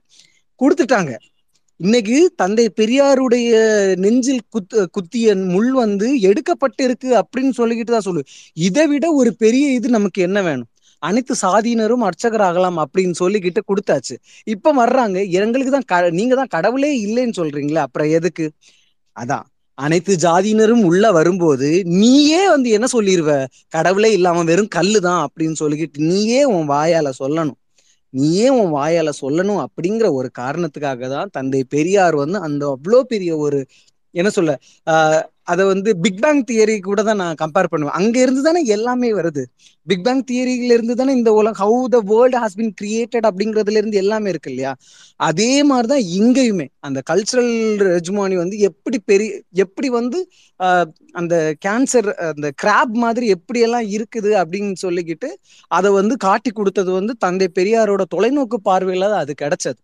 கொடுத்துட்டாங்க. 0.62 1.12
இன்னைக்கு 1.80 2.18
தந்தை 2.36 2.66
பெரியாருடைய 2.80 3.50
நெஞ்சில் 3.96 4.42
குத் 4.56 4.76
குத்திய 4.92 5.36
முள் 5.54 5.72
வந்து 5.74 6.08
எடுக்கப்பட்டு 6.22 6.82
இருக்கு 6.84 7.10
அப்படின்னு 7.22 7.54
சொல்லிக்கிட்டு 7.58 7.92
தான் 7.92 8.08
சொல்லு 8.10 8.22
இதை 8.58 8.86
விட 8.88 9.06
ஒரு 9.14 9.32
பெரிய 9.36 9.66
இது 9.72 9.90
நமக்கு 9.90 10.22
என்ன 10.22 10.42
வேணும்? 10.42 10.70
அனைத்து 11.04 11.34
சாதியினரும் 11.42 12.06
அர்ச்சகர் 12.08 12.42
ஆகலாம் 12.42 12.78
அப்படின்னு 12.84 13.16
சொல்லிக்கிட்டு 13.20 13.62
கொடுத்தாச்சு. 13.70 14.16
இப்ப 14.46 14.74
வர்றாங்க. 14.74 15.18
எங்களுக்கு 15.42 15.72
தான் 15.72 15.90
க 15.92 16.10
நீங்க 16.12 16.36
தான் 16.36 16.48
கடவுளே 16.48 16.92
இல்லைன்னு 17.08 17.38
சொல்றீங்களே 17.42 17.82
அப்புறம் 17.88 18.10
எதுக்கு? 18.10 18.46
அதான். 19.16 19.46
அனைத்து 19.78 20.14
ஜாதியினரும் 20.18 20.84
உள்ள 20.84 21.06
வரும்போது 21.12 21.70
நீயே 21.96 22.42
வந்து 22.50 22.70
என்ன 22.70 22.88
சொல்லிருவ? 22.94 23.32
கடவுளே 23.70 24.12
இல்லாம 24.12 24.44
வெறும் 24.44 24.74
கல்லு 24.78 25.00
தான் 25.02 25.22
அப்படின்னு 25.26 25.58
சொல்லிக்கிட்டு 25.62 26.00
நீயே 26.12 26.42
உன் 26.54 26.68
வாயால 26.70 27.10
சொல்லணும். 27.20 27.58
நீயே 28.14 28.50
உன் 28.56 28.72
வாயால 28.76 29.10
சொல்லணும் 29.22 29.62
அப்படிங்கிற 29.66 30.08
ஒரு 30.14 30.30
காரணத்துக்காக 30.34 31.10
தான் 31.10 31.32
தந்தை 31.32 31.62
பெரியார் 31.74 32.16
வந்து 32.16 32.40
அந்த 32.48 32.64
அவ்வளோ 32.76 33.00
பெரிய 33.12 33.32
ஒரு 33.38 33.60
என்ன 34.16 34.30
சொல்ல 34.32 34.52
ஆஹ் 34.88 35.24
அதை 35.48 35.64
வந்து 35.66 35.90
பிக் 36.04 36.22
பேங் 36.24 36.42
தியரி 36.52 36.76
கூட 36.88 37.00
தான் 37.08 37.20
நான் 37.24 37.40
கம்பேர் 37.42 37.70
பண்ணுவேன். 37.72 37.96
அங்க 38.00 38.16
இருந்து 38.20 38.42
தானே 38.42 38.62
எல்லாமே 38.76 39.10
வருது. 39.14 39.44
பிக் 39.88 40.04
பேங் 40.06 40.22
தியரியில 40.32 40.76
இருந்து 40.78 40.96
தானே 40.96 41.12
இந்த 41.14 41.32
உலகம் 41.40 41.62
how 41.64 41.80
the 41.96 42.00
world 42.12 42.38
has 42.44 42.58
been 42.62 42.74
created 42.82 43.28
அப்படிங்கிறதுல 43.30 43.82
இருந்து 43.82 44.02
எல்லாமே 44.04 44.30
இருக்கு 44.30 44.52
இல்லையா? 44.52 44.72
அதே 45.30 45.52
மாதிரிதான் 45.64 46.06
இங்கேயுமே. 46.20 46.68
அந்த 46.80 47.02
கல்ச்சுரல் 47.12 47.54
ரெஜ்மானி 47.92 48.38
வந்து 48.44 48.58
எப்படி 48.70 49.00
பெரிய 49.12 49.32
எப்படி 49.66 49.90
வந்து 50.00 50.22
அந்த 51.14 51.36
கேன்சர் 51.66 52.10
அந்த 52.32 52.48
கிராப் 52.64 52.96
மாதிரி 53.06 53.28
எப்படி 53.38 53.60
எல்லாம் 53.68 53.88
இருக்குது 53.98 54.32
அப்படின்னு 54.42 54.76
சொல்லிக்கிட்டு 54.86 55.30
அதை 55.72 55.92
வந்து 56.00 56.18
காட்டி 56.28 56.52
கொடுத்தது 56.52 56.92
வந்து 56.92 57.16
தந்தை 57.18 57.50
பெரியாரோட 57.60 58.04
தொலைநோக்கு 58.16 58.60
பார்வையில 58.70 59.10
தான் 59.14 59.24
அது 59.26 59.36
கிடைச்சது. 59.44 59.80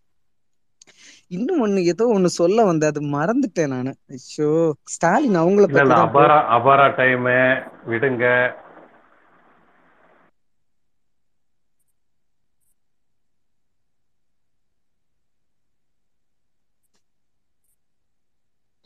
இன்னும் 1.32 1.60
ஒண்ணு 1.64 1.80
ஏதோ 1.84 2.04
ஒண்ணு 2.14 2.30
சொல்ல 2.38 2.64
வந்த 2.64 2.86
அது 2.86 3.00
மறந்துட்டேன் 3.14 3.72
நானு. 3.74 3.92
ஐயோ 4.16 4.48
ஸ்டாலின் 4.94 5.40
அவங்கள 5.42 5.66
பத்தி 5.66 5.94
அபாரா 6.00 6.38
அபாரா 6.56 6.86
டைம் 6.96 7.28
விடுங்க. 7.92 8.24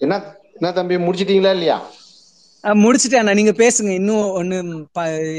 என்ன 0.01 0.15
என்ன 0.55 0.69
தம்பி 0.73 0.97
முடிச்சிட்டீங்களா 0.97 1.53
இல்லையா? 1.57 1.77
முடிச்சிட்டேன் 2.65 3.39
நீங்க 3.39 3.53
பேசுங்க. 3.63 3.91
இன்னும் 4.01 4.25
ஒண்ணு 4.41 4.57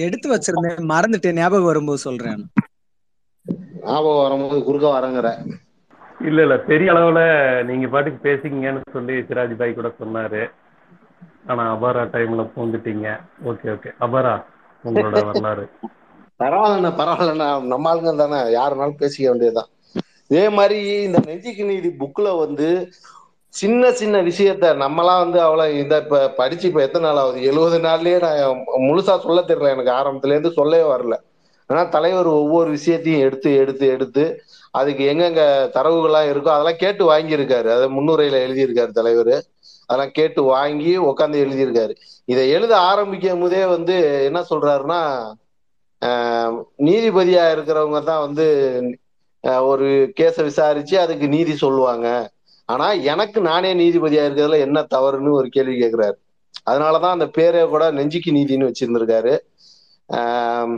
எடுத்து 0.06 0.28
வச்சிருந்தேன். 0.34 0.90
மறந்துட்டேன். 0.94 1.40
ஞாபகம் 1.42 1.70
வரும்போது 1.72 2.00
சொல்றேன். 2.08 2.42
ஞாபகம் 3.86 4.24
வரும்போது 4.24 4.60
குறுக்க 4.64 4.88
வரங்கிற. 4.98 5.28
இல்ல 6.20 6.40
இல்ல. 6.44 6.56
பெரிய 6.68 6.88
அளவுல 6.94 7.22
நீங்க 7.68 7.88
பாட்டுக்கு 7.88 8.20
பேசிக்கங்கன்னு 8.24 8.82
சொல்லி 8.94 9.16
சிராஜ் 9.28 9.54
பாய் 9.56 9.74
கூட 9.74 9.90
சொன்னாரு. 9.98 10.42
ஆனா 11.50 11.64
அபாரா 11.74 12.04
டைம்ல 12.14 12.44
பூந்துட்டீங்க. 12.54 13.08
ஓகே 13.50 13.68
ஓகே 13.74 13.92
அபாரா 14.02 14.36
உங்களோட 14.84 15.18
வரலாறு. 15.28 15.66
பரவாயில்லண்ணா 16.40 16.92
பரவாயில்லண்ணா. 16.98 17.50
நம்ம 17.72 17.90
ஆளுங்க 17.92 18.14
தானே 18.22 18.40
யாருனாலும் 18.54 19.00
பேசிக்க 19.00 19.26
வேண்டியதுதான். 19.30 19.70
இதே 20.32 20.46
மாதிரி 20.58 20.78
இந்த 21.06 21.20
நெஞ்சுக்கு 21.26 21.64
நீதி 21.66 21.90
புக்ல 22.02 22.28
வந்து 22.40 22.70
சின்ன 23.54 23.84
சின்ன 23.96 24.16
விஷயத்த 24.28 24.72
நம்மலாம் 24.82 25.22
வந்து 25.24 25.40
அவ்வளவு 25.42 25.80
இந்த 25.80 25.96
இப்ப 26.04 26.20
படிச்சு 26.38 26.66
இப்ப 26.68 26.82
எத்தனை 26.84 27.06
நாள் 27.08 27.22
ஆகுது? 27.22 27.40
எழுபது 27.50 27.78
நாள்லயே 27.82 28.18
நான் 28.22 28.62
முழுசா 28.86 29.16
சொல்ல 29.20 29.42
தெரியல 29.46 29.74
எனக்கு 29.76 29.92
ஆரம்பத்துல 30.00 30.36
இருந்து 30.36 30.58
சொல்லவே 30.60 30.86
வரல. 30.92 31.16
ஆனா 31.70 31.82
தலைவர் 31.90 32.30
ஒவ்வொரு 32.36 32.70
விஷயத்தையும் 32.76 33.24
எடுத்து 33.26 33.50
எடுத்து 33.58 33.86
எடுத்து 33.96 34.24
அதுக்கு 34.72 35.04
எங்கெங்க 35.14 35.42
தரவுகள்லாம் 35.78 36.30
இருக்கோ 36.30 36.48
அதெல்லாம் 36.48 36.76
கேட்டு 36.78 37.04
வாங்கியிருக்காரு. 37.12 37.68
அதை 37.68 37.88
முன்னுரையில 37.98 38.38
எழுதியிருக்காரு 38.48 38.92
தலைவர். 38.92 39.44
அதெல்லாம் 39.86 40.12
கேட்டு 40.12 40.44
வாங்கி 40.44 41.00
உட்காந்து 41.00 41.38
எழுதியிருக்காரு. 41.46 41.94
இதை 42.26 42.50
எழுத 42.50 42.78
ஆரம்பிக்கும் 42.78 43.40
போதே 43.40 43.66
வந்து 43.66 44.24
என்ன 44.24 44.46
சொல்றாருன்னா 44.50 45.02
ஆஹ் 46.02 46.56
நீதிபதியா 46.78 47.44
இருக்கிறவங்க 47.56 48.04
தான் 48.04 48.20
வந்து 48.20 48.46
ஒரு 49.44 50.14
கேஸை 50.20 50.44
விசாரிச்சு 50.44 51.00
அதுக்கு 51.00 51.28
நீதி 51.28 51.56
சொல்லுவாங்க. 51.56 52.08
ஆனா 52.66 52.92
எனக்கு 52.92 53.42
நானே 53.42 53.74
நீதிபதியா 53.74 54.24
இருக்கிறதுல 54.28 54.60
என்ன 54.60 54.86
தவறுன்னு 54.94 55.32
ஒரு 55.32 55.50
கேள்வி 55.50 55.82
கேட்கிறாரு 55.82 56.18
அதனாலதான் 56.70 57.16
அந்த 57.16 57.26
பேரே 57.26 57.68
கூட 57.68 57.92
நெஞ்சுக்கு 57.92 58.32
நீதினு 58.32 58.72
வச்சிருந்திருக்காரு. 58.72 59.34
ஆஹ் 60.14 60.76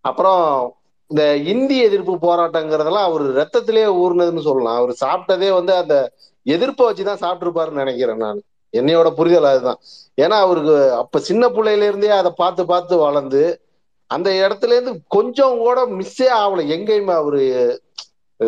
அப்புறம் 0.00 0.74
இந்த 1.08 1.36
இந்தி 1.36 1.78
எதிர்ப்பு 1.78 2.14
போராட்டங்கிறதெல்லாம் 2.16 3.06
அவர் 3.08 3.24
ரத்தத்திலேயே 3.32 3.88
ஊர்னதுன்னு 4.02 4.42
சொல்லலாம். 4.42 4.76
அவர் 4.76 4.94
சாப்பிட்டதே 5.04 5.52
வந்து 5.52 5.74
அந்த 5.74 6.12
எதிர்ப்பை 6.42 6.82
வச்சுதான் 6.86 7.22
சாப்பிட்டுருப்பாருன்னு 7.24 7.80
நினைக்கிறேன் 7.82 8.16
நான். 8.16 8.42
என்னையோட 8.72 9.10
புரிதல் 9.10 9.44
அதுதான். 9.44 9.78
ஏன்னா 10.20 10.36
அவருக்கு 10.44 10.92
அப்ப 10.92 11.18
சின்ன 11.18 11.48
பிள்ளையில 11.48 11.86
இருந்தே 11.88 12.08
அதை 12.08 12.32
பார்த்து 12.36 12.66
பார்த்து 12.66 12.96
வளர்ந்து 12.96 13.60
அந்த 14.06 14.30
இடத்துல 14.30 14.66
இருந்து 14.66 15.00
கொஞ்சம் 15.08 15.58
கூட 15.58 15.86
மிஸ்ஸே 15.86 16.28
ஆகல. 16.42 16.64
எங்கேயுமே 16.76 17.12
அவரு 17.12 17.44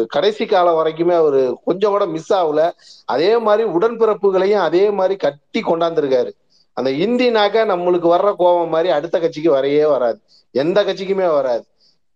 கடைசி 0.08 0.46
காலம் 0.46 0.74
வரைக்குமே 0.74 1.12
அவரு 1.12 1.58
கொஞ்சம் 1.64 1.90
கூட 1.90 2.06
மிஸ் 2.06 2.32
ஆகல. 2.32 2.70
அதே 3.04 3.38
மாதிரி 3.38 3.68
உடன்பிறப்புகளையும் 3.68 4.66
அதே 4.68 4.90
மாதிரி 4.90 5.16
கட்டி 5.16 5.60
கொண்டாந்துருக்காரு. 5.60 6.30
அந்த 6.72 6.90
இந்தினாக்க 6.90 7.54
நம்மளுக்கு 7.72 8.08
வர்ற 8.14 8.34
கோபம் 8.36 8.68
மாதிரி 8.68 8.90
அடுத்த 8.90 9.18
கட்சிக்கு 9.18 9.50
வரையே 9.50 9.88
வராது. 9.88 10.20
எந்த 10.50 10.84
கட்சிக்குமே 10.84 11.28
வராது. 11.32 11.64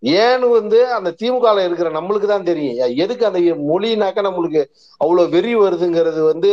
ஏன்னு 0.03 0.47
வந்து 0.59 0.79
அந்த 0.97 1.11
திமுக 1.21 1.65
இருக்கிற 1.67 1.89
நம்மளுக்கு 1.99 2.29
தான் 2.35 2.49
தெரியும். 2.51 2.77
எதுக்கு 3.05 3.25
அந்த 3.31 3.41
மொழினாக்க 3.71 4.23
நம்மளுக்கு 4.29 4.63
அவ்வளவு 5.01 5.33
வெறி 5.35 5.53
வருதுங்கிறது 5.57 6.21
வந்து 6.33 6.53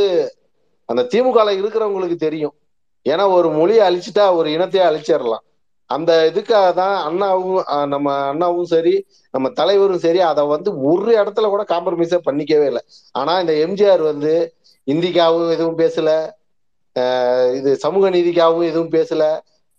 அந்த 0.90 1.02
திமுக 1.14 1.40
இருக்கிறவங்களுக்கு 1.60 2.18
தெரியும். 2.28 2.56
ஏன்னா 3.06 3.26
ஒரு 3.38 3.50
மொழியை 3.50 3.84
அழிச்சிட்டா 3.90 4.26
ஒரு 4.40 4.50
இனத்தையே 4.56 4.84
அழிச்சிடலாம் 4.90 5.46
அந்த 5.90 6.12
இதுக்காக 6.32 6.74
தான் 6.74 6.96
அண்ணாவும் 7.08 7.62
நம்ம 7.94 8.08
அண்ணாவும் 8.32 8.68
சரி 8.74 8.94
நம்ம 9.34 9.50
தலைவரும் 9.60 10.04
சரி 10.06 10.20
அதை 10.32 10.44
வந்து 10.46 10.70
ஒரு 10.90 11.12
இடத்துல 11.22 11.50
கூட 11.50 11.64
காம்ப்ரமைஸே 11.74 12.20
பண்ணிக்கவே 12.28 12.66
இல்லை. 12.72 12.82
ஆனா 13.16 13.34
இந்த 13.40 13.54
எம்ஜிஆர் 13.66 14.04
வந்து 14.12 14.34
இந்திக்காகவும் 14.88 15.54
எதுவும் 15.56 15.80
பேசல. 15.82 16.10
இது 17.58 17.72
சமூக 17.78 18.10
நீதிக்காகவும் 18.10 18.70
எதுவும் 18.72 18.94
பேசல. 18.98 19.24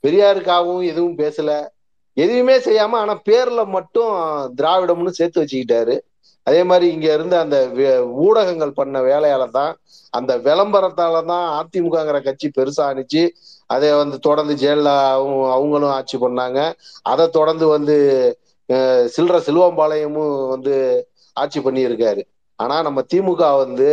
பெரியாருக்காகவும் 0.04 0.84
எதுவும் 0.92 1.16
பேசல. 1.22 1.50
எதுவுமே 2.22 2.56
செய்யாம 2.58 2.96
ஆனா 3.02 3.14
பேர்ல 3.28 3.66
மட்டும் 3.66 4.12
திராவிடம்னு 4.56 5.16
சேர்த்து 5.18 5.42
வச்சுக்கிட்டாரு. 5.42 5.94
அதே 6.46 6.62
மாதிரி 6.62 6.86
இங்க 6.92 7.06
இருந்த 7.14 7.34
அந்த 7.40 7.56
வே- 7.78 8.00
ஊடகங்கள் 8.24 8.76
பண்ண 8.78 9.00
வேலையால 9.00 9.44
தான் 9.50 9.72
அந்த 10.14 10.32
விளம்பரத்தால 10.38 11.24
தான் 11.24 11.46
அதிமுகங்கிற 11.58 12.18
கட்சி 12.22 12.48
பெருசா 12.56 12.84
அணிச்சு 12.92 13.22
அதை 13.70 13.88
வந்து 14.00 14.18
தொடர்ந்து 14.18 14.54
ஜெயலலிதாவும் 14.62 15.50
அவங்களும் 15.52 15.94
ஆட்சி 15.98 16.16
பண்ணாங்க. 16.18 16.60
அதை 17.02 17.24
தொடர்ந்து 17.28 17.66
வந்து 17.74 17.96
சில்ற 19.16 19.36
சிலுவம்பாளையமும் 19.46 20.48
வந்து 20.48 20.74
ஆட்சி 21.36 21.60
பண்ணியிருக்காரு. 21.60 22.22
ஆனா 22.58 22.82
நம்ம 22.82 23.00
திமுக 23.12 23.56
வந்து 23.62 23.86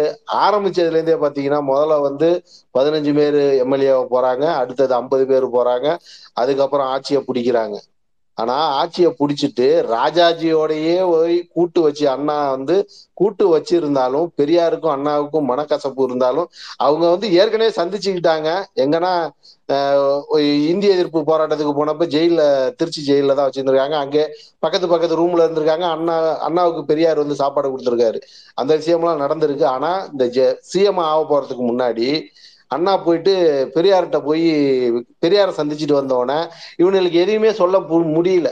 ஆரம்பிச்சதுல 0.46 0.96
இருந்தே 0.96 1.14
பாத்தீங்கன்னா 1.14 1.60
முதல்ல 1.70 2.02
வந்து 2.08 2.30
பதினஞ்சு 2.78 3.14
பேர் 3.14 3.38
எம்எல்ஏ 3.64 3.92
போறாங்க 4.14 4.46
அடுத்தது 4.62 4.94
ஐம்பது 4.94 5.26
பேர் 5.28 5.46
போறாங்க 5.48 5.88
அதுக்கப்புறம் 6.34 6.88
ஆட்சியை 6.88 7.22
பிடிக்கிறாங்க. 7.28 7.78
ஆனா 8.38 8.56
ஆட்சியை 8.80 9.10
பிடிச்சிட்டு 9.20 9.68
ராஜாஜியோடயே 9.92 10.96
போய் 11.12 11.38
கூட்டு 11.54 11.80
வச்சு 11.82 12.06
அண்ணா 12.10 12.50
வந்து 12.50 12.76
கூட்டு 13.14 13.44
வச்சிருந்தாலும் 13.54 14.28
பெரியாருக்கும் 14.38 14.94
அண்ணாவுக்கும் 14.96 15.50
மனக்கசப்பு 15.52 16.02
இருந்தாலும் 16.04 16.50
அவங்க 16.78 17.06
வந்து 17.10 17.28
ஏற்கனவே 17.32 17.72
சந்திச்சுக்கிட்டாங்க. 17.80 18.50
எங்கன்னா 18.76 19.14
ஆஹ் 19.70 20.20
ஒரு 20.28 20.44
இந்திய 20.68 20.94
எதிர்ப்பு 20.94 21.20
போராட்டத்துக்கு 21.22 21.74
போனப்ப 21.80 22.06
ஜெயில 22.14 22.42
திருச்சி 22.76 23.02
ஜெயில 23.08 23.34
தான் 23.34 23.50
வச்சிருந்திருக்காங்க. 23.50 23.96
அங்கே 24.04 24.24
பக்கத்து 24.60 24.88
பக்கத்து 24.88 25.20
ரூம்ல 25.22 25.46
இருந்திருக்காங்க. 25.46 25.86
அண்ணா 25.96 26.16
அண்ணாவுக்கு 26.40 26.84
பெரியார் 26.86 27.18
வந்து 27.18 27.36
சாப்பாடு 27.36 27.72
கொடுத்துருக்காரு. 27.74 28.20
அந்த 28.56 28.78
விஷயம்லாம் 28.78 29.24
நடந்திருக்கு. 29.24 29.66
ஆனா 29.66 29.92
இந்த 30.12 30.26
சிஎம் 30.72 31.02
ஆக 31.08 31.22
போறதுக்கு 31.32 31.66
முன்னாடி 31.72 32.08
அண்ணா 32.72 32.98
போயிட்டு 32.98 33.34
பெரியார்கிட்ட 33.76 34.20
போய் 34.20 34.46
பெரியாரை 35.22 35.52
சந்திச்சுட்டு 35.58 35.98
வந்தோடனே 36.00 36.40
இவனுங்களுக்கு 36.78 37.22
எதையுமே 37.24 37.52
சொல்ல 37.52 37.78
முடியல. 38.16 38.50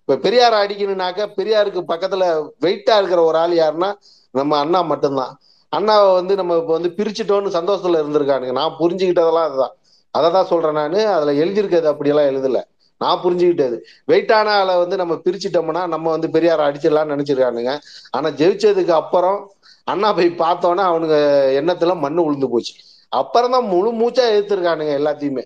இப்ப 0.00 0.16
பெரியாரை 0.16 0.56
அடிக்கணும்னாக்க 0.64 1.26
பெரியாருக்கு 1.36 1.80
பக்கத்துல 1.88 2.24
வெயிட்டா 2.60 2.96
இருக்கிற 2.96 3.22
ஒரு 3.22 3.38
ஆள் 3.38 3.52
யாருன்னா 3.52 3.90
நம்ம 4.34 4.58
அண்ணா 4.58 4.80
மட்டும்தான். 4.82 5.32
அண்ணாவை 5.72 6.12
வந்து 6.14 6.36
நம்ம 6.36 6.56
இப்ப 6.56 6.72
வந்து 6.72 6.88
பிரிச்சுட்டோம்னு 6.96 7.56
சந்தோஷத்துல 7.58 8.00
இருந்திருக்கானுங்க. 8.02 8.52
நான் 8.52 8.76
புரிஞ்சுக்கிட்டதெல்லாம் 8.78 9.48
அதுதான். 9.48 9.74
அதை 10.14 10.30
தான் 10.30 10.46
சொல்றேன் 10.46 10.72
நான். 10.72 10.94
அதுல 11.06 11.32
எழுதியிருக்கிறது 11.32 11.88
அப்படியெல்லாம் 11.88 12.30
எழுதல. 12.30 12.60
நான் 13.00 13.20
புரிஞ்சுக்கிட்டது. 13.24 13.76
வெயிட்டான 14.08 14.46
ஆளை 14.58 14.76
வந்து 14.76 14.96
நம்ம 14.96 15.14
பிரிச்சுட்டோம்னா 15.24 15.86
நம்ம 15.86 16.10
வந்து 16.10 16.28
பெரியாரை 16.28 16.64
அடிச்சிடலாம்னு 16.68 17.14
நினைச்சிருக்கானுங்க. 17.14 17.72
ஆனா 18.10 18.28
ஜெயிச்சதுக்கு 18.28 18.94
அப்புறம் 19.00 19.38
அண்ணா 19.84 20.12
போய் 20.12 20.28
பார்த்தோன்னே 20.38 20.84
அவனுங்க 20.90 21.16
எண்ணத்துல 21.60 21.96
மண்ணு 21.98 22.20
உளுந்து 22.26 22.48
போச்சு. 22.48 22.74
அப்புறம் 23.14 23.50
தான் 23.50 23.66
முழு 23.66 23.90
மூச்சா 23.92 24.24
எதிர்த்திருக்கானுங்க 24.34 24.92
எல்லாத்தையுமே. 25.00 25.44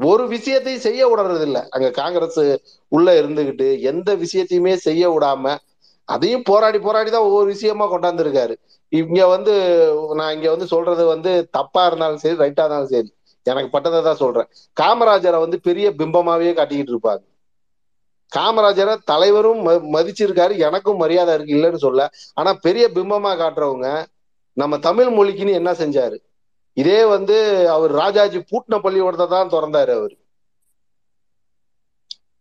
ஒரு 0.00 0.28
விஷயத்தையும் 0.28 0.80
செய்ய 0.80 1.08
விடுறது 1.08 1.40
இல்ல 1.40 1.66
அங்க 1.70 1.90
காங்கிரஸ் 1.90 2.40
உள்ள 2.88 3.22
இருந்துகிட்டு 3.22 3.80
எந்த 3.80 4.16
விஷயத்தையுமே 4.16 4.74
செய்ய 4.74 5.10
விடாம 5.10 5.56
அதையும் 6.04 6.42
போராடி 6.42 6.78
போராடி 6.78 7.10
தான் 7.10 7.22
ஒவ்வொரு 7.22 7.46
விஷயமா 7.46 7.92
கொண்டாந்துருக்காரு. 7.92 8.54
இங்க 8.88 9.26
வந்து 9.26 9.54
நான் 10.14 10.34
இங்க 10.34 10.50
வந்து 10.50 10.66
சொல்றது 10.66 11.06
வந்து 11.06 11.48
தப்பா 11.50 11.86
இருந்தாலும் 11.86 12.16
சரி 12.16 12.34
ரைட்டா 12.34 12.64
இருந்தாலும் 12.64 12.86
சரி. 12.86 13.14
எனக்கு 13.42 13.78
பட்டதை 13.78 14.02
தான் 14.02 14.16
சொல்றேன். 14.16 14.48
காமராஜரை 14.80 15.38
வந்து 15.38 15.60
பெரிய 15.60 15.90
பிம்பமாவே 15.90 16.50
காட்டிக்கிட்டு 16.52 16.94
இருப்பாங்க. 16.94 17.24
காமராஜரை 18.36 18.96
தலைவரும் 19.04 19.66
ம- 19.66 19.86
மதிச்சிருக்காரு. 19.92 20.56
எனக்கும் 20.58 20.96
மரியாதை 20.96 21.34
இருக்கு 21.34 21.54
இல்லைன்னு 21.54 21.76
சொல்ல. 21.76 22.10
ஆனா 22.34 22.54
பெரிய 22.54 22.90
பிம்பமா 22.94 23.32
காட்டுறவங்க 23.36 24.04
நம்ம 24.52 24.78
தமிழ் 24.78 25.06
மொழிக்குன்னு 25.06 25.52
என்ன 25.52 25.72
செஞ்சாரு? 25.72 26.18
இதே 26.76 27.04
வந்து 27.06 27.36
அவர் 27.68 27.92
ராஜாஜி 27.92 28.38
பூட்டின 28.50 28.78
பள்ளிக்கூடத்தை 28.80 29.26
தான் 29.28 29.50
திறந்தாரு 29.50 29.92
அவர். 29.94 30.14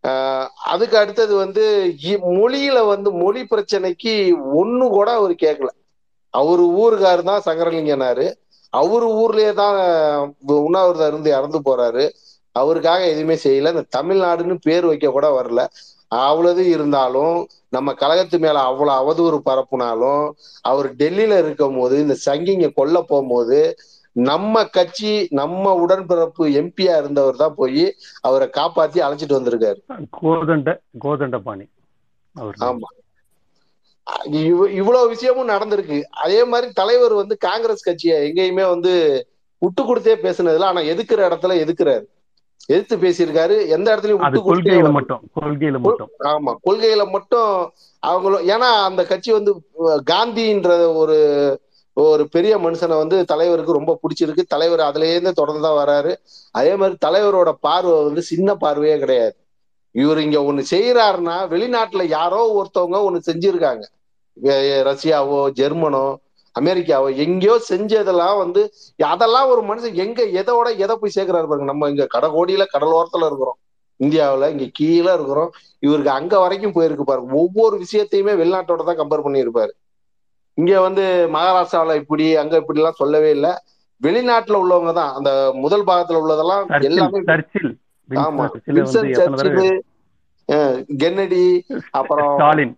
ஆஹ் 0.03 0.47
அதுக்கு 0.65 0.97
அடுத்தது 0.97 1.35
வந்து 1.35 1.64
இ- 2.03 2.22
மொழியில 2.35 2.85
வந்து 2.88 3.10
மொழி 3.22 3.41
பிரச்சனைக்கு 3.45 4.14
ஒண்ணு 4.61 4.85
கூட 4.89 5.10
அவர் 5.14 5.34
கேட்கல 5.43 5.72
அவரு 6.34 6.64
ஊருக்காரு 6.80 7.22
தான் 7.23 7.45
சங்கரலிங்கனாரு. 7.45 8.26
அவரு 8.73 9.07
ஊர்லயே 9.22 9.51
தான் 9.53 9.77
உண்ணாவிரதம் 10.60 11.07
இருந்து 11.07 11.30
இறந்து 11.30 11.60
போறாரு. 11.60 12.03
அவருக்காக 12.56 13.01
எதுவுமே 13.06 13.35
செய்யல. 13.43 13.72
இந்த 13.73 13.85
தமிழ்நாடுன்னு 13.97 14.56
பேர் 14.61 14.85
வைக்க 14.85 15.07
கூட 15.10 15.27
வரல. 15.31 15.61
அவ்வளவு 16.22 16.64
இருந்தாலும் 16.69 17.35
நம்ம 17.69 17.89
கழகத்து 17.93 18.38
மேல 18.39 18.60
அவ்வளவு 18.61 18.99
அவதூறு 19.01 19.38
பரப்புனாலும் 19.45 20.23
அவர் 20.65 20.88
டெல்லியில 20.95 21.38
இருக்கும் 21.43 21.77
போது 21.77 21.95
இந்த 21.99 22.15
சங்கிங்க 22.26 22.68
கொல்ல 22.73 22.97
போகும்போது 23.03 23.60
நம்ம 24.11 24.65
கட்சி 24.65 25.27
நம்ம 25.30 25.86
உடன்பிறப்பு 25.86 26.40
எம்பியா 26.40 26.98
இருந்தவர் 26.98 27.36
தான் 27.36 27.53
போய் 27.56 27.95
அவரை 28.22 28.48
காப்பாத்தி 28.48 29.02
அழைச்சிட்டு 29.02 29.34
வந்திருக்காரு. 29.34 30.07
கோதண்ட 30.22 30.77
கோதண்டபாணி 31.03 31.69
அவர் 32.34 32.56
ஆமா. 32.60 33.07
இவ்- 34.23 34.69
இவ்வளவு 34.69 35.07
விஷயமும் 35.07 35.49
நடந்திருக்கு. 35.49 36.03
அதே 36.03 36.44
மாதிரி 36.44 36.72
தலைவர் 36.72 37.14
வந்து 37.14 37.38
காங்கிரஸ் 37.38 37.84
கட்சியை 37.84 38.31
எங்கேயுமே 38.31 38.68
வந்து 38.68 39.26
விட்டு 39.57 39.84
கொடுத்தே 39.84 40.15
பேசுனதுல 40.23 40.64
ஆனா 40.64 40.81
எதுக்குற 40.81 41.22
இடத்துல 41.22 41.69
எதுக்குறாரு? 41.69 42.03
எதிர்த்து 42.65 42.98
பேசியிருக்காரு. 42.98 43.68
எந்த 43.68 43.95
இடத்துலயும் 43.95 44.31
விட்டு 44.31 44.56
கொள்கையில. 44.56 44.91
மட்டும் 44.91 45.22
கொள்கையில 45.41 45.80
மட்டும். 45.80 46.10
ஆமா. 46.19 46.56
கொள்கையில 46.65 47.10
மட்டும் 47.10 47.73
அவங்களும் 47.99 48.48
ஏன்னா 48.48 48.84
அந்த 48.84 49.06
கட்சி 49.06 49.31
வந்து 49.31 49.68
காந்தின்ற 50.11 50.95
ஒரு 50.95 51.60
ஒரு 51.98 52.24
பெரிய 52.28 52.53
மனுஷனை 52.57 52.95
வந்து 52.98 53.18
தலைவருக்கு 53.26 53.78
ரொம்ப 53.78 53.94
பிடிச்சிருக்கு. 54.02 54.44
தலைவர் 54.53 54.82
அதுலேருந்து 54.88 55.32
தொடர்ந்து 55.32 55.64
தான் 55.68 55.80
வராரு. 55.82 56.11
அதே 56.52 56.74
மாதிரி 56.76 56.98
தலைவரோட 57.06 57.49
பார்வை 57.68 58.03
வந்து 58.03 58.22
சின்ன 58.32 58.56
பார்வையே 58.56 58.98
கிடையாது. 58.99 59.36
இவர் 59.95 60.20
இங்க 60.26 60.40
ஒண்ணு 60.49 60.64
செய்யறாருன்னா 60.74 61.36
வெளிநாட்டுல 61.53 62.03
யாரோ 62.18 62.41
ஒருத்தவங்க 62.60 62.98
ஒண்ணு 63.07 63.20
செஞ்சிருக்காங்க. 63.30 63.84
ரஷ்யாவோ 64.90 65.40
ஜெர்மனோ 65.60 66.06
அமெரிக்காவோ 66.56 67.10
எங்கேயோ 67.24 67.56
செஞ்சதெல்லாம் 67.72 68.38
வந்து 68.44 68.61
அதெல்லாம் 69.14 69.49
ஒரு 69.53 69.61
மனுஷன் 69.61 69.99
எங்க 70.03 70.22
எதோட 70.41 70.68
எதை 70.84 70.95
போய் 71.02 71.16
சேர்க்கிறாரு 71.16 71.48
பாருங்க. 71.49 71.68
நம்ம 71.72 71.90
இங்க 71.90 72.06
கடகோடியில 72.16 72.64
கடலோரத்துல 72.76 73.28
இருக்கிறோம். 73.30 73.57
இந்தியாவில் 73.99 74.52
இங்க 74.53 74.66
கீழே 74.80 75.11
இருக்கிறோம். 75.18 75.52
இவருக்கு 75.86 76.11
அங்க 76.20 76.34
வரைக்கும் 76.40 76.76
போயிருக்கு 76.78 77.06
பாருங்க. 77.11 77.32
ஒவ்வொரு 77.44 77.76
விஷயத்தையுமே 77.84 78.34
வெளிநாட்டோட 78.41 78.84
தான் 78.90 78.99
கம்பேர் 79.02 79.26
பண்ணியிருப்பாரு. 79.28 79.74
இங்க 80.60 80.81
வந்து 80.81 81.03
மகாராஷ்டிராவுல 81.34 81.95
இப்படி 81.95 82.36
அங்க 82.36 82.56
இப்படி 82.57 82.80
எல்லாம் 82.80 82.94
சொல்லவே 82.94 83.30
இல்லை. 83.30 83.52
வெளிநாட்டுல 84.02 84.60
உள்ளவங்க 84.64 84.94
தான். 84.94 85.14
அந்த 85.14 85.31
முதல் 85.56 85.86
பாகத்துல 85.86 86.22
உள்ளதெல்லாம் 86.22 86.64
எல்லாமே 86.90 87.19
ஆமா. 88.10 88.44
வின்சன் 88.76 89.10
சர்ச்சில் 89.18 89.81
கென்னடி 91.02 91.44
அப்புறம் 91.91 92.31
ஸ்டாலின். 92.36 92.73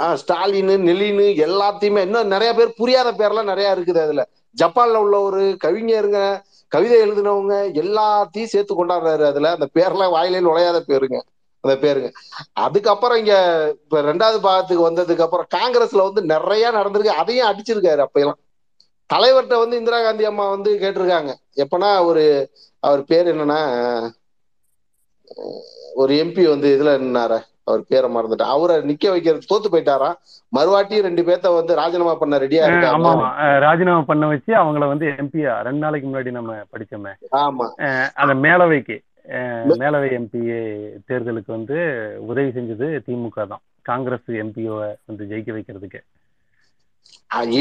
ஆஹ் 0.00 0.14
ஸ்டாலின் 0.14 0.72
நெலினு 0.86 1.26
எல்லாத்தையுமே 1.46 2.02
இன்னும் 2.06 2.26
நிறைய 2.26 2.54
பேர் 2.54 2.76
புரியாத 2.76 3.08
பேர்லாம் 3.12 3.50
நிறைய 3.52 3.74
இருக்குது 3.76 4.00
அதுல. 4.00 4.22
ஜப்பான்ல 4.56 4.96
உள்ள 4.96 5.20
ஒரு 5.20 5.42
கவிஞருங்க 5.64 6.20
கவிதை 6.72 6.96
எழுதினவங்க 7.00 7.54
எல்லாத்தையும் 7.82 8.52
சேர்த்து 8.52 8.72
கொண்டாடுறாரு 8.74 9.24
அதுல. 9.24 9.50
அந்த 9.56 9.68
பேர்லாம் 9.74 10.10
வாயிலே 10.10 10.40
நுழையாத 10.40 10.78
பேருங்க. 10.88 11.18
அந்த 11.64 11.74
பேருங்க. 11.82 12.08
அதுக்கப்புறம் 12.64 13.18
இங்க 13.18 13.34
இப்ப 13.82 14.00
ரெண்டாவது 14.02 14.38
பாகத்துக்கு 14.46 14.86
வந்ததுக்கு 14.88 15.24
அப்புறம் 15.26 15.50
காங்கிரஸ்ல 15.56 16.06
வந்து 16.08 16.22
நிறைய 16.34 16.72
நடந்திருக்கு. 16.78 17.20
அதையும் 17.22 17.50
அடிச்சிருக்காரு 17.50 18.02
அப்பெல்லாம் 18.06 18.40
தலைவர்கிட்ட 19.10 19.56
வந்து 19.58 19.78
இந்திரா 19.78 20.02
காந்தி 20.02 20.24
அம்மா 20.24 20.48
வந்து 20.48 20.70
கேட்டிருக்காங்க. 20.82 21.32
எப்பனா 21.56 22.04
ஒரு 22.04 22.24
அவர் 22.82 23.04
பேர் 23.04 23.30
என்னன்னா 23.32 23.60
ஒரு 25.94 26.12
எம்பி 26.22 26.48
வந்து 26.48 26.68
இதுல 26.76 26.92
நின்னார? 27.02 27.32
அவர் 27.64 27.82
பேரை 27.88 28.08
மறந்துட்டேன். 28.14 28.52
அவரை 28.54 28.76
நிக்க 28.90 29.10
வைக்கிறது 29.10 29.50
தோத்து 29.50 29.68
போயிட்டாராம் 29.72 30.16
மறுவாட்டி 30.56 30.96
ரெண்டு 31.06 31.22
பேர்த்த 31.22 31.54
வந்து 31.54 31.72
ராஜினாமா 31.74 32.14
பண்ண 32.14 32.38
ரெடியா 32.38 32.62
இருக்காங்க 32.68 33.12
ராஜினாமா 33.66 34.02
பண்ண 34.02 34.26
வச்சு 34.26 34.52
அவங்கள 34.62 34.86
வந்து 34.92 35.06
எம்பியா 35.20 35.54
ரெண்டு 35.68 35.82
நாளைக்கு 35.84 36.08
முன்னாடி 36.08 36.30
நம்ம 36.30 36.56
படிச்சோமே. 36.72 37.12
ஆமா. 37.44 37.66
அந்த 38.14 38.34
மேலவைக்கு. 38.46 38.96
மேலவை 39.80 40.08
எம்பி 40.18 40.40
தேர்தலுக்கு 41.08 41.50
வந்து 41.56 41.76
உதவி 42.30 42.50
செஞ்சது 42.56 42.86
திமுக 43.06 43.46
தான். 43.52 43.64
காங்கிரஸ் 43.82 44.28
எம்பியை 44.42 44.74
வந்து 45.08 45.24
ஜெயிக்க 45.30 45.50
வைக்கிறதுக்கு. 45.56 46.00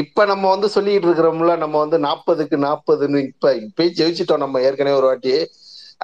இப்ப 0.01 0.25
நம்ம 0.25 0.45
வந்து 0.49 0.67
சொல்லிட்டு 0.75 1.07
இருக்கிறோம்ல 1.07 1.53
நம்ம 1.57 1.75
வந்து 1.83 1.97
நாற்பதுக்கு 2.07 2.57
நாற்பதுன்னு 2.67 3.19
இப்ப 3.31 3.53
இப்பயே 3.65 3.89
ஜெயிச்சிட்டோம் 3.99 4.43
நம்ம 4.43 4.61
ஏற்கனவே 4.67 4.99
ஒரு 5.01 5.07
வாட்டி. 5.11 5.33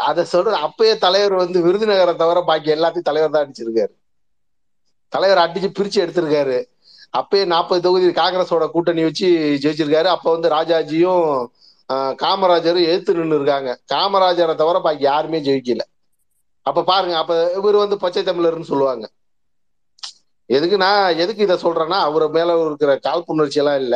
அத 0.08 0.26
சொல்றது 0.32 0.58
அப்பயே 0.68 0.94
தலைவர் 1.06 1.36
வந்து 1.44 1.60
விருதுநகரை 1.68 2.14
தவிர 2.16 2.42
பாக்கி 2.50 2.70
எல்லாத்தையும் 2.76 3.10
தலைவர் 3.10 3.34
தான் 3.36 3.46
அடிச்சிருக்காரு. 3.46 3.94
தலைவர் 5.14 5.44
அடிச்சு 5.44 5.70
பிரிச்சு 5.78 6.00
எடுத்திருக்காரு. 6.06 6.58
அப்பயே 7.20 7.44
நாற்பது 7.54 7.82
தொகுதி 7.82 8.08
காங்கிரஸோட 8.22 8.66
கூட்டணி 8.72 9.04
வச்சு 9.08 9.28
ஜெயிச்சிருக்காரு. 9.64 10.10
அப்ப 10.16 10.28
வந்து 10.36 10.50
ராஜாஜியும் 10.58 11.26
ஆஹ், 11.90 12.14
காமராஜரும் 12.22 12.88
எதிர்த்து 12.88 13.18
நின்று 13.18 13.38
இருக்காங்க 13.40 13.72
காமராஜரை 13.92 14.54
தவிர 14.56 14.78
பாக்கி 14.80 15.04
யாருமே 15.06 15.40
ஜெயிக்கல. 15.46 15.84
அப்ப 16.66 16.84
பாருங்க 16.84 17.16
அப்ப 17.18 17.34
இவர் 17.58 17.84
வந்து 17.84 17.98
பச்சை 18.02 18.24
தமிழர்னு 18.24 18.72
சொல்லுவாங்க. 18.72 19.06
எதுக்கு 20.50 20.78
நான் 20.78 21.18
எதுக்கு 21.18 21.46
இதை 21.46 21.56
சொல்றேன்னா 21.58 22.00
அவர் 22.08 22.26
மேல 22.30 22.52
இருக்கிற 22.62 22.92
காழ்ப்புணர்ச்சி 23.06 23.60
எல்லாம் 23.62 23.80
இல்ல. 23.82 23.96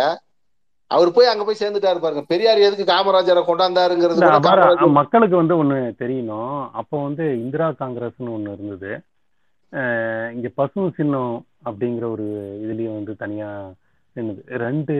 அவர் 0.91 1.09
போய் 1.11 1.31
அங்க 1.31 1.43
போய் 1.45 1.59
சேர்ந்துட்டாரு 1.59 1.99
பாருங்க. 1.99 2.23
பெரியார் 2.31 2.65
எதுக்கு 2.65 2.85
காமராஜரை 2.87 3.41
கொண்டாந்தாருங்கிறது 3.43 4.23
காமராஜர் 4.47 4.97
மக்களுக்கு 4.97 5.35
வந்து 5.37 5.55
ஒண்ணு 5.61 5.77
தெரியணும். 6.01 6.49
அப்போ 6.79 6.95
வந்து 7.03 7.25
இந்திரா 7.43 7.67
காங்கிரஸ்னு 7.81 8.35
ஒண்ணு 8.35 8.55
இருந்தது. 8.55 8.91
இங்க 10.35 10.47
பசு 10.55 10.81
சின்னம் 10.97 11.35
அப்படிங்கிற 11.65 12.05
ஒரு 12.15 12.25
இதுலயும் 12.63 12.97
வந்து 12.97 13.13
தனியா 13.15 13.49
என்னது 14.15 14.41
ரெண்டு 14.63 14.95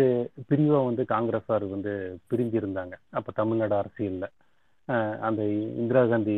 பிரிவா 0.50 0.80
வந்து 0.86 1.04
காங்கிரஸார் 1.06 1.66
வந்து 1.68 1.94
பிரிஞ்சு 2.30 2.56
இருந்தாங்க 2.62 2.94
அப்ப 3.12 3.34
தமிழ்நாடு 3.40 3.76
அரசியல்ல. 3.76 4.26
அந்த 5.28 5.42
இந்திரா 5.82 6.02
காந்தி 6.06 6.36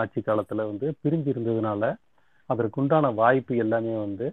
ஆட்சி 0.00 0.20
காலத்துல 0.20 0.66
வந்து 0.70 0.86
பிரிஞ்சு 1.02 1.28
இருந்ததுனால 1.32 1.84
அதற்குண்டான 2.50 3.10
வாய்ப்பு 3.14 3.54
எல்லாமே 3.56 3.94
வந்து 3.98 4.26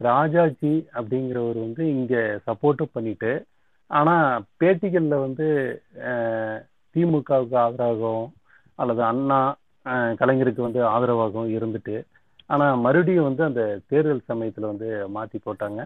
ராஜாஜி 0.00 0.72
அப்படிங்கிறவர் 0.98 1.58
வந்து 1.58 1.82
இங்க 1.94 2.14
சப்போர்ட்டும் 2.46 2.94
பண்ணிட்டு 2.94 3.30
ஆனா 3.90 4.14
பேட்டிகள்ல 4.60 5.14
வந்து 5.26 5.46
திமுகவுக்கு 6.94 7.56
ஆதரவாகவும் 7.64 8.28
அல்லது 8.78 9.02
அண்ணா 9.10 9.40
கலைஞருக்கு 10.20 10.62
வந்து 10.62 10.80
ஆதரவாகவும் 10.88 11.52
இருந்துட்டு 11.56 11.96
ஆனா 12.50 12.66
மறுபடியும் 12.76 13.28
வந்து 13.28 13.42
அந்த 13.44 13.62
தேர்தல் 13.88 14.28
சமயத்துல 14.28 14.68
வந்து 14.72 14.88
மாத்தி 15.14 15.38
போட்டாங்க. 15.40 15.80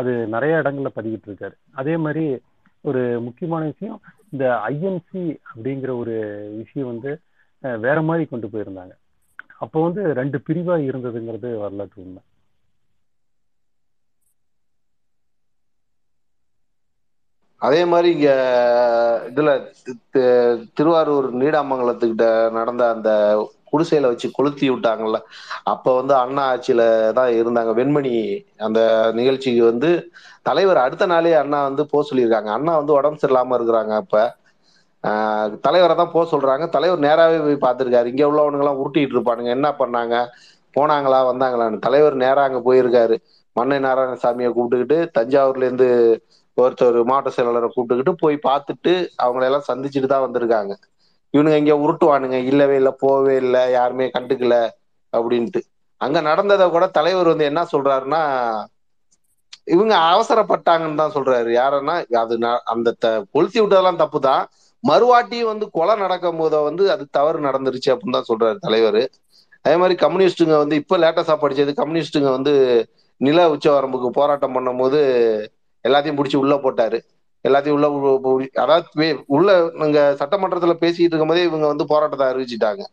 அது 0.00 0.12
நிறைய 0.34 0.60
இடங்கள்ல 0.62 0.90
பதிவிட்டு 0.98 1.28
இருக்காரு. 1.30 1.56
அதே 1.80 1.94
மாதிரி 2.04 2.24
ஒரு 2.90 3.02
முக்கியமான 3.26 3.64
விஷயம் 3.72 3.98
இந்த 4.32 4.44
ஐஎன்சி 4.70 5.24
அப்படிங்கிற 5.50 5.90
ஒரு 6.02 6.14
விஷயம் 6.60 6.90
வந்து 6.92 7.12
வேற 7.86 7.98
மாதிரி 8.08 8.24
கொண்டு 8.32 8.46
போயிருந்தாங்க. 8.52 8.94
அப்போ 9.64 9.78
வந்து 9.86 10.02
ரெண்டு 10.20 10.38
பிரிவா 10.48 10.76
இருந்ததுங்கிறது 10.88 11.50
வரலாற்று 11.64 12.02
உண்மை. 12.04 12.22
அதே 17.66 17.82
மாதிரி 17.90 18.08
இங்க 18.16 18.30
இதுல 19.30 19.50
திருவாரூர் 20.78 21.28
நீடாமங்கலத்துக்கிட்ட 21.42 22.26
நடந்த 22.56 22.82
அந்த 22.94 23.10
குடிசையில 23.72 24.10
வச்சு 24.12 24.28
கொளுத்தி 24.36 24.66
விட்டாங்கல்ல. 24.70 25.18
அப்ப 25.72 25.86
வந்து 25.98 26.14
அண்ணா 26.22 26.42
ஆட்சியில 26.52 26.82
தான் 27.18 27.30
இருந்தாங்க. 27.38 27.72
வெண்மணி 27.78 28.12
அந்த 28.66 28.80
நிகழ்ச்சிக்கு 29.18 29.62
வந்து 29.70 29.90
தலைவர் 30.46 30.84
அடுத்த 30.84 31.06
நாளே 31.06 31.32
அண்ணா 31.42 31.60
வந்து 31.68 31.84
போக 31.92 32.02
சொல்லியிருக்காங்க. 32.10 32.50
அண்ணா 32.58 32.74
வந்து 32.80 32.92
உடம்பு 32.98 33.20
சரியில்லாம 33.22 33.56
இருக்கிறாங்க 33.58 33.94
அப்ப. 34.02 34.16
தலைவரை 35.66 35.94
தான் 35.96 36.12
போக 36.14 36.24
சொல்றாங்க. 36.32 36.64
தலைவர் 36.76 37.04
நேராகவே 37.06 37.38
போய் 37.46 37.64
பார்த்துருக்காரு. 37.64 38.10
இங்கே 38.12 38.26
உள்ளவனுங்க 38.30 38.64
எல்லாம் 38.64 38.80
உருட்டிட்டு 38.82 39.16
இருப்பானுங்க. 39.16 39.50
என்ன 39.56 39.68
பண்ணாங்க? 39.80 40.14
போனாங்களா? 40.76 41.18
வந்தாங்களான்னு. 41.30 41.84
தலைவர் 41.86 42.16
நேராக 42.24 42.48
அங்கே 42.48 42.60
போயிருக்காரு. 42.68 43.16
மன்னை 43.56 43.76
நாராயணசாமியை 43.86 44.50
கூப்பிட்டுக்கிட்டு 44.50 44.98
தஞ்சாவூர்லேருந்து 45.16 45.88
ஒருத்தர் 46.56 46.98
மாவட்ட 47.02 47.30
செயலாளரை 47.36 47.68
கூப்பிட்டுக்கிட்டு 47.68 48.14
போய் 48.22 48.36
பார்த்துட்டு 48.48 48.92
அவங்களெல்லாம் 49.24 49.68
சந்திச்சுட்டு 49.70 50.08
தான் 50.12 50.24
வந்திருக்காங்க. 50.26 50.72
இவனுங்க 51.32 51.56
இங்க 51.56 51.74
உருட்டுவானுங்க. 51.74 52.32
இல்லவே 52.32 52.76
இல்லை 52.76 52.92
போவே 53.02 53.36
இல்லை 53.36 53.70
யாருமே 53.70 54.06
கண்டுக்கல 54.06 54.68
அப்படின்ட்டு. 55.12 55.60
அங்க 55.96 56.20
நடந்ததை 56.20 56.70
கூட 56.70 56.86
தலைவர் 56.86 57.26
வந்து 57.26 57.44
என்ன 57.44 57.66
சொல்றாருன்னா 57.72 58.20
இவங்க 59.64 59.96
அவசரப்பட்டாங்கன்னு 59.96 60.94
தான் 60.94 61.12
சொல்றாரு. 61.12 61.50
யாருன்னா 61.60 62.14
அது 62.14 62.60
அந்த 62.64 62.94
த- 62.98 63.24
கொளுத்தி 63.32 63.60
விட்டதெல்லாம் 63.60 63.96
தப்பு 63.96 64.20
தான் 64.20 64.48
மறுவாட்டியும் 64.88 65.44
வந்து 65.44 65.70
கொலை 65.70 65.96
நடக்கும் 65.96 66.36
போத 66.36 66.60
வந்து 66.60 66.90
அது 66.90 67.06
தவறு 67.10 67.40
நடந்துருச்சு 67.40 67.86
அப்படின்னு 67.86 68.10
தான் 68.10 68.28
சொல்றாரு 68.28 68.56
தலைவர். 68.58 69.10
அதே 69.62 69.76
மாதிரி 69.76 70.06
கம்யூனிஸ்டுங்க 70.06 70.56
வந்து 70.56 70.76
இப்ப 70.76 70.98
லேட்டஸ்டாக 70.98 71.38
படிச்சது 71.40 71.72
கம்யூனிஸ்டுங்க 71.76 72.30
வந்து 72.30 72.54
நில 73.16 73.48
உச்சவரம்புக்கு 73.48 74.08
போராட்டம் 74.08 74.54
பண்ணும்போது 74.54 74.98
எல்லாத்தையும் 75.88 76.18
பிடிச்சி 76.18 76.36
உள்ள 76.36 76.54
போட்டாரு. 76.54 77.00
எல்லாத்தையும் 77.46 77.86
உள்ள 77.86 78.46
அதாவது 78.54 79.16
உள்ள 79.26 79.70
இங்க 79.74 80.16
சட்டமன்றத்துல 80.18 80.76
பேசிட்டு 80.80 80.98
இருக்கும்போதே 80.98 81.42
இவங்க 81.42 81.66
வந்து 81.66 81.86
போராட்டத்தை 81.86 82.26
அறிவிச்சிட்டாங்க. 82.26 82.84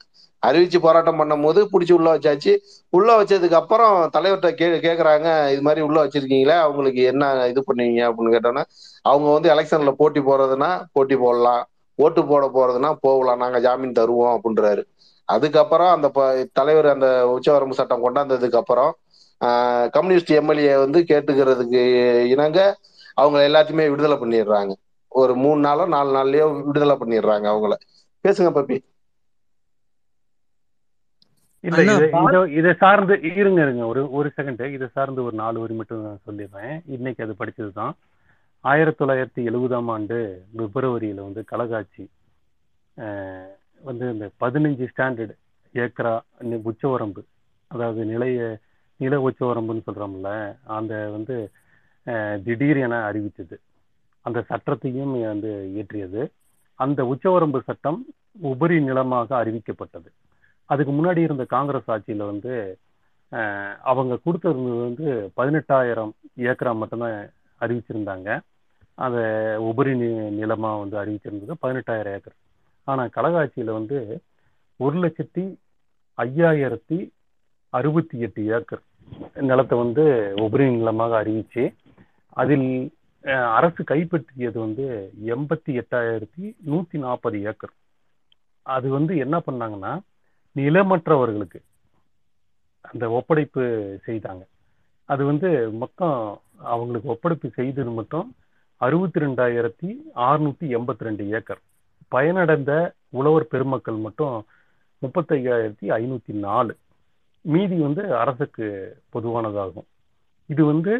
அறிவிச்சு 0.47 0.79
போராட்டம் 0.79 1.19
பண்ணும்போது 1.19 1.67
பிடிச்சி 1.71 1.91
உள்ள 1.91 2.17
வச்சாச்சு. 2.17 2.57
உள்ள 2.89 3.23
வச்சதுக்கு 3.23 3.53
அப்புறம் 3.53 4.09
தலைவர்கிட்ட 4.17 4.51
கே 4.51 4.67
கேக்குறாங்க 4.67 5.51
இது 5.51 5.61
மாதிரி 5.61 5.81
உள்ள 5.81 6.05
வச்சிருக்கீங்களே 6.05 6.59
அவங்களுக்கு 6.59 7.03
என்ன 7.03 7.47
இது 7.47 7.63
பண்ணுவீங்க 7.67 8.13
அப்படின்னு 8.13 8.37
கேட்டோன்னா 8.37 8.63
அவங்க 9.01 9.33
வந்து 9.33 9.53
எலெக்ஷன்ல 9.53 9.91
போட்டி 9.91 10.19
போறதுன்னா 10.19 10.83
போட்டி 10.91 11.15
போடலாம். 11.15 11.67
ஓட்டு 11.95 12.25
போட 12.25 12.51
போறதுன்னா 12.55 12.95
போகலாம். 12.99 13.37
நாங்க 13.37 13.59
ஜாமீன் 13.59 13.91
தருவோம் 13.91 14.37
அப்படின்றாரு. 14.37 14.83
அதுக்கப்புறம் 15.25 15.93
அந்த 15.93 16.09
ப- 16.09 16.47
தலைவர் 16.53 16.85
அந்த 16.85 17.39
உச்சவரம்பு 17.39 17.71
சட்டம் 17.71 18.09
கொண்டாந்ததுக்கு 18.09 18.55
அப்புறம் 18.55 18.95
கம்யூனிஸ்ட் 19.91 20.31
எம்எல்ஏ 20.31 20.77
வந்து 20.77 20.99
கேட்டுக்கிறதுக்கு 20.99 21.83
இணங்க 22.23 22.77
அவங்க 23.17 23.37
எல்லாத்தையுமே 23.47 23.85
விடுதலை 23.89 24.17
பண்ணிடுறாங்க. 24.19 24.73
ஒரு 25.11 25.33
மூணு 25.43 25.59
நாளோ 25.65 25.83
நாலு 25.93 26.09
நாள்லயோ 26.15 26.45
விடுதலை 26.67 26.95
பண்ணிடுறாங்க 26.99 27.45
அவங்கள. 27.51 27.73
பேசுங்க 28.25 28.51
பப்பி. 28.55 28.77
இல்ல 31.63 31.81
இது 32.55 32.69
சார்ந்து 32.81 33.13
இருங்க 33.31 33.59
இருங்க. 33.65 33.83
ஒரு 33.91 34.01
ஒரு 34.17 34.29
செகண்ட் 34.37 34.63
இதை 34.75 34.87
சார்ந்து 34.95 35.21
ஒரு 35.27 35.35
நாலு 35.41 35.57
வரி 35.61 35.75
மட்டும் 35.77 36.05
நான் 36.07 36.25
சொல்லிடுறேன். 36.27 36.73
இன்னைக்கு 36.95 37.23
அது 37.25 37.33
படிச்சது 37.39 37.71
தான் 37.73 37.93
ஆயிரத்தி 38.63 38.99
தொள்ளாயிரத்தி 38.99 39.41
எழுபதாம் 39.49 39.89
ஆண்டு 39.93 40.17
பிப்ரவரியில 40.57 41.21
வந்து 41.27 41.41
கலகாட்சி 41.49 42.03
அஹ், 42.97 43.51
வந்து 43.83 44.05
இந்த 44.13 44.25
பதினஞ்சு 44.41 44.85
ஸ்டாண்டர்டு 44.91 45.35
ஏக்கரா 45.75 46.13
உச்சவரம்பு 46.69 47.21
அதாவது 47.71 48.01
நிலைய 48.05 48.41
நில 48.99 49.15
உச்சவரம்புன்னு 49.27 49.85
சொல்றோம்ல 49.87 50.31
அந்த 50.75 50.93
வந்து 51.15 51.35
திடீர் 52.45 52.79
என 52.85 52.95
அறிவித்தது. 53.09 53.55
அந்த 54.25 54.39
சட்டத்தையும் 54.49 55.13
வந்து 55.31 55.51
இயற்றியது. 55.73 56.23
அந்த 56.79 56.99
உச்சவரம்பு 57.11 57.59
சட்டம் 57.69 57.99
உபரி 58.51 58.77
நிலமாக 58.87 59.29
அறிவிக்கப்பட்டது. 59.43 60.09
அதுக்கு 60.69 60.91
முன்னாடி 60.93 61.21
இருந்த 61.27 61.43
காங்கிரஸ் 61.55 61.89
ஆட்சியில் 61.93 62.29
வந்து 62.31 62.53
அவங்க 63.91 64.13
கொடுத்திருந்தது 64.25 64.79
வந்து 64.87 65.07
பதினெட்டாயிரம் 65.39 66.11
ஏக்கரா 66.49 66.71
மட்டும்தான் 66.81 67.17
அறிவிச்சிருந்தாங்க. 67.63 68.29
அதை 69.05 69.23
உபரி 69.69 69.93
நி 70.01 70.07
வந்து 70.83 70.97
அறிவிச்சிருந்தது 71.01 71.53
பதினெட்டாயிரம் 71.63 72.15
ஏக்கர். 72.17 72.37
ஆனால் 72.87 73.13
கலகாட்சியில 73.17 73.73
வந்து 73.79 73.97
ஒரு 74.79 74.97
லட்சத்தி 75.03 75.43
ஐயாயிரத்தி 76.17 76.97
அறுபத்தி 77.73 78.17
எட்டு 78.25 78.41
ஏக்கர் 78.55 78.83
நிலத்தை 79.49 79.75
வந்து 79.83 80.03
உபரி 80.45 80.65
நிலமாக 80.75 81.13
அறிவிச்சு 81.23 81.63
அதில் 82.33 82.93
அரசு 83.57 83.83
கைப்பற்றியது 83.83 84.57
வந்து 84.65 84.85
எண்பத்தி 85.25 85.71
எட்டாயிரத்தி 85.81 86.45
நூத்தி 86.69 86.97
நாற்பது 87.03 87.37
ஏக்கர். 87.43 87.73
அது 88.61 88.89
வந்து 88.89 89.17
என்ன 89.17 89.35
பண்ணாங்கன்னா 89.39 89.93
நிலமற்றவர்களுக்கு 90.55 91.59
அந்த 92.81 93.09
ஒப்படைப்பு 93.09 93.63
செய்தாங்க. 94.07 94.43
அது 95.05 95.25
வந்து 95.25 95.49
மொத்தம் 95.71 96.39
அவங்களுக்கு 96.57 97.09
ஒப்படைப்பு 97.09 97.49
செய்தது 97.49 97.89
மட்டும் 97.89 98.35
அறுபத்தி 98.77 99.19
ரெண்டாயிரத்தி 99.19 99.89
அறுநூத்தி 100.15 100.67
எண்பத்தி 100.77 101.03
ரெண்டு 101.07 101.29
ஏக்கர். 101.29 101.61
பயனடைந்த 102.15 102.71
உழவர் 103.09 103.47
பெருமக்கள் 103.47 103.99
மட்டும் 104.05 104.45
முப்பத்தையாயிரத்தி 105.01 105.87
ஐநூத்தி 105.99 106.33
நாலு. 106.47 106.73
மீதி 107.41 107.77
வந்து 107.85 108.15
அரசுக்கு 108.15 108.67
பொதுவானதாகும். 109.13 109.89
இது 110.45 110.65
வந்து 110.65 110.93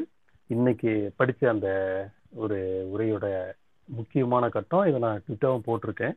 இன்னைக்கு 0.54 0.92
படிச்ச 1.20 1.48
அந்த 1.54 1.70
ஒரு 2.42 2.58
உரையோட 2.94 3.26
முக்கியமான 3.98 4.50
கட்டம் 4.56 4.88
இதை 4.90 5.00
நான் 5.00 5.24
ட்விட்டரும் 5.26 5.66
போட்டிருக்கேன். 5.68 6.16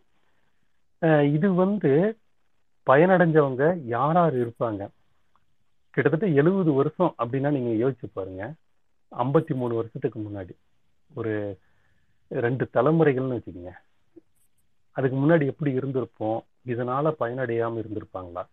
இது 1.37 1.49
வந்து 1.63 1.93
பயனடைஞ்சவங்க 2.91 3.65
யார் 3.95 4.19
யார் 4.21 4.37
இருப்பாங்க? 4.43 4.83
கிட்டத்தட்ட 5.95 6.27
எழுபது 6.41 6.73
வருஷம் 6.73 7.15
அப்படின்னா 7.23 7.51
நீங்க 7.57 7.73
யோசிச்சு 7.85 8.09
பாருங்க. 8.13 8.45
ஐம்பத்தி 9.25 9.55
மூணு 9.61 9.75
வருஷத்துக்கு 9.75 10.19
முன்னாடி 10.21 10.55
ஒரு 11.15 11.35
ரெண்டு 12.45 12.65
தலைமுறைகள்னு 12.75 13.37
வச்சுக்கோங்க. 13.37 13.73
அதுக்கு 14.97 15.17
முன்னாடி 15.19 15.45
எப்படி 15.53 15.71
இருந்திருப்போம்? 15.79 16.39
இதனால 16.73 17.13
பயனடையாம 17.21 17.81
இருந்திருப்பாங்களா? 17.83 18.45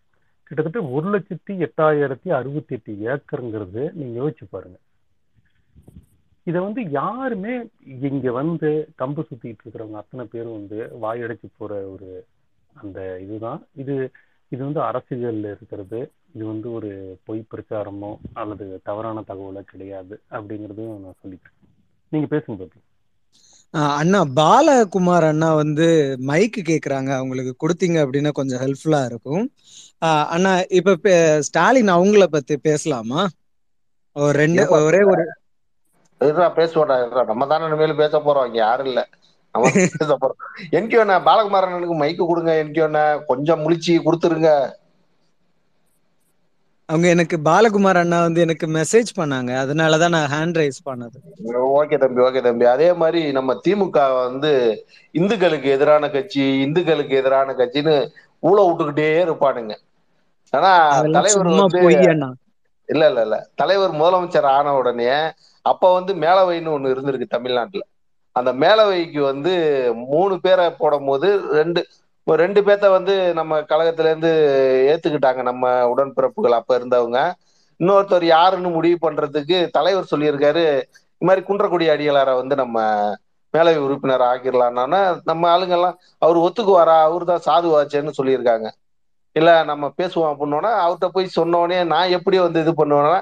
கிட்டத்தட்ட 0.47 0.87
ஒரு 0.95 1.07
லட்சத்தி 1.13 1.53
எட்டாயிரத்தி 1.67 2.29
அறுபத்தி 2.39 2.73
எட்டு 2.77 2.91
ஏக்கருங்கிறது 3.11 3.83
நீங்க 3.99 4.15
யோசிச்சு 4.21 4.47
பாருங்க. 4.49 4.77
இதை 6.47 6.61
வந்து 6.61 6.81
யாருமே 6.91 7.53
இங்க 8.07 8.31
வந்து 8.31 8.69
கம்பு 8.97 9.21
சுத்திட்டு 9.21 9.61
இருக்கிறவங்க 9.63 9.93
அத்தனை 9.93 10.25
பேரும் 10.25 10.57
வந்து 10.59 10.77
வாயடைச்சு 11.01 11.47
போற 11.57 11.73
ஒரு 11.87 12.09
அந்த 12.75 12.99
இதுதான். 13.21 13.61
இது 13.73 13.95
இது 14.51 14.61
வந்து 14.63 14.81
அரசியல்ல 14.81 15.45
இருக்கிறது. 15.51 15.99
இது 16.33 16.45
வந்து 16.45 16.71
ஒரு 16.71 16.89
பொய் 17.23 17.47
பிரச்சாரமோ 17.51 18.11
அல்லது 18.33 18.65
தவறான 18.83 19.23
தகவலோ 19.27 19.61
கிடையாது 19.63 20.21
அப்படிங்கறதையும் 20.31 20.99
நான் 20.99 21.21
சொல்லிக்கிறேன். 21.23 21.57
நீங்க 22.11 22.27
பேசுங்க 22.29 22.67
ஆஹ் 23.73 23.95
அண்ணா 23.95 24.19
பாலகுமார் 24.35 25.23
அண்ணா 25.23 25.53
வந்து 25.53 25.85
மைக்கு 26.27 26.61
கேக்குறாங்க. 26.63 27.09
அவங்களுக்கு 27.11 27.53
கொடுத்தீங்க 27.57 27.97
அப்படின்னா 28.03 28.31
கொஞ்சம் 28.31 28.61
ஹெல்ப்ஃபுல்லா 28.61 29.05
இருக்கும். 29.05 29.45
ஆஹ் 30.01 30.25
அண்ணா 30.27 30.51
இப்ப 30.79 31.13
ஸ்டாலின் 31.41 31.95
அவங்கள 31.95 32.25
பத்தி 32.27 32.57
பேசலாமா? 32.67 33.21
ஒரு 34.15 34.33
ரெண்டு 34.37 34.63
ஒரே 34.79 35.01
ஒரு 35.03 35.23
இருடா 36.23 36.47
பேசுவோடா 36.55 36.95
நம்ம 37.29 37.47
தானே 37.47 37.67
இனிமேல் 37.67 38.01
பேச 38.01 38.17
போறோம். 38.19 38.45
இங்க 38.45 38.59
யாரும் 38.61 38.85
இல்ல. 38.85 39.01
நம்ம 39.55 39.65
பேச 39.95 40.11
போறோம். 40.15 40.39
என்ன 40.77 41.19
பாலகுமாரனுக்கு 41.27 41.97
மைக்கு 41.99 42.23
கொடுங்க 42.25 42.53
என்ன? 42.61 42.99
கொஞ்சம் 43.29 43.63
முழிச்சு 43.63 43.95
கொடுத்துருங்க. 44.05 44.51
அவங்க 46.89 47.07
எனக்கு 47.11 47.35
பாலகுமார் 47.45 47.99
அண்ணா 48.01 48.17
வந்து 48.21 48.43
எனக்கு 48.45 48.67
மெசேஜ் 48.75 49.11
பண்ணாங்க. 49.15 49.51
அதனாலதான் 49.63 50.15
நான் 50.15 50.31
ஹேண்ட் 50.33 50.59
ரைஸ் 50.59 50.81
பண்ணது. 50.83 51.17
ஓகே 51.79 51.97
தம்பி 52.01 52.21
ஓகே 52.25 52.41
தம்பி. 52.43 52.65
அதே 52.71 52.89
மாதிரி 53.01 53.21
நம்ம 53.37 53.51
திமுக 53.63 53.97
வந்து 54.17 54.51
இந்துக்களுக்கு 55.15 55.67
எதிரான 55.75 56.09
கட்சி 56.09 56.43
இந்துக்களுக்கு 56.65 57.15
எதிரான 57.19 57.55
கட்சின்னு 57.55 57.95
ஊழ 58.43 58.57
விட்டுக்கிட்டே 58.67 59.07
இருப்பானுங்க. 59.23 59.73
ஆனா 60.53 60.71
தலைவர் 61.11 61.49
இல்ல 62.89 63.03
இல்ல 63.07 63.21
இல்ல. 63.21 63.37
தலைவர் 63.53 63.93
முதலமைச்சர் 63.93 64.47
ஆன 64.53 64.73
உடனே 64.79 65.09
அப்ப 65.65 65.91
வந்து 65.93 66.13
மேலவைன்னு 66.23 66.73
ஒண்ணு 66.75 66.93
இருந்திருக்கு 66.93 67.27
தமிழ்நாட்டுல. 67.35 67.83
அந்த 68.35 68.51
மேலவைக்கு 68.63 69.21
வந்து 69.31 69.51
மூணு 70.13 70.35
பேரை 70.39 70.65
போடும் 70.79 71.09
போது 71.09 71.27
ரெண்டு 71.59 71.81
ரெண்டு 72.27 72.59
பேர்த்த 72.65 72.87
வந்து 72.89 73.13
நம்ம 73.39 73.53
கழகத்துல 73.71 74.11
இருந்து 74.11 74.31
ஏத்துக்கிட்டாங்க 74.91 75.41
நம்ம 75.49 75.63
உடன்பிறப்புகள் 75.93 76.57
அப்ப 76.59 76.77
இருந்தவங்க. 76.79 77.19
இன்னொருத்தர் 77.79 78.25
யாருன்னு 78.27 78.69
முடிவு 78.69 78.97
பண்றதுக்கு 78.99 79.57
தலைவர் 79.77 80.11
சொல்லியிருக்காரு 80.11 80.63
இது 81.15 81.27
மாதிரி 81.27 81.41
குன்றக்குடி 81.47 81.85
அடிகளாரை 81.93 82.33
வந்து 82.41 82.55
நம்ம 82.55 82.77
மேலவை 83.53 83.79
உறுப்பினர் 83.85 84.23
ஆக்கிடலாம்னா 84.29 84.99
நம்ம 85.29 85.43
ஆளுங்கெல்லாம் 85.53 85.97
அவர் 86.21 86.37
ஒத்துக்குவாரா? 86.45 86.95
அவர் 87.07 87.25
தான் 87.25 87.45
சாதுவாச்சேன்னு 87.47 88.17
சொல்லியிருக்காங்க. 88.19 88.67
இல்ல 89.35 89.49
நம்ம 89.63 89.85
பேசுவோம் 89.99 90.31
அப்படின்னோன்னா 90.31 90.71
அவர்கிட்ட 90.83 91.07
போய் 91.13 91.35
சொன்னோடனே 91.37 91.77
நான் 91.93 92.13
எப்படி 92.17 92.37
வந்து 92.45 92.59
இது 92.65 92.73
பண்ணுவேன்னா 92.79 93.19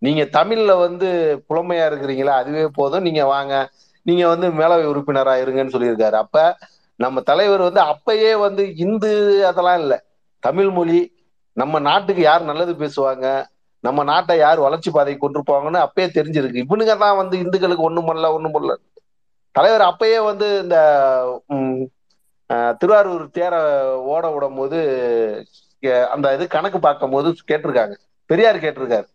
நீங்க 0.00 0.22
தமிழ்ல 0.22 0.78
வந்து 0.78 1.42
புலமையா 1.48 1.92
இருக்கிறீங்களா? 1.92 2.24
அதுவே 2.24 2.68
போதும். 2.74 3.02
நீங்க 3.02 3.24
வாங்க. 3.24 3.70
நீங்க 4.02 4.28
வந்து 4.28 4.48
மேலவை 4.48 4.96
உறுப்பினரா 4.96 5.32
இருங்கன்னு 5.40 5.74
சொல்லியிருக்காரு. 5.76 6.12
அப்ப 6.12 6.56
நம்ம 6.96 7.20
தலைவர் 7.20 7.60
வந்து 7.60 7.80
அப்பயே 7.80 8.40
வந்து 8.40 8.76
இந்து 8.76 9.46
அதெல்லாம் 9.46 9.80
இல்லை. 9.80 9.98
தமிழ் 10.38 10.70
மொழி 10.70 11.12
நம்ம 11.52 11.78
நாட்டுக்கு 11.78 12.22
யார் 12.22 12.42
நல்லது 12.42 12.72
பேசுவாங்க? 12.72 13.44
நம்ம 13.80 14.02
நாட்டை 14.02 14.38
யார் 14.38 14.58
வளர்ச்சி 14.58 14.90
பாதை 14.90 15.16
கொண்டு 15.16 15.40
போவாங்கன்னு 15.40 15.86
அப்பயே 15.86 16.08
தெரிஞ்சிருக்கு. 16.14 16.64
இவனுங்க 16.68 16.96
தான் 16.96 17.16
வந்து 17.16 17.38
இந்துக்களுக்கு 17.38 17.82
ஒண்ணும் 17.82 18.08
பண்ணல 18.08 18.32
ஒண்ணும் 18.32 18.54
பண்ணல. 18.54 18.74
தலைவர் 19.50 19.80
அப்பயே 19.80 20.24
வந்து 20.24 20.58
இந்த 20.62 21.42
திருவாரூர் 22.78 23.30
தேரை 23.30 23.60
ஓட 23.84 24.30
விடும் 24.30 24.54
போது 24.54 24.78
கே- 25.82 26.06
அந்த 26.06 26.34
இது 26.34 26.46
கணக்கு 26.46 26.78
பார்க்கும் 26.78 27.10
போது 27.10 27.34
கேட்டிருக்காங்க. 27.48 27.96
பெரியார் 28.26 28.56
கேட்டிருக்காரு. 28.56 29.06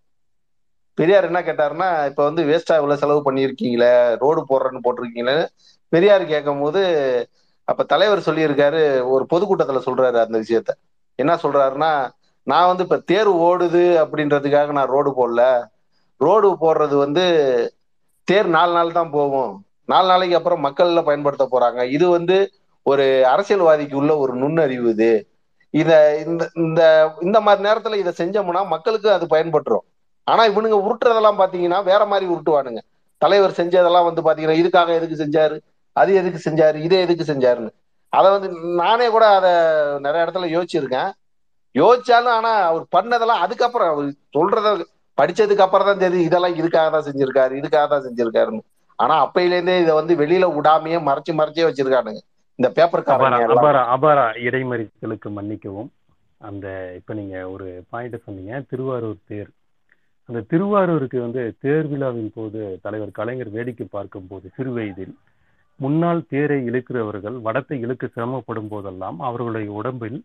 பெரியார் 0.98 1.26
என்ன 1.26 1.40
கேட்டாருன்னா 1.42 1.88
இப்ப 2.10 2.24
வந்து 2.24 2.42
வேஸ்டா 2.44 2.76
இவ்வளவு 2.76 2.98
செலவு 2.98 3.22
பண்ணியிருக்கீங்களே 3.28 3.92
ரோடு 4.16 4.42
போடுறேன்னு 4.50 4.86
போட்டிருக்கீங்களே. 4.86 5.38
பெரியார் 5.94 6.26
கேட்கும் 6.26 6.60
போது 6.60 6.82
அப்ப 7.68 7.84
தலைவர் 7.84 8.26
சொல்லியிருக்காரு 8.26 8.82
ஒரு 9.06 9.24
பொதுக்கூட்டத்துல 9.34 9.80
சொல்றாரு 9.86 10.18
அந்த 10.26 10.38
விஷயத்த. 10.38 10.72
என்ன 11.20 11.34
சொல்றாருன்னா 11.44 11.92
நான் 12.48 12.68
வந்து 12.68 12.84
இப்ப 12.84 12.98
தேர் 13.06 13.30
ஓடுது 13.48 13.84
அப்படின்றதுக்காக 14.04 14.72
நான் 14.72 14.92
ரோடு 14.96 15.12
போடல. 15.12 15.42
ரோடு 16.22 16.50
போடுறது 16.62 16.96
வந்து 16.96 17.24
தேர் 18.28 18.48
நாலு 18.48 18.74
நாள் 18.74 18.92
தான் 18.92 19.12
போகும். 19.12 19.52
நாலு 19.86 20.08
நாளைக்கு 20.08 20.36
அப்புறம் 20.36 20.64
மக்கள்ல 20.66 21.02
பயன்படுத்த 21.04 21.46
போறாங்க. 21.52 21.82
இது 21.90 22.06
வந்து 22.10 22.38
ஒரு 22.86 23.06
அரசியல்வாதிக்கு 23.34 23.94
உள்ள 23.94 24.18
ஒரு 24.18 24.34
நுண்ணறிவு 24.36 24.90
இது. 24.90 25.12
இத 25.74 25.92
இந்த 26.26 26.44
இந்த 26.56 26.82
இந்த 27.22 27.42
மாதிரி 27.42 27.70
நேரத்துல 27.70 27.98
இதை 27.98 28.14
செஞ்சோம்னா 28.18 28.62
மக்களுக்கு 28.68 29.10
அது 29.12 29.26
பயன்பட்டுரும். 29.26 29.86
ஆனா 30.28 30.46
இவனுங்க 30.46 30.78
உருட்டுறதெல்லாம் 30.86 31.40
பாத்தீங்கன்னா 31.42 31.84
வேற 31.84 32.06
மாதிரி 32.06 32.26
உருட்டுவானுங்க. 32.34 32.80
தலைவர் 33.22 33.58
செஞ்சதெல்லாம் 33.60 34.08
வந்து 34.10 34.22
பாத்தீங்கன்னா 34.22 34.60
இதுக்காக 34.62 34.94
எதுக்கு 34.94 35.16
செஞ்சாரு? 35.16 35.58
அது 35.96 36.14
எதுக்கு 36.16 36.40
செஞ்சாரு? 36.50 36.78
இதை 36.78 36.98
எதுக்கு 37.00 37.24
செஞ்சாருன்னு. 37.24 37.72
அதை 38.14 38.28
வந்து 38.32 38.50
நானே 38.76 39.10
கூட 39.10 39.26
அதை 39.38 39.52
நிறைய 40.00 40.26
இடத்துல 40.26 40.50
யோசிச்சிருக்கேன். 40.56 41.12
யோசிச்சாலும் 41.76 42.34
ஆனா 42.38 42.52
அவர் 42.72 42.86
பண்ணதெல்லாம் 42.92 43.44
அதுக்கப்புறம் 43.46 43.90
அவர் 43.90 44.08
சொல்றத 44.34 44.68
படிச்சதுக்கு 45.18 45.66
அப்புறம் 45.66 45.88
தான் 45.88 46.04
தெரியுது 46.04 46.28
இதெல்லாம் 46.30 46.56
இதுக்காக 46.56 46.90
தான் 46.90 47.08
செஞ்சிருக்காரு 47.08 47.54
இதுக்காக 47.60 47.86
தான் 47.88 48.06
செஞ்சிருக்காருன்னு. 48.06 48.64
ஆனா 49.00 49.16
அப்பையிலேருந்தே 49.26 49.82
இதை 49.82 49.94
வந்து 49.94 50.14
வெளியில 50.16 50.46
விடாமையே 50.58 51.00
மறைச்சு 51.10 51.32
மறைச்சே 51.40 51.68
வச்சிருக்கானுங்க. 51.68 52.22
இந்த 52.60 52.68
எல்லாம். 53.46 53.58
அபாரா 53.58 53.82
அபாரா 53.96 54.26
இடைமறித்தலுக்கு 54.48 55.30
மன்னிக்கவும். 55.30 55.90
அந்த 56.42 56.94
இப்ப 56.96 57.14
நீங்க 57.14 57.48
ஒரு 57.50 57.68
பாயிண்ட் 57.90 58.24
சொன்னீங்க 58.26 58.64
திருவாரூர் 58.72 59.26
தேர். 59.28 59.52
அந்த 60.30 60.40
திருவாரூருக்கு 60.52 61.18
வந்து 61.22 61.42
தேர் 61.60 61.88
விழாவின் 61.88 62.32
போது 62.34 62.62
தலைவர் 62.82 63.12
கலைஞர் 63.12 63.52
வேடிக்கை 63.52 63.86
பார்க்கும் 63.90 64.28
போது 64.28 64.46
சிறு 64.56 64.72
வயதில் 64.74 65.14
முன்னால் 65.80 66.22
தேரை 66.28 66.58
இழுக்கிறவர்கள் 66.70 67.38
வடத்தை 67.42 67.78
இழுக்க 67.80 68.06
சிரமப்படும் 68.08 68.70
போதெல்லாம் 68.70 69.18
அவர்களுடைய 69.20 69.70
உடம்பில் 69.72 70.18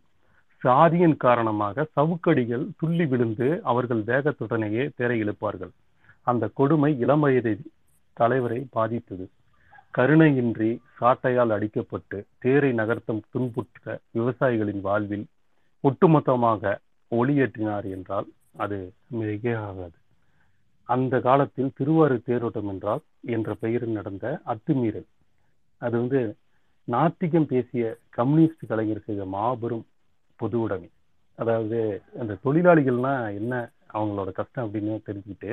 சாதியின் 0.63 1.17
காரணமாக 1.17 1.87
சவுக்கடிகள் 1.97 2.65
துள்ளி 2.77 3.05
விழுந்து 3.07 3.49
அவர்கள் 3.63 4.03
வேகத்துடனேயே 4.05 4.85
தேரை 4.97 5.17
இழுப்பார்கள். 5.25 5.73
அந்த 6.27 6.45
கொடுமை 6.55 6.91
இளம் 6.99 7.21
வயதை 7.21 7.55
தலைவரை 8.17 8.61
பாதித்தது. 8.71 9.27
கருணையின்றி 9.95 10.71
சாட்டையால் 10.99 11.55
அடிக்கப்பட்டு 11.57 12.19
தேரை 12.39 12.71
நகர்த்தும் 12.73 13.23
துன்புற்ற 13.31 13.87
விவசாயிகளின் 14.19 14.83
வாழ்வில் 14.89 15.25
ஒட்டுமொத்தமாக 15.85 16.63
ஒளியேற்றினார் 17.13 17.87
என்றால் 17.97 18.29
அது 18.55 18.79
மிகையாகாது 19.19 19.97
அந்த 20.89 21.15
காலத்தில் 21.21 21.75
திருவாரூர் 21.77 22.27
தேரோட்டம் 22.29 22.71
என்றால் 22.73 23.03
என்ற 23.35 23.51
பெயரில் 23.55 23.97
நடந்த 23.99 24.27
அத்துமீறல். 24.53 25.09
அது 25.83 25.95
வந்து 26.01 26.21
நாத்திகம் 26.89 27.49
பேசிய 27.53 27.85
கம்யூனிஸ்ட் 28.11 28.65
கலைஞர் 28.67 29.07
செய்த 29.07 29.25
மாபெரும் 29.35 29.85
பொது 30.41 30.57
உடைமை. 30.61 30.89
அதாவது 31.39 31.79
அந்த 32.19 32.39
தொழிலாளிகள்னா 32.45 33.13
என்ன 33.41 33.53
அவங்களோட 33.95 34.31
கஷ்டம் 34.33 34.65
அப்படின்னு 34.67 34.95
தெரிஞ்சுக்கிட்டு 35.07 35.53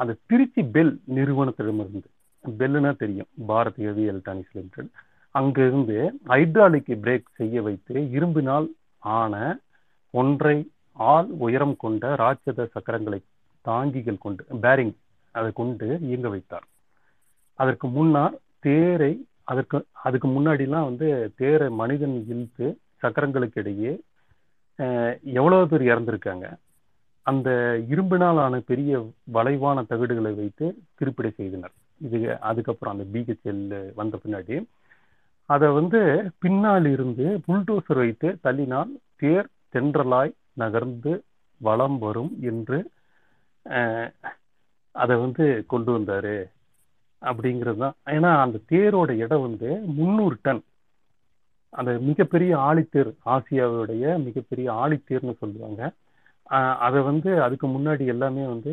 அந்த 0.00 0.18
திருச்சி 0.26 0.62
பெல் 0.74 0.92
நிறுவனத்திடமிருந்து 1.16 2.08
பெல்லுனா 2.44 2.90
தெரியும் 2.96 3.30
பாரத் 3.48 3.80
ஹெவி 3.84 4.04
எலக்ட்ரானிக்ஸ் 4.04 4.56
லிமிடெட் 4.56 4.90
அங்கிருந்து 5.34 5.96
ஹைட்ராலிக் 6.26 6.92
பிரேக் 7.04 7.36
செய்ய 7.36 7.62
வைத்து 7.62 7.94
இரும்பினால் 8.16 8.66
ஆன 9.16 9.34
ஒன்றை 10.14 10.56
ஆள் 10.96 11.28
உயரம் 11.46 11.76
கொண்ட 11.84 12.04
ராட்சத 12.22 12.66
சக்கரங்களை 12.74 13.20
தாங்கிகள் 13.64 14.22
கொண்டு 14.24 14.42
பேரிங் 14.64 14.94
அதை 15.34 15.48
கொண்டு 15.60 15.86
இயங்க 16.08 16.28
வைத்தார். 16.34 16.66
அதற்கு 17.58 17.86
முன்னால் 17.96 18.36
தேரை 18.66 19.12
அதற்கு 19.50 19.78
அதுக்கு 20.06 20.28
முன்னாடிலாம் 20.28 20.86
வந்து 20.90 21.08
தேரை 21.40 21.68
மனிதன் 21.80 22.14
இழுத்து 22.32 22.66
சக்கரங்களுக்கு 23.02 23.60
இடையே 23.62 23.92
எவ்வளவு 25.38 25.66
பேர் 25.70 25.84
இறந்திருக்காங்க? 25.90 26.46
அந்த 27.26 27.50
இரும்பினால் 27.92 28.40
ஆன 28.44 28.58
பெரிய 28.70 28.98
வளைவான 29.36 29.78
தகடுகளை 29.92 30.32
வைத்து 30.40 30.66
திருப்பிடை 30.98 31.30
செய்தனர். 31.38 31.74
இது 32.06 32.18
அதுக்கப்புறம் 32.50 32.94
அந்த 32.94 33.06
பிஹெச்எல் 33.14 33.62
வந்த 34.00 34.14
பின்னாடி. 34.24 34.56
அதை 35.50 35.68
வந்து 35.78 36.00
பின்னால் 36.42 36.88
இருந்து 36.94 37.26
புல்டோசர் 37.46 38.02
வைத்து 38.02 38.28
தள்ளினால் 38.44 38.92
தேர் 39.22 39.48
தென்றலாய் 39.74 40.32
நகர்ந்து 40.62 41.12
வளம் 41.60 41.98
வரும் 42.04 42.32
என்று 42.50 42.78
அதை 44.94 45.14
வந்து 45.24 45.44
கொண்டு 45.72 45.90
வந்தாரு. 45.96 46.36
அப்படிங்கிறது 47.22 47.80
தான். 47.82 47.96
ஏன்னா 48.14 48.30
அந்த 48.44 48.56
தேரோட 48.72 49.10
இடம் 49.24 49.44
வந்து 49.46 49.68
முந்நூறு 49.98 50.36
டன். 50.46 50.62
அந்த 51.72 51.92
மிகப்பெரிய 52.08 52.52
ஆழித்தேர் 52.68 53.10
ஆசியாவுடைய 53.34 54.04
மிகப்பெரிய 54.26 54.66
ஆழித்தேர்னு 54.82 55.34
சொல்லுவாங்க. 55.42 55.82
அதை 56.86 57.00
வந்து 57.10 57.30
அதுக்கு 57.46 57.66
முன்னாடி 57.68 58.04
எல்லாமே 58.14 58.44
வந்து 58.52 58.72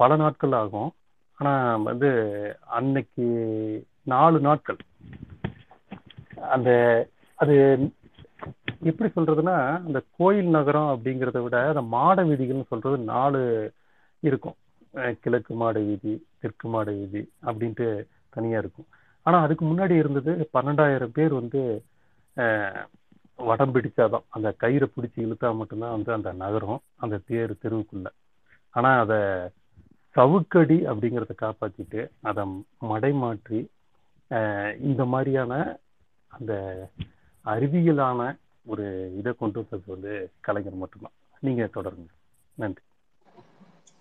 பல 0.00 0.10
நாட்கள் 0.22 0.54
ஆகும். 0.62 0.90
ஆனால் 1.38 1.82
வந்து 1.88 2.10
அன்னைக்கு 2.76 3.26
நாலு 4.12 4.38
நாட்கள். 4.46 4.80
அந்த 6.54 6.70
அது 7.38 7.54
எப்படி 8.90 9.08
சொல்றதுன்னா 9.16 9.56
அந்த 9.86 9.98
கோயில் 10.18 10.50
நகரம் 10.56 10.90
அப்படிங்கிறத 10.94 11.38
விட 11.44 11.56
அந்த 11.72 11.82
மாட 11.94 12.24
வீதிகள்னு 12.28 12.70
சொல்றது 12.72 12.96
நாலு 13.12 13.40
இருக்கும். 14.22 14.56
கிழக்கு 15.22 15.52
மாட 15.62 15.76
வீதி 15.88 16.14
தெற்கு 16.42 16.66
மாட 16.74 16.88
வீதி 16.98 17.22
அப்படின்ட்டு 17.48 17.86
தனியா 18.36 18.58
இருக்கும். 18.62 18.88
ஆனா 19.26 19.36
அதுக்கு 19.44 19.64
முன்னாடி 19.70 19.94
இருந்தது 20.02 20.32
பன்னெண்டாயிரம் 20.56 21.14
பேர் 21.18 21.34
வந்து 21.40 21.60
வடம் 23.38 23.72
பிடிச்சாதான். 23.74 24.26
அந்த 24.36 24.48
கயிறை 24.62 24.86
பிடிச்சி 24.90 25.18
இழுத்தா 25.26 25.48
மட்டும்தான் 25.60 25.96
வந்து 25.96 26.10
அந்த 26.16 26.30
நகரம் 26.44 26.82
அந்த 27.04 27.16
தேர் 27.30 27.52
தெருவுக்குள்ள. 27.62 28.08
ஆனா 28.74 28.90
அதை 29.04 29.20
சவுக்கடி 30.16 30.78
அப்படிங்கிறத 30.90 31.34
காப்பாத்திட்டு 31.42 32.02
அதை 32.28 32.44
மடை 32.90 33.12
மாற்றி 33.24 33.60
இந்த 34.88 35.02
மாதிரியான 35.12 35.52
அந்த 36.30 36.52
அறிவியலான 37.44 38.20
ஒரு 38.66 39.14
இதை 39.18 39.32
கொண்டு 39.38 39.58
வந்தது 39.58 39.92
வந்து 39.94 40.30
கலைஞர் 40.40 40.82
மட்டும்தான். 40.82 41.14
நீங்க 41.40 41.64
தொடருங்க. 41.74 42.10
நன்றி. 42.54 42.82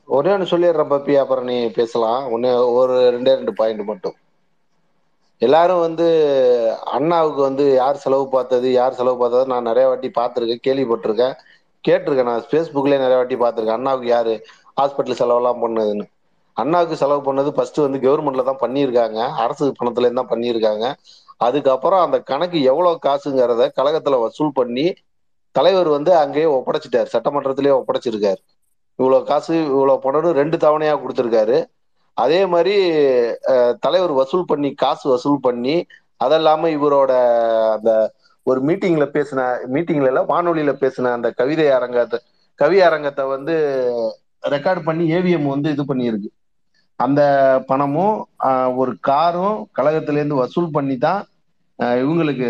ஒரே 0.08 0.32
ஒன்று 0.32 0.58
சொல்லிடுறேன் 0.58 0.92
பப்பி 0.94 1.14
அப்புறம் 1.16 1.44
நீ 1.44 1.70
பேசலாம். 1.70 2.32
ஒன்று 2.32 2.72
ஒரு 2.74 2.94
ரெண்டே 2.94 3.34
ரெண்டு 3.36 3.54
பாயிண்ட் 3.54 3.82
மட்டும். 3.82 4.16
எல்லாரும் 5.38 5.80
வந்து 5.80 6.08
அண்ணாவுக்கு 6.86 7.42
வந்து 7.42 7.74
யார் 7.74 7.96
செலவு 7.96 8.30
பார்த்தது 8.30 8.72
யார் 8.72 8.94
செலவு 8.94 9.18
பார்த்தது 9.18 9.46
நான் 9.46 9.64
நிறைய 9.64 9.90
வாட்டி 9.90 10.12
பார்த்துருக்கேன் 10.16 10.66
கேள்விப்பட்டிருக்கேன். 10.68 11.34
கேட்டிருக்கேன் 11.88 12.24
நான். 12.24 12.46
ஃபேஸ்புக்லேயே 12.52 13.04
நிறைய 13.06 13.16
வாட்டி 13.16 13.36
பார்த்துருக்கேன். 13.36 13.78
அண்ணாவுக்கு 13.80 14.08
யார் 14.08 14.34
ஹாஸ்பிட்டல் 14.82 15.20
செலவெல்லாம் 15.22 15.62
பண்ணதுன்னு. 15.64 16.06
அண்ணாவுக்கு 16.54 16.96
செலவு 16.96 17.34
பண்ணது 17.34 17.50
ஃபர்ஸ்ட் 17.50 17.78
வந்து 17.78 18.00
கவர்மெண்ட்ல 18.06 18.44
தான் 18.44 18.62
பண்ணியிருக்காங்க. 18.62 19.30
அரசு 19.30 19.74
பணத்துலேருந்து 19.84 20.22
தான் 20.22 20.30
பண்ணியிருக்காங்க. 20.30 20.94
அதுக்கப்புறம் 21.42 22.04
அந்த 22.06 22.18
கணக்கு 22.30 22.58
எவ்வளவு 22.72 23.00
காசுங்கிறத 23.06 23.64
கழகத்துல 23.80 24.20
வசூல் 24.26 24.58
பண்ணி 24.60 24.86
தலைவர் 25.56 25.90
வந்து 25.96 26.12
அங்கேயே 26.22 26.48
ஒப்படைச்சிட்டார். 26.58 27.12
சட்டமன்றத்திலேயே 27.14 27.74
ஒப்படைச்சிருக்காரு. 27.80 28.42
இவ்வளவு 29.00 29.28
காசு 29.30 29.54
இவ்வளவு 29.74 30.04
பணம் 30.06 30.38
ரெண்டு 30.42 30.58
தவணையா 30.58 30.94
கொடுத்துருக்காரு. 31.04 31.58
அதே 32.18 32.42
மாதிரி 32.54 32.76
தலைவர் 33.86 34.14
வசூல் 34.20 34.50
பண்ணி 34.52 34.70
காசு 34.84 35.06
வசூல் 35.14 35.40
பண்ணி 35.48 35.76
அதெல்லாம 36.26 36.70
இவரோட 36.78 37.12
அந்த 37.76 37.92
ஒரு 38.44 38.60
மீட்டிங்ல 38.68 39.06
பேசின 39.16 39.42
மீட்டிங்ல 39.74 40.10
எல்லாம் 40.12 40.30
வானொலியில 40.34 40.74
பேசின 40.84 41.12
அந்த 41.18 41.30
கவிதை 41.40 41.68
அரங்கத்தை 41.78 42.20
கவி 42.60 42.78
அரங்கத்தை 42.88 43.24
வந்து 43.26 43.54
ரெக்கார்ட் 44.54 44.84
பண்ணி 44.88 45.06
ஏவிஎம் 45.18 45.48
வந்து 45.54 45.70
இது 45.76 45.84
பண்ணியிருக்கு. 45.84 46.30
அந்த 46.96 47.22
பணமும் 47.68 48.28
ஒரு 48.76 48.98
காரும் 49.00 49.68
கழகத்திலேருந்து 49.76 50.40
வசூல் 50.42 50.72
பண்ணி 50.72 50.98
தான் 50.98 51.26
இவங்களுக்கு 51.80 52.50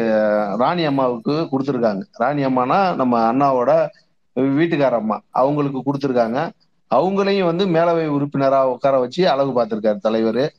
ராணி 0.58 0.86
அம்மாவுக்கு 0.86 1.32
கொடுத்துருக்காங்க. 1.32 2.02
ராணி 2.12 2.46
அம்மானா 2.46 2.96
நம்ம 2.96 3.34
அண்ணாவோட 3.34 3.88
வீட்டுக்கார 4.36 4.96
அம்மா. 4.96 5.22
அவங்களுக்கு 5.30 5.80
கொடுத்துருக்காங்க. 5.86 6.50
அவங்களையும் 6.92 7.46
வந்து 7.46 7.66
மேலவை 7.66 8.08
உறுப்பினராக 8.08 8.70
உட்கார 8.70 9.00
வச்சு 9.00 9.30
அழகு 9.30 9.52
பார்த்துருக்காரு 9.52 9.98
தலைவர். 9.98 10.54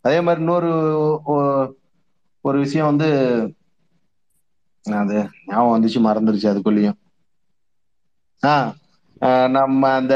அதே 0.00 0.20
மாதிரி 0.20 0.44
இன்னொரு 0.44 0.70
ஒரு 2.40 2.58
விஷயம் 2.58 2.86
வந்து 2.86 3.08
அது 4.84 5.28
ஞாபகம் 5.46 5.72
வந்துச்சு 5.74 6.00
மறந்துருச்சு 6.06 6.46
அதுக்குள்ளேயும். 6.52 6.98
ஆஹ் 8.46 8.70
நம்ம 9.48 9.90
அந்த 9.92 10.14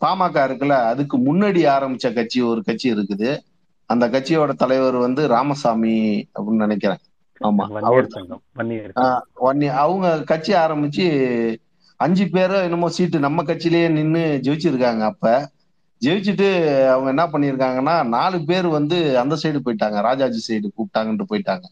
பாமக 0.00 0.36
இருக்குல்ல 0.48 0.76
அதுக்கு 0.92 1.18
முன்னாடி 1.18 1.60
ஆரம்பிச்ச 1.74 2.14
கட்சி 2.14 2.40
ஒரு 2.42 2.62
கட்சி 2.64 2.92
இருக்குது. 2.92 3.38
அந்த 3.86 4.08
கட்சியோட 4.08 4.52
தலைவர் 4.52 4.96
வந்து 4.96 5.26
ராமசாமி 5.26 6.28
அப்படின்னு 6.34 6.64
நினைக்கிறேன். 6.64 6.98
ஆமா. 7.44 7.64
அவர் 7.80 8.08
அவங்க 9.68 10.22
கட்சி 10.22 10.52
ஆரம்பிச்சு 10.52 11.06
அஞ்சு 11.96 12.28
பேரும் 12.28 12.62
என்னமோ 12.62 12.88
சீட்டு 12.88 13.18
நம்ம 13.18 13.42
கட்சியிலேயே 13.42 13.88
நின்று 13.88 14.40
ஜெயிச்சிருக்காங்க 14.42 15.00
அப்ப. 15.00 15.50
ஜெயிச்சுட்டு 16.02 16.48
அவங்க 16.88 17.08
என்ன 17.08 17.26
பண்ணியிருக்காங்கன்னா 17.26 18.06
நாலு 18.08 18.44
பேர் 18.44 18.66
வந்து 18.66 19.18
அந்த 19.18 19.36
சைடு 19.42 19.58
போயிட்டாங்க. 19.64 20.00
ராஜாஜி 20.00 20.40
சைடு 20.48 20.66
கூப்பிட்டாங்கன்ட்டு 20.76 21.26
போயிட்டாங்க. 21.30 21.66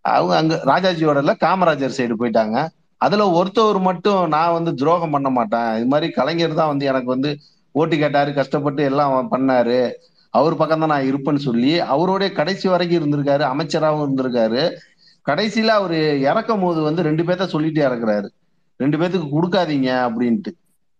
அவங்க 0.00 0.36
அங்க 0.36 0.54
ராஜாஜியோட 0.64 1.16
இல்ல 1.16 1.36
காமராஜர் 1.40 1.96
சைடு 1.96 2.14
போயிட்டாங்க. 2.18 2.68
அதுல 3.00 3.24
ஒருத்தவர் 3.38 3.80
மட்டும் 3.88 4.20
நான் 4.34 4.56
வந்து 4.58 4.72
துரோகம் 4.80 5.14
பண்ண 5.16 5.28
மாட்டேன். 5.30 5.70
இது 5.78 5.88
மாதிரி 5.92 6.08
கலைஞர் 6.18 6.60
தான் 6.60 6.72
வந்து 6.72 6.86
எனக்கு 6.92 7.10
வந்து 7.14 7.30
ஓட்டு 7.74 7.96
கேட்டாரு 8.02 8.30
கஷ்டப்பட்டு 8.40 8.82
எல்லாம் 8.90 9.14
பண்ணாரு. 9.34 9.80
அவர் 10.34 10.58
பக்கம் 10.60 10.82
தான் 10.84 10.92
நான் 10.94 11.08
இருப்பேன்னு 11.10 11.42
சொல்லி 11.48 11.72
அவருடைய 11.94 12.28
கடைசி 12.38 12.66
வரைக்கும் 12.68 12.98
இருந்திருக்காரு 13.00 13.44
அமைச்சராகவும் 13.52 14.04
இருந்திருக்காரு. 14.06 14.62
கடைசியில 15.26 15.74
அவரு 15.80 15.98
இறக்கும் 16.30 16.64
போது 16.64 16.80
வந்து 16.88 17.06
ரெண்டு 17.08 17.22
பேர்த்த 17.28 17.46
சொல்லிட்டு 17.54 17.80
இறக்குறாரு. 17.88 18.28
ரெண்டு 18.80 18.96
பேத்துக்கு 19.00 19.28
கொடுக்காதீங்க 19.34 19.90
அப்படின்ட்டு. 20.06 20.50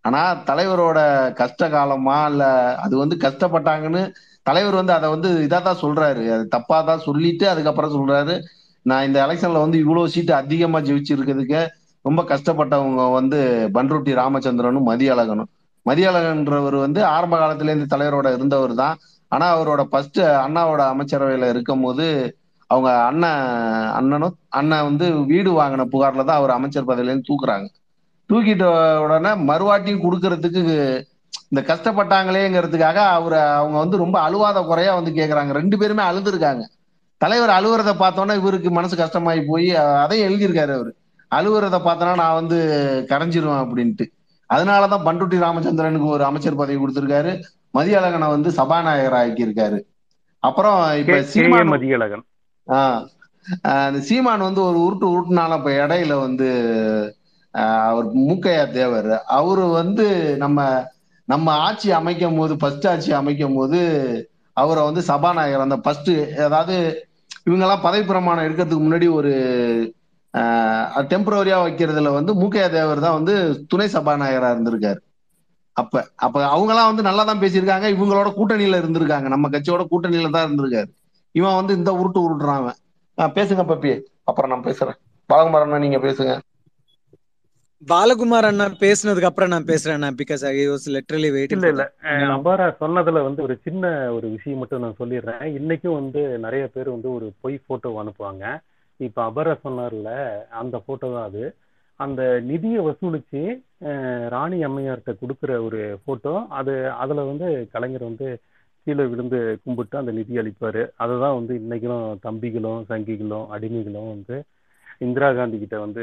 ஆனா 0.04 0.20
தலைவரோட 0.48 0.98
கஷ்ட 1.40 1.68
காலமா 1.68 2.18
இல்ல 2.30 2.44
அது 2.84 2.94
வந்து 3.02 3.16
கஷ்டப்பட்டாங்கன்னு 3.24 4.02
தலைவர் 4.42 4.78
வந்து 4.80 4.92
அதை 4.96 5.06
வந்து 5.14 5.28
இதா 5.46 5.58
தான் 5.68 5.82
சொல்றாரு. 5.84 6.24
அது 6.34 6.44
தப்பா 6.48 6.76
தான் 6.90 7.04
சொல்லிட்டு 7.08 7.44
அதுக்கப்புறம் 7.52 7.96
சொல்றாரு. 7.98 8.34
நான் 8.86 9.06
இந்த 9.08 9.18
எலெக்ஷன்ல 9.26 9.62
வந்து 9.64 9.78
இவ்வளவு 9.84 10.12
சீட்டு 10.14 10.32
அதிகமா 10.42 10.80
ஜெயிச்சிருக்கிறதுக்கு 10.88 11.62
ரொம்ப 12.06 12.20
கஷ்டப்பட்டவங்க 12.22 13.04
வந்து 13.12 13.38
பன்ருட்டி 13.76 14.12
ராமச்சந்திரனும் 14.20 14.88
மதியழகனும். 14.90 15.50
மதியழகன்றவர் 15.86 16.76
வந்து 16.84 17.00
ஆரம்ப 17.14 17.34
காலத்திலேருந்து 17.38 17.92
தலைவரோட 17.94 18.28
இருந்தவர் 18.36 18.74
தான் 18.74 18.96
ஆனா 19.32 19.46
அவரோட 19.56 19.82
ஃபர்ஸ்ட் 19.90 20.20
அண்ணாவோட 20.44 20.82
அமைச்சரவையில 20.92 21.48
இருக்கும் 21.54 21.84
போது 21.84 22.06
அவங்க 22.70 22.90
அண்ணன் 23.08 23.42
அண்ணனும் 23.98 24.36
அண்ணன் 24.58 24.86
வந்து 24.88 25.06
வீடு 25.32 25.50
வாங்கின 25.60 25.86
புகார்ல 25.92 26.24
தான் 26.24 26.38
அவர் 26.40 26.56
அமைச்சர் 26.58 26.88
பதவியிலேருந்து 26.90 27.28
தூக்குறாங்க. 27.30 27.66
தூக்கிட்ட 28.30 28.64
உடனே 29.04 29.32
மறுவாட்டியும் 29.50 30.04
கொடுக்கறதுக்கு 30.04 30.62
இந்த 31.50 31.60
கஷ்டப்பட்டாங்களேங்கிறதுக்காக 31.70 32.98
அவர் 33.18 33.36
அவங்க 33.60 33.76
வந்து 33.78 33.96
ரொம்ப 33.96 34.16
அழுவாத 34.20 34.62
குறையா 34.70 34.92
வந்து 34.94 35.12
கேட்குறாங்க 35.18 35.52
ரெண்டு 35.52 35.76
பேருமே 35.78 36.04
அழுதுருக்காங்க. 36.10 36.62
தலைவர் 37.20 37.52
அழுவுறத 37.58 37.92
பார்த்தோன்னா 38.02 38.34
இவருக்கு 38.40 38.70
மனசு 38.70 38.96
கஷ்டமாயி 38.96 39.42
போய் 39.50 39.68
அதையும் 40.04 40.26
எழுதியிருக்காரு 40.28 40.72
அவர். 40.78 40.92
அழுவுறத 41.34 41.76
பார்த்தோன்னா 41.78 42.14
நான் 42.14 42.34
வந்து 42.34 42.58
கரைஞ்சிருவேன் 43.08 43.62
அப்படின்ட்டு. 43.62 44.06
அதனாலதான் 44.54 45.06
பண்டுட்டி 45.06 45.38
ராமச்சந்திரனுக்கு 45.38 46.04
ஒரு 46.04 46.24
அமைச்சர் 46.24 46.54
பதவி 46.54 46.84
கொடுத்திருக்காரு. 46.84 47.42
மதியழகனை 47.74 48.28
வந்து 48.28 48.50
சபாநாயகர் 48.50 49.18
ஆக்கியிருக்காரு 49.22 49.80
அப்புறம் 50.38 50.96
இப்ப 50.96 51.22
சீமான் 51.22 51.70
மதியழகன். 51.72 52.24
ஆஹ் 52.66 53.06
அந்த 53.62 54.00
சீமான் 54.00 54.40
வந்து 54.40 54.62
ஒரு 54.62 54.78
உருட்டு 54.78 55.04
உருட்டுனால 55.04 55.58
இப்ப 55.58 55.70
இடையில 55.70 56.20
வந்து 56.20 56.48
அவர் 57.50 58.14
மூக்கையா 58.14 58.70
தேவர். 58.70 59.22
அவரு 59.24 59.66
வந்து 59.66 60.36
நம்ம 60.36 60.86
நம்ம 61.24 61.52
ஆட்சி 61.52 61.90
அமைக்கும் 61.90 62.36
போது 62.36 62.56
ஃபர்ஸ்ட் 62.56 62.86
ஆட்சி 62.86 63.12
அமைக்கும் 63.12 63.54
போது 63.54 63.80
அவரை 64.52 64.84
வந்து 64.84 65.02
சபாநாயகர் 65.02 65.60
அந்த 65.60 65.76
ஃபர்ஸ்ட் 65.76 66.10
அதாவது 66.38 67.06
இவங்கெல்லாம் 67.50 67.82
பதவி 67.82 68.06
பிரமாணம் 68.06 68.44
எடுக்கிறதுக்கு 68.44 68.84
முன்னாடி 68.86 69.10
ஒரு 69.12 69.32
டெம்பரரியா 71.10 71.58
வைக்கிறதுல 71.64 72.12
வந்து 72.12 72.32
மூக்கையா 72.34 72.66
தேவர் 72.70 73.04
தான் 73.06 73.16
வந்து 73.18 73.34
துணை 73.68 73.86
சபாநாயகரா 73.94 74.48
இருந்திருக்காரு. 74.54 75.00
அப்ப 75.76 75.94
அப்ப 76.16 76.36
அவங்கெல்லாம் 76.54 76.90
வந்து 76.90 77.02
நல்லா 77.02 77.24
தான் 77.24 77.42
பேசியிருக்காங்க. 77.42 77.86
இவங்களோட 77.94 78.28
கூட்டணியில 78.38 78.80
இருந்திருக்காங்க. 78.82 79.28
நம்ம 79.28 79.48
கட்சியோட 79.48 79.84
கூட்டணியில 79.92 80.30
தான் 80.36 80.46
இருந்திருக்காரு. 80.48 80.90
இவன் 81.34 81.58
வந்து 81.60 81.72
இந்த 81.74 81.90
உருட்டு 82.00 82.20
உருட்டுறான் 82.26 82.60
அவன். 82.62 82.78
பேசுங்க 83.38 83.64
பப்பி. 83.70 83.92
அப்புறம் 84.24 84.52
நான் 84.52 84.66
பேசுறேன். 84.68 84.98
பாலகுமாரண்ணா 85.30 85.78
நீங்க 85.78 85.98
பேசுங்க. 85.98 86.32
பாலகுமார் 87.82 88.46
அண்ணா 88.48 88.66
பேசுனதுக்கு 88.82 89.28
அப்புறம் 89.28 89.52
நான் 89.54 89.66
பேசுறேன் 89.70 90.18
because 90.20 90.42
I 90.50 90.54
was 90.70 90.86
literally 90.94 91.30
waiting 91.34 91.58
இல்ல 91.58 91.72
இல்ல. 91.74 91.84
அபாரா 92.36 92.66
சொன்னதுல 92.82 93.22
வந்து 93.26 93.40
ஒரு 93.46 93.54
சின்ன 93.66 93.84
ஒரு 94.16 94.26
விஷயம் 94.36 94.60
மட்டும் 94.62 94.84
நான் 94.84 95.00
சொல்லிடுறேன். 95.00 95.44
இன்னைக்கும் 95.58 95.98
வந்து 96.00 96.22
நிறைய 96.46 96.64
பேர் 96.74 96.94
வந்து 96.94 97.08
ஒரு 97.16 97.26
பொய் 97.42 97.64
போட்டோ 97.68 97.92
அனுப்புவாங்க. 98.02 98.44
இப்ப 99.00 99.18
அபர 99.30 99.48
சொன்னார்ல 99.64 100.10
அந்த 100.60 100.76
போட்டோ 100.86 101.08
தான் 101.14 101.28
அது. 101.30 101.44
அந்த 102.00 102.22
நிதியை 102.50 102.80
வசூலிச்சு 102.86 103.42
ராணி 104.34 104.58
அம்மையார்கிட்ட 104.64 105.12
கொடுக்குற 105.20 105.52
ஒரு 105.66 105.80
போட்டோ 106.06 106.34
அது 106.58 106.72
அதுல 107.02 107.24
வந்து 107.30 107.46
கலைஞர் 107.74 108.08
வந்து 108.10 108.28
கீழே 108.86 109.04
விழுந்து 109.12 109.38
கும்பிட்டு 109.64 109.96
அந்த 110.00 110.12
நிதி 110.18 110.34
அளிப்பாரு. 110.42 110.82
அதுதான் 111.04 111.36
வந்து 111.38 111.54
இன்னைக்கும் 111.62 112.04
தம்பிகளும் 112.26 112.82
சங்கிகளும் 112.90 113.46
அடிமைகளும் 113.56 114.12
வந்து 114.14 114.36
இந்திரா 115.06 115.28
காந்தி 115.38 115.56
கிட்ட 115.58 115.76
வந்து 115.80 116.02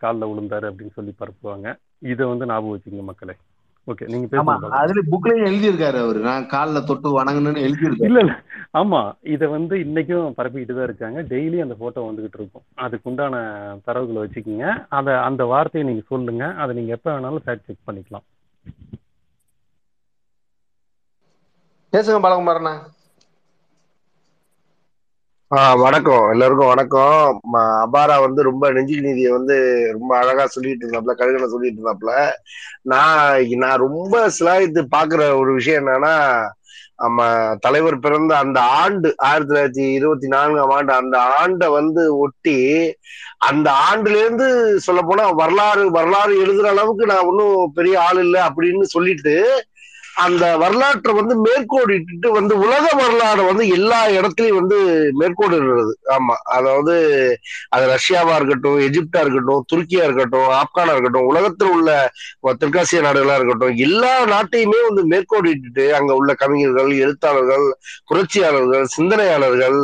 காலில் 0.00 0.30
விழுந்தாரு 0.30 0.66
அப்படின்னு 0.70 0.96
சொல்லி 0.98 1.12
பரப்புவாங்க. 1.22 1.66
இதை 2.12 2.24
வந்து 2.32 2.46
ஞாபகம் 2.46 2.74
வச்சுங்க 2.76 3.04
மக்களே. 3.10 3.34
ஓகே 3.88 4.04
நீங்க 4.06 4.26
அதுல 4.78 5.00
புக்லயும் 5.12 5.48
எழுதியிருக்காரு 5.48 5.98
அவரு. 5.98 6.18
நான் 6.20 6.46
காலில் 6.46 6.86
தொட்டு 6.86 7.08
வணங்கணும்னு 7.18 7.64
எழுதியிருக்காரு. 7.66 8.08
இல்ல 8.10 8.20
இல்ல. 8.20 8.34
ஆமா 8.72 9.00
இத 9.34 9.48
வந்து 9.48 9.74
இன்னைக்கும் 9.76 10.34
பரப்பிக்கிட்டு 10.38 10.74
தான் 10.74 10.82
இருக்காங்க. 10.82 11.20
டெய்லி 11.32 11.58
அந்த 11.60 11.74
போட்டோ 11.74 12.00
வந்துகிட்டு 12.00 12.38
இருக்கும். 12.40 12.64
அதுக்கு 12.74 13.10
உண்டான 13.10 13.42
தரவுகளை 13.86 14.22
வச்சுக்கோங்க. 14.22 14.68
அத 14.90 15.20
அந்த 15.20 15.44
வார்த்தையை 15.44 15.88
நீங்க 15.90 16.04
சொல்லுங்க. 16.08 16.54
அதை 16.54 16.74
நீங்க 16.76 16.92
எப்ப 16.92 17.08
வேணாலும் 17.14 17.44
ஃபேக்ட் 17.46 17.66
செக் 17.66 17.86
பண்ணிக்கலாம். 17.86 18.26
பேசுங்க 21.92 22.18
பழகுமாறண்ணா 22.20 22.74
ஆஹ் 25.50 25.76
வணக்கம். 25.78 26.30
எல்லாருக்கும் 26.30 26.66
வணக்கம். 26.66 27.40
அபாரா 27.82 28.16
வந்து 28.20 28.40
ரொம்ப 28.42 28.70
நெஞ்சு 28.70 28.96
நீதியை 29.00 29.30
வந்து 29.32 29.56
ரொம்ப 29.92 30.12
அழகா 30.18 30.44
சொல்லிட்டு 30.46 30.84
இருந்தாப்ல 30.84 31.14
கழுகனை 31.14 31.48
சொல்லிட்டு 31.48 31.80
இருந்தாப்ல. 31.80 32.12
நான் 32.84 33.34
நான் 33.58 33.82
ரொம்ப 33.86 34.14
சிலாயித்து 34.38 34.82
பாக்குற 34.96 35.22
ஒரு 35.36 35.52
விஷயம் 35.54 35.80
என்னன்னா 35.82 36.14
நம்ம 36.98 37.20
தலைவர் 37.60 37.96
பிறந்த 37.98 38.32
அந்த 38.36 38.58
ஆண்டு 38.78 39.08
ஆயிரத்தி 39.22 39.50
தொள்ளாயிரத்தி 39.50 39.84
இருபத்தி 39.94 40.26
நான்காம் 40.28 40.70
ஆண்டு 40.70 40.92
அந்த 40.94 41.16
ஆண்டை 41.38 41.68
வந்து 41.70 42.02
ஒட்டி 42.18 42.58
அந்த 43.48 43.68
ஆண்டுல 43.88 44.18
இருந்து 44.18 44.46
சொல்ல 44.78 45.00
போனா 45.02 45.24
வரலாறு 45.40 45.84
வரலாறு 45.90 46.34
எழுதுற 46.44 46.68
அளவுக்கு 46.68 47.06
நான் 47.06 47.26
ஒன்றும் 47.26 47.72
பெரிய 47.74 47.96
ஆள் 48.02 48.20
இல்லை 48.22 48.40
அப்படின்னு 48.42 48.86
சொல்லிட்டு 48.94 49.34
அந்த 50.16 50.44
வரலாற்றை 50.56 51.12
வந்து 51.12 51.34
மேற்கோடிட்டு 51.44 52.28
வந்து 52.30 52.54
உலக 52.64 52.84
வரலாறு 52.94 53.42
வந்து 53.42 53.64
எல்லா 53.68 54.00
இடத்துலயும் 54.16 54.60
வந்து 54.60 54.78
மேற்கோடுறது 55.20 55.84
ஆமா. 56.14 56.34
அதாவது 56.56 56.94
அது 57.70 57.84
ரஷ்யாவா 57.92 58.34
இருக்கட்டும் 58.36 58.78
எஜிப்டா 58.86 59.20
இருக்கட்டும் 59.20 59.64
துருக்கியா 59.72 60.04
இருக்கட்டும் 60.04 60.48
ஆப்கானா 60.60 60.94
இருக்கட்டும் 60.94 61.30
உலகத்தில் 61.30 61.72
உள்ள 61.72 61.90
தெற்காசிய 62.62 63.00
நாடுகளா 63.02 63.36
இருக்கட்டும் 63.36 63.76
எல்லா 63.86 64.12
நாட்டையுமே 64.32 64.80
வந்து 64.88 65.04
மேற்கோடிட்டு 65.12 65.86
அங்க 65.98 66.12
உள்ள 66.14 66.32
கவிஞர்கள் 66.36 66.92
எழுத்தாளர்கள் 67.04 67.66
புரட்சியாளர்கள் 68.08 68.86
சிந்தனையாளர்கள் 68.96 69.78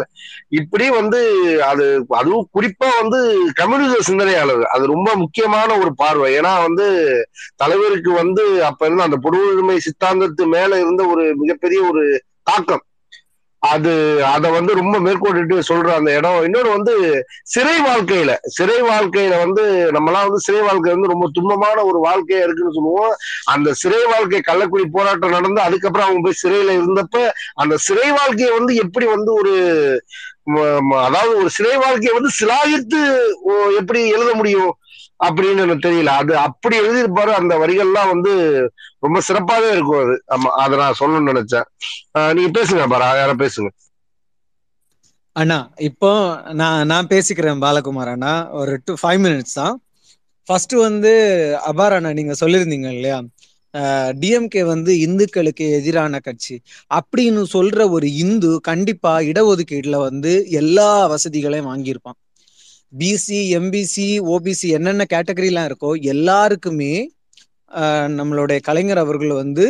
இப்படி 0.59 0.87
வந்து 0.93 1.21
அது 1.69 1.85
அதுவும் 2.19 2.49
குறிப்பா 2.55 2.89
வந்து 3.01 3.19
கம்யூனிச 3.61 3.97
சிந்தனையாளர்கள். 4.09 4.71
அது 4.75 4.85
ரொம்ப 4.93 5.11
முக்கியமான 5.23 5.69
ஒரு 5.79 5.91
பார்வை. 5.95 6.29
ஏன்னா 6.39 6.53
வந்து 6.65 6.87
தலைவருக்கு 7.63 8.11
வந்து 8.21 8.45
அப்ப 8.71 8.87
இருந்த 8.87 9.09
அந்த 9.09 9.19
பொதுவுரிமை 9.27 9.77
சித்தாந்தத்து 10.21 10.47
மேல 10.57 10.79
இருந்த 10.85 11.03
ஒரு 11.07 11.25
மிகப்பெரிய 11.37 11.81
ஒரு 11.91 12.05
தாக்கம். 12.43 12.85
அது 13.63 13.93
அதை 14.25 14.49
வந்து 14.51 14.73
ரொம்ப 14.79 14.97
மேற்கொண்டுட்டு 14.99 15.57
சொல்ற 15.69 15.89
அந்த 15.97 16.11
இடம். 16.19 16.45
இன்னொன்று 16.45 16.71
வந்து 16.77 16.95
சிறை 17.45 17.75
வாழ்க்கையில. 17.89 18.31
சிறை 18.57 18.79
வாழ்க்கையில 18.83 19.35
வந்து 19.43 19.65
நம்மளாம் 19.97 20.25
வந்து 20.27 20.41
சிறை 20.41 20.61
வாழ்க்கை 20.61 20.93
வந்து 20.95 21.13
ரொம்ப 21.13 21.27
துன்பமான 21.37 21.85
ஒரு 21.89 21.99
வாழ்க்கையா 22.07 22.41
இருக்குன்னு 22.45 22.77
சொல்லுவோம். 22.79 23.15
அந்த 23.55 23.75
சிறை 23.83 24.01
வாழ்க்கை 24.13 24.41
கள்ளக்குடி 24.47 24.87
போராட்டம் 24.93 25.37
நடந்து 25.37 25.61
அதுக்கப்புறம் 25.61 26.09
அவங்க 26.09 26.23
போய் 26.27 26.43
சிறையில 26.45 26.79
இருந்தப்ப 26.79 27.27
அந்த 27.55 27.77
சிறை 27.87 28.09
வாழ்க்கையை 28.11 28.51
வந்து 28.59 28.75
எப்படி 28.85 29.09
வந்து 29.15 29.33
ஒரு 29.35 29.55
அதாவது 31.01 31.33
ஒரு 31.37 31.51
சிறை 31.51 31.77
வாழ்க்கையை 31.77 32.13
வந்து 32.19 32.31
சிலாயித்து 32.41 33.01
எப்படி 33.79 34.01
எழுத 34.09 34.31
முடியும்? 34.35 34.73
அப்படின்னு 35.21 35.65
எனக்கு 35.65 35.87
தெரியல. 35.87 36.13
அது 36.21 36.33
அப்படி 36.47 36.75
எழுதியிருப்பாரு. 36.81 37.33
அந்த 37.41 37.55
வரிகள்லாம் 37.63 38.13
வந்து 38.13 38.33
ரொம்ப 39.05 39.19
சிறப்பாவே 39.29 39.69
இருக்கும் 39.73 40.03
அது. 40.05 40.17
ஆமா 40.29 40.51
அதை 40.63 40.75
நான் 40.79 40.99
சொல்லணும்னு 41.01 41.33
நினைச்சேன். 41.33 41.69
நீங்க 42.37 42.51
பேசுங்க 42.59 42.87
பாரா 42.95 43.11
யாரும் 43.15 43.43
பேசுங்க. 43.45 43.71
அண்ணா 45.37 45.57
இப்போ 45.89 46.11
நான் 46.61 46.87
நான் 46.87 47.11
பேசிக்கிறேன் 47.13 47.63
பாலகுமார் 47.63 48.13
அண்ணா. 48.15 48.33
ஒரு 48.61 48.73
டூ 48.85 48.95
ஃபைவ் 49.03 49.21
மினிட்ஸ் 49.25 49.59
தான். 49.61 49.77
ஃபர்ஸ்ட் 50.49 50.75
வந்து 50.81 51.13
அபார் 51.71 51.97
அண்ணா 51.97 52.11
நீங்க 52.13 52.35
சொல்லியிருந்தீங்க 52.41 52.89
இல்லையா? 52.93 53.19
டிஎம்கே 54.21 54.63
வந்து 54.67 54.93
இந்துக்களுக்கு 55.01 55.65
எதிரான 55.77 56.21
கட்சி. 56.21 56.57
அப்படின்னு 56.91 57.43
சொல்ற 57.55 57.89
ஒரு 57.91 58.09
இந்து 58.23 58.51
கண்டிப்பா 58.63 59.13
இடஒதுக்கீடுல 59.31 59.99
வந்து 60.09 60.33
எல்லா 60.61 60.91
வசதிகளையும் 61.15 61.71
வாங்கியிருப்பான். 61.71 62.19
பிசி 62.93 63.39
எம்பிசி 63.59 64.07
ஓபிசி 64.33 64.69
என்னென்ன 64.69 65.03
கேட்டகரிலாம் 65.13 65.69
இருக்கோ 65.71 65.91
எல்லாருக்குமே 66.13 66.95
நம்மளுடைய 68.19 68.59
கலைஞர் 68.63 68.99
அவர்கள் 68.99 69.33
வந்து 69.33 69.67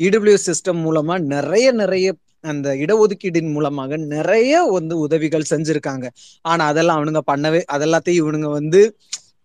இடபிள்யூ 0.00 0.36
சிஸ்டம் 0.46 0.80
மூலமா 0.86 1.14
நிறைய 1.34 1.66
நிறைய 1.72 2.06
அந்த 2.44 2.68
இடஒதுக்கீடின் 2.74 3.52
மூலமாக 3.52 3.96
நிறைய 3.96 4.62
வந்து 4.76 4.94
உதவிகள் 4.98 5.50
செஞ்சிருக்காங்க. 5.50 6.06
ஆனா 6.44 6.62
அதெல்லாம் 6.66 6.98
அவனுங்க 6.98 7.22
பண்ணவே 7.32 7.60
அதெல்லாத்தையும் 7.72 8.20
இவனுங்க 8.22 8.50
வந்து 8.50 8.80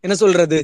என்ன 0.03 0.15
சொல்றது 0.15 0.59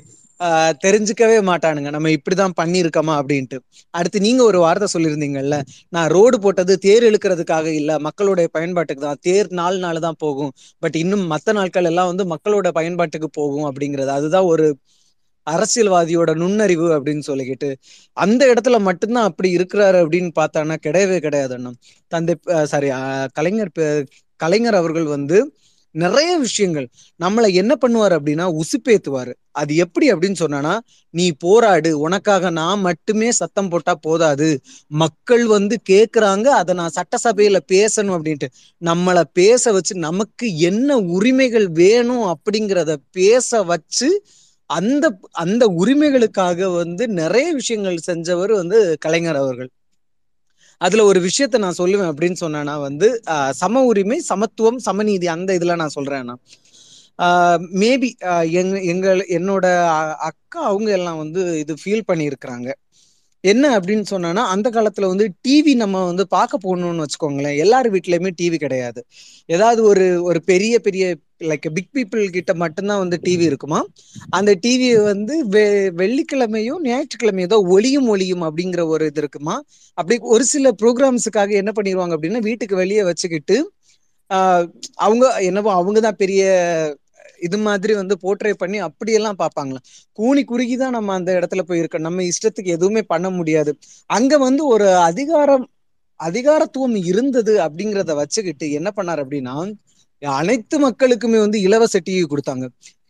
தெரிஞ்சுக்கவே 0.83 1.37
மாட்டானுங்க. 1.49 1.89
நம்ம 1.95 2.09
இப்படிதான் 2.17 2.55
பண்ணியிருக்கோமா 2.59 3.13
அப்படின்ட்டு. 3.21 3.57
அடுத்து 3.93 4.19
நீங்க 4.25 4.41
ஒரு 4.49 4.59
வார்த்தை 4.65 4.87
சொல்லியிருந்தீங்கல்ல 4.93 5.57
நான் 5.95 6.09
ரோடு 6.15 6.37
போட்டது 6.43 6.73
தேர் 6.85 7.05
இழுக்கிறதுக்காக 7.09 7.67
இல்ல 7.79 7.91
மக்களுடைய 8.07 8.47
பயன்பாட்டுக்கு 8.57 9.03
தான். 9.07 9.21
தேர் 9.27 9.49
நாலு 9.61 9.79
நாள் 9.85 10.05
தான் 10.07 10.19
போகும். 10.25 10.51
பட் 10.83 10.97
இன்னும் 11.03 11.25
மற்ற 11.33 11.55
நாட்கள் 11.59 11.89
எல்லாம் 11.91 12.11
வந்து 12.11 12.25
மக்களோட 12.33 12.69
பயன்பாட்டுக்கு 12.79 13.29
போகும் 13.39 13.67
அப்படிங்கிறது. 13.71 14.11
அதுதான் 14.19 14.49
ஒரு 14.53 14.67
அரசியல்வாதியோட 15.47 16.31
நுண்ணறிவு 16.41 16.87
அப்படின்னு 16.95 17.23
சொல்லிக்கிட்டு. 17.29 17.69
அந்த 18.17 18.41
இடத்துல 18.51 18.77
மட்டும்தான் 18.87 19.27
அப்படி 19.29 19.49
இருக்கிறாரு 19.57 19.97
அப்படின்னு 20.03 20.31
பார்த்தானா 20.39 20.75
கிடையவே 20.87 21.17
கிடையாது 21.25 21.55
அண்ணா. 21.57 21.71
தந்தை 22.11 22.33
சாரி 22.71 22.89
கலைஞர் 23.39 23.71
கலைஞர் 24.39 24.79
அவர்கள் 24.81 25.07
வந்து 25.15 25.37
நிறைய 26.03 26.31
விஷயங்கள். 26.37 26.87
நம்மளை 27.19 27.49
என்ன 27.53 27.73
பண்ணுவார் 27.81 28.15
அப்படின்னா 28.17 28.45
உசுப்பேத்துவாரு. 28.61 29.33
அது 29.51 29.75
எப்படி 29.75 30.05
அப்படின்னு 30.11 30.39
சொன்னா 30.41 30.73
நீ 31.13 31.25
போராடு. 31.31 31.91
உனக்காக 31.99 32.49
நான் 32.49 32.79
மட்டுமே 32.79 33.29
சத்தம் 33.31 33.69
போட்டா 33.69 33.93
போதாது. 33.95 34.49
மக்கள் 35.01 35.45
வந்து 35.45 35.75
கேக்குறாங்க. 35.89 36.47
அதை 36.61 36.73
நான் 36.75 36.97
சட்டசபையில 36.99 37.59
பேசணும் 37.71 38.15
அப்படின்ட்டு. 38.17 38.49
நம்மளை 38.85 39.23
பேச 39.33 39.71
வச்சு 39.71 39.95
நமக்கு 40.07 40.47
என்ன 40.69 40.97
உரிமைகள் 40.97 41.67
வேணும் 41.81 42.25
அப்படிங்கிறத 42.33 42.95
பேச 43.11 43.63
வச்சு 43.63 44.09
அந்த 44.69 45.05
அந்த 45.31 45.63
உரிமைகளுக்காக 45.81 46.75
வந்து 46.75 47.03
நிறைய 47.21 47.47
விஷயங்கள் 47.53 48.07
செஞ்சவர் 48.07 48.53
வந்து 48.53 48.79
கலைஞர் 48.99 49.35
அவர்கள். 49.35 49.69
அதுல 50.81 51.03
ஒரு 51.03 51.19
விஷயத்த 51.19 51.57
நான் 51.57 51.79
சொல்லுவேன் 51.79 52.09
அப்படின்னு 52.11 52.37
சொன்னேன்னா 52.41 52.75
வந்து 52.79 53.07
சம 53.61 53.83
உரிமை 53.83 54.17
சமத்துவம் 54.29 54.79
சமநீதி 54.87 55.27
அந்த 55.35 55.51
இதுல 55.59 55.75
நான் 55.75 55.95
சொல்றேன்னா 55.95 56.35
மேபி 57.79 58.09
எங்க 58.59 58.75
எங்க 58.91 59.07
என்னோட 59.37 59.65
அக்கா 60.29 60.59
அவங்க 60.63 60.89
எல்லாம் 60.91 61.17
வந்து 61.17 61.41
இது 61.61 61.73
ஃபீல் 61.81 62.07
பண்ணியிருக்கிறாங்க. 62.09 62.69
என்ன 63.43 63.65
அப்படின்னு 63.77 64.05
சொன்னான்னா 64.11 64.43
அந்த 64.53 64.67
காலத்துல 64.75 65.07
வந்து 65.11 65.25
டிவி 65.45 65.73
நம்ம 65.81 66.03
வந்து 66.05 66.23
பார்க்க 66.29 66.65
போகணும்னு 66.65 67.03
வச்சுக்கோங்களேன். 67.05 67.57
எல்லார் 67.63 67.89
வீட்லயுமே 67.93 68.31
டிவி 68.39 68.57
கிடையாது. 68.57 69.01
ஏதாவது 69.49 69.81
ஒரு 69.91 70.05
ஒரு 70.29 70.39
பெரிய 70.51 70.75
பெரிய 70.79 71.03
லைக் 71.43 71.65
பிக் 71.73 71.91
பீப்புள் 71.91 72.23
கிட்ட 72.35 72.51
மட்டும்தான் 72.61 73.01
வந்து 73.01 73.17
டிவி 73.25 73.43
இருக்குமா? 73.49 73.79
அந்த 74.37 74.51
டிவியை 74.63 74.99
வந்து 75.09 75.33
வெ 75.53 75.63
வெள்ளிக்கிழமையும் 75.99 76.81
ஞாயிற்றுக்கிழமையும் 76.87 77.49
ஏதோ 77.49 77.59
ஒளியும் 77.75 78.09
ஒளியும் 78.13 78.45
அப்படிங்கிற 78.47 78.83
ஒரு 78.93 79.05
இது 79.11 79.21
இருக்குமா? 79.23 79.55
அப்படி 79.97 80.17
ஒரு 80.33 80.45
சில 80.53 80.71
ப்ரோக்ராம்ஸுக்காக 80.81 81.53
என்ன 81.61 81.73
பண்ணிடுவாங்க 81.77 82.15
அப்படின்னா 82.17 82.41
வீட்டுக்கு 82.49 82.75
வெளியே 82.75 83.03
வச்சுக்கிட்டு 83.09 83.57
அவங்க 85.05 85.25
என்னவோ 85.49 85.69
அவங்க 85.79 85.99
தான் 85.99 86.19
பெரிய 86.21 86.41
இது 87.41 87.57
மாதிரி 87.67 87.93
வந்து 87.99 88.15
போர்ட்ரே 88.23 88.53
பண்ணி 88.61 88.77
அப்படியெல்லாம் 88.87 89.39
பார்ப்பாங்களா? 89.43 89.79
கூனி 90.19 90.41
குறுகி 90.43 90.75
தான் 90.77 90.95
நம்ம 90.97 91.13
அந்த 91.13 91.31
இடத்துல 91.39 91.63
போய் 91.69 91.81
இருக்கோம் 91.81 92.05
நம்ம 92.07 92.23
இஷ்டத்துக்கு 92.31 92.75
எதுவுமே 92.77 93.03
பண்ண 93.13 93.29
முடியாது. 93.29 93.73
அங்க 94.09 94.33
வந்து 94.47 94.65
ஒரு 94.75 94.87
அதிகாரம் 95.09 95.65
அதிகாரத்துவம் 96.19 96.95
இருந்தது 97.11 97.53
அப்படிங்கிறத 97.65 98.13
வச்சுக்கிட்டு 98.21 98.67
என்ன 98.79 98.89
பண்ணார் 98.97 99.21
அப்படின்னா 99.23 99.55
அனைத்து 100.21 100.75
மக்களுக்குமே 100.85 101.39
வந்து 101.45 101.57
இலவச 101.67 101.97
டிவி 102.07 102.23
கொடுத்தாங்க. 102.31 102.65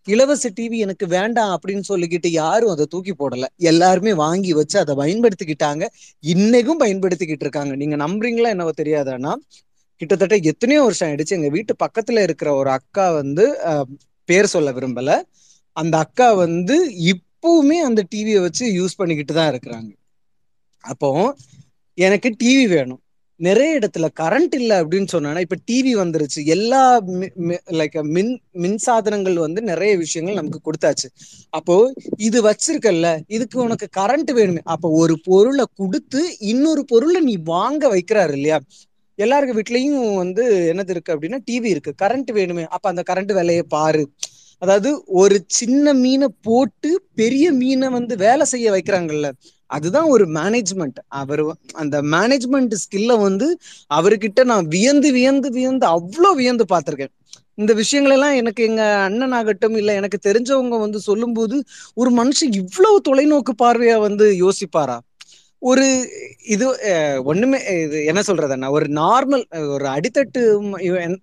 இலவச 0.08 0.50
டிவி 0.58 0.78
எனக்கு 0.86 1.06
வேண்டாம் 1.16 1.54
அப்படின்னு 1.56 1.86
சொல்லிக்கிட்டு 1.90 2.30
யாரும் 2.32 2.74
அதை 2.74 2.86
தூக்கி 2.94 3.14
போடல. 3.14 3.46
எல்லாருமே 3.72 4.12
வாங்கி 4.24 4.52
வச்சு 4.60 4.78
அதை 4.84 4.94
பயன்படுத்திக்கிட்டாங்க. 5.02 5.84
இன்னைக்கும் 6.24 6.82
பயன்படுத்திக்கிட்டு 6.84 7.46
இருக்காங்க. 7.48 7.74
நீங்க 7.82 7.96
நம்புறீங்களா 8.06 8.52
என்னவோ 8.56 8.74
தெரியாதானா 8.82 9.34
கிட்டத்தட்ட 10.02 10.36
எத்தனையோ 10.52 10.82
வருஷம் 10.88 11.08
ஆயிடுச்சு. 11.10 11.38
எங்க 11.40 11.50
வீட்டு 11.56 11.74
பக்கத்துல 11.86 12.24
இருக்கிற 12.28 12.50
ஒரு 12.62 12.70
அக்கா 12.78 13.06
வந்து 13.22 13.46
பேர் 14.30 14.54
சொல்ல 14.56 14.72
விரும்பல. 14.72 15.12
அந்த 15.78 15.96
அக்கா 15.98 16.28
வந்து 16.44 16.78
இப்பவுமே 17.12 17.78
அந்த 17.90 18.02
டிவியை 18.16 18.40
வச்சு 18.46 18.66
யூஸ் 18.80 19.00
பண்ணிக்கிட்டு 19.00 19.34
தான் 19.34 19.52
இருக்கிறாங்க. 19.54 19.92
அப்போ 20.84 21.10
எனக்கு 21.98 22.30
டிவி 22.44 22.66
வேணும். 22.76 23.02
நிறைய 23.40 23.72
இடத்துல 23.80 24.08
கரண்ட் 24.20 24.54
இல்லை 24.60 24.76
அப்படின்னு 24.82 25.10
சொன்னா 25.14 25.40
இப்ப 25.46 25.58
டிவி 25.72 25.92
வந்துருச்சு. 26.02 26.42
எல்லா 26.56 26.82
லைக் 27.80 27.98
மின் 28.16 28.32
மின் 28.64 28.78
சாதனங்கள் 28.78 29.38
வந்து 29.46 29.62
நிறைய 29.62 29.92
விஷயங்கள் 29.98 30.40
நமக்கு 30.40 30.60
கொடுத்தாச்சு. 30.68 31.08
அப்போ 31.58 31.76
இது 32.18 32.40
வச்சிருக்கல்ல 32.50 33.10
இதுக்கு 33.28 33.58
உனக்கு 33.62 33.88
கரண்ட் 33.98 34.32
வேணுமே. 34.40 34.64
அப்போ 34.76 34.90
ஒரு 35.02 35.18
பொருளை 35.24 35.66
கொடுத்து 35.76 36.22
இன்னொரு 36.54 36.84
பொருளை 36.86 37.22
நீ 37.22 37.36
வாங்க 37.54 37.84
வைக்கிறாரு 37.96 38.36
இல்லையா? 38.40 38.60
எல்லாருக்கு 39.18 39.54
வீட்லயும் 39.60 40.16
வந்து 40.16 40.44
என்னது 40.74 40.90
இருக்கு 40.90 41.14
அப்படின்னா 41.16 41.40
டிவி 41.52 41.66
இருக்கு. 41.66 41.94
கரண்ட் 42.02 42.32
வேணுமே. 42.34 42.66
அப்ப 42.68 42.90
அந்த 42.90 43.04
கரண்ட் 43.10 43.34
வேலையை 43.34 43.64
பாரு. 43.64 44.04
அதாவது 44.62 45.04
ஒரு 45.08 45.46
சின்ன 45.48 45.94
மீனை 45.94 46.28
போட்டு 46.42 47.04
பெரிய 47.16 47.52
மீனை 47.52 47.90
வந்து 47.90 48.16
வேலை 48.16 48.46
செய்ய 48.46 48.72
வைக்கிறாங்கல்ல. 48.72 49.28
அதுதான் 49.70 50.08
ஒரு 50.08 50.26
மேனேஜ்மெண்ட் 50.32 51.00
அவர் 51.08 51.44
அந்த 51.74 52.02
மேனேஜ்மெண்ட் 52.02 52.74
ஸ்கில்ல 52.84 53.20
வந்து 53.22 53.48
அவர்கிட்ட 53.94 54.44
நான் 54.44 54.68
வியந்து 54.68 55.12
வியந்து 55.12 55.50
வியந்து 55.52 55.86
அவ்வளோ 55.88 56.32
வியந்து 56.36 56.66
பார்த்திருக்கேன். 56.70 57.14
இந்த 57.56 57.74
விஷயங்கள் 57.74 58.12
எல்லாம் 58.12 58.36
எனக்கு 58.36 58.64
எங்க 58.64 58.84
அண்ணன் 59.04 59.32
ஆகட்டும் 59.32 59.76
இல்ல 59.76 59.94
எனக்கு 59.94 60.18
தெரிஞ்சவங்க 60.30 60.80
வந்து 60.80 61.00
சொல்லும்போது 61.00 61.56
ஒரு 61.94 62.12
மனுஷன் 62.12 62.54
இவ்வளவு 62.54 63.02
தொலைநோக்கு 63.10 63.54
பார்வையா 63.64 63.98
வந்து 64.00 64.26
யோசிப்பாரா? 64.44 64.98
ஒரு 65.70 65.86
இது 66.54 66.66
ஒண்ணுமே 67.32 67.60
இது 67.84 67.98
என்ன 68.12 68.22
சொல்றதுன்னா 68.28 68.68
ஒரு 68.78 68.88
நார்மல் 69.00 69.44
ஒரு 69.76 69.86
அடித்தட்டு 69.96 70.42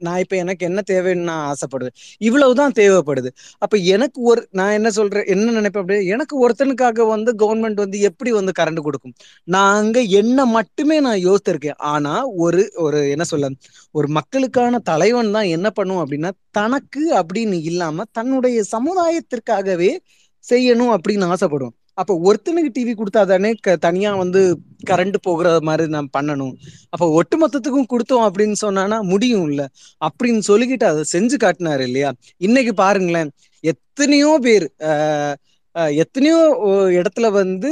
நான் 0.06 0.20
இப்ப 0.24 0.34
எனக்கு 0.42 0.62
என்ன 0.68 0.80
தேவைன்னு 0.90 1.28
நான் 1.30 1.44
ஆசைப்படுவேன் 1.52 1.96
இவ்வளவுதான் 2.20 2.74
தேவைப்படுது. 2.80 3.30
அப்ப 3.64 3.74
எனக்கு 3.94 4.20
ஒரு 4.30 4.42
நான் 4.60 4.74
என்ன 4.78 4.90
சொல்றேன் 4.98 5.28
என்ன 5.34 5.54
நினைப்பேன் 5.58 5.82
அப்படி 5.84 6.10
எனக்கு 6.14 6.36
ஒருத்தனுக்காக 6.44 7.06
வந்து 7.14 7.32
கவர்மெண்ட் 7.42 7.82
வந்து 7.84 8.00
எப்படி 8.10 8.32
வந்து 8.38 8.54
கரண்ட் 8.60 8.82
கொடுக்கும்? 8.86 9.14
நான் 9.48 9.76
அங்க 9.82 10.00
என்ன 10.20 10.46
மட்டுமே 10.56 10.98
நான் 11.06 11.20
யோசித்திருக்கேன். 11.28 11.78
ஆனா 11.92 12.14
ஒரு 12.46 12.62
ஒரு 12.86 13.00
என்ன 13.14 13.26
சொல்ல 13.32 13.50
ஒரு 13.94 14.08
மக்களுக்கான 14.18 14.80
தலைவன் 14.90 15.34
தான் 15.36 15.52
என்ன 15.56 15.68
பண்ணும் 15.78 16.02
அப்படின்னா 16.02 16.32
தனக்கு 16.58 17.04
அப்படின்னு 17.20 17.58
இல்லாம 17.70 18.04
தன்னுடைய 18.18 18.58
சமுதாயத்திற்காகவே 18.74 19.92
செய்யணும் 20.44 20.92
அப்படின்னு 20.96 21.26
ஆசைப்படுவோம் 21.34 21.76
அப்ப 21.98 22.14
ஒருத்தனுக்கு 22.22 22.70
டிவி 22.76 22.92
கொடுத்தாதானே 22.94 23.50
க- 23.60 23.76
தனியா 23.76 24.14
வந்து 24.14 24.40
கரண்ட் 24.90 25.16
போகிற 25.22 25.58
மாதிரி 25.62 25.88
நான் 25.88 26.08
பண்ணணும். 26.18 26.54
அப்ப 26.88 27.08
ஒட்டு 27.10 27.36
மொத்தத்துக்கும் 27.38 27.90
கொடுத்தோம் 27.92 28.26
அப்படின்னு 28.28 28.56
சொன்னானா 28.62 29.02
முடியும் 29.04 29.46
இல்ல 29.48 29.62
அப்படின்னு 30.06 30.42
சொல்லிக்கிட்டு 30.48 30.84
அதை 30.84 31.04
செஞ்சு 31.12 31.36
காட்டினாரு 31.44 31.80
இல்லையா? 31.80 32.10
இன்னைக்கு 32.40 32.74
பாருங்களேன் 32.74 33.30
எத்தனையோ 33.64 34.38
பேர் 34.42 34.66
எத்தனையோ 35.96 36.38
இடத்துல 36.98 37.30
வந்து 37.32 37.70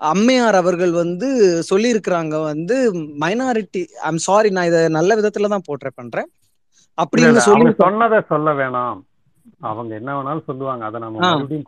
அம்மையார் 0.00 0.54
அவர்கள் 0.54 0.92
வந்து 0.92 1.28
சொல்லியிருக்கிறாங்க 1.70 2.42
வந்து 2.42 2.76
மைனாரிட்டி 3.20 3.82
ஐம் 4.02 4.22
சாரி 4.26 4.50
நான் 4.50 4.66
இதை 4.66 4.88
நல்ல 4.90 5.16
விதத்துல 5.20 5.48
தான் 5.48 5.66
போர்ட்ரே 5.68 5.92
பண்றேன். 5.94 6.28
அப்படின்னு 6.98 7.26
சொல்லி 7.48 7.64
சொன்னதை 7.84 8.20
சொல்ல 8.28 8.50
வேணாம். 8.60 8.98
அவங்க 9.70 9.92
என்ன 9.94 10.10
வேணாலும் 10.16 10.46
சொல்லுவாங்க. 10.46 10.84
அதை 10.88 11.00
நம்ம 11.00 11.18
மறுபடியும் 11.28 11.66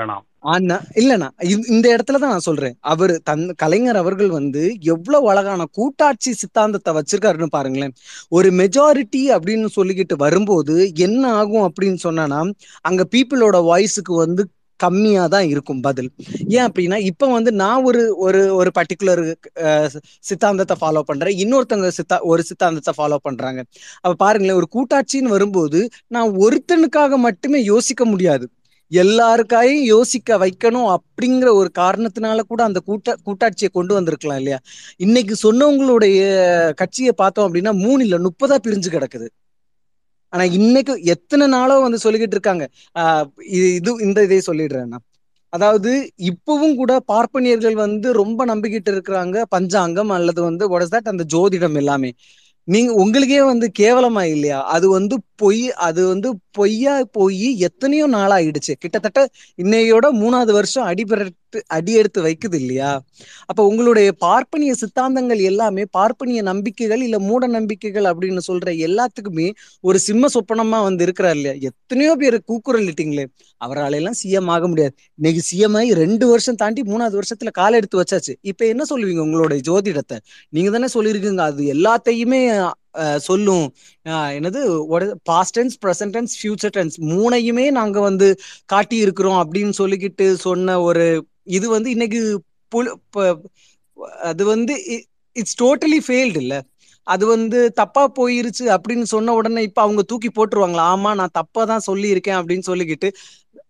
வேணாம். 0.00 0.24
ஆனா 0.46 0.76
இல்லண்ணா 0.94 1.28
இந்த- 1.52 1.68
இந்த 1.74 1.86
இடத்துல 1.96 2.16
தான் 2.22 2.32
நான் 2.34 2.46
சொல்றேன். 2.48 2.76
அவர் 2.92 3.14
தன் 3.22 3.44
கலைஞர் 3.56 3.96
அவர்கள் 3.96 4.30
வந்து 4.30 4.62
எவ்வளவு 4.94 5.26
அழகான 5.30 5.64
கூட்டாட்சி 5.72 6.32
சித்தாந்தத்தை 6.32 6.92
வச்சிருக்காருன்னு 6.98 7.48
பாருங்களேன். 7.50 7.94
ஒரு 8.28 8.50
மெஜாரிட்டி 8.52 9.22
அப்படின்னு 9.36 9.68
சொல்லிக்கிட்டு 9.76 10.16
வரும்போது 10.16 10.76
என்ன 10.98 11.32
ஆகும் 11.34 11.66
அப்படின்னு 11.68 12.00
சொன்னா 12.06 12.42
அங்க 12.80 13.02
பீப்புளோட 13.14 13.58
வாய்ஸுக்கு 13.70 14.14
வந்து 14.24 14.44
கம்மியா 14.80 15.26
தான் 15.26 15.46
இருக்கும் 15.48 15.80
பதில். 15.80 16.08
ஏன் 16.48 16.66
அப்படின்னா 16.66 16.96
இப்ப 17.10 17.28
வந்து 17.32 17.52
நான் 17.52 17.84
ஒரு 17.84 18.02
ஒரு 18.18 18.54
ஒரு 18.54 18.70
பர்டிகுலர் 18.78 19.22
சித்தாந்தத்தை 20.20 20.76
ஃபாலோ 20.80 21.00
பண்றேன். 21.00 21.36
இன்னொருத்தவங்க 21.44 21.90
சித்தா 21.98 22.16
ஒரு 22.22 22.42
சித்தாந்தத்தை 22.42 22.92
ஃபாலோ 22.98 23.16
பண்றாங்க. 23.22 23.60
அப்ப 24.00 24.14
பாருங்களேன் 24.24 24.58
ஒரு 24.60 24.68
கூட்டாட்சின்னு 24.76 25.34
வரும்போது 25.36 25.80
நான் 26.08 26.30
ஒருத்தனுக்காக 26.46 27.16
மட்டுமே 27.18 27.60
யோசிக்க 27.64 28.04
முடியாது. 28.04 28.46
எல்லாருக்காயும் 28.90 29.82
யோசிக்க 29.84 30.38
வைக்கணும் 30.38 30.96
அப்படிங்கிற 30.96 31.52
ஒரு 31.52 31.70
காரணத்தினால 31.78 32.40
கூட 32.40 32.64
அந்த 32.64 32.80
கூட்ட 32.80 33.14
கூட்டாட்சியை 33.24 33.68
கொண்டு 33.72 33.94
வந்திருக்கலாம் 33.94 34.36
இல்லையா? 34.36 34.58
இன்னைக்கு 34.96 35.34
சொன்னவங்களுடைய 35.42 36.18
கட்சியை 36.74 37.12
பார்த்தோம் 37.12 37.54
அப்படின்னா 37.54 37.72
மூணு 37.72 38.02
இல்ல 38.02 38.18
முப்பதா 38.18 38.56
பிரிஞ்சு 38.62 38.90
கிடக்குது. 38.90 39.28
ஆனா 40.28 40.44
இன்னைக்கு 40.44 41.02
எத்தனை 41.02 41.46
நாளோ 41.46 41.78
வந்து 41.78 41.98
சொல்லிக்கிட்டு 42.04 42.34
இருக்காங்க. 42.36 42.68
ஆஹ் 42.98 43.26
இது 43.50 43.96
இந்த 44.00 44.22
இதே 44.22 44.42
சொல்லிடுறேன் 44.46 44.86
நான். 44.86 45.04
அதாவது 45.48 46.10
இப்பவும் 46.18 46.74
கூட 46.74 47.00
பார்ப்பனியர்கள் 47.12 47.72
வந்து 47.72 48.12
ரொம்ப 48.12 48.46
நம்பிக்கிட்டு 48.46 48.90
இருக்கிறாங்க. 48.90 49.42
பஞ்சாங்கம் 49.48 50.08
அல்லது 50.08 50.42
வந்து 50.42 50.78
what 50.78 50.82
தட் 50.82 51.08
அந்த 51.08 51.24
ஜோதிடம் 51.34 51.76
எல்லாமே. 51.76 52.12
நீங்க 52.68 52.92
உங்களுக்கே 52.92 53.42
வந்து 53.42 53.70
கேவலமா 53.78 54.22
இல்லையா? 54.22 54.64
அது 54.64 54.88
வந்து 54.90 55.16
பொய் 55.34 55.72
அது 55.72 56.08
வந்து 56.08 56.38
பொய்யா 56.56 56.94
போய் 57.10 57.48
எத்தனையோ 57.58 58.06
நாளாயிடுச்சு. 58.08 58.74
கிட்டத்தட்ட 58.78 59.20
இன்னையோட 59.62 60.06
மூணாவது 60.22 60.52
வருஷம் 60.58 60.86
அடிபெடுத்து 60.86 61.58
அடி 61.66 61.92
எடுத்து 61.92 62.20
வைக்குது 62.22 62.56
இல்லையா? 62.60 62.90
அப்ப 63.46 63.60
உங்களுடைய 63.66 64.08
பார்ப்பனிய 64.18 64.72
சித்தாந்தங்கள் 64.82 65.40
எல்லாமே 65.42 65.84
பார்ப்பனிய 65.90 66.40
நம்பிக்கைகள் 66.42 67.02
இல்ல 67.02 67.18
மூட 67.18 67.46
நம்பிக்கைகள் 67.46 68.06
அப்படின்னு 68.10 68.42
சொல்ற 68.48 68.70
எல்லாத்துக்குமே 68.86 69.46
ஒரு 69.80 69.98
சிம்ம 69.98 70.28
சொப்பனமா 70.36 70.80
வந்து 70.88 71.04
இருக்கிறார் 71.04 71.36
இல்லையா? 71.36 71.54
எத்தனையோ 71.70 72.14
பேர் 72.16 72.36
கூக்குரலிட்டீங்களே. 72.50 73.26
அவரால் 73.60 73.92
எல்லாம் 73.92 74.18
சிஎம் 74.22 74.50
ஆக 74.56 74.64
முடியாது. 74.68 74.94
இன்னைக்கு 75.14 75.42
சிஎம் 75.50 75.76
ஆகி 75.76 75.92
ரெண்டு 75.94 76.26
வருஷம் 76.28 76.54
தாண்டி 76.54 76.82
மூணாவது 76.82 77.18
வருஷத்துல 77.20 77.52
கால 77.52 77.76
எடுத்து 77.76 78.02
வச்சாச்சு. 78.02 78.34
இப்ப 78.42 78.66
என்ன 78.66 78.82
சொல்லுவீங்க 78.90 79.22
உங்களுடைய 79.26 79.60
ஜோதிடத்தை? 79.68 80.18
நீங்க 80.48 80.70
தானே 80.76 80.88
சொல்லியிருக்கீங்க. 80.96 81.44
அது 81.50 81.62
எல்லாத்தையுமே 81.74 82.42
சொல்லும். 83.26 83.66
என்னது 84.36 84.60
past 85.30 85.56
tense 85.58 85.76
present 85.84 86.14
tense 86.16 86.34
future 86.40 86.74
tense 86.76 86.96
மூணையுமே 87.12 87.66
நாங்க 87.70 87.98
வந்து 88.00 88.28
காட்டி 88.66 88.96
இருக்கிறோம் 88.96 89.40
அப்படின்னு 89.44 89.74
சொல்லிக்கிட்டு 89.80 90.26
சொன்ன 90.46 90.78
ஒரு 90.88 91.04
இது 91.56 91.66
வந்து 91.68 91.90
இன்னைக்கு 91.90 92.20
அது 94.24 94.42
வந்து 94.46 94.74
இட்ஸ் 95.36 95.58
டோட்டலி 95.62 95.98
ஃபெயில்டு 96.06 96.40
இல்ல. 96.42 96.54
அது 97.06 97.24
வந்து 97.26 97.58
தப்பா 97.80 98.02
போயிருச்சு 98.18 98.64
அப்படின்னு 98.76 99.06
சொன்ன 99.12 99.34
உடனே 99.34 99.60
இப்ப 99.62 99.80
அவங்க 99.82 100.02
தூக்கி 100.02 100.30
போட்டுருவாங்களா? 100.30 100.84
ஆமா 100.94 101.10
நான் 101.20 101.36
தப்பா 101.40 101.62
தான் 101.64 101.86
சொல்லியிருக்கேன் 101.88 102.38
அப்படின்னு 102.40 102.68
சொல்லிக்கிட்டு 102.70 103.08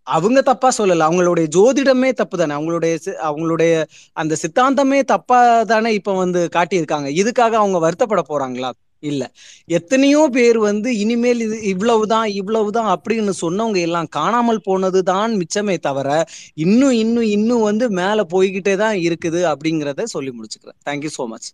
அவங்க 0.09 0.40
தப்பா 0.43 0.69
சொல்லல. 0.78 1.07
அவங்களுடைய 1.09 1.47
ஜோதிடமே 1.57 2.11
தப்பு 2.20 2.36
தானே. 2.39 2.55
அவங்களுடைய 2.59 2.94
அவங்களுடைய 3.28 3.73
அந்த 4.16 4.35
சித்தாந்தமே 4.43 5.01
தப்பா 5.15 5.39
தானே 5.73 5.90
இப்ப 5.98 6.15
வந்து 6.16 6.43
காட்டியிருக்காங்க. 6.57 7.09
இதுக்காக 7.23 7.55
அவங்க 7.62 7.78
வருத்தப்பட 7.86 8.23
போறாங்களா? 8.31 8.70
இல்ல. 9.02 9.23
எத்தனையோ 9.68 10.20
பேர் 10.32 10.59
வந்து 10.66 10.89
இனிமேல் 11.02 11.40
இது 11.47 11.56
இவ்வளவுதான் 11.73 12.28
இவ்வளவுதான் 12.40 12.90
அப்படின்னு 12.94 13.32
சொன்னவங்க 13.40 13.78
எல்லாம் 13.86 14.09
காணாமல் 14.10 14.64
போனதுதான் 14.64 15.32
மிச்சமே 15.40 15.77
தவிர 15.81 16.09
இன்னும் 16.64 16.97
இன்னும் 17.02 17.28
இன்னும் 17.36 17.66
வந்து 17.68 17.89
மேல 18.01 18.27
போய்கிட்டே 18.35 18.74
தான் 18.77 18.98
இருக்குது 19.06 19.43
அப்படிங்கிறத 19.52 20.06
சொல்லி 20.16 20.32
முடிச்சுக்கிறேன். 20.36 20.81
தேங்க்யூ 20.86 21.12
சோ 21.18 21.27
மச் 21.27 21.48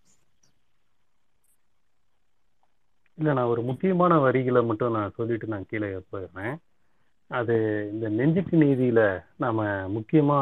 இல்ல 3.18 3.32
நான் 3.34 3.50
ஒரு 3.50 3.62
முக்கியமான 3.68 4.12
வரிகளை 4.20 4.60
மட்டும் 4.68 4.96
நான் 4.96 5.16
சொல்லிட்டு 5.16 5.52
நான் 5.52 5.68
கீழே 5.70 5.88
போயிடுறேன். 6.10 6.54
அது 7.30 7.54
இந்த 7.92 8.06
நெஞ்சுக்கு 8.16 8.56
நீதியில 8.60 9.00
நாம 9.36 9.66
முக்கியமா 9.96 10.38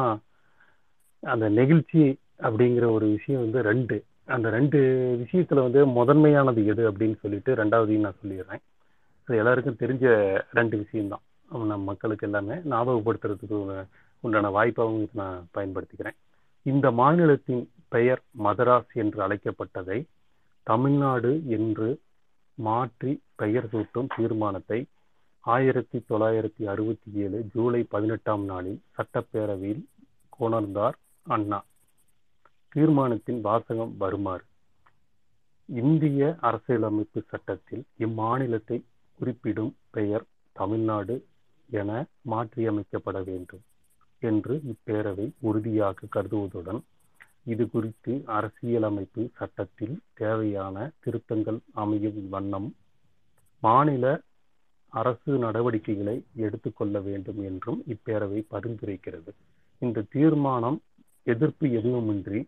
அந்த 1.22 1.46
நெகிழ்ச்சி 1.58 2.02
அப்படிங்கிற 2.44 2.84
ஒரு 2.92 3.06
விஷயம் 3.14 3.42
வந்து 3.44 3.60
ரெண்டு. 3.68 3.96
அந்த 4.34 4.48
ரெண்டு 4.56 4.78
விஷயத்துல 5.22 5.62
வந்து 5.66 5.80
முதன்மையானது 5.98 6.60
எது 6.72 6.82
அப்படின்னு 6.90 7.16
சொல்லிட்டு 7.22 7.54
ரெண்டாவதையும் 7.60 8.06
நான் 8.06 8.20
சொல்லிடுறேன். 8.22 8.62
அது 9.24 9.38
எல்லாருக்கும் 9.40 9.80
தெரிஞ்ச 9.82 10.06
ரெண்டு 10.58 10.76
விஷயம்தான். 10.82 11.24
நம்ம 11.50 11.84
மக்களுக்கு 11.90 12.26
எல்லாமே 12.28 12.56
ஞாபகப்படுத்துறதுக்கு 12.72 13.58
உண்டான 14.24 14.50
வாய்ப்பாகவும் 14.56 15.02
இது 15.04 15.20
நான் 15.22 15.46
பயன்படுத்திக்கிறேன். 15.56 16.16
இந்த 16.66 16.86
மாநிலத்தின் 17.00 17.62
பெயர் 17.94 18.22
மதராஸ் 18.44 18.92
என்று 19.02 19.18
அழைக்கப்பட்டதை 19.26 19.98
தமிழ்நாடு 20.66 21.32
என்று 21.56 21.88
மாற்றி 22.54 23.12
பெயர் 23.40 23.68
சூட்டும் 23.72 24.10
தீர்மானத்தை 24.16 24.80
ஆயிரத்தி 25.44 25.98
தொள்ளாயிரத்தி 26.10 26.62
அறுபத்தி 26.72 27.10
ஏழு 27.24 27.38
ஜூலை 27.54 27.80
பதினெட்டாம் 27.94 28.44
நாளில் 28.50 28.80
சட்டப்பேரவையில் 28.96 29.84
கொணர்ந்தார் 30.38 30.96
அண்ணா. 31.26 31.60
தீர்மானத்தின் 32.72 33.40
வாசகம் 33.40 33.96
வருமாறு. 33.96 34.44
இந்திய 35.68 36.36
அரசியலமைப்பு 36.40 37.20
சட்டத்தில் 37.28 37.82
இம்மாநிலத்தை 37.98 38.78
குறிப்பிடும் 39.18 39.72
பெயர் 39.90 40.24
தமிழ்நாடு 40.56 41.26
என 41.70 41.90
மாற்றியமைக்கப்பட 42.30 43.18
வேண்டும் 43.24 43.64
என்று 44.22 44.54
இப்பேரவை 44.72 45.26
உறுதியாக 45.40 46.08
கருதுவதுடன் 46.14 46.80
இது 47.44 47.70
குறித்து 47.70 48.22
அரசியலமைப்பு 48.26 49.22
சட்டத்தில் 49.36 49.94
தேவையான 50.14 50.90
திருத்தங்கள் 51.00 51.58
அமையும் 51.74 52.28
வண்ணம் 52.28 52.74
மாநில 53.62 54.22
அரசு 54.88 55.32
நடவடிக்கைகளை 55.38 56.16
எடுத்துக்கொள்ள 56.36 57.00
வேண்டும் 57.00 57.42
என்றும் 57.42 57.82
இப்பேரவை 57.86 58.40
பரிந்துரைக்கிறது. 58.50 59.32
இந்த 59.78 60.04
தீர்மானம் 60.10 60.78
எதிர்ப்பு 61.22 61.66
எதுவுமின்றி 61.66 62.40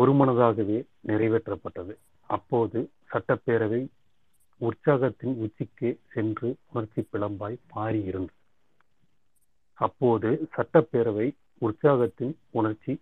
ஒருமனதாகவே 0.00 0.78
நிறைவேற்றப்பட்டது. 1.08 1.94
அப்போது 2.30 2.80
சட்டப்பேரவை 3.12 3.82
உற்சாகத்தின் 4.60 5.34
உச்சிக்கு 5.44 5.90
சென்று 6.14 6.48
உணர்ச்சி 6.72 7.02
பிளம்பாய் 7.12 7.56
மாறியிருந்தது. 7.76 8.36
அப்போது 9.78 10.30
சட்டப்பேரவை 10.56 11.28
உற்சாகத்தின் 11.66 12.34
உணர்ச்சி 12.50 12.94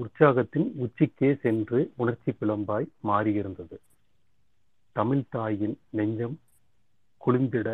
உற்சாகத்தின் 0.00 0.66
உச்சிக்கே 0.84 1.30
சென்று 1.44 1.78
உணர்ச்சி 1.96 2.30
பிளம்பாய் 2.40 2.86
மாறியிருந்தது. 3.08 3.76
தமிழ் 4.96 5.24
தாயின் 5.28 5.76
நெஞ்சம் 5.90 6.36
குளிர்ந்திட 7.20 7.68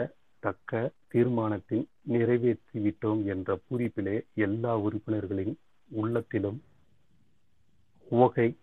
தக்க 0.44 0.90
தீர்மானத்தின் 1.12 1.84
நிறைவேற்றிவிட்டோம் 2.12 3.20
என்ற 3.32 3.58
பூரிப்பிலே 3.66 4.16
எல்லா 4.46 4.72
உறுப்பினர்களின் 4.86 5.54
உள்ளத்திலும் 5.88 6.62
உவகை 8.08 8.56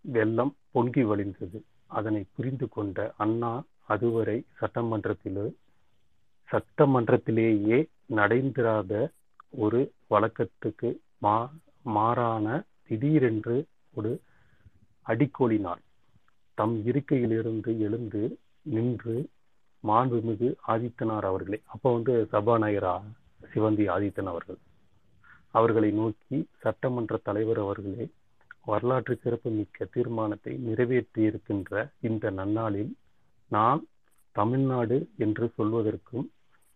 வெள்ளம் 0.00 0.56
பொங்கி 0.70 1.02
வழிந்தது. 1.02 1.62
அதனை 1.86 2.24
புரிந்து 2.36 2.68
கொண்ட 2.68 3.14
அண்ணா 3.16 3.64
அதுவரை 3.86 4.44
சட்டமன்றத்திலே 4.60 5.54
சட்டமன்றத்திலேயே 6.50 7.88
நடைந்திராத 8.08 9.08
ஒரு 9.50 9.92
வழக்கத்துக்கு 10.10 10.98
மா 11.18 11.52
மாறான 11.82 12.64
திடீரென்று 12.86 13.66
ஒரு 13.94 14.20
அடிக்கோளினார் 15.06 15.82
தம் 16.54 16.86
இருக்கையிலிருந்து 16.86 17.78
எழுந்து 17.78 18.38
நின்று 18.62 19.28
மாண்புமிகு 19.88 20.54
ஆதித்தனார் 20.68 21.24
அவர்களே. 21.24 21.62
அப்போ 21.64 21.92
வந்து 21.92 22.28
சபாநாயகரா 22.32 23.00
சிவந்தி 23.54 23.84
ஆதித்தன் 23.96 24.26
அவர்கள். 24.26 24.58
அவர்களை 25.54 25.90
நோக்கி 25.90 26.38
சட்டமன்ற 26.58 27.16
தலைவர் 27.22 27.58
அவர்களே 27.58 28.04
வரலாற்று 28.64 29.14
சிறப்புமிக்க 29.16 29.84
தீர்மானத்தை 29.84 30.52
நிறைவேற்றியிருக்கின்ற 30.66 31.72
இந்த 32.00 32.30
நன்னாளில் 32.30 32.92
நான் 33.50 33.80
தமிழ்நாடு 34.36 34.98
என்று 35.16 35.46
சொல்வதற்கும் 35.56 36.26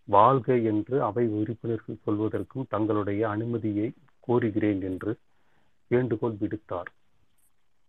வாழ்க 0.08 0.56
என்று 0.70 0.96
அவை 1.02 1.24
உறுப்பினர்கள் 1.40 2.02
சொல்வதற்கும் 2.06 2.68
தங்களுடைய 2.68 3.28
அனுமதியை 3.28 3.88
கோருகிறேன் 4.28 4.82
என்று 4.82 5.12
வேண்டுகோள் 5.90 6.36
விடுத்தார். 6.40 6.90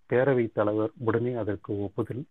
பேரவைத் 0.10 0.54
தலைவர் 0.54 0.92
உடனே 0.98 1.34
அதற்கு 1.34 1.72
ஒப்புதல் 1.80 2.24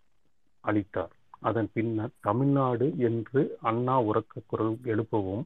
அளித்தார். 0.64 1.12
அதன் 1.40 1.70
பின்னர் 1.72 2.12
தமிழ்நாடு 2.20 2.86
என்று 2.98 3.40
அண்ணா 3.60 3.96
உறக்க 4.00 4.42
குரல் 4.46 4.76
எழுப்பவும் 4.84 5.44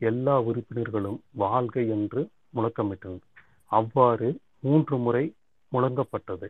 எல்லா 0.00 0.40
உறுப்பினர்களும் 0.40 1.18
வாழ்க 1.32 1.82
என்று 1.82 2.20
முழக்கமிட்டனர். 2.54 3.26
அவ்வாறு 3.70 4.28
மூன்று 4.60 4.96
முறை 4.98 5.34
முழங்கப்பட்டது. 5.72 6.48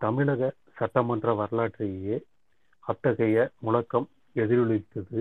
தமிழக 0.00 0.50
சட்டமன்ற 0.76 1.34
வரலாற்றையே 1.34 2.16
அத்தகைய 2.80 3.50
முழக்கம் 3.60 4.08
எதிரொலித்தது. 4.34 5.20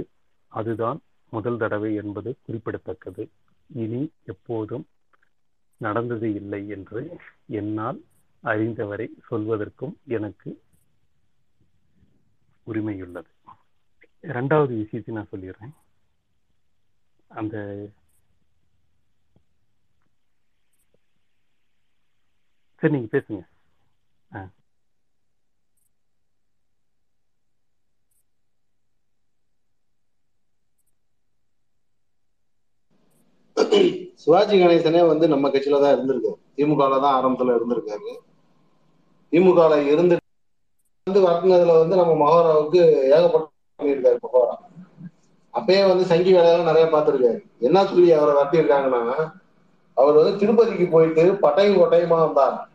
அதுதான் 0.51 0.99
முதல் 1.33 1.57
தடவை 1.57 1.95
என்பது 1.95 2.37
குறிப்பிடத்தக்கது. 2.41 3.29
இனி 3.67 4.11
எப்போதும் 4.23 4.85
நடந்தது 5.77 6.33
இல்லை 6.33 6.67
என்று 6.67 7.01
என்னால் 7.47 7.99
அறிந்தவரை 8.43 9.07
சொல்வதற்கும் 9.31 9.93
எனக்கு 10.07 10.49
உரிமையுள்ளது. 12.67 13.31
இரண்டாவது 14.21 14.75
விஷயத்தை 14.75 15.15
நான் 15.15 15.33
சொல்லிடுறேன். 15.35 15.75
அந்த 17.31 17.55
சரி 22.83 22.93
நீங்க 22.93 23.09
பேசுங்க. 23.13 23.41
ஆ. 24.31 24.41
சிவாஜி 34.21 34.55
கணேசனே 34.57 35.01
வந்து 35.07 35.25
நம்ம 35.27 35.49
கட்சியில 35.49 35.79
தான் 35.79 35.95
இருந்திருக்காரு 35.95 36.37
திமுகல 36.57 36.99
தான் 36.99 37.15
ஆரம்பத்துல 37.17 37.55
இருந்திருக்காரு. 37.57 38.11
திமுகல 39.33 39.75
இருந்து 39.87 40.15
வந்து 41.07 41.21
வந்து 41.73 41.95
நம்ம 41.95 42.13
மகோராவுக்கு 42.15 42.81
ஏகப்பட்ட 43.09 43.47
பண்ணியிருக்காரு 43.79 44.19
மகோரா. 44.23 44.55
அப்பயே 45.57 45.87
வந்து 45.87 46.05
சங்கி 46.05 46.33
வேலையெல்லாம் 46.33 46.75
நிறைய 46.75 46.97
பார்த்துருக்காரு. 46.97 47.41
என்ன 47.59 47.85
சொல்லி 47.85 48.11
அவரை 48.11 48.35
வரட்டியிருக்காங்கன்னா 48.35 49.31
அவர் 49.93 50.15
வந்து 50.15 50.37
திருப்பதிக்கு 50.37 50.87
போயிட்டு 50.91 51.37
பட்டையும் 51.41 51.79
கொட்டையுமா 51.79 52.19
வந்தார். 52.23 52.69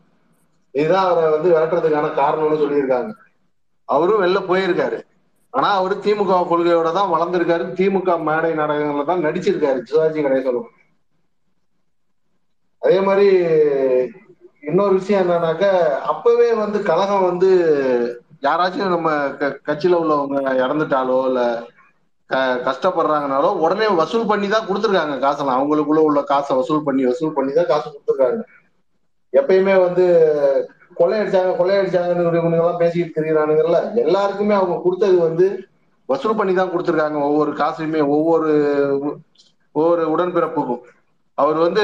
இதுதான் 0.71 1.05
அவரை 1.05 1.31
வந்து 1.31 1.51
விரட்டுறதுக்கான 1.51 2.15
காரணம்னு 2.15 2.63
சொல்லியிருக்காங்க. 2.63 3.13
அவரும் 3.85 4.23
வெளில 4.23 4.39
போயிருக்காரு. 4.39 5.01
ஆனா 5.51 5.75
அவரு 5.75 5.95
திமுக 5.95 6.47
கொள்கையோட 6.49 6.93
தான் 6.93 7.13
வளர்ந்திருக்காரு. 7.13 7.65
திமுக 7.73 8.23
மேடை 8.23 8.53
நாடகங்கள்ல 8.53 9.05
தான் 9.05 9.25
நடிச்சிருக்காரு. 9.25 9.83
சிவாஜி 9.83 10.23
கணேசனும் 10.23 10.71
அதே 12.79 13.01
மாதிரி 13.01 13.27
இன்னொரு 14.63 14.95
விஷயம் 14.95 15.31
என்னன்னாக்க 15.31 15.63
அப்பவே 16.01 16.55
வந்து 16.55 16.83
கழகம் 16.83 17.25
வந்து 17.25 17.51
யாராச்சும் 18.43 18.89
நம்ம 18.89 19.31
க- 19.31 19.59
கட்சியில 19.67 19.99
உள்ளவங்க 20.01 20.53
இறந்துட்டாலோ 20.65 21.25
இல்ல 21.27 21.63
கஷ்டப்படுறாங்கனாலோ 22.67 23.51
உடனே 23.65 23.87
வசூல் 24.01 24.29
பண்ணி 24.31 24.47
தான் 24.55 24.67
கொடுத்துருக்காங்க 24.69 25.17
காசெல்லாம். 25.25 25.59
அவங்களுக்குள்ள 25.59 26.03
உள்ள 26.09 26.21
காசை 26.33 26.53
வசூல் 26.61 26.87
பண்ணி 26.87 27.03
வசூல் 27.11 27.37
பண்ணி 27.37 27.53
தான் 27.59 27.71
காசு 27.73 27.87
கொடுத்துருக்காங்க. 27.89 28.43
எப்பயுமே 29.41 29.75
வந்து 29.87 30.05
கொள்ளையடிச்சாங்க 31.01 31.53
கொள்ளையடிச்சாங்கன்னு 31.59 32.41
இவங்க 32.41 32.59
எல்லாம் 32.63 32.81
பேசிட்டு 32.83 33.19
இருக்கிறானுங்கல்ல 33.19 33.79
எல்லாருக்குமே 34.07 34.55
அவங்க 34.61 34.75
கொடுத்தது 34.87 35.19
வந்து 35.29 35.47
வசூல் 36.09 36.39
பண்ணி 36.39 36.55
தான் 36.55 36.73
கொடுத்துருக்காங்க. 36.73 37.19
ஒவ்வொரு 37.29 37.53
காசுமே 37.61 38.01
ஒவ்வொரு 38.17 38.51
ஒவ்வொரு 39.75 40.03
உடன்பிறப்புக்கும். 40.15 40.83
அவர் 41.39 41.59
வந்து 41.67 41.83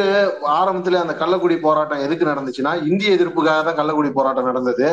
ஆரம்பத்துல 0.60 1.00
அந்த 1.04 1.14
கள்ளக்குடி 1.20 1.56
போராட்டம் 1.66 2.04
எதுக்கு 2.06 2.24
நடந்துச்சுன்னா 2.30 2.72
இந்திய 2.90 3.14
எதிர்ப்புக்காக 3.16 3.60
தான் 3.68 3.78
கள்ளக்குடி 3.78 4.10
போராட்டம் 4.18 4.50
நடந்தது. 4.50 4.88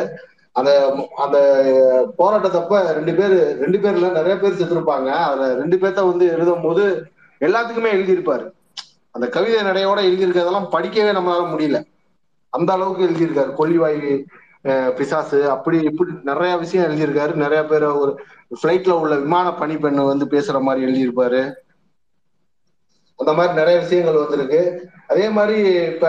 அந்த 0.58 0.70
அந்த 1.24 1.38
போராட்டத்தப்ப 2.18 2.78
ரெண்டு 2.98 3.12
பேர் 3.18 3.34
ரெண்டு 3.62 3.78
பேர்ல 3.78 4.10
நிறைய 4.18 4.34
பேர் 4.42 4.58
செத்துருப்பாங்க. 4.60 5.08
அதுல 5.28 5.48
ரெண்டு 5.60 5.76
பேர்த்த 5.76 6.08
வந்து 6.10 6.26
எழுதும் 6.34 6.64
போது 6.66 6.84
எல்லாத்துக்குமே 7.40 7.90
எழுதியிருப்பாரு. 7.96 8.46
அந்த 9.14 9.26
கவிதை 9.34 9.60
நடையோட 9.68 10.00
எழுதியிருக்கிறதெல்லாம் 10.08 10.72
படிக்கவே 10.74 11.12
நம்மளால 11.18 11.44
முடியல. 11.52 11.78
அந்த 12.52 12.70
அளவுக்கு 12.72 13.06
எழுதியிருக்காரு. 13.08 13.50
கொல்லிவாய் 13.60 14.00
பிசாசு 14.98 15.38
அப்படி 15.50 15.78
இப்படி 15.90 16.12
நிறைய 16.30 16.52
விஷயம் 16.62 16.88
எழுதியிருக்காரு. 16.90 17.34
நிறைய 17.44 17.62
பேர் 17.64 17.84
ஒரு 18.02 18.12
ஃபிளைட்ல 18.60 18.92
உள்ள 19.02 19.14
விமான 19.24 19.48
பணிப்பெண்ணு 19.60 20.02
வந்து 20.12 20.26
பேசுற 20.34 20.60
மாதிரி 20.60 20.82
எழுதியிருப்பாரு. 20.86 21.42
அந்த 23.20 23.32
மாதிரி 23.32 23.54
நிறைய 23.60 23.76
விஷயங்கள் 23.84 24.22
வந்திருக்கு. 24.22 24.62
அதே 25.08 25.26
மாதிரி 25.36 25.58
இப்ப 25.92 26.06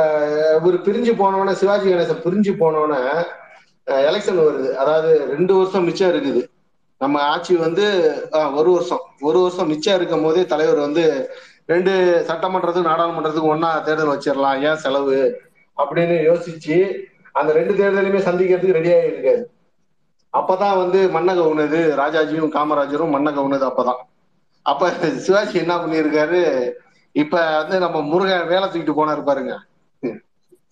இவர் 0.57 0.85
பிரிஞ்சு 0.87 1.13
போனவன 1.21 1.51
சிவாஜி 1.61 1.89
கணேசன் 1.91 2.23
பிரிஞ்சு 2.25 2.53
போனோடனே 2.61 3.03
எலெக்ஷன் 3.87 4.39
வருது. 4.47 4.73
அதாவது 4.73 5.25
ரெண்டு 5.29 5.53
வருஷம் 5.57 5.83
மிச்சம் 5.83 6.11
இருக்குது. 6.13 6.41
நம்ம 6.97 7.21
ஆட்சி 7.21 7.55
வந்து 7.55 7.85
ஒரு 8.53 8.71
வருஷம். 8.71 9.03
ஒரு 9.19 9.39
வருஷம் 9.41 9.67
மிச்சம் 9.67 9.95
இருக்கும் 9.95 10.23
போதே 10.23 10.45
தலைவர் 10.45 10.79
வந்து 10.79 11.03
ரெண்டு 11.65 11.91
சட்டமன்றத்துக்கும் 12.27 12.89
நாடாளுமன்றத்துக்கும் 12.91 13.53
ஒன்னா 13.53 13.69
தேர்தல் 13.83 14.13
வச்சிடலாம். 14.13 14.61
ஏன் 14.61 14.75
செலவு? 14.75 15.17
அப்படின்னு 15.77 16.15
யோசிச்சு 16.29 16.77
அந்த 17.31 17.53
ரெண்டு 17.53 17.73
தேர்தலையுமே 17.73 18.21
சந்திக்கிறதுக்கு 18.27 18.77
ரெடியாக 18.79 19.09
இருக்காது 19.11 19.43
அப்பதான் 20.33 20.77
வந்து 20.77 20.99
மன்ன 21.07 21.35
உணது 21.37 21.93
ராஜாஜியும் 21.97 22.53
காமராஜரும் 22.55 23.13
மன்ன 23.15 23.33
உணது 23.35 23.65
அப்பதான். 23.67 24.01
அப்ப 24.61 24.89
சிவாஜி 25.25 25.57
என்ன 25.59 25.75
பண்ணியிருக்காரு? 25.75 26.41
இப்ப 27.11 27.57
வந்து 27.57 27.79
நம்ம 27.79 28.01
முருகன் 28.01 28.47
வேலை 28.47 28.69
தூக்கிட்டு 28.69 28.97
போனாரு 28.99 29.23
பாருங்க. 29.23 29.53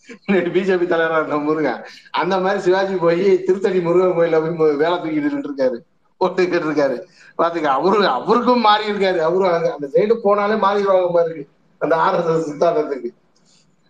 பிஜேபி 0.56 0.86
தலைவரா 0.90 1.18
இருந்த 1.20 1.38
முருகன். 1.38 1.82
அந்த 2.22 2.36
மாதிரி 2.40 2.60
சிவாஜி 2.62 2.96
போய் 2.96 3.24
திருத்தணி 3.48 3.80
முருகன் 3.82 4.16
கோயில 4.18 4.40
போய் 4.60 4.76
வேலை 4.84 4.96
தூக்கிட்டு 4.98 5.48
இருக்காரு 5.48 5.78
போட்டுக்கிட்டு 6.22 6.68
இருக்காரு. 6.70 6.98
பாத்துக்க 7.40 7.70
அவரு 7.78 8.08
அவருக்கும் 8.18 8.66
மாறி 8.68 8.86
இருக்காரு. 8.92 9.20
அவரும் 9.28 9.54
அங்க 9.54 9.70
அந்த 9.78 9.88
சைடு 9.96 10.14
போனாலே 10.26 10.56
மாறிடுவாங்க 10.66 11.10
பாருங்க 11.18 11.44
அந்த 11.82 11.96
ஆர்எஸ்எஸ் 12.06 12.48
சித்தாந்தத்துக்கு. 12.50 13.10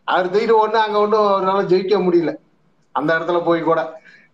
அவர் 0.07 0.31
தூக்கிட்டு 0.31 0.55
ஒண்ணு 0.63 0.79
அங்க 0.85 0.97
ஒண்ணும் 0.99 1.27
அவரால 1.29 1.61
ஜெயிக்க 1.71 1.97
முடியல. 2.05 2.31
அந்த 2.95 3.09
இடத்துல 3.17 3.39
போய் 3.43 3.61
கூட 3.61 3.79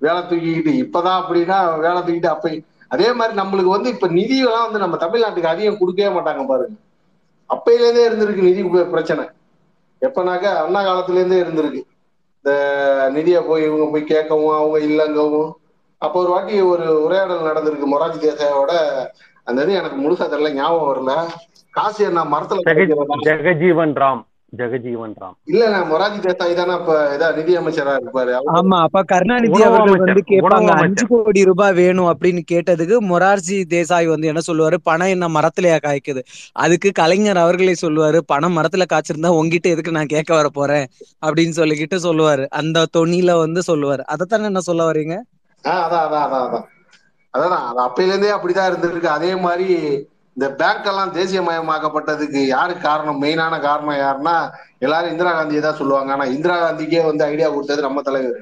வேலை 0.02 0.22
தூக்கிக்கிட்டு 0.22 0.72
இப்பதான் 0.84 1.20
அப்படின்னா 1.22 1.58
வேலை 1.86 2.00
தூக்கிட்டு 2.02 2.32
அப்ப 2.36 2.50
அதே 2.92 3.14
மாதிரி 3.14 3.34
நம்மளுக்கு 3.40 3.72
வந்து 3.76 3.90
இப்ப 3.90 4.08
நிதியெல்லாம் 4.08 4.66
வந்து 4.66 4.80
நம்ம 4.80 4.98
தமிழ்நாட்டுக்கு 4.98 5.54
அதிகம் 5.54 5.78
கொடுக்கவே 5.78 6.10
மாட்டாங்க 6.16 6.44
பாருங்க. 6.48 6.76
அப்பையில 7.50 7.86
இருந்தே 7.88 8.04
இருந்திருக்கு 8.10 8.48
நிதி 8.50 8.64
பிரச்சனை. 8.94 9.24
எப்பனாக்க 10.02 10.44
அண்ணா 10.64 10.82
காலத்துல 10.82 11.20
இருந்தே 11.20 11.42
இருந்திருக்கு. 11.42 11.82
இந்த 12.38 12.52
நிதியை 13.14 13.42
போய் 13.42 13.64
இவங்க 13.64 13.86
போய் 13.92 14.10
கேட்கவும் 14.10 14.56
அவங்க 14.56 14.78
இல்லங்கவும். 14.80 15.52
அப்போ 15.98 16.20
ஒரு 16.20 16.30
வாட்டி 16.30 16.62
ஒரு 16.62 17.04
உரையாடல் 17.04 17.48
நடந்திருக்கு 17.50 17.88
மொராஜி 17.92 18.20
தேசாயோட. 18.28 18.72
அந்த 19.44 19.62
இது 19.64 19.74
எனக்கு 19.74 19.98
முழுசா 19.98 20.30
தெரியல 20.30 20.54
ஞாபகம் 20.54 20.90
வரல. 20.90 21.12
காசு 21.70 22.06
என்ன 22.06 22.24
மரத்துல 22.24 22.76
ஜெகஜீவன் 23.30 23.96
ராம். 24.04 24.24
ஜெகஜீவன் 24.58 25.14
ராம். 25.22 25.36
இல்ல 25.46 25.70
நான் 25.70 25.92
மொராஜி 25.92 26.20
தேசாய் 26.20 26.54
தானே 26.54 26.74
இப்ப 26.74 27.18
இதா 27.18 27.36
நிதி 27.36 27.58
அமைச்சரா 27.58 27.94
இருப்பாரு? 28.00 28.32
ஆமா 28.54 28.78
அப்ப 28.82 29.04
கருணாநிதி 29.04 29.64
அவர்கள் 29.64 29.98
வந்து 29.98 30.24
கேட்பாங்க 30.28 30.70
அஞ்சு. 30.70 31.08
கோடி 31.08 31.44
ரூபாய் 31.44 31.74
வேணும் 31.74 32.06
அப்படின்னு 32.06 32.42
கேட்டதுக்கு 32.52 32.98
மொரார்ஜி 33.02 33.64
தேசாய் 33.70 34.06
வந்து 34.06 34.28
என்ன 34.28 34.42
சொல்லுவாரு? 34.48 34.76
பணம் 34.84 35.08
என்ன 35.08 35.28
மரத்திலயா 35.28 35.78
காய்க்குது? 35.86 36.24
அதுக்கு 36.52 36.92
கலைஞர் 36.92 37.38
அவர்களே 37.38 37.76
சொல்லுவாரு 37.82 38.18
பணம் 38.26 38.58
மரத்துல 38.58 38.84
காய்ச்சிருந்தா 38.94 39.28
உங்ககிட்ட 39.28 39.70
எதுக்கு 39.70 39.92
நான் 39.92 40.06
கேட்க 40.06 40.36
வர 40.36 40.50
போறேன்? 40.50 40.86
அப்படின்னு 41.26 41.56
சொல்லிக்கிட்டு 41.56 41.98
சொல்லுவாரு. 42.04 42.46
அந்த 42.46 42.86
தொனியில 42.98 43.38
வந்து 43.38 43.62
சொல்லுவாரு. 43.68 44.04
அதைத்தானே 44.14 44.44
என்ன 44.44 44.60
சொல்ல 44.60 44.86
வர்றீங்க 44.86 45.24
ஆஹ் 45.64 45.82
அதான் 45.86 46.06
அதான் 46.06 46.26
அதான் 46.26 46.44
அதான் 46.44 46.68
அதான் 47.34 47.66
அது. 47.68 47.82
அப்பையில 47.82 48.08
இருந்தே 48.08 48.36
அப்படிதான் 48.36 48.70
இருந்திருக்கு. 48.72 49.06
அதே 49.18 49.36
மாதிரி 49.36 49.68
இந்த 50.42 50.54
பேங்க் 50.60 50.88
எல்லாம் 50.92 51.12
தேசியமயமாக்கப்பட்டதுக்கு 51.18 52.40
யாரு 52.54 52.74
காரணம்? 52.86 53.20
மெயினான 53.24 53.56
காரணம் 53.66 54.00
யாருன்னா 54.06 54.34
எல்லாரும் 54.86 55.12
இந்திரா 55.14 55.32
காந்தியை 55.32 55.62
தான் 55.66 55.78
சொல்லுவாங்க. 55.80 56.10
ஆனா 56.16 56.26
இந்திரா 56.36 56.56
காந்திக்கே 56.62 57.02
வந்து 57.10 57.24
ஐடியா 57.24 57.48
கொடுத்தது 57.56 57.82
நம்ம 57.88 58.02
தலைவர். 58.08 58.40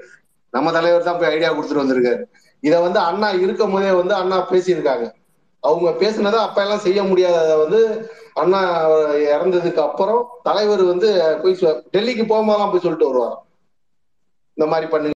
நம்ம 0.53 0.71
தலைவர் 0.71 1.07
தான் 1.07 1.17
போய் 1.17 1.31
ஐடியா 1.31 1.49
கொடுத்துட்டு 1.49 1.83
வந்திருக்காரு. 1.83 2.21
இதை 2.63 2.77
வந்து 2.85 2.99
அண்ணா 2.99 3.29
இருக்கும் 3.41 3.73
போதே 3.75 3.91
வந்து 3.99 4.15
அண்ணா 4.21 4.37
பேசியிருக்காங்க. 4.51 5.05
அவங்க 5.63 5.89
பேசினதை 6.03 6.39
அப்ப 6.47 6.63
எல்லாம் 6.65 6.85
செய்ய 6.87 7.03
முடியாததை 7.03 7.57
வந்து 7.63 7.81
அண்ணா 8.33 8.61
இறந்ததுக்கு 9.35 9.81
அப்புறம் 9.87 10.21
தலைவர் 10.43 10.83
வந்து 10.93 11.09
போய் 11.43 11.61
டெல்லிக்கு 11.95 12.25
போகும்போதெல்லாம் 12.31 12.73
போய் 12.73 12.85
சொல்லிட்டு 12.85 13.09
வருவார் 13.11 13.37
இந்த 14.57 14.67
மாதிரி 14.71 14.87
பண்ணுங்க 14.91 15.07